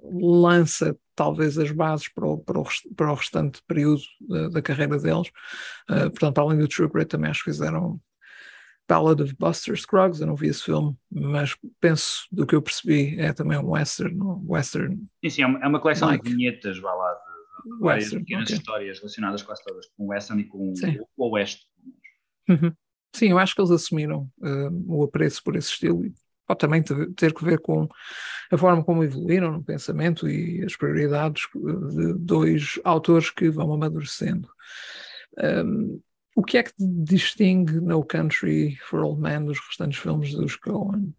lança 0.02 0.96
talvez 1.14 1.58
as 1.58 1.70
bases 1.70 2.08
para 2.08 2.26
o, 2.26 2.38
para 2.38 2.58
o, 2.58 2.64
para 2.96 3.12
o 3.12 3.14
restante 3.14 3.62
período 3.66 4.02
da, 4.20 4.48
da 4.48 4.62
carreira 4.62 4.98
deles. 4.98 5.28
Uh, 5.88 6.10
portanto, 6.10 6.38
além 6.38 6.58
do 6.58 6.68
True 6.68 6.88
Grit, 6.88 7.08
também 7.08 7.30
acho 7.30 7.44
que 7.44 7.50
fizeram 7.50 8.00
Ballad 8.88 9.22
of 9.22 9.34
Buster 9.38 9.76
Scruggs, 9.76 10.20
eu 10.20 10.26
não 10.26 10.36
vi 10.36 10.48
esse 10.48 10.64
filme, 10.64 10.94
mas 11.10 11.56
penso, 11.80 12.26
do 12.30 12.46
que 12.46 12.54
eu 12.54 12.60
percebi, 12.60 13.18
é 13.18 13.32
também 13.32 13.56
um 13.58 13.70
western. 13.70 14.18
western 14.46 14.96
sim, 15.24 15.30
sim, 15.30 15.42
é 15.42 15.46
uma 15.46 15.78
é 15.78 15.80
coleção 15.80 16.08
like. 16.08 16.24
de 16.24 16.34
vinhetas, 16.34 16.78
vá 16.78 16.92
lá, 16.92 17.14
de, 17.14 17.70
de 17.70 17.80
várias 17.80 18.10
pequenas 18.10 18.44
okay. 18.44 18.56
histórias 18.56 18.98
relacionadas 18.98 19.42
quase 19.42 19.64
todas 19.64 19.86
com 19.96 20.04
o 20.04 20.08
western 20.08 20.42
e 20.42 20.46
com 20.46 20.74
sim. 20.74 20.98
o, 21.16 21.26
o 21.26 21.30
oeste. 21.30 21.66
Uhum. 22.48 22.72
Sim, 23.14 23.30
eu 23.30 23.38
acho 23.38 23.54
que 23.54 23.60
eles 23.60 23.70
assumiram 23.70 24.28
uh, 24.38 24.84
o 24.86 25.04
apreço 25.04 25.42
por 25.42 25.56
esse 25.56 25.70
estilo 25.70 26.04
e 26.04 26.12
pode 26.46 26.58
também 26.58 26.82
ter 26.82 27.32
que 27.32 27.44
ver 27.44 27.58
com 27.60 27.88
a 28.50 28.58
forma 28.58 28.84
como 28.84 29.04
evoluíram 29.04 29.52
no 29.52 29.64
pensamento 29.64 30.28
e 30.28 30.64
as 30.64 30.76
prioridades 30.76 31.48
de 31.54 32.14
dois 32.14 32.78
autores 32.84 33.30
que 33.30 33.48
vão 33.48 33.72
amadurecendo. 33.72 34.48
Um, 35.38 36.00
o 36.34 36.42
que 36.42 36.58
é 36.58 36.62
que 36.62 36.72
distingue 36.78 37.80
No 37.80 38.04
Country 38.04 38.76
for 38.82 39.00
Old 39.00 39.20
Men 39.20 39.44
dos 39.44 39.58
restantes 39.60 39.98
filmes 39.98 40.32
dos 40.34 40.56
Coen? 40.56 41.14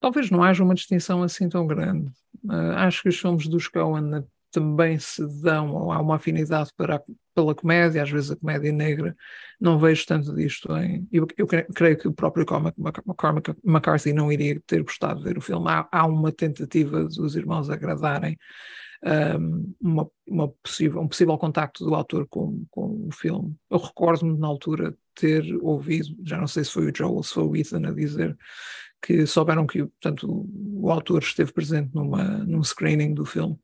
Talvez 0.00 0.30
não 0.30 0.42
haja 0.42 0.64
uma 0.64 0.74
distinção 0.74 1.22
assim 1.22 1.48
tão 1.48 1.66
grande. 1.66 2.10
Uh, 2.44 2.72
acho 2.76 3.02
que 3.02 3.08
os 3.08 3.18
filmes 3.18 3.46
dos 3.46 3.68
Coen 3.68 4.24
também 4.50 4.98
se 4.98 5.26
dão, 5.42 5.90
há 5.92 6.00
uma 6.00 6.16
afinidade 6.16 6.70
para, 6.76 7.02
pela 7.34 7.54
comédia, 7.54 8.02
às 8.02 8.10
vezes 8.10 8.30
a 8.30 8.36
comédia 8.36 8.72
negra, 8.72 9.16
não 9.60 9.78
vejo 9.78 10.06
tanto 10.06 10.34
disto 10.34 10.74
em. 10.76 11.06
Eu, 11.12 11.26
eu 11.36 11.46
creio 11.46 11.96
que 11.96 12.08
o 12.08 12.12
próprio 12.12 12.44
Cormac 12.44 12.76
McCarthy 13.64 14.12
não 14.12 14.32
iria 14.32 14.60
ter 14.66 14.82
gostado 14.82 15.20
de 15.20 15.24
ver 15.24 15.38
o 15.38 15.40
filme. 15.40 15.68
Há, 15.68 15.88
há 15.90 16.06
uma 16.06 16.32
tentativa 16.32 17.04
dos 17.04 17.36
irmãos 17.36 17.70
agradarem 17.70 18.36
um, 19.04 19.74
uma, 19.80 20.10
uma 20.26 20.48
possível, 20.48 21.00
um 21.00 21.08
possível 21.08 21.36
contacto 21.38 21.84
do 21.84 21.94
autor 21.94 22.26
com, 22.28 22.64
com 22.70 23.06
o 23.08 23.12
filme. 23.12 23.54
Eu 23.70 23.78
recordo-me 23.78 24.38
na 24.38 24.46
altura 24.46 24.94
ter 25.14 25.44
ouvido, 25.62 26.16
já 26.24 26.38
não 26.38 26.46
sei 26.46 26.64
se 26.64 26.72
foi 26.72 26.90
o 26.90 26.92
Joel 26.94 27.14
ou 27.14 27.22
se 27.22 27.34
foi 27.34 27.44
o 27.44 27.56
Ethan 27.56 27.86
a 27.88 27.92
dizer 27.92 28.36
que 29.02 29.26
souberam 29.26 29.66
que 29.66 29.84
portanto, 29.84 30.46
o 30.52 30.90
autor 30.90 31.22
esteve 31.22 31.52
presente 31.52 31.94
numa, 31.94 32.22
num 32.44 32.62
screening 32.62 33.14
do 33.14 33.24
filme 33.24 33.58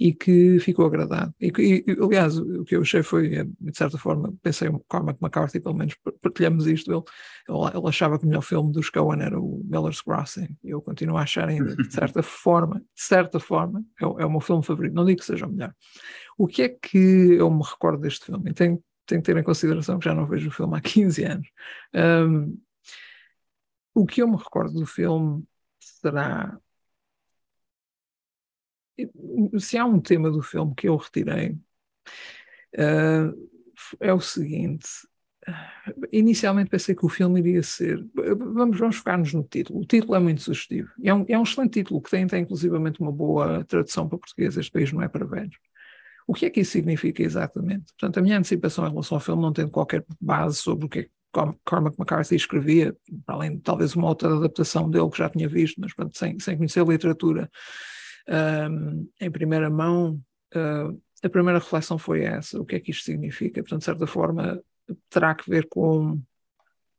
e 0.00 0.14
que 0.14 0.58
ficou 0.60 0.86
agradado. 0.86 1.34
E, 1.38 1.52
e, 1.58 1.84
aliás, 2.02 2.38
o 2.38 2.64
que 2.64 2.74
eu 2.74 2.80
achei 2.80 3.02
foi, 3.02 3.34
eh, 3.34 3.44
de 3.44 3.76
certa 3.76 3.98
forma, 3.98 4.32
pensei 4.42 4.66
o 4.66 4.80
Cormac 4.88 5.18
McCarthy, 5.20 5.60
pelo 5.60 5.74
menos 5.74 5.94
partilhamos 6.22 6.66
isto, 6.66 6.90
ele, 6.90 7.02
ele, 7.46 7.76
ele, 7.76 7.86
achava 7.86 8.18
que 8.18 8.24
o 8.24 8.26
melhor 8.28 8.40
filme 8.40 8.72
dos 8.72 8.88
Coen 8.88 9.20
era 9.20 9.38
o 9.38 9.62
Miller's 9.62 10.00
Crossing, 10.00 10.56
e 10.64 10.70
eu 10.70 10.80
continuo 10.80 11.18
a 11.18 11.22
achar 11.22 11.50
ainda, 11.50 11.76
de 11.76 11.92
certa 11.92 12.22
forma, 12.22 12.80
de 12.80 13.02
certa 13.02 13.38
forma, 13.38 13.84
é, 14.00 14.04
é 14.04 14.24
o 14.24 14.30
meu 14.30 14.40
filme 14.40 14.64
favorito, 14.64 14.94
não 14.94 15.04
digo 15.04 15.20
que 15.20 15.26
seja 15.26 15.46
o 15.46 15.52
melhor. 15.52 15.74
O 16.38 16.46
que 16.46 16.62
é 16.62 16.68
que 16.70 16.96
eu 17.34 17.50
me 17.50 17.62
recordo 17.62 18.00
deste 18.00 18.24
filme? 18.24 18.52
E 18.52 18.54
tenho, 18.54 18.82
tenho 19.04 19.20
que 19.20 19.26
ter 19.26 19.36
em 19.36 19.44
consideração 19.44 19.98
que 19.98 20.06
já 20.06 20.14
não 20.14 20.26
vejo 20.26 20.48
o 20.48 20.52
filme 20.52 20.78
há 20.78 20.80
15 20.80 21.24
anos. 21.24 21.48
Um, 21.94 22.58
o 23.92 24.06
que 24.06 24.22
eu 24.22 24.28
me 24.28 24.38
recordo 24.38 24.72
do 24.80 24.86
filme 24.86 25.44
será 25.78 26.58
se 29.58 29.78
há 29.78 29.84
um 29.84 30.00
tema 30.00 30.30
do 30.30 30.42
filme 30.42 30.74
que 30.74 30.88
eu 30.88 30.96
retirei, 30.96 31.56
uh, 32.76 33.48
é 33.98 34.12
o 34.12 34.20
seguinte. 34.20 34.88
Inicialmente 36.12 36.70
pensei 36.70 36.94
que 36.94 37.04
o 37.04 37.08
filme 37.08 37.40
iria 37.40 37.62
ser. 37.62 38.04
Vamos, 38.14 38.78
vamos 38.78 38.96
focar-nos 38.96 39.32
no 39.32 39.42
título. 39.42 39.80
O 39.80 39.86
título 39.86 40.14
é 40.14 40.18
muito 40.18 40.42
sugestivo. 40.42 40.90
É 41.02 41.12
um, 41.12 41.24
é 41.28 41.38
um 41.38 41.42
excelente 41.42 41.72
título 41.72 42.00
que 42.00 42.10
tem, 42.10 42.26
tem 42.26 42.42
inclusivamente 42.42 43.00
uma 43.00 43.10
boa 43.10 43.64
tradução 43.64 44.08
para 44.08 44.18
português. 44.18 44.56
Este 44.56 44.70
país 44.70 44.92
não 44.92 45.02
é 45.02 45.08
para 45.08 45.24
velhos. 45.24 45.56
O 46.26 46.34
que 46.34 46.46
é 46.46 46.50
que 46.50 46.60
isso 46.60 46.72
significa 46.72 47.22
exatamente? 47.22 47.92
Portanto, 47.98 48.18
a 48.18 48.22
minha 48.22 48.38
antecipação 48.38 48.86
em 48.86 48.90
relação 48.90 49.16
ao 49.16 49.20
filme 49.20 49.42
não 49.42 49.52
tendo 49.52 49.70
qualquer 49.70 50.04
base 50.20 50.56
sobre 50.58 50.86
o 50.86 50.88
que 50.88 50.98
é 51.00 51.02
que 51.04 51.10
Cormac 51.64 51.96
McCarthy 51.98 52.34
escrevia, 52.34 52.96
para 53.24 53.36
além 53.36 53.56
de 53.56 53.62
talvez 53.62 53.94
uma 53.94 54.08
outra 54.08 54.34
adaptação 54.34 54.90
dele 54.90 55.10
que 55.10 55.18
já 55.18 55.28
tinha 55.28 55.48
visto, 55.48 55.80
mas 55.80 55.94
pronto, 55.94 56.16
sem, 56.16 56.38
sem 56.40 56.56
conhecer 56.56 56.80
a 56.80 56.84
literatura 56.84 57.50
em 59.20 59.30
primeira 59.30 59.68
mão, 59.68 60.20
uh, 60.54 61.00
a 61.22 61.28
primeira 61.28 61.58
reflexão 61.58 61.98
foi 61.98 62.22
essa: 62.22 62.60
o 62.60 62.64
que 62.64 62.76
é 62.76 62.80
que 62.80 62.90
isto 62.90 63.04
significa? 63.04 63.62
Portanto, 63.62 63.80
de 63.80 63.84
certa 63.84 64.06
forma, 64.06 64.62
terá 65.08 65.34
que 65.34 65.48
ver 65.48 65.68
com 65.68 66.20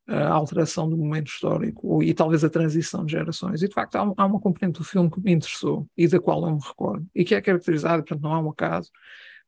a 0.07 0.27
alteração 0.29 0.89
do 0.89 0.97
momento 0.97 1.27
histórico 1.27 2.03
e 2.03 2.13
talvez 2.13 2.43
a 2.43 2.49
transição 2.49 3.05
de 3.05 3.13
gerações. 3.13 3.61
E 3.61 3.67
de 3.67 3.73
facto, 3.73 3.95
há, 3.95 4.13
há 4.17 4.25
uma 4.25 4.39
componente 4.39 4.79
do 4.79 4.83
filme 4.83 5.09
que 5.09 5.21
me 5.21 5.31
interessou 5.31 5.87
e 5.95 6.07
da 6.07 6.19
qual 6.19 6.43
eu 6.43 6.55
me 6.55 6.61
recordo, 6.61 7.07
e 7.15 7.23
que 7.23 7.33
é 7.33 7.41
caracterizada, 7.41 8.03
portanto, 8.03 8.21
não 8.21 8.33
há 8.33 8.39
um 8.39 8.49
acaso, 8.49 8.89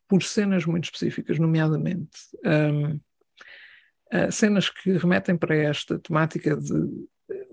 por 0.08 0.24
cenas 0.24 0.66
muito 0.66 0.86
específicas, 0.86 1.40
nomeadamente. 1.40 2.10
Um, 2.46 3.00
Uh, 4.14 4.32
cenas 4.32 4.70
que 4.70 4.96
remetem 4.96 5.36
para 5.36 5.56
esta 5.56 5.98
temática 5.98 6.56
de 6.56 6.88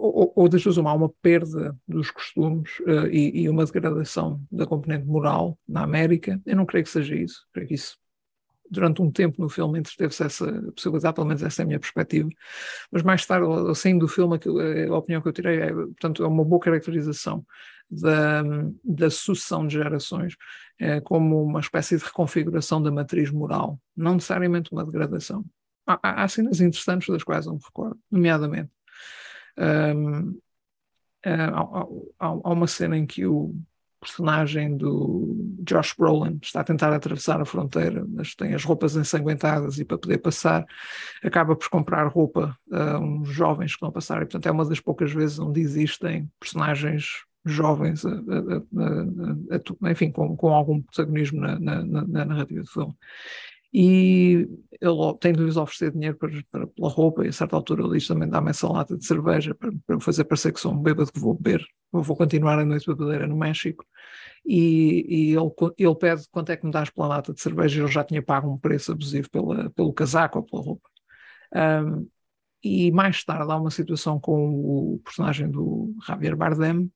ou, 0.01 0.33
ou 0.35 0.49
das 0.49 0.63
duas 0.63 0.77
uma, 0.77 0.91
há 0.91 0.95
uma 0.95 1.11
perda 1.23 1.77
dos 1.87 2.11
costumes 2.11 2.79
uh, 2.81 3.07
e, 3.11 3.43
e, 3.43 3.49
uma 3.49 3.65
degradação 3.65 4.41
da 4.51 4.67
componente 4.67 5.07
moral 5.07 5.59
na 5.69 5.83
América. 5.83 6.41
Eu 6.47 6.57
não 6.57 6.67
creio 6.67 6.85
que 6.85 6.91
seja 6.91 7.15
isso. 7.15 7.47
Creio 7.53 7.69
que 7.69 7.75
isso, 7.75 7.99
durante 8.71 9.03
um 9.03 9.11
tempo 9.11 9.41
no 9.41 9.49
filme, 9.49 9.79
entreteve-se 9.79 10.23
essa 10.23 10.47
possibilidade, 10.75 11.15
pelo 11.15 11.27
menos 11.27 11.43
essa 11.43 11.63
é 11.63 11.65
a 11.65 11.67
minha 11.67 11.79
perspectiva. 11.79 12.29
Mas 12.91 13.03
mais 13.03 13.27
tarde, 13.27 13.47
saindo 13.75 14.01
do 14.01 14.09
filme, 14.09 14.39
a 14.91 14.97
opinião 14.97 15.21
que 15.21 15.29
eu 15.29 15.33
tirei 15.33 15.61
é, 15.61 15.73
portanto, 15.73 16.25
é 16.25 16.27
uma 16.27 16.45
boa 16.45 16.61
caracterização 16.61 17.45
da, 17.91 18.43
da 18.85 19.11
sucessão 19.11 19.67
de 19.67 19.75
gerações 19.75 20.37
é, 20.79 21.01
como 21.01 21.43
uma 21.43 21.61
espécie 21.61 21.99
de 21.99 22.05
reconfiguração 22.05 22.81
da 22.83 22.91
matriz 22.91 23.31
moral, 23.31 23.79
não 23.97 24.15
necessariamente 24.15 24.73
uma 24.73 24.85
degradação. 24.85 25.45
Há, 25.87 26.23
há 26.23 26.29
cenas 26.29 26.61
interessantes 26.61 27.09
das 27.09 27.25
quais 27.25 27.47
não 27.47 27.55
me 27.55 27.61
recordo, 27.63 27.99
nomeadamente 28.11 28.71
um, 29.61 30.41
há, 31.25 31.87
há, 32.19 32.53
uma 32.53 32.67
cena 32.67 32.97
em 32.97 33.07
que 33.07 33.27
o 33.27 33.55
personagem 34.01 34.77
do 34.77 35.37
Josh 35.63 35.95
Brolin 35.97 36.39
está 36.43 36.61
a 36.61 36.65
tentar 36.65 36.93
atravessar 36.93 37.41
a 37.41 37.45
fronteira, 37.45 38.05
mas 38.09 38.35
tem 38.35 38.55
as 38.55 38.65
roupas 38.65 38.97
ensanguentadas 38.97 39.79
e 39.79 39.85
para 39.85 39.99
poder 39.99 40.19
passar 40.19 40.65
acaba 41.23 41.55
por 41.55 41.69
comprar 41.69 42.07
roupa 42.07 42.57
a 42.73 42.99
uns 42.99 43.29
jovens 43.29 43.77
que 43.77 43.85
a 43.85 43.93
passar 43.93 44.17
e 44.17 44.21
portanto 44.21 44.47
é 44.47 44.51
uma 44.51 44.65
das 44.65 44.81
poucas 44.81 45.13
vezes 45.13 45.39
onde 45.39 45.61
existem 45.61 46.31
personagens 46.41 47.25
jovens, 47.45 48.05
a, 48.05 48.11
a, 48.11 49.87
a, 49.87 49.91
enfim, 49.91 50.11
com, 50.11 50.37
com, 50.37 50.49
algum 50.49 50.83
protagonismo 50.83 51.41
na, 51.41 51.59
na, 51.59 51.83
na 51.83 52.25
narrativa 52.25 52.61
do 52.61 52.71
filme 52.71 52.95
e 53.73 54.49
ele 54.81 55.15
tem 55.21 55.33
de 55.33 55.43
lhes 55.43 55.57
oferecer 55.57 55.93
dinheiro 55.93 56.17
para, 56.17 56.31
para, 56.51 56.67
pela 56.67 56.89
roupa, 56.89 57.25
e 57.25 57.29
a 57.29 57.33
certa 57.33 57.55
altura 57.55 57.83
ele 57.83 57.93
diz 57.93 58.07
também 58.07 58.29
dá-me 58.29 58.51
essa 58.51 58.69
lata 58.69 58.97
de 58.97 59.05
cerveja 59.05 59.55
para, 59.55 59.71
para 59.87 60.01
fazer 60.01 60.25
parecer 60.25 60.53
que 60.53 60.61
sou 60.61 60.73
um 60.73 60.79
bêbado 60.79 61.13
que 61.13 61.21
vou 61.21 61.35
beber, 61.35 61.65
vou 61.93 62.17
continuar 62.17 62.59
a 62.59 62.65
noite 62.65 62.87
bebedeira 62.87 63.27
no 63.27 63.37
México, 63.37 63.85
e, 64.45 65.05
e, 65.09 65.37
ele, 65.37 65.51
ele 65.79 65.95
pede 65.95 66.27
quanto 66.31 66.51
é 66.51 66.57
que 66.57 66.67
me 66.67 66.73
dás 66.73 66.91
pela 66.91 67.09
lata 67.09 67.33
de 67.33 67.41
cerveja, 67.41 67.79
e 67.79 67.83
ele 67.85 67.93
já 67.93 68.03
tinha 68.03 68.23
pago 68.23 68.51
um 68.51 68.59
preço 68.59 68.93
abusivo 68.93 69.31
pela, 69.31 69.71
pelo 69.71 69.93
casaco 69.93 70.39
ou 70.39 70.45
pela 70.45 70.63
roupa. 70.63 70.89
Um, 71.55 72.09
e 72.63 72.91
mais 72.93 73.25
tarde 73.25 73.51
há 73.51 73.57
uma 73.57 73.71
situação 73.71 74.21
com 74.21 74.95
o 74.95 75.01
personagem 75.05 75.51
do 75.51 75.95
Javier 76.07 76.37
Bardem, 76.37 76.91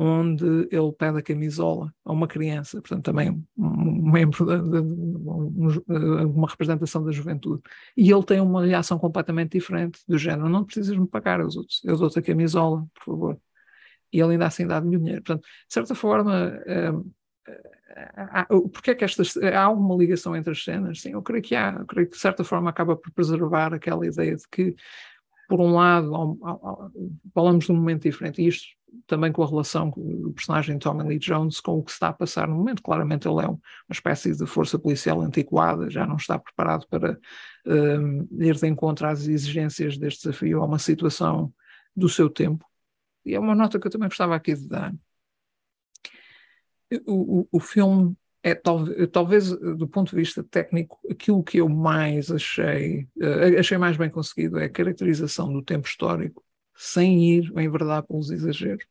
onde 0.00 0.68
ele 0.70 0.92
pede 0.96 1.18
a 1.18 1.22
camisola 1.22 1.92
a 2.04 2.12
uma 2.12 2.28
criança, 2.28 2.80
portanto 2.80 3.04
também 3.04 3.44
um 3.56 4.12
membro 4.12 4.46
de, 4.46 4.80
de, 4.80 6.24
uma 6.24 6.46
representação 6.46 7.02
da 7.02 7.10
juventude, 7.10 7.60
e 7.96 8.08
ele 8.08 8.22
tem 8.22 8.40
uma 8.40 8.64
reação 8.64 8.96
completamente 8.96 9.58
diferente, 9.58 9.98
do 10.06 10.16
género, 10.16 10.48
não 10.48 10.64
precisas 10.64 10.96
me 10.96 11.08
pagar, 11.08 11.40
eu 11.40 11.96
dou-te 11.96 12.16
a 12.16 12.22
camisola, 12.22 12.86
por 12.94 13.04
favor. 13.04 13.40
E 14.12 14.20
ele 14.20 14.32
ainda 14.34 14.46
assim 14.46 14.68
dá-me 14.68 14.96
dinheiro. 14.96 15.20
Portanto, 15.22 15.42
de 15.42 15.74
certa 15.74 15.94
forma, 15.96 16.62
hum, 16.94 17.10
há, 18.16 18.46
porque 18.72 18.92
é 18.92 18.94
que 18.94 19.04
estas, 19.04 19.36
há 19.36 19.62
alguma 19.62 19.96
ligação 19.96 20.36
entre 20.36 20.52
as 20.52 20.62
cenas? 20.62 21.00
Sim, 21.00 21.10
eu 21.10 21.22
creio 21.22 21.42
que 21.42 21.56
há, 21.56 21.74
eu 21.80 21.86
creio 21.86 22.06
que 22.06 22.14
de 22.14 22.20
certa 22.20 22.44
forma 22.44 22.70
acaba 22.70 22.96
por 22.96 23.10
preservar 23.12 23.74
aquela 23.74 24.06
ideia 24.06 24.36
de 24.36 24.44
que 24.48 24.76
por 25.48 25.60
um 25.60 25.74
lado, 25.74 26.38
falamos 27.34 27.64
de 27.64 27.72
um 27.72 27.76
momento 27.76 28.02
diferente, 28.02 28.42
e 28.42 28.48
isto 28.48 28.66
também 29.06 29.32
com 29.32 29.42
a 29.42 29.46
relação 29.46 29.90
do 29.90 30.32
personagem 30.32 30.78
Tommy 30.78 31.02
Lee 31.04 31.18
Jones 31.18 31.60
com 31.60 31.78
o 31.78 31.82
que 31.82 31.90
está 31.90 32.08
a 32.08 32.12
passar 32.12 32.46
no 32.46 32.54
momento. 32.54 32.82
Claramente 32.82 33.26
ele 33.26 33.42
é 33.42 33.48
uma 33.48 33.60
espécie 33.90 34.36
de 34.36 34.46
força 34.46 34.78
policial 34.78 35.20
antiquada, 35.22 35.88
já 35.88 36.06
não 36.06 36.16
está 36.16 36.38
preparado 36.38 36.86
para 36.88 37.18
um, 37.66 38.28
ir 38.38 38.54
de 38.54 38.66
encontro 38.66 39.06
às 39.06 39.26
exigências 39.26 39.96
deste 39.96 40.24
desafio, 40.24 40.62
a 40.62 40.66
uma 40.66 40.78
situação 40.78 41.52
do 41.96 42.08
seu 42.08 42.28
tempo. 42.28 42.64
E 43.24 43.34
é 43.34 43.40
uma 43.40 43.54
nota 43.54 43.80
que 43.80 43.86
eu 43.86 43.90
também 43.90 44.08
gostava 44.08 44.34
aqui 44.34 44.54
de 44.54 44.68
dar. 44.68 44.94
O, 47.06 47.40
o, 47.40 47.48
o 47.52 47.60
filme 47.60 48.16
é 48.42 48.54
talvez, 48.54 49.08
talvez, 49.10 49.50
do 49.50 49.88
ponto 49.88 50.10
de 50.10 50.16
vista 50.16 50.42
técnico, 50.44 50.98
aquilo 51.10 51.42
que 51.42 51.58
eu 51.58 51.68
mais 51.68 52.30
achei, 52.30 53.08
uh, 53.16 53.58
achei 53.58 53.76
mais 53.78 53.96
bem 53.96 54.10
conseguido 54.10 54.58
é 54.58 54.64
a 54.64 54.70
caracterização 54.70 55.52
do 55.52 55.62
tempo 55.62 55.86
histórico, 55.86 56.42
sem 56.74 57.22
ir, 57.36 57.52
em 57.56 57.68
verdade, 57.70 58.06
pelos 58.06 58.30
exageros. 58.30 58.84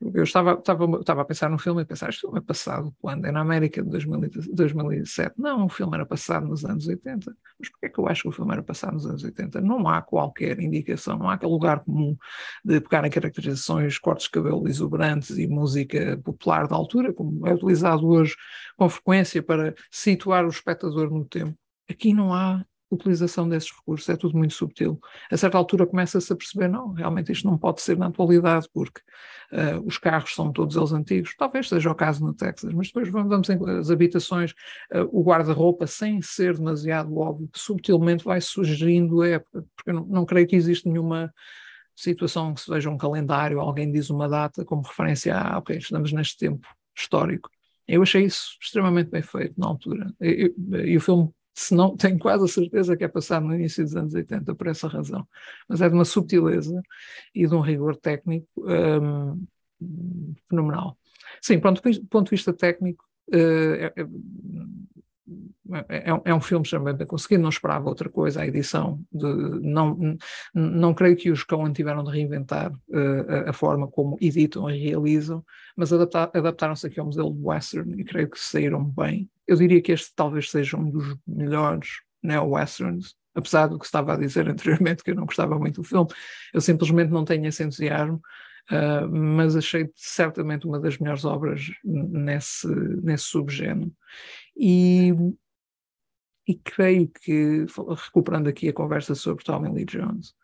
Eu 0.00 0.24
estava, 0.24 0.52
estava, 0.52 0.84
estava 1.00 1.22
a 1.22 1.24
pensar 1.24 1.48
no 1.48 1.58
filme 1.58 1.82
e 1.82 1.84
pensar, 1.84 2.10
este 2.10 2.20
filme 2.20 2.38
é 2.38 2.42
passado 2.42 2.94
quando? 3.00 3.24
É 3.24 3.32
na 3.32 3.40
América 3.40 3.82
de 3.82 3.88
2000, 3.88 4.30
2007. 4.52 5.34
Não, 5.38 5.64
o 5.64 5.68
filme 5.68 5.94
era 5.94 6.04
passado 6.04 6.46
nos 6.46 6.64
anos 6.64 6.86
80. 6.86 7.34
Mas 7.58 7.70
porquê 7.70 7.86
é 7.86 7.88
que 7.88 7.98
eu 7.98 8.06
acho 8.06 8.22
que 8.22 8.28
o 8.28 8.32
filme 8.32 8.52
era 8.52 8.62
passado 8.62 8.92
nos 8.92 9.06
anos 9.06 9.24
80? 9.24 9.60
Não 9.62 9.88
há 9.88 10.02
qualquer 10.02 10.60
indicação, 10.60 11.18
não 11.18 11.30
há 11.30 11.34
aquele 11.34 11.52
lugar 11.52 11.80
comum 11.80 12.16
de 12.64 12.80
pegar 12.80 13.06
em 13.06 13.10
caracterizações, 13.10 13.98
cortes 13.98 14.26
de 14.26 14.32
cabelo 14.32 14.68
exuberantes 14.68 15.38
e 15.38 15.46
música 15.46 16.20
popular 16.22 16.68
da 16.68 16.76
altura, 16.76 17.12
como 17.12 17.46
é 17.46 17.54
utilizado 17.54 18.06
hoje 18.06 18.36
com 18.76 18.88
frequência 18.88 19.42
para 19.42 19.74
situar 19.90 20.44
o 20.44 20.50
espectador 20.50 21.10
no 21.10 21.24
tempo. 21.24 21.56
Aqui 21.88 22.12
não 22.12 22.34
há 22.34 22.64
utilização 22.90 23.48
desses 23.48 23.70
recursos, 23.70 24.08
é 24.08 24.16
tudo 24.16 24.36
muito 24.36 24.54
subtil. 24.54 25.00
A 25.30 25.36
certa 25.36 25.58
altura 25.58 25.86
começa-se 25.86 26.32
a 26.32 26.36
perceber, 26.36 26.68
não, 26.68 26.92
realmente 26.92 27.32
isto 27.32 27.46
não 27.46 27.58
pode 27.58 27.80
ser 27.80 27.96
na 27.96 28.06
atualidade, 28.06 28.68
porque 28.72 29.00
uh, 29.52 29.84
os 29.84 29.98
carros 29.98 30.34
são 30.34 30.52
todos 30.52 30.76
eles 30.76 30.92
antigos, 30.92 31.34
talvez 31.36 31.68
seja 31.68 31.90
o 31.90 31.94
caso 31.94 32.24
no 32.24 32.32
Texas, 32.32 32.72
mas 32.72 32.88
depois 32.88 33.08
vamos 33.08 33.48
em 33.48 33.58
as 33.78 33.90
habitações, 33.90 34.52
uh, 34.92 35.08
o 35.10 35.24
guarda-roupa, 35.24 35.86
sem 35.86 36.22
ser 36.22 36.56
demasiado 36.56 37.16
óbvio, 37.16 37.48
subtilmente 37.54 38.24
vai 38.24 38.40
sugerindo 38.40 39.22
a 39.22 39.28
época, 39.28 39.64
porque 39.74 39.90
eu 39.90 39.94
não, 39.94 40.06
não 40.06 40.26
creio 40.26 40.46
que 40.46 40.56
existe 40.56 40.88
nenhuma 40.88 41.32
situação 41.94 42.54
que 42.54 42.60
se 42.60 42.70
veja 42.70 42.90
um 42.90 42.98
calendário, 42.98 43.58
alguém 43.58 43.90
diz 43.90 44.10
uma 44.10 44.28
data 44.28 44.64
como 44.64 44.82
referência 44.82 45.36
a, 45.36 45.58
ok, 45.58 45.76
estamos 45.78 46.12
neste 46.12 46.36
tempo 46.36 46.68
histórico. 46.96 47.50
Eu 47.88 48.02
achei 48.02 48.24
isso 48.24 48.56
extremamente 48.60 49.10
bem 49.10 49.22
feito 49.22 49.54
na 49.58 49.66
altura. 49.66 50.12
E, 50.20 50.52
e, 50.72 50.76
e 50.92 50.96
o 50.96 51.00
filme 51.00 51.30
se 51.56 51.74
não, 51.74 51.96
tenho 51.96 52.18
quase 52.18 52.44
a 52.44 52.48
certeza 52.48 52.94
que 52.94 53.02
é 53.02 53.08
passado 53.08 53.46
no 53.46 53.54
início 53.54 53.82
dos 53.82 53.96
anos 53.96 54.12
80, 54.12 54.54
por 54.54 54.66
essa 54.66 54.86
razão. 54.86 55.26
Mas 55.66 55.80
é 55.80 55.88
de 55.88 55.94
uma 55.94 56.04
subtileza 56.04 56.82
e 57.34 57.46
de 57.46 57.54
um 57.54 57.60
rigor 57.60 57.96
técnico 57.96 58.46
um, 58.58 59.42
fenomenal. 60.50 60.98
Sim, 61.40 61.58
pronto, 61.58 61.80
do 61.80 62.06
ponto 62.08 62.26
de 62.26 62.36
vista 62.36 62.52
técnico, 62.52 63.02
uh, 63.28 63.74
é, 63.74 63.92
é, 63.96 64.06
é, 65.88 66.34
um 66.34 66.40
filme 66.40 66.62
extremamente 66.62 66.98
bem 66.98 67.06
conseguido, 67.06 67.42
não 67.42 67.48
esperava 67.48 67.88
outra 67.88 68.08
coisa, 68.08 68.40
a 68.40 68.46
edição, 68.46 69.00
de, 69.12 69.26
não, 69.60 70.16
não 70.54 70.94
creio 70.94 71.16
que 71.16 71.30
os 71.30 71.42
Coen 71.42 71.72
tiveram 71.72 72.04
de 72.04 72.10
reinventar 72.12 72.72
uh, 72.72 73.46
a, 73.46 73.50
a, 73.50 73.52
forma 73.52 73.88
como 73.88 74.16
editam 74.20 74.70
e 74.70 74.78
realizam, 74.78 75.44
mas 75.76 75.92
adaptaram-se 75.92 76.86
aqui 76.86 77.00
ao 77.00 77.06
modelo 77.06 77.34
de 77.34 77.40
western 77.42 78.00
e 78.00 78.04
creio 78.04 78.30
que 78.30 78.38
saíram 78.38 78.84
bem. 78.84 79.28
Eu 79.46 79.56
diria 79.56 79.82
que 79.82 79.92
este 79.92 80.12
talvez 80.14 80.50
seja 80.50 80.76
um 80.76 80.88
dos 80.88 81.16
melhores 81.26 82.00
neo-westerns, 82.22 83.14
apesar 83.34 83.66
do 83.66 83.78
que 83.78 83.84
estava 83.84 84.14
a 84.14 84.16
dizer 84.16 84.46
anteriormente, 84.48 85.02
que 85.02 85.10
eu 85.10 85.16
não 85.16 85.26
gostava 85.26 85.58
muito 85.58 85.82
do 85.82 85.84
filme, 85.84 86.08
eu 86.54 86.60
simplesmente 86.60 87.10
não 87.10 87.24
tenho 87.24 87.46
esse 87.46 87.64
entusiasmo, 87.64 88.20
uh, 88.70 89.08
mas 89.08 89.56
achei 89.56 89.90
certamente 89.96 90.66
uma 90.66 90.78
das 90.78 90.98
melhores 90.98 91.24
obras 91.24 91.62
nesse, 91.84 92.68
nesse 93.02 93.24
subgénero. 93.24 93.92
E, 94.56 95.12
e 96.46 96.54
creio 96.54 97.08
que, 97.08 97.66
recuperando 98.04 98.48
aqui 98.48 98.68
a 98.68 98.72
conversa 98.72 99.14
sobre 99.14 99.44
Tommy 99.44 99.68
Lee 99.68 99.84
Jones, 99.84 100.34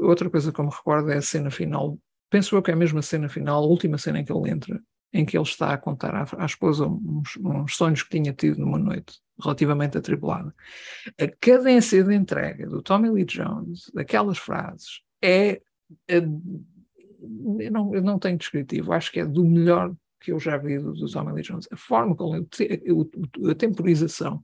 outra 0.00 0.30
coisa 0.30 0.52
que 0.52 0.60
eu 0.60 0.64
me 0.64 0.70
recordo 0.70 1.10
é 1.10 1.16
a 1.16 1.22
cena 1.22 1.50
final, 1.50 1.98
penso 2.30 2.56
eu 2.56 2.62
que 2.62 2.70
é 2.70 2.74
a 2.74 2.76
mesma 2.76 3.02
cena 3.02 3.28
final, 3.28 3.62
a 3.62 3.66
última 3.66 3.98
cena 3.98 4.20
em 4.20 4.24
que 4.24 4.32
ele 4.32 4.50
entra, 4.50 4.80
em 5.12 5.24
que 5.24 5.36
ele 5.36 5.44
está 5.44 5.72
a 5.72 5.78
contar 5.78 6.14
à, 6.14 6.26
à 6.38 6.46
esposa 6.46 6.86
uns, 6.86 7.36
uns, 7.36 7.76
sonhos 7.76 8.02
que 8.02 8.10
tinha 8.10 8.32
tido 8.32 8.60
numa 8.60 8.78
noite 8.78 9.20
relativamente 9.42 9.98
atribulada. 9.98 10.54
A 11.20 11.28
cadência 11.28 12.02
de 12.02 12.14
entrega 12.14 12.66
do 12.66 12.82
Tommy 12.82 13.10
Lee 13.10 13.24
Jones, 13.24 13.90
daquelas 13.92 14.38
frases, 14.38 15.02
é. 15.22 15.60
é 16.08 16.16
eu, 17.58 17.70
não, 17.70 17.94
eu 17.94 18.02
não 18.02 18.18
tenho 18.18 18.38
descritivo, 18.38 18.92
acho 18.92 19.10
que 19.10 19.20
é 19.20 19.26
do 19.26 19.44
melhor 19.44 19.94
que 20.20 20.32
eu 20.32 20.40
já 20.40 20.56
vi 20.56 20.78
dos 20.78 21.12
Tommy 21.12 21.32
Lee 21.32 21.42
Jones, 21.42 21.68
a 21.70 21.76
forma 21.76 22.14
como 22.16 22.34
a 22.36 23.54
temporização, 23.54 24.42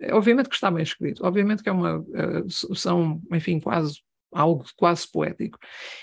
é, 0.00 0.14
obviamente 0.14 0.48
que 0.48 0.54
está 0.54 0.70
bem 0.70 0.82
escrito, 0.82 1.24
obviamente 1.24 1.62
que 1.62 1.68
é 1.68 1.72
uma, 1.72 2.04
eh, 2.14 2.44
são, 2.48 3.20
enfim, 3.32 3.60
quase 3.60 4.00
algo 4.32 4.64
quase 4.76 5.10
poético. 5.10 5.58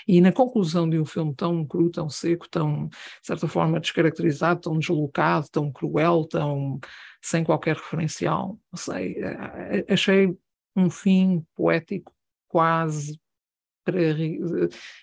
E 0.06 0.20
na 0.20 0.30
conclusão 0.32 0.88
de 0.88 0.98
um 0.98 1.04
filme 1.04 1.34
tão 1.34 1.66
cru, 1.66 1.90
tão 1.90 2.08
seco, 2.08 2.48
tão, 2.48 2.88
de 2.88 2.96
certa 3.22 3.48
forma, 3.48 3.80
descaracterizado, 3.80 4.60
tão 4.60 4.78
deslocado, 4.78 5.48
tão 5.50 5.72
cruel, 5.72 6.26
tão 6.26 6.78
sem 7.22 7.42
qualquer 7.42 7.76
referencial, 7.76 8.58
não 8.70 8.78
sei, 8.78 9.16
eh, 9.16 9.84
eh, 9.88 9.92
achei 9.92 10.36
um 10.76 10.88
fim 10.90 11.44
poético 11.56 12.12
quase 12.46 13.18
para, 13.84 13.98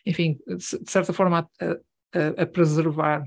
enfim, 0.06 0.40
de 0.48 0.90
certa 0.90 1.12
forma, 1.12 1.50
a, 1.60 1.66
a, 1.66 2.44
a 2.44 2.46
preservar 2.46 3.26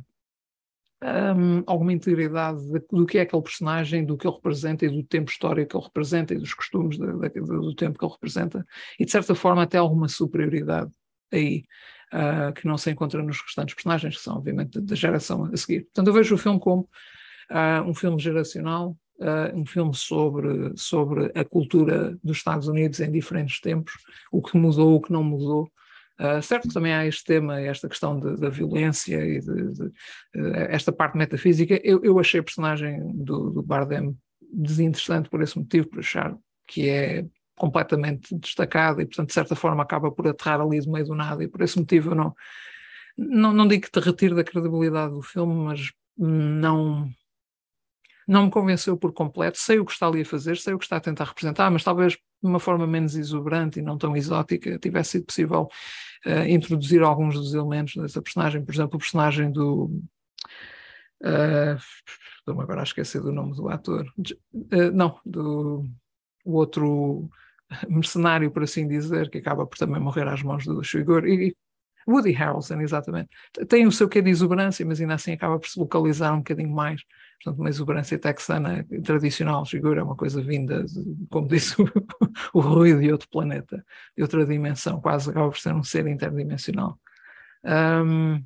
um, 1.02 1.62
alguma 1.66 1.92
integridade 1.92 2.60
do 2.90 3.06
que 3.06 3.18
é 3.18 3.22
aquele 3.22 3.42
personagem, 3.42 4.04
do 4.04 4.16
que 4.16 4.26
ele 4.26 4.34
representa 4.34 4.84
e 4.84 4.88
do 4.88 5.02
tempo 5.02 5.30
histórico 5.30 5.70
que 5.70 5.76
ele 5.76 5.84
representa 5.84 6.34
e 6.34 6.38
dos 6.38 6.54
costumes 6.54 6.98
de, 6.98 7.06
de, 7.06 7.40
do 7.40 7.74
tempo 7.74 7.98
que 7.98 8.04
ele 8.04 8.12
representa 8.12 8.66
e 8.98 9.04
de 9.04 9.10
certa 9.10 9.34
forma 9.34 9.62
até 9.62 9.78
alguma 9.78 10.08
superioridade 10.08 10.90
aí. 11.32 11.64
uh, 12.12 12.52
que 12.52 12.66
não 12.66 12.78
se 12.78 12.90
encontra 12.90 13.22
nos 13.22 13.40
restantes 13.40 13.74
personagens, 13.74 14.16
que 14.16 14.22
são 14.22 14.36
obviamente 14.36 14.80
da 14.80 14.94
geração 14.94 15.44
a 15.52 15.56
seguir. 15.56 15.82
Portanto, 15.84 16.08
eu 16.08 16.12
vejo 16.12 16.34
o 16.34 16.38
filme 16.38 16.58
como 16.58 16.88
uh, 17.50 17.88
um 17.88 17.94
filme 17.94 18.18
geracional, 18.18 18.96
uh, 19.20 19.56
um 19.56 19.66
filme 19.66 19.94
sobre, 19.94 20.72
sobre 20.76 21.32
a 21.34 21.44
cultura 21.44 22.16
dos 22.22 22.38
Estados 22.38 22.68
Unidos 22.68 23.00
em 23.00 23.10
diferentes 23.10 23.60
tempos, 23.60 23.94
o 24.32 24.42
que 24.42 24.56
mudou, 24.56 24.96
o 24.96 25.00
que 25.00 25.12
não 25.12 25.22
mudou. 25.22 25.70
Uh, 26.20 26.42
certo 26.42 26.66
que 26.66 26.74
também 26.74 26.92
há 26.92 27.06
este 27.06 27.24
tema, 27.24 27.60
esta 27.60 27.88
questão 27.88 28.18
de, 28.18 28.36
da 28.36 28.48
violência 28.48 29.24
e 29.24 29.40
de, 29.40 29.72
de, 29.72 29.82
uh, 29.84 30.54
esta 30.68 30.90
parte 30.90 31.16
metafísica. 31.16 31.80
Eu, 31.84 32.02
eu 32.02 32.18
achei 32.18 32.40
a 32.40 32.42
personagem 32.42 33.12
do, 33.14 33.50
do 33.50 33.62
Bardem 33.62 34.16
desinteressante 34.52 35.28
por 35.28 35.42
esse 35.42 35.56
motivo, 35.56 35.88
por 35.88 36.00
achar 36.00 36.36
que 36.66 36.88
é 36.88 37.24
completamente 37.54 38.34
destacada 38.36 39.02
e, 39.02 39.06
portanto, 39.06 39.28
de 39.28 39.34
certa 39.34 39.54
forma 39.54 39.82
acaba 39.82 40.10
por 40.10 40.26
aterrar 40.26 40.60
ali 40.60 40.80
do 40.80 40.90
meio 40.90 41.06
do 41.06 41.14
nada 41.14 41.42
e 41.42 41.48
por 41.48 41.60
esse 41.62 41.78
motivo 41.78 42.10
eu 42.10 42.14
não, 42.14 42.34
não, 43.16 43.52
não 43.52 43.68
digo 43.68 43.84
que 43.84 43.90
te 43.90 44.00
retire 44.00 44.34
da 44.34 44.44
credibilidade 44.44 45.12
do 45.12 45.22
filme, 45.22 45.54
mas 45.54 45.92
não 46.16 47.08
não 48.28 48.44
me 48.44 48.50
convenceu 48.50 48.96
por 48.96 49.12
completo, 49.12 49.58
sei 49.58 49.78
o 49.78 49.86
que 49.86 49.92
está 49.92 50.06
ali 50.06 50.20
a 50.20 50.24
fazer, 50.24 50.58
sei 50.58 50.74
o 50.74 50.78
que 50.78 50.84
está 50.84 50.98
a 50.98 51.00
tentar 51.00 51.24
representar, 51.24 51.70
mas 51.70 51.82
talvez 51.82 52.12
de 52.12 52.20
uma 52.42 52.60
forma 52.60 52.86
menos 52.86 53.16
exuberante 53.16 53.80
e 53.80 53.82
não 53.82 53.96
tão 53.96 54.14
exótica 54.14 54.78
tivesse 54.78 55.12
sido 55.12 55.24
possível 55.24 55.68
uh, 56.26 56.46
introduzir 56.46 57.02
alguns 57.02 57.34
dos 57.34 57.54
elementos 57.54 57.94
dessa 57.96 58.20
personagem, 58.20 58.62
por 58.62 58.74
exemplo, 58.74 58.96
o 58.96 58.98
personagem 58.98 59.50
do 59.50 59.84
uh, 61.22 61.78
estou-me 62.38 62.62
agora 62.62 62.80
a 62.80 62.84
esquecer 62.84 63.22
do 63.22 63.32
nome 63.32 63.56
do 63.56 63.68
ator. 63.70 64.06
Uh, 64.52 64.92
não, 64.92 65.18
do 65.24 65.84
o 66.44 66.52
outro 66.54 67.28
mercenário, 67.88 68.50
por 68.50 68.62
assim 68.62 68.88
dizer, 68.88 69.28
que 69.28 69.38
acaba 69.38 69.66
por 69.66 69.76
também 69.76 70.00
morrer 70.00 70.26
às 70.26 70.42
mãos 70.42 70.64
do 70.64 70.82
Shuigur, 70.82 71.26
e 71.26 71.54
Woody 72.08 72.32
Harrelson, 72.32 72.80
exatamente. 72.80 73.28
Tem 73.68 73.86
o 73.86 73.92
seu 73.92 74.08
quê 74.08 74.22
de 74.22 74.30
exuberância, 74.30 74.84
mas 74.86 75.00
ainda 75.00 75.14
assim 75.14 75.32
acaba 75.32 75.58
por 75.58 75.68
se 75.68 75.78
localizar 75.78 76.32
um 76.32 76.38
bocadinho 76.38 76.70
mais. 76.70 77.02
Portanto, 77.42 77.60
uma 77.60 77.68
exuberância 77.68 78.18
texana 78.18 78.86
tradicional, 79.04 79.64
Shuigur 79.66 79.98
é 79.98 80.02
uma 80.02 80.16
coisa 80.16 80.42
vinda, 80.42 80.84
como 81.28 81.46
disse 81.46 81.80
o, 81.80 81.84
o 82.54 82.60
Rui, 82.60 82.98
de 82.98 83.12
outro 83.12 83.28
planeta, 83.28 83.84
de 84.16 84.22
outra 84.22 84.46
dimensão, 84.46 85.00
quase 85.00 85.30
acaba 85.30 85.50
por 85.50 85.58
ser 85.58 85.74
um 85.74 85.82
ser 85.82 86.06
interdimensional. 86.06 86.98
Um, 87.62 88.42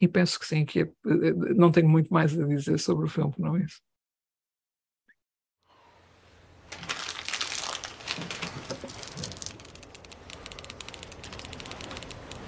e 0.00 0.06
penso 0.06 0.38
que 0.38 0.46
sim, 0.46 0.64
que 0.64 0.82
é, 0.82 0.88
não 1.56 1.72
tenho 1.72 1.88
muito 1.88 2.12
mais 2.14 2.38
a 2.38 2.46
dizer 2.46 2.78
sobre 2.78 3.06
o 3.06 3.08
filme, 3.08 3.34
não 3.38 3.56
é 3.56 3.64
isso. 3.64 3.80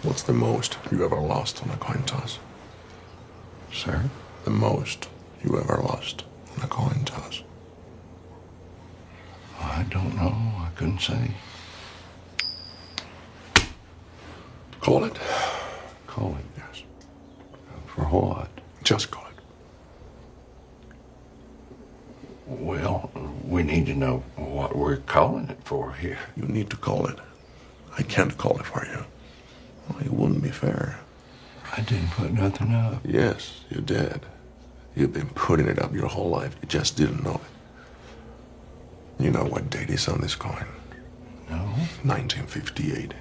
What's 0.02 0.22
the 0.22 0.32
most 0.32 0.78
you 0.90 1.04
ever 1.04 1.20
lost 1.20 1.62
on 1.62 1.68
a 1.68 1.76
coin 1.76 2.02
toss? 2.04 2.38
Sir? 3.70 4.08
The 4.44 4.50
most 4.50 5.08
you 5.44 5.58
ever 5.60 5.76
lost 5.76 6.24
on 6.56 6.64
a 6.64 6.66
coin 6.68 7.04
toss? 7.04 7.42
I 9.60 9.82
don't 9.90 10.16
know. 10.16 10.34
I 10.56 10.70
couldn't 10.74 11.00
say. 11.00 11.32
Call 14.80 15.04
it. 15.04 15.18
Call 16.06 16.34
it. 16.34 16.46
Yes. 16.56 16.82
For 17.86 18.04
what? 18.04 18.48
Just 18.82 19.10
call 19.10 19.26
it. 19.26 19.42
Well, 22.46 23.10
we 23.44 23.62
need 23.62 23.84
to 23.84 23.94
know 23.94 24.24
what 24.36 24.74
we're 24.74 24.96
calling 24.96 25.50
it 25.50 25.58
for 25.64 25.92
here. 25.92 26.18
You 26.38 26.44
need 26.44 26.70
to 26.70 26.76
call 26.76 27.06
it. 27.06 27.18
I 27.98 28.02
can't 28.02 28.38
call 28.38 28.58
it 28.58 28.64
for 28.64 28.86
you. 28.86 29.04
Well, 29.90 30.00
it 30.04 30.12
wouldn't 30.12 30.42
be 30.42 30.50
fair. 30.50 30.98
I 31.76 31.80
didn't 31.82 32.10
put 32.10 32.32
nothing 32.32 32.74
up. 32.74 33.00
Yes, 33.04 33.60
you 33.70 33.80
did. 33.80 34.20
You've 34.94 35.12
been 35.12 35.28
putting 35.30 35.66
it 35.66 35.78
up 35.80 35.94
your 35.94 36.06
whole 36.06 36.30
life. 36.30 36.56
You 36.62 36.68
just 36.68 36.96
didn't 36.96 37.22
know 37.22 37.34
it. 37.34 39.24
You 39.24 39.30
know 39.30 39.44
what 39.44 39.70
date 39.70 39.90
is 39.90 40.08
on 40.08 40.20
this 40.20 40.34
coin? 40.34 40.66
No. 41.48 41.56
1958. 42.02 43.14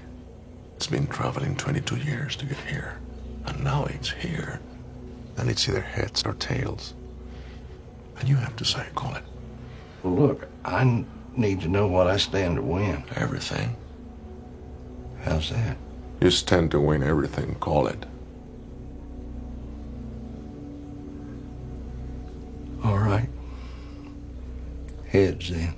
It's 0.76 0.88
been 0.88 1.08
traveling 1.08 1.56
22 1.56 1.98
years 1.98 2.36
to 2.38 2.46
get 2.46 2.58
here. 2.62 3.00
And 3.46 3.64
now 3.64 3.86
it's 3.86 4.12
here. 4.12 4.60
And 5.38 5.50
it's 5.50 5.68
either 5.68 5.82
heads 5.82 6.24
or 6.26 6.34
tails. 6.36 6.94
And 8.20 8.28
you 8.30 8.36
have 8.36 8.56
to 8.58 8.66
say, 8.66 8.86
call 8.96 9.16
it. 9.16 9.24
Well, 10.04 10.16
look, 10.16 10.48
I 10.66 11.06
need 11.36 11.62
to 11.62 11.68
know 11.68 11.88
what 11.88 12.08
I 12.08 12.18
stand 12.18 12.58
to 12.58 12.62
win. 12.62 13.04
Everything. 13.16 13.76
How's 15.24 15.50
that? 15.50 15.78
You 16.22 16.30
stand 16.32 16.72
to 16.72 16.80
win 16.82 17.02
everything, 17.02 17.56
call 17.56 17.88
it. 17.88 18.06
All 22.84 22.98
right. 22.98 23.30
Heads 25.08 25.50
then. 25.50 25.76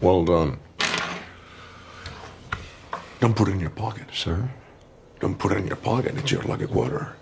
Well 0.00 0.24
done. 0.24 0.58
Don't 3.20 3.36
put 3.36 3.46
it 3.48 3.52
in 3.52 3.60
your 3.60 3.70
pocket. 3.70 4.06
Sir? 4.12 4.50
Don't 5.20 5.38
put 5.38 5.52
it 5.52 5.58
in 5.58 5.68
your 5.68 5.76
pocket. 5.76 6.16
It's 6.16 6.32
your 6.32 6.42
lucky 6.42 6.66
quarter. 6.66 7.14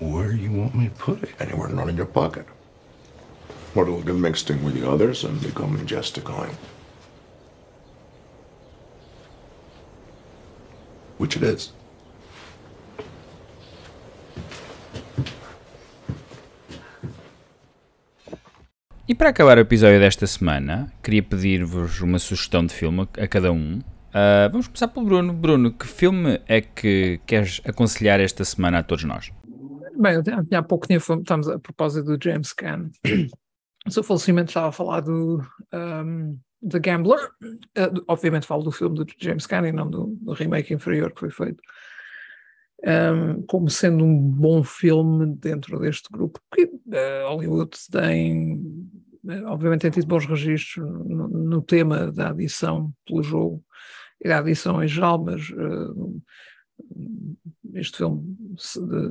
Where 0.00 0.32
do 0.32 0.36
you 0.36 0.50
want 0.50 0.74
me 0.74 0.88
to 0.88 0.94
put 0.96 1.22
it? 1.22 1.30
Anywhere 1.38 1.68
not 1.68 1.88
in 1.88 1.96
your 1.96 2.06
pocket. 2.06 2.46
In 3.72 4.64
with 4.64 4.74
the 4.74 4.84
others 4.84 5.22
and 5.24 5.40
become 5.40 5.86
just 5.86 6.18
a 6.18 6.20
coin. 6.20 6.50
Which 11.18 11.36
it 11.36 11.44
is. 11.44 11.72
E 19.06 19.14
para 19.14 19.30
acabar 19.30 19.58
o 19.58 19.60
episódio 19.60 20.00
desta 20.00 20.26
semana, 20.26 20.92
queria 21.02 21.22
pedir-vos 21.22 22.00
uma 22.00 22.18
sugestão 22.18 22.66
de 22.66 22.74
filme 22.74 23.08
a 23.18 23.28
cada 23.28 23.52
um. 23.52 23.78
Uh, 23.78 24.50
vamos 24.50 24.66
começar 24.66 24.88
pelo 24.88 25.06
Bruno. 25.06 25.32
Bruno, 25.32 25.72
que 25.72 25.86
filme 25.86 26.40
é 26.48 26.60
que 26.60 27.20
queres 27.24 27.60
aconselhar 27.64 28.18
esta 28.18 28.44
semana 28.44 28.78
a 28.78 28.82
todos 28.82 29.04
nós? 29.04 29.30
Bem, 29.96 30.16
há 30.54 30.62
pouco 30.62 30.88
tempo 30.88 31.14
estamos 31.14 31.48
a 31.48 31.58
propósito 31.58 32.16
do 32.16 32.18
James 32.20 32.52
Caan. 32.52 32.90
O 33.86 33.90
seu 33.90 34.02
falecimento 34.02 34.50
estava 34.50 34.68
a 34.68 34.72
falar 34.72 35.00
do 35.00 35.42
um, 35.72 36.38
The 36.68 36.78
Gambler. 36.78 37.30
Uh, 37.42 38.04
obviamente 38.06 38.46
falo 38.46 38.62
do 38.62 38.70
filme 38.70 38.96
do 38.96 39.06
James 39.18 39.46
e 39.46 39.72
não 39.72 39.88
do, 39.88 40.18
do 40.20 40.32
remake 40.32 40.74
inferior 40.74 41.12
que 41.12 41.20
foi 41.20 41.30
feito. 41.30 41.62
Um, 42.82 43.42
como 43.42 43.68
sendo 43.68 44.04
um 44.04 44.18
bom 44.18 44.62
filme 44.62 45.34
dentro 45.36 45.78
deste 45.78 46.08
grupo, 46.10 46.40
porque 46.48 46.64
uh, 46.64 47.28
Hollywood 47.28 47.76
tem, 47.90 48.58
obviamente, 49.46 49.82
tem 49.82 49.90
tido 49.90 50.06
bons 50.06 50.24
registros 50.24 50.86
no, 50.86 51.28
no, 51.28 51.60
tema 51.60 52.10
da 52.10 52.30
adição 52.30 52.90
pelo 53.06 53.22
jogo 53.22 53.62
e 54.18 54.28
da 54.28 54.38
adição 54.38 54.82
em 54.82 54.88
geral, 54.88 55.22
mas 55.22 55.50
uh, 55.50 56.22
este 57.74 57.98
filme 57.98 58.34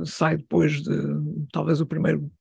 sai 0.03 0.37
depois 0.37 0.81
de 0.81 0.91
talvez 1.51 1.79
o 1.79 1.85
primeiro 1.85 2.31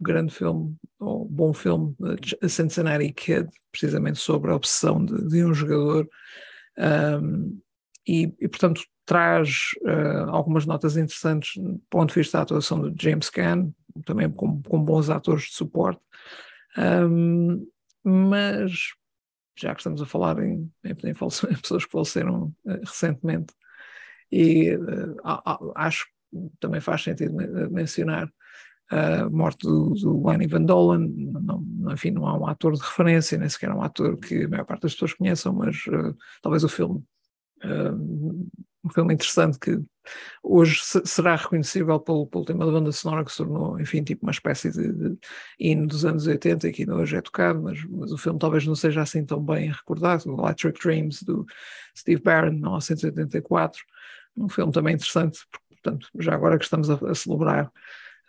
grande 0.00 0.32
filme, 0.32 0.76
ou 0.98 1.26
bom 1.26 1.54
filme, 1.54 1.96
A 2.42 2.48
Cincinnati 2.48 3.12
Kid, 3.12 3.48
precisamente 3.72 4.18
sobre 4.18 4.50
a 4.50 4.56
obsessão 4.56 5.04
de, 5.04 5.28
de 5.28 5.44
um 5.44 5.54
jogador. 5.54 6.08
Um, 6.78 7.60
e, 8.06 8.34
e, 8.40 8.48
portanto, 8.48 8.82
traz 9.06 9.70
uh, 9.82 10.30
algumas 10.30 10.66
notas 10.66 10.96
interessantes 10.96 11.60
do 11.62 11.80
ponto 11.90 12.10
de 12.10 12.20
vista 12.20 12.38
da 12.38 12.42
atuação 12.42 12.90
de 12.90 13.02
James 13.02 13.30
Caan, 13.30 13.72
também 14.04 14.30
com, 14.30 14.62
com 14.62 14.82
bons 14.82 15.10
atores 15.10 15.44
de 15.44 15.54
suporte, 15.54 16.00
um, 16.78 17.66
mas 18.04 18.92
já 19.58 19.74
que 19.74 19.80
estamos 19.80 20.00
a 20.00 20.06
falar 20.06 20.38
em, 20.38 20.70
em, 20.84 20.90
em 20.90 21.14
pessoas 21.60 21.84
que 21.84 21.90
faleceram 21.90 22.54
uh, 22.64 22.80
recentemente, 22.84 23.52
e 24.30 24.74
uh, 24.76 25.72
acho 25.74 26.06
que 26.06 26.50
também 26.60 26.80
faz 26.80 27.02
sentido 27.02 27.34
mencionar 27.70 28.30
a 28.90 29.30
morte 29.30 29.66
do, 29.66 29.94
do 29.94 30.26
Lenny 30.26 30.46
Van 30.46 30.62
Dolen, 30.62 31.08
não, 31.42 31.64
enfim, 31.92 32.10
não 32.10 32.26
há 32.26 32.36
um 32.36 32.46
ator 32.46 32.74
de 32.74 32.80
referência, 32.80 33.38
nem 33.38 33.48
sequer 33.48 33.70
um 33.70 33.82
ator 33.82 34.16
que 34.18 34.44
a 34.44 34.48
maior 34.48 34.64
parte 34.64 34.82
das 34.82 34.92
pessoas 34.92 35.14
conheçam, 35.14 35.52
mas 35.52 35.76
talvez 36.42 36.64
o 36.64 36.68
filme 36.68 37.02
um 38.84 38.90
filme 38.90 39.14
interessante 39.14 39.58
que 39.58 39.78
hoje 40.42 40.80
será 41.04 41.36
reconhecível 41.36 42.00
pelo, 42.00 42.26
pelo 42.26 42.44
tema 42.44 42.64
da 42.64 42.72
banda 42.72 42.92
sonora 42.92 43.24
que 43.24 43.30
se 43.30 43.36
tornou, 43.36 43.78
enfim, 43.78 44.02
tipo 44.02 44.24
uma 44.24 44.32
espécie 44.32 44.70
de, 44.70 44.92
de 44.92 45.18
hino 45.58 45.86
dos 45.86 46.04
anos 46.04 46.26
80 46.26 46.68
e 46.68 46.72
que 46.72 46.82
ainda 46.82 46.96
hoje 46.96 47.16
é 47.16 47.20
tocado, 47.20 47.62
mas, 47.62 47.84
mas, 47.84 48.10
o 48.10 48.18
filme 48.18 48.38
talvez 48.38 48.66
não 48.66 48.74
seja 48.74 49.02
assim 49.02 49.24
tão 49.24 49.44
bem 49.44 49.70
recordado, 49.70 50.34
o 50.34 50.40
Electric 50.40 50.80
Dreams 50.80 51.22
do 51.22 51.44
Steve 51.96 52.22
Barron, 52.22 52.52
1984, 52.52 53.82
um 54.36 54.48
filme 54.48 54.72
também 54.72 54.94
interessante, 54.94 55.40
portanto, 55.68 56.08
já 56.18 56.34
agora 56.34 56.58
que 56.58 56.64
estamos 56.64 56.88
a, 56.88 56.94
a 56.94 57.14
celebrar 57.14 57.70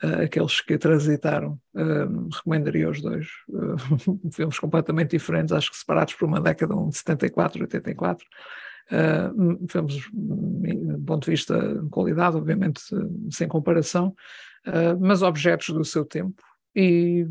uh, 0.04 0.24
aqueles 0.24 0.62
que 0.62 0.78
transitaram, 0.78 1.60
uh, 1.76 2.30
recomendaria 2.36 2.90
os 2.90 3.02
dois. 3.02 3.28
Uh, 3.50 4.32
filmes 4.34 4.60
completamente 4.60 5.12
diferentes, 5.12 5.52
acho 5.52 5.72
que 5.72 5.78
separados 5.78 6.14
por 6.14 6.26
uma 6.26 6.42
década, 6.42 6.76
um 6.76 6.90
de 6.90 6.98
74 6.98 7.62
84. 7.62 8.26
Uh, 8.92 9.68
filmes, 9.70 10.10
do 10.12 11.04
ponto 11.06 11.26
de 11.26 11.32
vista 11.32 11.82
de 11.82 11.90
qualidade, 11.90 12.36
obviamente 12.36 12.82
sem 13.30 13.48
comparação, 13.48 14.14
mas 15.00 15.22
objetos 15.22 15.70
do 15.70 15.86
seu 15.86 16.04
tempo 16.04 16.44
e 16.76 17.26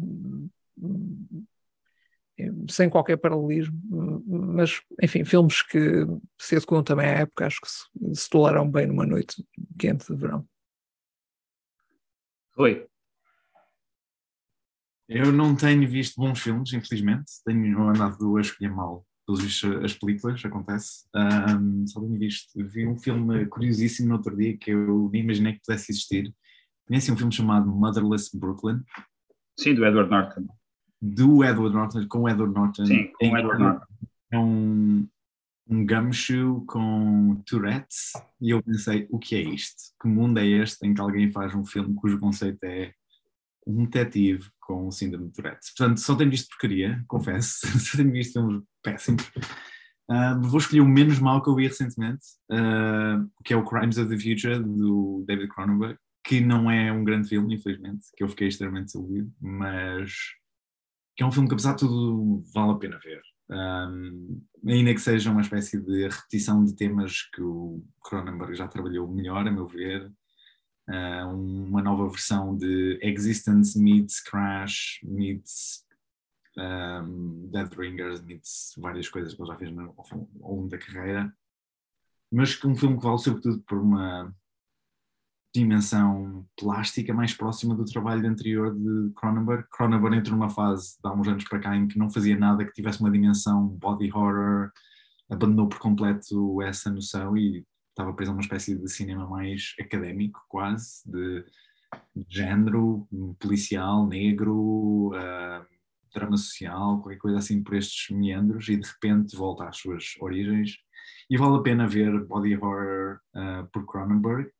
sem 2.68 2.88
qualquer 2.88 3.18
paralelismo, 3.18 3.78
mas 4.26 4.80
enfim, 5.02 5.24
filmes 5.24 5.62
que 5.62 6.06
se 6.38 6.56
adequam 6.56 6.82
também 6.82 7.06
à 7.06 7.18
época, 7.20 7.47
acho 7.47 7.60
que 7.60 7.68
se, 7.68 8.22
se 8.22 8.30
toleram 8.30 8.70
bem 8.70 8.86
numa 8.86 9.05
noite 9.05 9.44
quente 9.78 10.06
de 10.06 10.18
verão. 10.18 10.47
Oi. 12.61 12.87
Eu 15.09 15.32
não 15.32 15.57
tenho 15.57 15.89
visto 15.89 16.20
bons 16.20 16.41
filmes, 16.41 16.70
infelizmente. 16.74 17.24
Tenho 17.43 17.89
andado 17.89 18.37
a 18.37 18.41
escolher 18.43 18.70
mal 18.70 19.07
pelos 19.27 19.41
vistos 19.41 19.82
as 19.82 19.95
películas, 19.95 20.45
acontece. 20.45 21.07
Um, 21.16 21.87
só 21.87 22.01
tenho 22.01 22.19
visto. 22.19 22.51
Vi 22.69 22.87
um 22.87 22.99
filme 22.99 23.47
curiosíssimo 23.47 24.11
no 24.11 24.16
outro 24.16 24.37
dia 24.37 24.59
que 24.59 24.73
eu 24.73 25.09
nem 25.11 25.23
imaginei 25.23 25.55
que 25.55 25.62
pudesse 25.65 25.91
existir. 25.91 26.35
Conhece 26.87 27.11
um 27.11 27.16
filme 27.16 27.32
chamado 27.32 27.66
Motherless 27.70 28.39
Brooklyn? 28.39 28.82
Sim, 29.59 29.74
do 29.74 29.87
Edward 29.87 30.11
Norton. 30.11 30.47
Do 31.01 31.43
Edward 31.43 31.74
Norton, 31.74 32.07
com 32.09 32.19
o 32.24 32.28
Edward 32.28 32.53
Norton. 32.53 32.85
Sim, 32.85 33.11
com 33.19 33.31
o 33.31 33.39
Edward 33.39 33.62
Norton. 33.62 33.87
É 34.32 34.39
um, 34.39 35.09
um 35.70 35.86
gumshoe 35.86 36.64
com 36.66 37.40
Tourette's 37.47 38.12
e 38.40 38.51
eu 38.51 38.60
pensei, 38.60 39.06
o 39.09 39.18
que 39.20 39.36
é 39.36 39.40
isto? 39.40 39.94
Que 40.02 40.09
mundo 40.09 40.38
é 40.38 40.47
este 40.47 40.84
em 40.84 40.92
que 40.92 41.01
alguém 41.01 41.30
faz 41.30 41.55
um 41.55 41.64
filme 41.64 41.94
cujo 41.94 42.18
conceito 42.18 42.59
é 42.64 42.92
um 43.64 43.84
detetive 43.84 44.51
com 44.60 44.90
síndrome 44.90 45.28
de 45.28 45.34
Tourette's? 45.34 45.72
Portanto, 45.76 46.01
só 46.01 46.16
tenho 46.16 46.30
visto 46.30 46.48
porcaria, 46.48 47.02
confesso, 47.06 47.60
só 47.78 47.97
tenho 47.97 48.10
visto 48.10 48.32
filmes 48.32 48.64
péssimos. 48.82 49.24
Uh, 50.10 50.42
vou 50.42 50.59
escolher 50.59 50.80
o 50.80 50.88
menos 50.88 51.20
mal 51.20 51.40
que 51.40 51.48
eu 51.48 51.55
vi 51.55 51.68
recentemente, 51.68 52.26
uh, 52.51 53.30
que 53.44 53.55
é 53.55 53.56
o 53.56 53.64
Crimes 53.64 53.97
of 53.97 54.09
the 54.09 54.20
Future, 54.20 54.59
do 54.59 55.24
David 55.24 55.48
Cronenberg, 55.48 55.97
que 56.24 56.40
não 56.40 56.68
é 56.68 56.90
um 56.90 57.05
grande 57.05 57.28
filme, 57.28 57.55
infelizmente, 57.55 58.06
que 58.16 58.24
eu 58.24 58.28
fiquei 58.28 58.48
extremamente 58.48 58.86
desiludido, 58.86 59.32
mas 59.40 60.12
que 61.16 61.22
é 61.22 61.26
um 61.26 61.30
filme 61.30 61.48
que, 61.48 61.55
apesar 61.55 61.74
de 61.74 61.80
tudo, 61.80 62.42
vale 62.52 62.72
a 62.72 62.74
pena 62.74 62.98
ver. 62.98 63.22
Um, 63.51 64.40
ainda 64.64 64.94
que 64.94 65.01
seja 65.01 65.31
uma 65.31 65.40
espécie 65.40 65.81
de 65.81 66.09
repetição 66.09 66.64
de 66.64 66.74
temas 66.74 67.22
que 67.35 67.43
o 67.43 67.85
Cronenberg 68.01 68.55
já 68.55 68.68
trabalhou 68.68 69.09
melhor, 69.09 69.47
a 69.47 69.51
meu 69.51 69.66
ver, 69.66 70.06
uh, 70.89 71.27
uma 71.28 71.82
nova 71.82 72.09
versão 72.09 72.56
de 72.56 72.98
Existence 73.02 73.77
meets 73.77 74.20
Crash, 74.20 75.01
meets 75.02 75.85
um, 76.56 77.48
Dead 77.51 77.72
Ringers, 77.74 78.22
meets 78.22 78.74
várias 78.78 79.09
coisas 79.09 79.35
que 79.35 79.43
ele 79.43 79.48
já 79.48 79.56
fez 79.56 79.72
no, 79.72 79.94
ao 80.43 80.55
longo 80.55 80.68
da 80.68 80.78
carreira, 80.78 81.35
mas 82.31 82.55
que 82.55 82.66
um 82.66 82.77
filme 82.77 82.97
que 82.98 83.05
vale 83.05 83.18
sobretudo 83.18 83.60
por 83.62 83.78
uma 83.78 84.32
dimensão 85.55 86.47
plástica 86.56 87.12
mais 87.12 87.35
próxima 87.35 87.74
do 87.74 87.85
trabalho 87.85 88.28
anterior 88.28 88.74
de 88.74 89.12
Cronenberg. 89.14 89.64
Cronenberg 89.70 90.16
entrou 90.16 90.36
numa 90.36 90.51
fase 90.51 90.93
de 91.02 91.09
há 91.09 91.12
uns 91.12 91.27
anos 91.27 91.44
para 91.44 91.59
cá 91.59 91.77
em 91.77 91.89
que 91.89 91.98
não 91.98 92.10
fazia 92.10 92.39
nada 92.39 92.64
que 92.64 92.72
tivesse 92.72 93.01
uma 93.01 93.10
dimensão 93.10 93.66
body 93.66 94.12
horror, 94.12 94.70
abandonou 95.28 95.68
por 95.68 95.78
completo 95.78 96.62
essa 96.62 96.90
noção 96.90 97.36
e 97.36 97.64
estava 97.89 98.12
preso 98.14 98.31
a 98.31 98.35
uma 98.35 98.43
espécie 98.43 98.78
de 98.78 98.89
cinema 98.89 99.28
mais 99.28 99.74
académico, 99.81 100.40
quase, 100.48 101.02
de, 101.05 101.44
género, 102.28 103.09
policial, 103.40 104.06
negro, 104.06 105.09
uh, 105.09 105.66
drama 106.14 106.36
social, 106.36 107.01
qualquer 107.01 107.18
coisa 107.18 107.39
assim 107.39 107.62
por 107.62 107.74
estes 107.74 108.16
meandros 108.16 108.68
e 108.68 108.77
de 108.77 108.86
repente 108.86 109.36
volta 109.36 109.64
às 109.64 109.77
suas 109.77 110.05
origens. 110.20 110.77
E 111.28 111.36
vale 111.36 111.56
a 111.56 111.62
pena 111.62 111.89
ver 111.89 112.24
body 112.24 112.56
horror 112.56 113.20
uh, 113.35 113.66
por 113.72 113.85
Cronenberg 113.86 114.51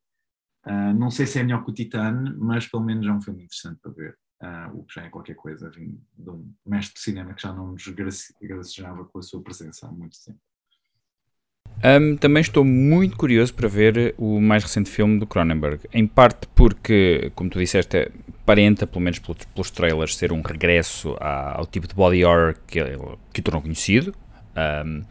Uh, 0.66 0.93
não 0.95 1.11
sei 1.11 1.27
se 1.27 1.39
é 1.39 1.43
melhor 1.43 1.65
que 1.65 1.70
o 1.70 1.74
Titan, 1.74 2.37
mas 2.39 2.66
pelo 2.66 2.85
menos 2.85 3.07
é 3.07 3.12
um 3.12 3.20
filme 3.20 3.45
interessante 3.45 3.78
para 3.81 3.93
ver. 3.93 4.16
Uh, 4.43 4.78
o 4.78 4.85
que 4.85 4.95
já 4.95 5.03
é 5.03 5.11
qualquer 5.11 5.35
coisa, 5.35 5.70
vindo 5.70 6.01
de 6.16 6.31
um 6.31 6.51
mestre 6.65 6.95
de 6.95 7.01
cinema 7.01 7.35
que 7.35 7.43
já 7.43 7.53
não 7.53 7.73
nos 7.73 7.87
gracejava 8.41 9.05
com 9.05 9.19
a 9.19 9.23
sua 9.23 9.43
presença 9.43 9.87
há 9.87 9.93
muito 9.93 10.16
tempo. 10.24 10.41
Um, 11.82 12.16
também 12.16 12.43
estou 12.43 12.62
muito 12.65 13.16
curioso 13.16 13.55
para 13.55 13.69
ver 13.69 14.15
o 14.19 14.41
mais 14.41 14.62
recente 14.62 14.91
filme 14.91 15.19
do 15.19 15.27
Cronenberg, 15.27 15.81
em 15.93 16.07
parte 16.07 16.47
porque, 16.55 17.32
como 17.35 17.49
tu 17.49 17.59
disseste, 17.59 18.11
aparenta, 18.43 18.87
pelo 18.87 19.01
menos 19.01 19.19
pelos, 19.19 19.45
pelos 19.45 19.70
trailers, 19.70 20.16
ser 20.16 20.32
um 20.32 20.43
regresso 20.43 21.16
ao 21.20 21.66
tipo 21.66 21.87
de 21.87 21.95
body 21.95 22.24
horror 22.24 22.57
que, 22.66 22.81
que 23.32 23.41
o 23.41 23.43
tornou 23.43 23.62
conhecido. 23.62 24.15
Um, 24.57 25.03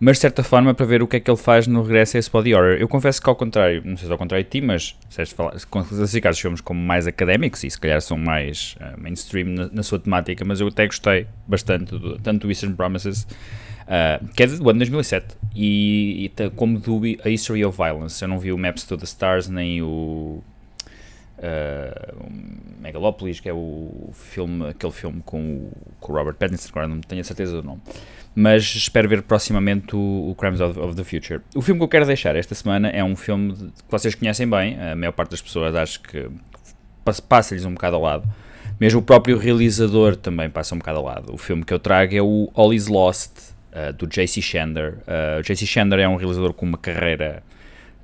mas 0.00 0.16
de 0.16 0.22
certa 0.22 0.42
forma 0.42 0.72
para 0.72 0.86
ver 0.86 1.02
o 1.02 1.06
que 1.06 1.18
é 1.18 1.20
que 1.20 1.30
ele 1.30 1.36
faz 1.36 1.66
no 1.66 1.82
regresso 1.82 2.16
a 2.16 2.20
esse 2.20 2.30
body 2.30 2.54
horror. 2.54 2.78
Eu 2.80 2.88
confesso 2.88 3.20
que 3.20 3.28
ao 3.28 3.36
contrário, 3.36 3.82
não 3.84 3.98
sei 3.98 4.06
se 4.06 4.12
ao 4.12 4.16
contrário 4.16 4.42
de 4.42 4.50
ti, 4.50 4.62
mas 4.62 4.96
se 5.10 5.36
classificar 5.66 6.32
os 6.32 6.40
filmes 6.40 6.62
como 6.62 6.80
mais 6.80 7.06
académicos 7.06 7.62
e 7.64 7.70
se 7.70 7.78
calhar 7.78 8.00
são 8.00 8.16
mais 8.16 8.76
uh, 8.80 8.98
mainstream 8.98 9.48
na, 9.48 9.68
na, 9.70 9.82
sua 9.82 9.98
temática, 9.98 10.42
mas 10.42 10.58
eu 10.58 10.68
até 10.68 10.86
gostei 10.86 11.26
bastante 11.46 11.98
do, 11.98 12.18
tanto 12.18 12.46
do 12.46 12.50
Eastern 12.50 12.74
Promises, 12.74 13.24
uh, 13.24 14.26
que 14.34 14.42
é 14.42 14.46
do 14.46 14.70
ano 14.70 14.78
2007, 14.78 15.36
e, 15.54 16.32
e 16.38 16.50
como 16.52 16.78
do 16.78 17.02
A 17.22 17.28
History 17.28 17.62
of 17.62 17.76
Violence. 17.76 18.22
Eu 18.22 18.28
não 18.28 18.38
vi 18.38 18.52
o 18.52 18.56
Maps 18.56 18.84
to 18.84 18.96
the 18.96 19.04
Stars 19.04 19.48
nem 19.48 19.82
o 19.82 20.42
uh, 21.36 22.32
Megalopolis, 22.80 23.38
que 23.38 23.50
é 23.50 23.52
o 23.52 24.08
filme, 24.14 24.66
aquele 24.70 24.92
filme 24.92 25.20
com 25.26 25.42
o, 25.42 25.72
com 26.00 26.10
o 26.10 26.16
Robert 26.16 26.36
Pattinson, 26.36 26.70
agora 26.70 26.88
não 26.88 27.02
tenho 27.02 27.20
a 27.20 27.24
certeza 27.24 27.60
do 27.60 27.62
nome 27.62 27.82
mas 28.34 28.62
espero 28.62 29.08
ver 29.08 29.22
proximamente 29.22 29.94
o, 29.94 30.30
o 30.30 30.34
Crimes 30.34 30.60
of, 30.60 30.78
of, 30.78 30.94
the 30.94 31.04
Future. 31.04 31.40
O 31.54 31.60
filme 31.60 31.78
que 31.80 31.84
eu 31.84 31.88
quero 31.88 32.06
deixar 32.06 32.36
esta 32.36 32.54
semana 32.54 32.88
é 32.88 33.02
um 33.02 33.16
filme 33.16 33.52
de, 33.52 33.64
que 33.66 33.90
vocês 33.90 34.14
conhecem 34.14 34.48
bem, 34.48 34.80
a 34.80 34.94
maior 34.94 35.12
parte 35.12 35.30
das 35.30 35.42
pessoas 35.42 35.74
acho 35.74 36.00
que 36.00 36.28
passa-lhes 37.28 37.64
um 37.64 37.74
bocado 37.74 37.96
ao 37.96 38.02
lado. 38.02 38.28
Mesmo 38.78 39.00
o 39.00 39.02
próprio 39.02 39.36
realizador 39.36 40.16
também 40.16 40.48
passa 40.48 40.74
um 40.74 40.78
bocado 40.78 40.98
ao 40.98 41.04
lado. 41.04 41.34
O 41.34 41.36
filme 41.36 41.64
que 41.64 41.74
eu 41.74 41.78
trago 41.78 42.14
é 42.14 42.22
o 42.22 42.50
All 42.54 42.72
Is 42.72 42.86
Lost, 42.86 43.32
uh, 43.72 43.92
do 43.92 44.06
J.C. 44.06 44.40
Shander. 44.40 44.98
Uh, 45.00 45.42
J.C. 45.42 45.66
Shander 45.66 45.98
é 45.98 46.08
um 46.08 46.16
realizador 46.16 46.54
com 46.54 46.64
uma 46.64 46.78
carreira 46.78 47.42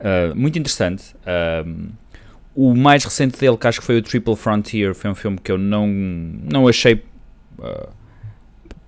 uh, 0.01 0.35
muito 0.35 0.59
interessante. 0.59 1.15
o 2.55 2.74
mais 2.74 3.05
recente 3.05 3.39
dele, 3.39 3.57
que 3.57 3.66
acho 3.66 3.81
que 3.81 3.86
foi 3.86 3.97
o 3.97 4.03
Triple 4.03 4.36
Frontier, 4.36 4.94
foi 4.94 5.11
um 5.11 5.15
filme 5.15 5.39
que 5.39 5.51
eu 5.51 5.57
não, 5.57 5.86
não 5.86 6.69
achei 6.69 7.03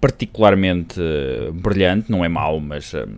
particularmente 0.01 1.01
uh, 1.01 1.53
brilhante, 1.53 2.11
não 2.11 2.25
é 2.25 2.29
mau, 2.29 2.61
mas 2.61 2.93
uh, 2.93 3.09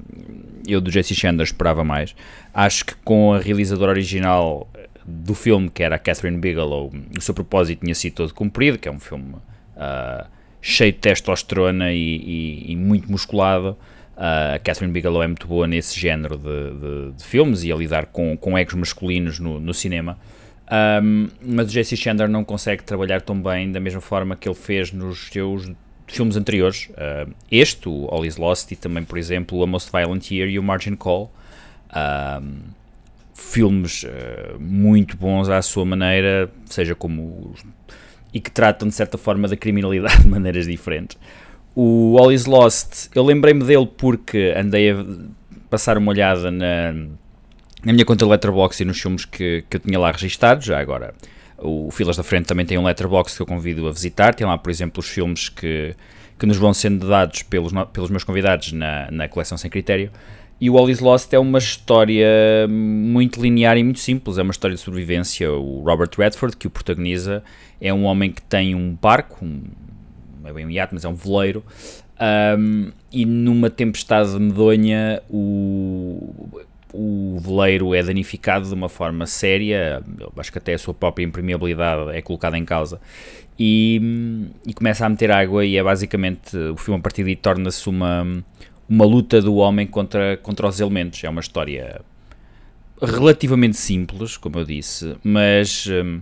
eu 0.67 0.81
do 0.81 0.91
Jesse 0.91 1.15
Chandler 1.15 1.45
esperava 1.45 1.85
mais. 1.85 2.15
Acho 2.55 2.87
que 2.87 2.95
com 3.05 3.35
a 3.35 3.39
realizadora 3.39 3.93
original 3.93 4.69
eh, 4.75 4.89
do 5.05 5.35
filme, 5.35 5.71
que 5.71 5.83
era 5.83 5.97
a 5.97 5.99
Catherine 5.99 6.39
Bigelow, 6.39 6.93
o 7.17 7.21
seu 7.21 7.35
propósito 7.35 7.81
tinha 7.81 7.95
sido 7.95 8.15
todo 8.15 8.35
cumprido, 8.35 8.79
que 8.79 8.89
é 8.89 8.93
um 8.93 8.99
filme 8.99 9.35
uh, 9.35 10.27
cheio 10.61 10.93
de 10.93 10.99
testosterona 10.99 11.93
e, 11.93 11.99
e, 11.99 12.73
e 12.73 12.77
muito 12.77 13.11
musculado. 13.11 13.77
a 14.17 14.59
Catherine 14.59 14.93
Bigelow 14.93 15.23
é 15.23 15.27
muito 15.27 15.47
boa 15.47 15.67
nesse 15.67 15.99
género 15.99 16.37
de, 16.37 16.43
de, 16.45 17.13
de 17.17 17.25
filmes 17.25 17.63
e 17.63 17.73
a 17.73 17.77
lidar 17.77 18.07
com, 18.07 18.37
com 18.37 18.59
egos 18.59 18.75
masculinos 18.75 19.39
no, 19.39 19.61
no 19.61 19.75
cinema. 19.75 20.19
Um, 21.03 21.29
mas 21.43 21.67
o 21.69 21.71
Jesse 21.71 21.97
Chandler 21.97 22.29
não 22.29 22.45
consegue 22.45 22.85
trabalhar 22.85 23.21
tão 23.21 23.41
bem 23.41 23.73
da 23.73 23.81
mesma 23.81 24.01
forma 24.01 24.37
que 24.37 24.49
ele 24.49 24.55
fez 24.55 24.93
nos 24.93 25.29
seus 25.29 25.69
filmes 26.13 26.37
anteriores. 26.37 26.89
Uh, 26.91 27.33
este, 27.51 27.89
o 27.89 28.09
All 28.11 28.25
Is 28.25 28.37
Lost, 28.37 28.71
e 28.73 28.77
também, 28.77 29.05
por 29.05 29.19
exemplo, 29.19 29.63
A 29.63 29.67
Most 29.67 29.91
Violent 29.91 30.31
Year 30.31 30.49
e 30.49 30.59
o 30.59 30.63
Margin 30.63 30.97
Call. 30.97 31.33
Uh, 31.91 32.59
filmes 33.35 34.05
uh, 34.05 34.61
muito 34.61 35.17
bons 35.17 35.49
à 35.49 35.61
sua 35.63 35.85
maneira, 35.85 36.51
seja 36.67 36.95
como. 36.95 37.55
e 38.33 38.41
que 38.41 38.51
tratam 38.51 38.89
de 38.89 38.95
certa 38.95 39.19
forma 39.19 39.49
da 39.49 39.57
criminalidade 39.57 40.23
de 40.23 40.29
maneiras 40.29 40.67
diferentes. 40.67 41.19
O 41.75 42.17
All 42.19 42.33
Is 42.33 42.47
Lost, 42.47 43.09
eu 43.15 43.25
lembrei-me 43.25 43.65
dele 43.65 43.89
porque 43.97 44.55
andei 44.57 44.91
a 44.91 45.05
passar 45.69 45.97
uma 45.97 46.11
olhada 46.11 46.51
na, 46.51 46.93
na 47.85 47.93
minha 47.93 48.05
conta 48.05 48.27
Letterboxd 48.27 48.83
e 48.83 48.87
nos 48.87 49.01
filmes 49.01 49.25
que, 49.25 49.65
que 49.71 49.77
eu 49.77 49.81
tinha 49.81 49.99
lá 49.99 50.11
registados, 50.11 50.67
já 50.67 50.81
agora 50.81 51.15
o 51.63 51.91
Filas 51.91 52.17
da 52.17 52.23
Frente 52.23 52.47
também 52.47 52.65
tem 52.65 52.79
um 52.79 52.85
letterbox 52.85 53.37
que 53.37 53.43
eu 53.43 53.47
convido 53.47 53.87
a 53.87 53.93
visitar. 53.93 54.35
Tem 54.35 54.47
lá, 54.47 54.57
por 54.57 54.71
exemplo, 54.71 55.01
os 55.01 55.09
filmes 55.09 55.49
que, 55.49 55.95
que 56.39 56.47
nos 56.47 56.57
vão 56.57 56.73
sendo 56.73 57.09
dados 57.09 57.43
pelos, 57.43 57.73
pelos 57.93 58.11
meus 58.11 58.25
convidados 58.25 58.73
na, 58.73 59.11
na 59.11 59.29
coleção 59.29 59.59
Sem 59.59 59.71
Critério. 59.71 60.11
E 60.61 60.69
o 60.69 60.77
All 60.77 60.91
Is 60.91 61.01
Lost 61.01 61.33
é 61.33 61.39
uma 61.39 61.59
história 61.59 62.69
muito 62.69 63.41
linear 63.41 63.79
e 63.79 63.85
muito 63.85 64.01
simples. 64.01 64.37
É 64.37 64.43
uma 64.43 64.51
história 64.51 64.77
de 64.77 64.83
sobrevivência. 64.83 65.51
O 65.51 65.83
Robert 65.83 66.11
Redford, 66.17 66.57
que 66.57 66.67
o 66.67 66.71
protagoniza, 66.71 67.43
é 67.81 67.93
um 67.95 68.05
homem 68.05 68.31
que 68.31 68.43
tem 68.43 68.75
um 68.75 68.95
barco, 68.95 69.43
um, 69.43 69.63
não 70.43 70.51
é 70.51 70.53
bem 70.53 70.67
um 70.67 70.71
iate, 70.71 70.93
mas 70.93 71.05
é 71.05 71.09
um 71.09 71.15
veleiro. 71.15 71.65
Um, 72.59 72.93
e 73.11 73.25
numa 73.25 73.71
tempestade 73.71 74.39
medonha, 74.39 75.23
o, 75.31 76.61
o 76.93 77.39
veleiro 77.41 77.95
é 77.95 78.03
danificado 78.03 78.67
de 78.67 78.75
uma 78.75 78.89
forma 78.89 79.27
séria, 79.27 80.03
acho 80.37 80.53
que 80.53 80.59
até 80.59 80.75
a 80.75 80.79
sua 80.79 80.95
própria 80.95 81.25
impermeabilidade 81.25 82.11
é 82.17 82.23
colocada 82.23 82.59
em 82.59 82.65
causa, 82.65 83.01
e, 83.59 84.51
e 84.67 84.73
começa 84.73 85.05
a 85.05 85.09
meter 85.09 85.31
água 85.31 85.65
e 85.65 85.77
é 85.77 85.83
basicamente, 85.83 86.57
o 86.57 86.77
filme 86.77 86.99
a 86.99 87.03
partir 87.03 87.25
daí 87.25 87.37
torna-se 87.37 87.89
uma, 87.89 88.43
uma 88.89 89.05
luta 89.05 89.41
do 89.41 89.57
homem 89.57 89.87
contra, 89.87 90.37
contra 90.39 90.67
os 90.67 90.81
elementos, 90.81 91.23
é 91.23 91.29
uma 91.29 91.41
história 91.41 92.01
relativamente 93.01 93.77
simples, 93.77 94.37
como 94.37 94.59
eu 94.59 94.65
disse, 94.65 95.17
mas 95.23 95.87
um, 95.87 96.21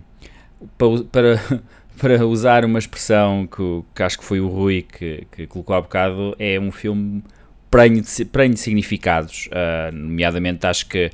para, 0.76 1.04
para, 1.10 1.62
para, 1.98 2.26
usar 2.26 2.64
uma 2.64 2.78
expressão 2.78 3.46
que, 3.46 3.82
que, 3.94 4.02
acho 4.02 4.18
que 4.18 4.24
foi 4.24 4.40
o 4.40 4.48
Rui 4.48 4.82
que, 4.82 5.26
que 5.32 5.46
colocou 5.46 5.74
há 5.74 5.80
bocado, 5.80 6.36
é 6.38 6.58
um 6.58 6.70
filme 6.70 7.22
prenho 7.70 8.02
de, 8.02 8.24
de 8.24 8.56
significados, 8.60 9.48
uh, 9.48 9.94
nomeadamente 9.94 10.66
acho 10.66 10.86
que 10.86 11.10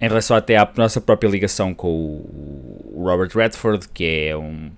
em 0.00 0.08
relação 0.08 0.36
até 0.36 0.56
à 0.56 0.70
nossa 0.76 1.00
própria 1.00 1.28
ligação 1.28 1.74
com 1.74 1.88
o 1.88 3.02
Robert 3.04 3.30
Redford, 3.34 3.88
que 3.88 4.04
é 4.04 4.36
um, 4.36 4.70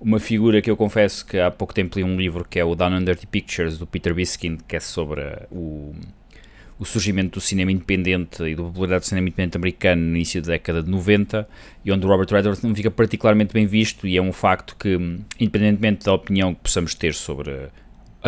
uma 0.00 0.20
figura 0.20 0.60
que 0.60 0.70
eu 0.70 0.76
confesso 0.76 1.24
que 1.24 1.38
há 1.38 1.50
pouco 1.50 1.72
tempo 1.72 1.98
li 1.98 2.04
um 2.04 2.16
livro 2.16 2.44
que 2.44 2.58
é 2.58 2.64
o 2.64 2.74
Down 2.74 2.94
and 2.94 3.04
Dirty 3.04 3.26
Pictures, 3.26 3.78
do 3.78 3.86
Peter 3.86 4.14
Biskind, 4.14 4.60
que 4.68 4.76
é 4.76 4.80
sobre 4.80 5.22
o, 5.50 5.94
o 6.78 6.84
surgimento 6.84 7.38
do 7.38 7.40
cinema 7.40 7.72
independente 7.72 8.42
e 8.42 8.54
da 8.54 8.62
popularidade 8.62 9.00
do 9.00 9.08
cinema 9.08 9.28
independente 9.28 9.56
americano 9.56 10.02
no 10.02 10.16
início 10.16 10.42
da 10.42 10.48
década 10.48 10.82
de 10.82 10.90
90, 10.90 11.48
e 11.84 11.90
onde 11.90 12.06
o 12.06 12.08
Robert 12.08 12.28
Redford 12.30 12.66
não 12.66 12.74
fica 12.74 12.90
particularmente 12.90 13.54
bem 13.54 13.66
visto, 13.66 14.06
e 14.06 14.18
é 14.18 14.22
um 14.22 14.32
facto 14.32 14.76
que, 14.76 14.94
independentemente 15.40 16.04
da 16.04 16.12
opinião 16.12 16.54
que 16.54 16.60
possamos 16.60 16.94
ter 16.94 17.14
sobre 17.14 17.68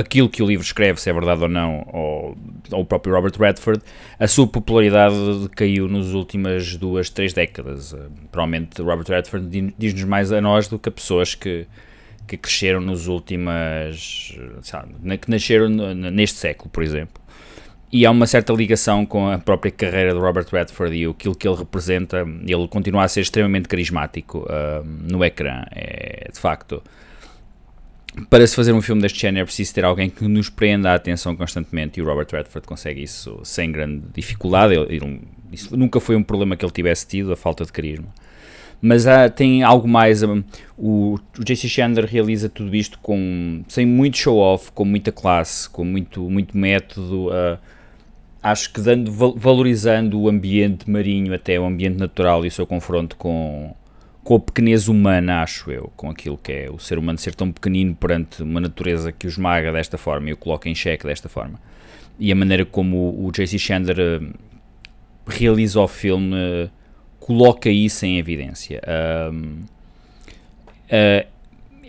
aquilo 0.00 0.28
que 0.28 0.42
o 0.42 0.46
livro 0.46 0.64
escreve, 0.64 1.00
se 1.00 1.08
é 1.08 1.12
verdade 1.12 1.42
ou 1.42 1.48
não, 1.48 1.86
ou, 1.92 2.36
ou 2.72 2.80
o 2.80 2.84
próprio 2.84 3.14
Robert 3.14 3.32
Redford, 3.38 3.80
a 4.18 4.26
sua 4.26 4.46
popularidade 4.46 5.14
caiu 5.54 5.88
nas 5.88 6.08
últimas 6.08 6.76
duas, 6.76 7.10
três 7.10 7.32
décadas. 7.32 7.92
Uh, 7.92 8.10
provavelmente 8.30 8.82
Robert 8.82 9.06
Redford 9.08 9.74
diz-nos 9.78 10.04
mais 10.04 10.32
a 10.32 10.40
nós 10.40 10.68
do 10.68 10.78
que 10.78 10.88
a 10.88 10.92
pessoas 10.92 11.34
que, 11.34 11.66
que 12.26 12.36
cresceram 12.36 12.80
nos 12.80 13.06
últimas. 13.06 14.36
Sabe, 14.62 14.94
que 15.18 15.30
nasceram 15.30 15.68
neste 15.68 16.38
século, 16.38 16.70
por 16.70 16.82
exemplo. 16.82 17.20
E 17.92 18.06
há 18.06 18.10
uma 18.10 18.26
certa 18.26 18.52
ligação 18.52 19.04
com 19.04 19.28
a 19.28 19.38
própria 19.38 19.72
carreira 19.72 20.12
de 20.12 20.18
Robert 20.20 20.46
Redford 20.50 20.94
e 20.96 21.06
aquilo 21.06 21.34
que 21.34 21.48
ele 21.48 21.56
representa. 21.56 22.24
Ele 22.46 22.68
continua 22.68 23.02
a 23.02 23.08
ser 23.08 23.22
extremamente 23.22 23.68
carismático 23.68 24.46
uh, 24.46 24.84
no 24.84 25.24
ecrã. 25.24 25.64
É 25.72 26.30
de 26.32 26.38
facto 26.38 26.80
para 28.28 28.46
se 28.46 28.56
fazer 28.56 28.72
um 28.72 28.82
filme 28.82 29.00
deste 29.00 29.20
género 29.20 29.42
é 29.42 29.44
preciso 29.44 29.74
ter 29.74 29.84
alguém 29.84 30.10
que 30.10 30.26
nos 30.26 30.48
prenda 30.48 30.90
a 30.90 30.94
atenção 30.94 31.36
constantemente 31.36 32.00
e 32.00 32.02
o 32.02 32.06
Robert 32.06 32.26
Redford 32.32 32.66
consegue 32.66 33.02
isso 33.02 33.40
sem 33.44 33.70
grande 33.70 34.02
dificuldade. 34.12 34.74
Ele, 34.74 34.96
ele, 34.96 35.20
isso 35.52 35.76
nunca 35.76 36.00
foi 36.00 36.16
um 36.16 36.22
problema 36.22 36.56
que 36.56 36.64
ele 36.64 36.72
tivesse 36.72 37.06
tido, 37.06 37.32
a 37.32 37.36
falta 37.36 37.64
de 37.64 37.72
carisma. 37.72 38.08
Mas 38.82 39.06
há, 39.06 39.28
tem 39.28 39.62
algo 39.62 39.86
mais. 39.86 40.22
O, 40.22 40.42
o 40.78 41.18
J.C. 41.44 41.68
Chandler 41.68 42.06
realiza 42.06 42.48
tudo 42.48 42.74
isto 42.74 42.98
com, 43.00 43.62
sem 43.68 43.84
muito 43.84 44.16
show-off, 44.16 44.72
com 44.72 44.84
muita 44.84 45.12
classe, 45.12 45.68
com 45.68 45.84
muito, 45.84 46.28
muito 46.30 46.56
método. 46.56 47.28
Uh, 47.28 47.58
acho 48.42 48.72
que 48.72 48.80
dando, 48.80 49.12
valorizando 49.36 50.18
o 50.18 50.28
ambiente 50.28 50.90
marinho, 50.90 51.34
até 51.34 51.60
o 51.60 51.64
ambiente 51.66 51.98
natural 51.98 52.44
e 52.44 52.48
o 52.48 52.50
seu 52.50 52.66
confronto 52.66 53.16
com, 53.16 53.74
com 54.30 54.36
a 54.36 54.38
pequenez 54.38 54.86
humana, 54.86 55.42
acho 55.42 55.72
eu, 55.72 55.92
com 55.96 56.08
aquilo 56.08 56.38
que 56.38 56.52
é 56.52 56.70
o 56.70 56.78
ser 56.78 56.98
humano 56.98 57.18
ser 57.18 57.34
tão 57.34 57.50
pequenino 57.50 57.96
perante 57.96 58.44
uma 58.44 58.60
natureza 58.60 59.10
que 59.10 59.26
o 59.26 59.28
esmaga 59.28 59.72
desta 59.72 59.98
forma 59.98 60.30
e 60.30 60.32
o 60.32 60.36
coloca 60.36 60.68
em 60.68 60.74
xeque 60.74 61.04
desta 61.04 61.28
forma. 61.28 61.60
E 62.16 62.30
a 62.30 62.34
maneira 62.36 62.64
como 62.64 63.26
o, 63.26 63.32
J.C. 63.32 63.58
Chandler 63.58 64.22
uh, 64.22 64.32
realiza 65.26 65.80
o 65.80 65.88
filme 65.88 66.32
uh, 66.32 66.70
coloca 67.18 67.68
isso 67.68 68.06
em 68.06 68.20
evidência. 68.20 68.80
Uh, 68.86 69.56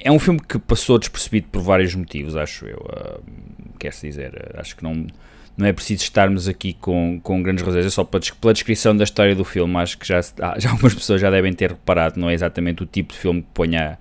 é 0.03 0.11
um 0.11 0.17
filme 0.17 0.39
que 0.39 0.57
passou 0.57 0.97
despercebido 0.97 1.45
por 1.51 1.61
vários 1.61 1.93
motivos, 1.93 2.35
acho 2.35 2.65
eu. 2.65 2.79
Uh, 2.79 3.21
Quer-se 3.77 4.07
dizer, 4.07 4.55
acho 4.55 4.75
que 4.75 4.81
não 4.81 5.05
não 5.61 5.67
é 5.67 5.73
preciso 5.73 6.03
estarmos 6.03 6.47
aqui 6.47 6.73
com, 6.73 7.19
com 7.21 7.41
grandes 7.41 7.63
razões, 7.63 7.85
é 7.85 7.89
só 7.89 8.03
pela, 8.03 8.53
descrição 8.53 8.95
da 8.97 9.03
história 9.03 9.35
do 9.35 9.45
filme, 9.45 9.77
acho 9.77 9.97
que 9.97 10.07
já, 10.07 10.19
já 10.57 10.71
algumas 10.71 10.93
pessoas 10.93 11.21
já 11.21 11.29
devem 11.29 11.53
ter 11.53 11.69
reparado, 11.69 12.19
não 12.19 12.29
é 12.29 12.33
exatamente 12.33 12.83
o 12.83 12.85
tipo 12.85 13.13
de 13.13 13.19
filme 13.19 13.41
que 13.41 13.47
ponha 13.53 13.97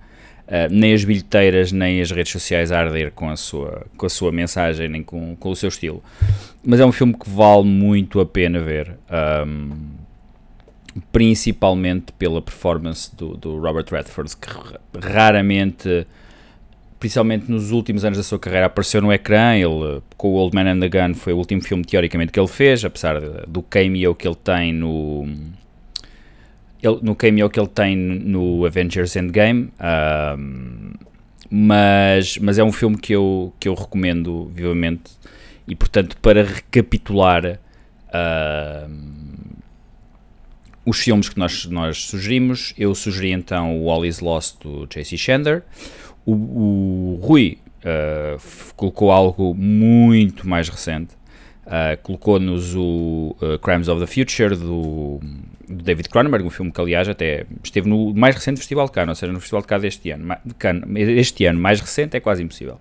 uh, 0.47 0.73
nem 0.73 0.93
as 0.93 1.03
bilheteiras, 1.03 1.71
nem 1.71 2.01
as 2.01 2.11
redes 2.11 2.31
sociais 2.31 2.71
a 2.71 2.79
arder 2.79 3.11
com 3.11 3.29
a 3.29 3.37
sua, 3.37 3.85
com 3.95 4.05
a 4.05 4.09
sua 4.09 4.31
mensagem, 4.31 4.89
nem 4.89 5.03
com, 5.03 5.35
com 5.35 5.49
o 5.49 5.55
seu 5.55 5.69
estilo. 5.69 6.03
Mas 6.65 6.79
é 6.79 6.85
um 6.85 6.91
filme 6.91 7.13
que 7.13 7.29
vale 7.29 7.63
muito 7.63 8.19
a 8.19 8.25
pena 8.25 8.59
ver, 8.59 8.97
um, 9.47 9.71
principalmente 11.11 12.11
pela 12.13 12.41
performance 12.41 13.15
do, 13.15 13.37
do 13.37 13.59
Robert 13.59 13.85
Redford, 13.89 14.35
que 14.35 14.49
raramente 14.99 16.07
principalmente 17.01 17.49
nos 17.49 17.71
últimos 17.71 18.05
anos 18.05 18.19
da 18.19 18.23
sua 18.23 18.37
carreira, 18.37 18.67
apareceu 18.67 19.01
no 19.01 19.11
ecrã. 19.11 19.55
Ele, 19.55 20.01
com 20.15 20.29
o 20.29 20.33
Old 20.33 20.55
Man 20.55 20.71
and 20.71 20.79
the 20.79 20.87
Gun, 20.87 21.15
foi 21.15 21.33
o 21.33 21.37
último 21.37 21.59
filme, 21.59 21.83
teoricamente, 21.83 22.31
que 22.31 22.39
ele 22.39 22.47
fez, 22.47 22.85
apesar 22.85 23.19
do 23.47 23.63
cameo 23.63 24.13
que 24.13 24.27
ele 24.27 24.35
tem 24.35 24.71
no. 24.71 25.27
Ele, 26.81 26.99
no 27.01 27.15
cameo 27.15 27.49
que 27.49 27.59
ele 27.59 27.67
tem 27.67 27.95
no 27.95 28.65
Avengers 28.67 29.15
Endgame. 29.15 29.73
Um, 30.37 30.93
mas, 31.49 32.37
mas 32.37 32.59
é 32.59 32.63
um 32.63 32.71
filme 32.71 32.97
que 32.97 33.13
eu, 33.13 33.51
que 33.59 33.67
eu 33.67 33.73
recomendo 33.73 34.51
vivamente. 34.53 35.11
E, 35.67 35.75
portanto, 35.75 36.15
para 36.21 36.43
recapitular. 36.43 37.59
os 40.85 40.99
filmes 40.99 41.29
que 41.29 41.39
nós, 41.39 41.65
nós 41.65 42.03
sugerimos, 42.05 42.75
eu 42.77 42.93
sugeri 42.93 43.31
então 43.31 43.81
o 43.81 43.89
All 43.89 44.05
Is 44.05 44.19
Lost 44.19 44.61
do 44.61 44.85
J.C. 44.87 45.17
Chandler, 45.17 45.63
o, 46.25 46.33
o 46.33 47.19
Rui 47.21 47.57
uh, 47.81 48.73
colocou 48.75 49.11
algo 49.11 49.53
muito 49.53 50.47
mais 50.47 50.69
recente. 50.69 51.15
Uh, 51.65 51.95
colocou-nos 52.01 52.75
o 52.75 53.35
uh, 53.41 53.57
Crimes 53.59 53.87
of 53.87 54.01
the 54.01 54.07
Future 54.07 54.55
do, 54.55 55.19
do, 55.69 55.83
David 55.83 56.09
Cronenberg, 56.09 56.45
um 56.45 56.49
filme 56.49 56.71
que 56.71 56.81
aliás 56.81 57.07
até 57.07 57.45
esteve 57.63 57.87
no 57.87 58.13
mais 58.13 58.35
recente 58.35 58.57
Festival 58.57 58.87
de 58.87 58.91
Cannes, 58.91 59.09
ou 59.09 59.15
seja, 59.15 59.31
no 59.31 59.39
Festival 59.39 59.61
de 59.61 59.67
Cannes 59.67 59.83
deste 59.83 60.09
ano, 60.09 60.35
de 60.43 60.53
Cannes, 60.55 60.83
este 60.95 61.45
ano, 61.45 61.59
mais 61.59 61.79
recente 61.79 62.17
é 62.17 62.19
quase 62.19 62.43
impossível. 62.43 62.79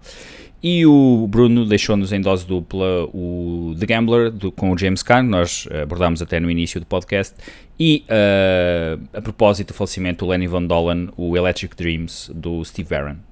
E 0.63 0.85
o 0.85 1.27
Bruno 1.29 1.65
deixou-nos 1.65 2.13
em 2.13 2.21
dose 2.21 2.47
dupla 2.47 3.05
o 3.15 3.75
The 3.79 3.87
Gambler 3.87 4.31
do, 4.31 4.51
com 4.51 4.71
o 4.73 4.77
James 4.77 5.03
Caan, 5.03 5.23
nós 5.23 5.67
abordámos 5.83 6.21
até 6.21 6.41
no 6.41 6.51
início 6.51 6.81
do 6.81 6.87
podcast, 6.87 7.35
e 7.79 8.05
uh, 8.09 9.01
a 9.17 9.23
propósito 9.23 9.69
do 9.69 9.75
falecimento 9.75 10.25
do 10.25 10.31
Lenny 10.31 10.47
Van 10.47 10.65
Dolen, 10.65 11.09
o 11.17 11.37
Electric 11.37 11.77
Dreams 11.77 12.31
do 12.35 12.63
Steve 12.65 12.91
Barron. 12.91 13.30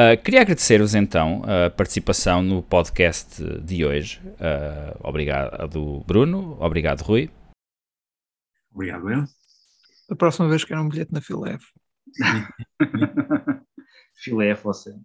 Uh, 0.00 0.16
queria 0.24 0.40
agradecer-vos 0.40 0.94
então 0.94 1.42
a 1.44 1.68
participação 1.68 2.42
no 2.42 2.62
podcast 2.62 3.44
de 3.60 3.84
hoje. 3.84 4.18
Uh, 4.24 4.98
obrigado, 5.06 6.02
Bruno. 6.06 6.56
Obrigado, 6.58 7.02
Rui. 7.02 7.30
Obrigado, 8.72 9.10
eu. 9.10 9.24
A 10.10 10.16
próxima 10.16 10.48
vez 10.48 10.64
quero 10.64 10.80
um 10.80 10.88
bilhete 10.88 11.12
na 11.12 11.20
Filef. 11.20 11.62
Filef, 14.16 14.64
você. 14.64 14.98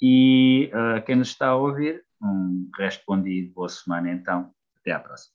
E 0.00 0.70
uh, 0.72 1.04
quem 1.04 1.16
nos 1.16 1.30
está 1.30 1.48
a 1.48 1.56
ouvir, 1.56 2.04
um 2.22 2.70
resto 2.78 3.02
bom 3.08 3.20
dia 3.20 3.42
e 3.42 3.48
boa 3.48 3.68
semana 3.68 4.12
então. 4.12 4.54
Até 4.78 4.92
à 4.92 5.00
próxima. 5.00 5.33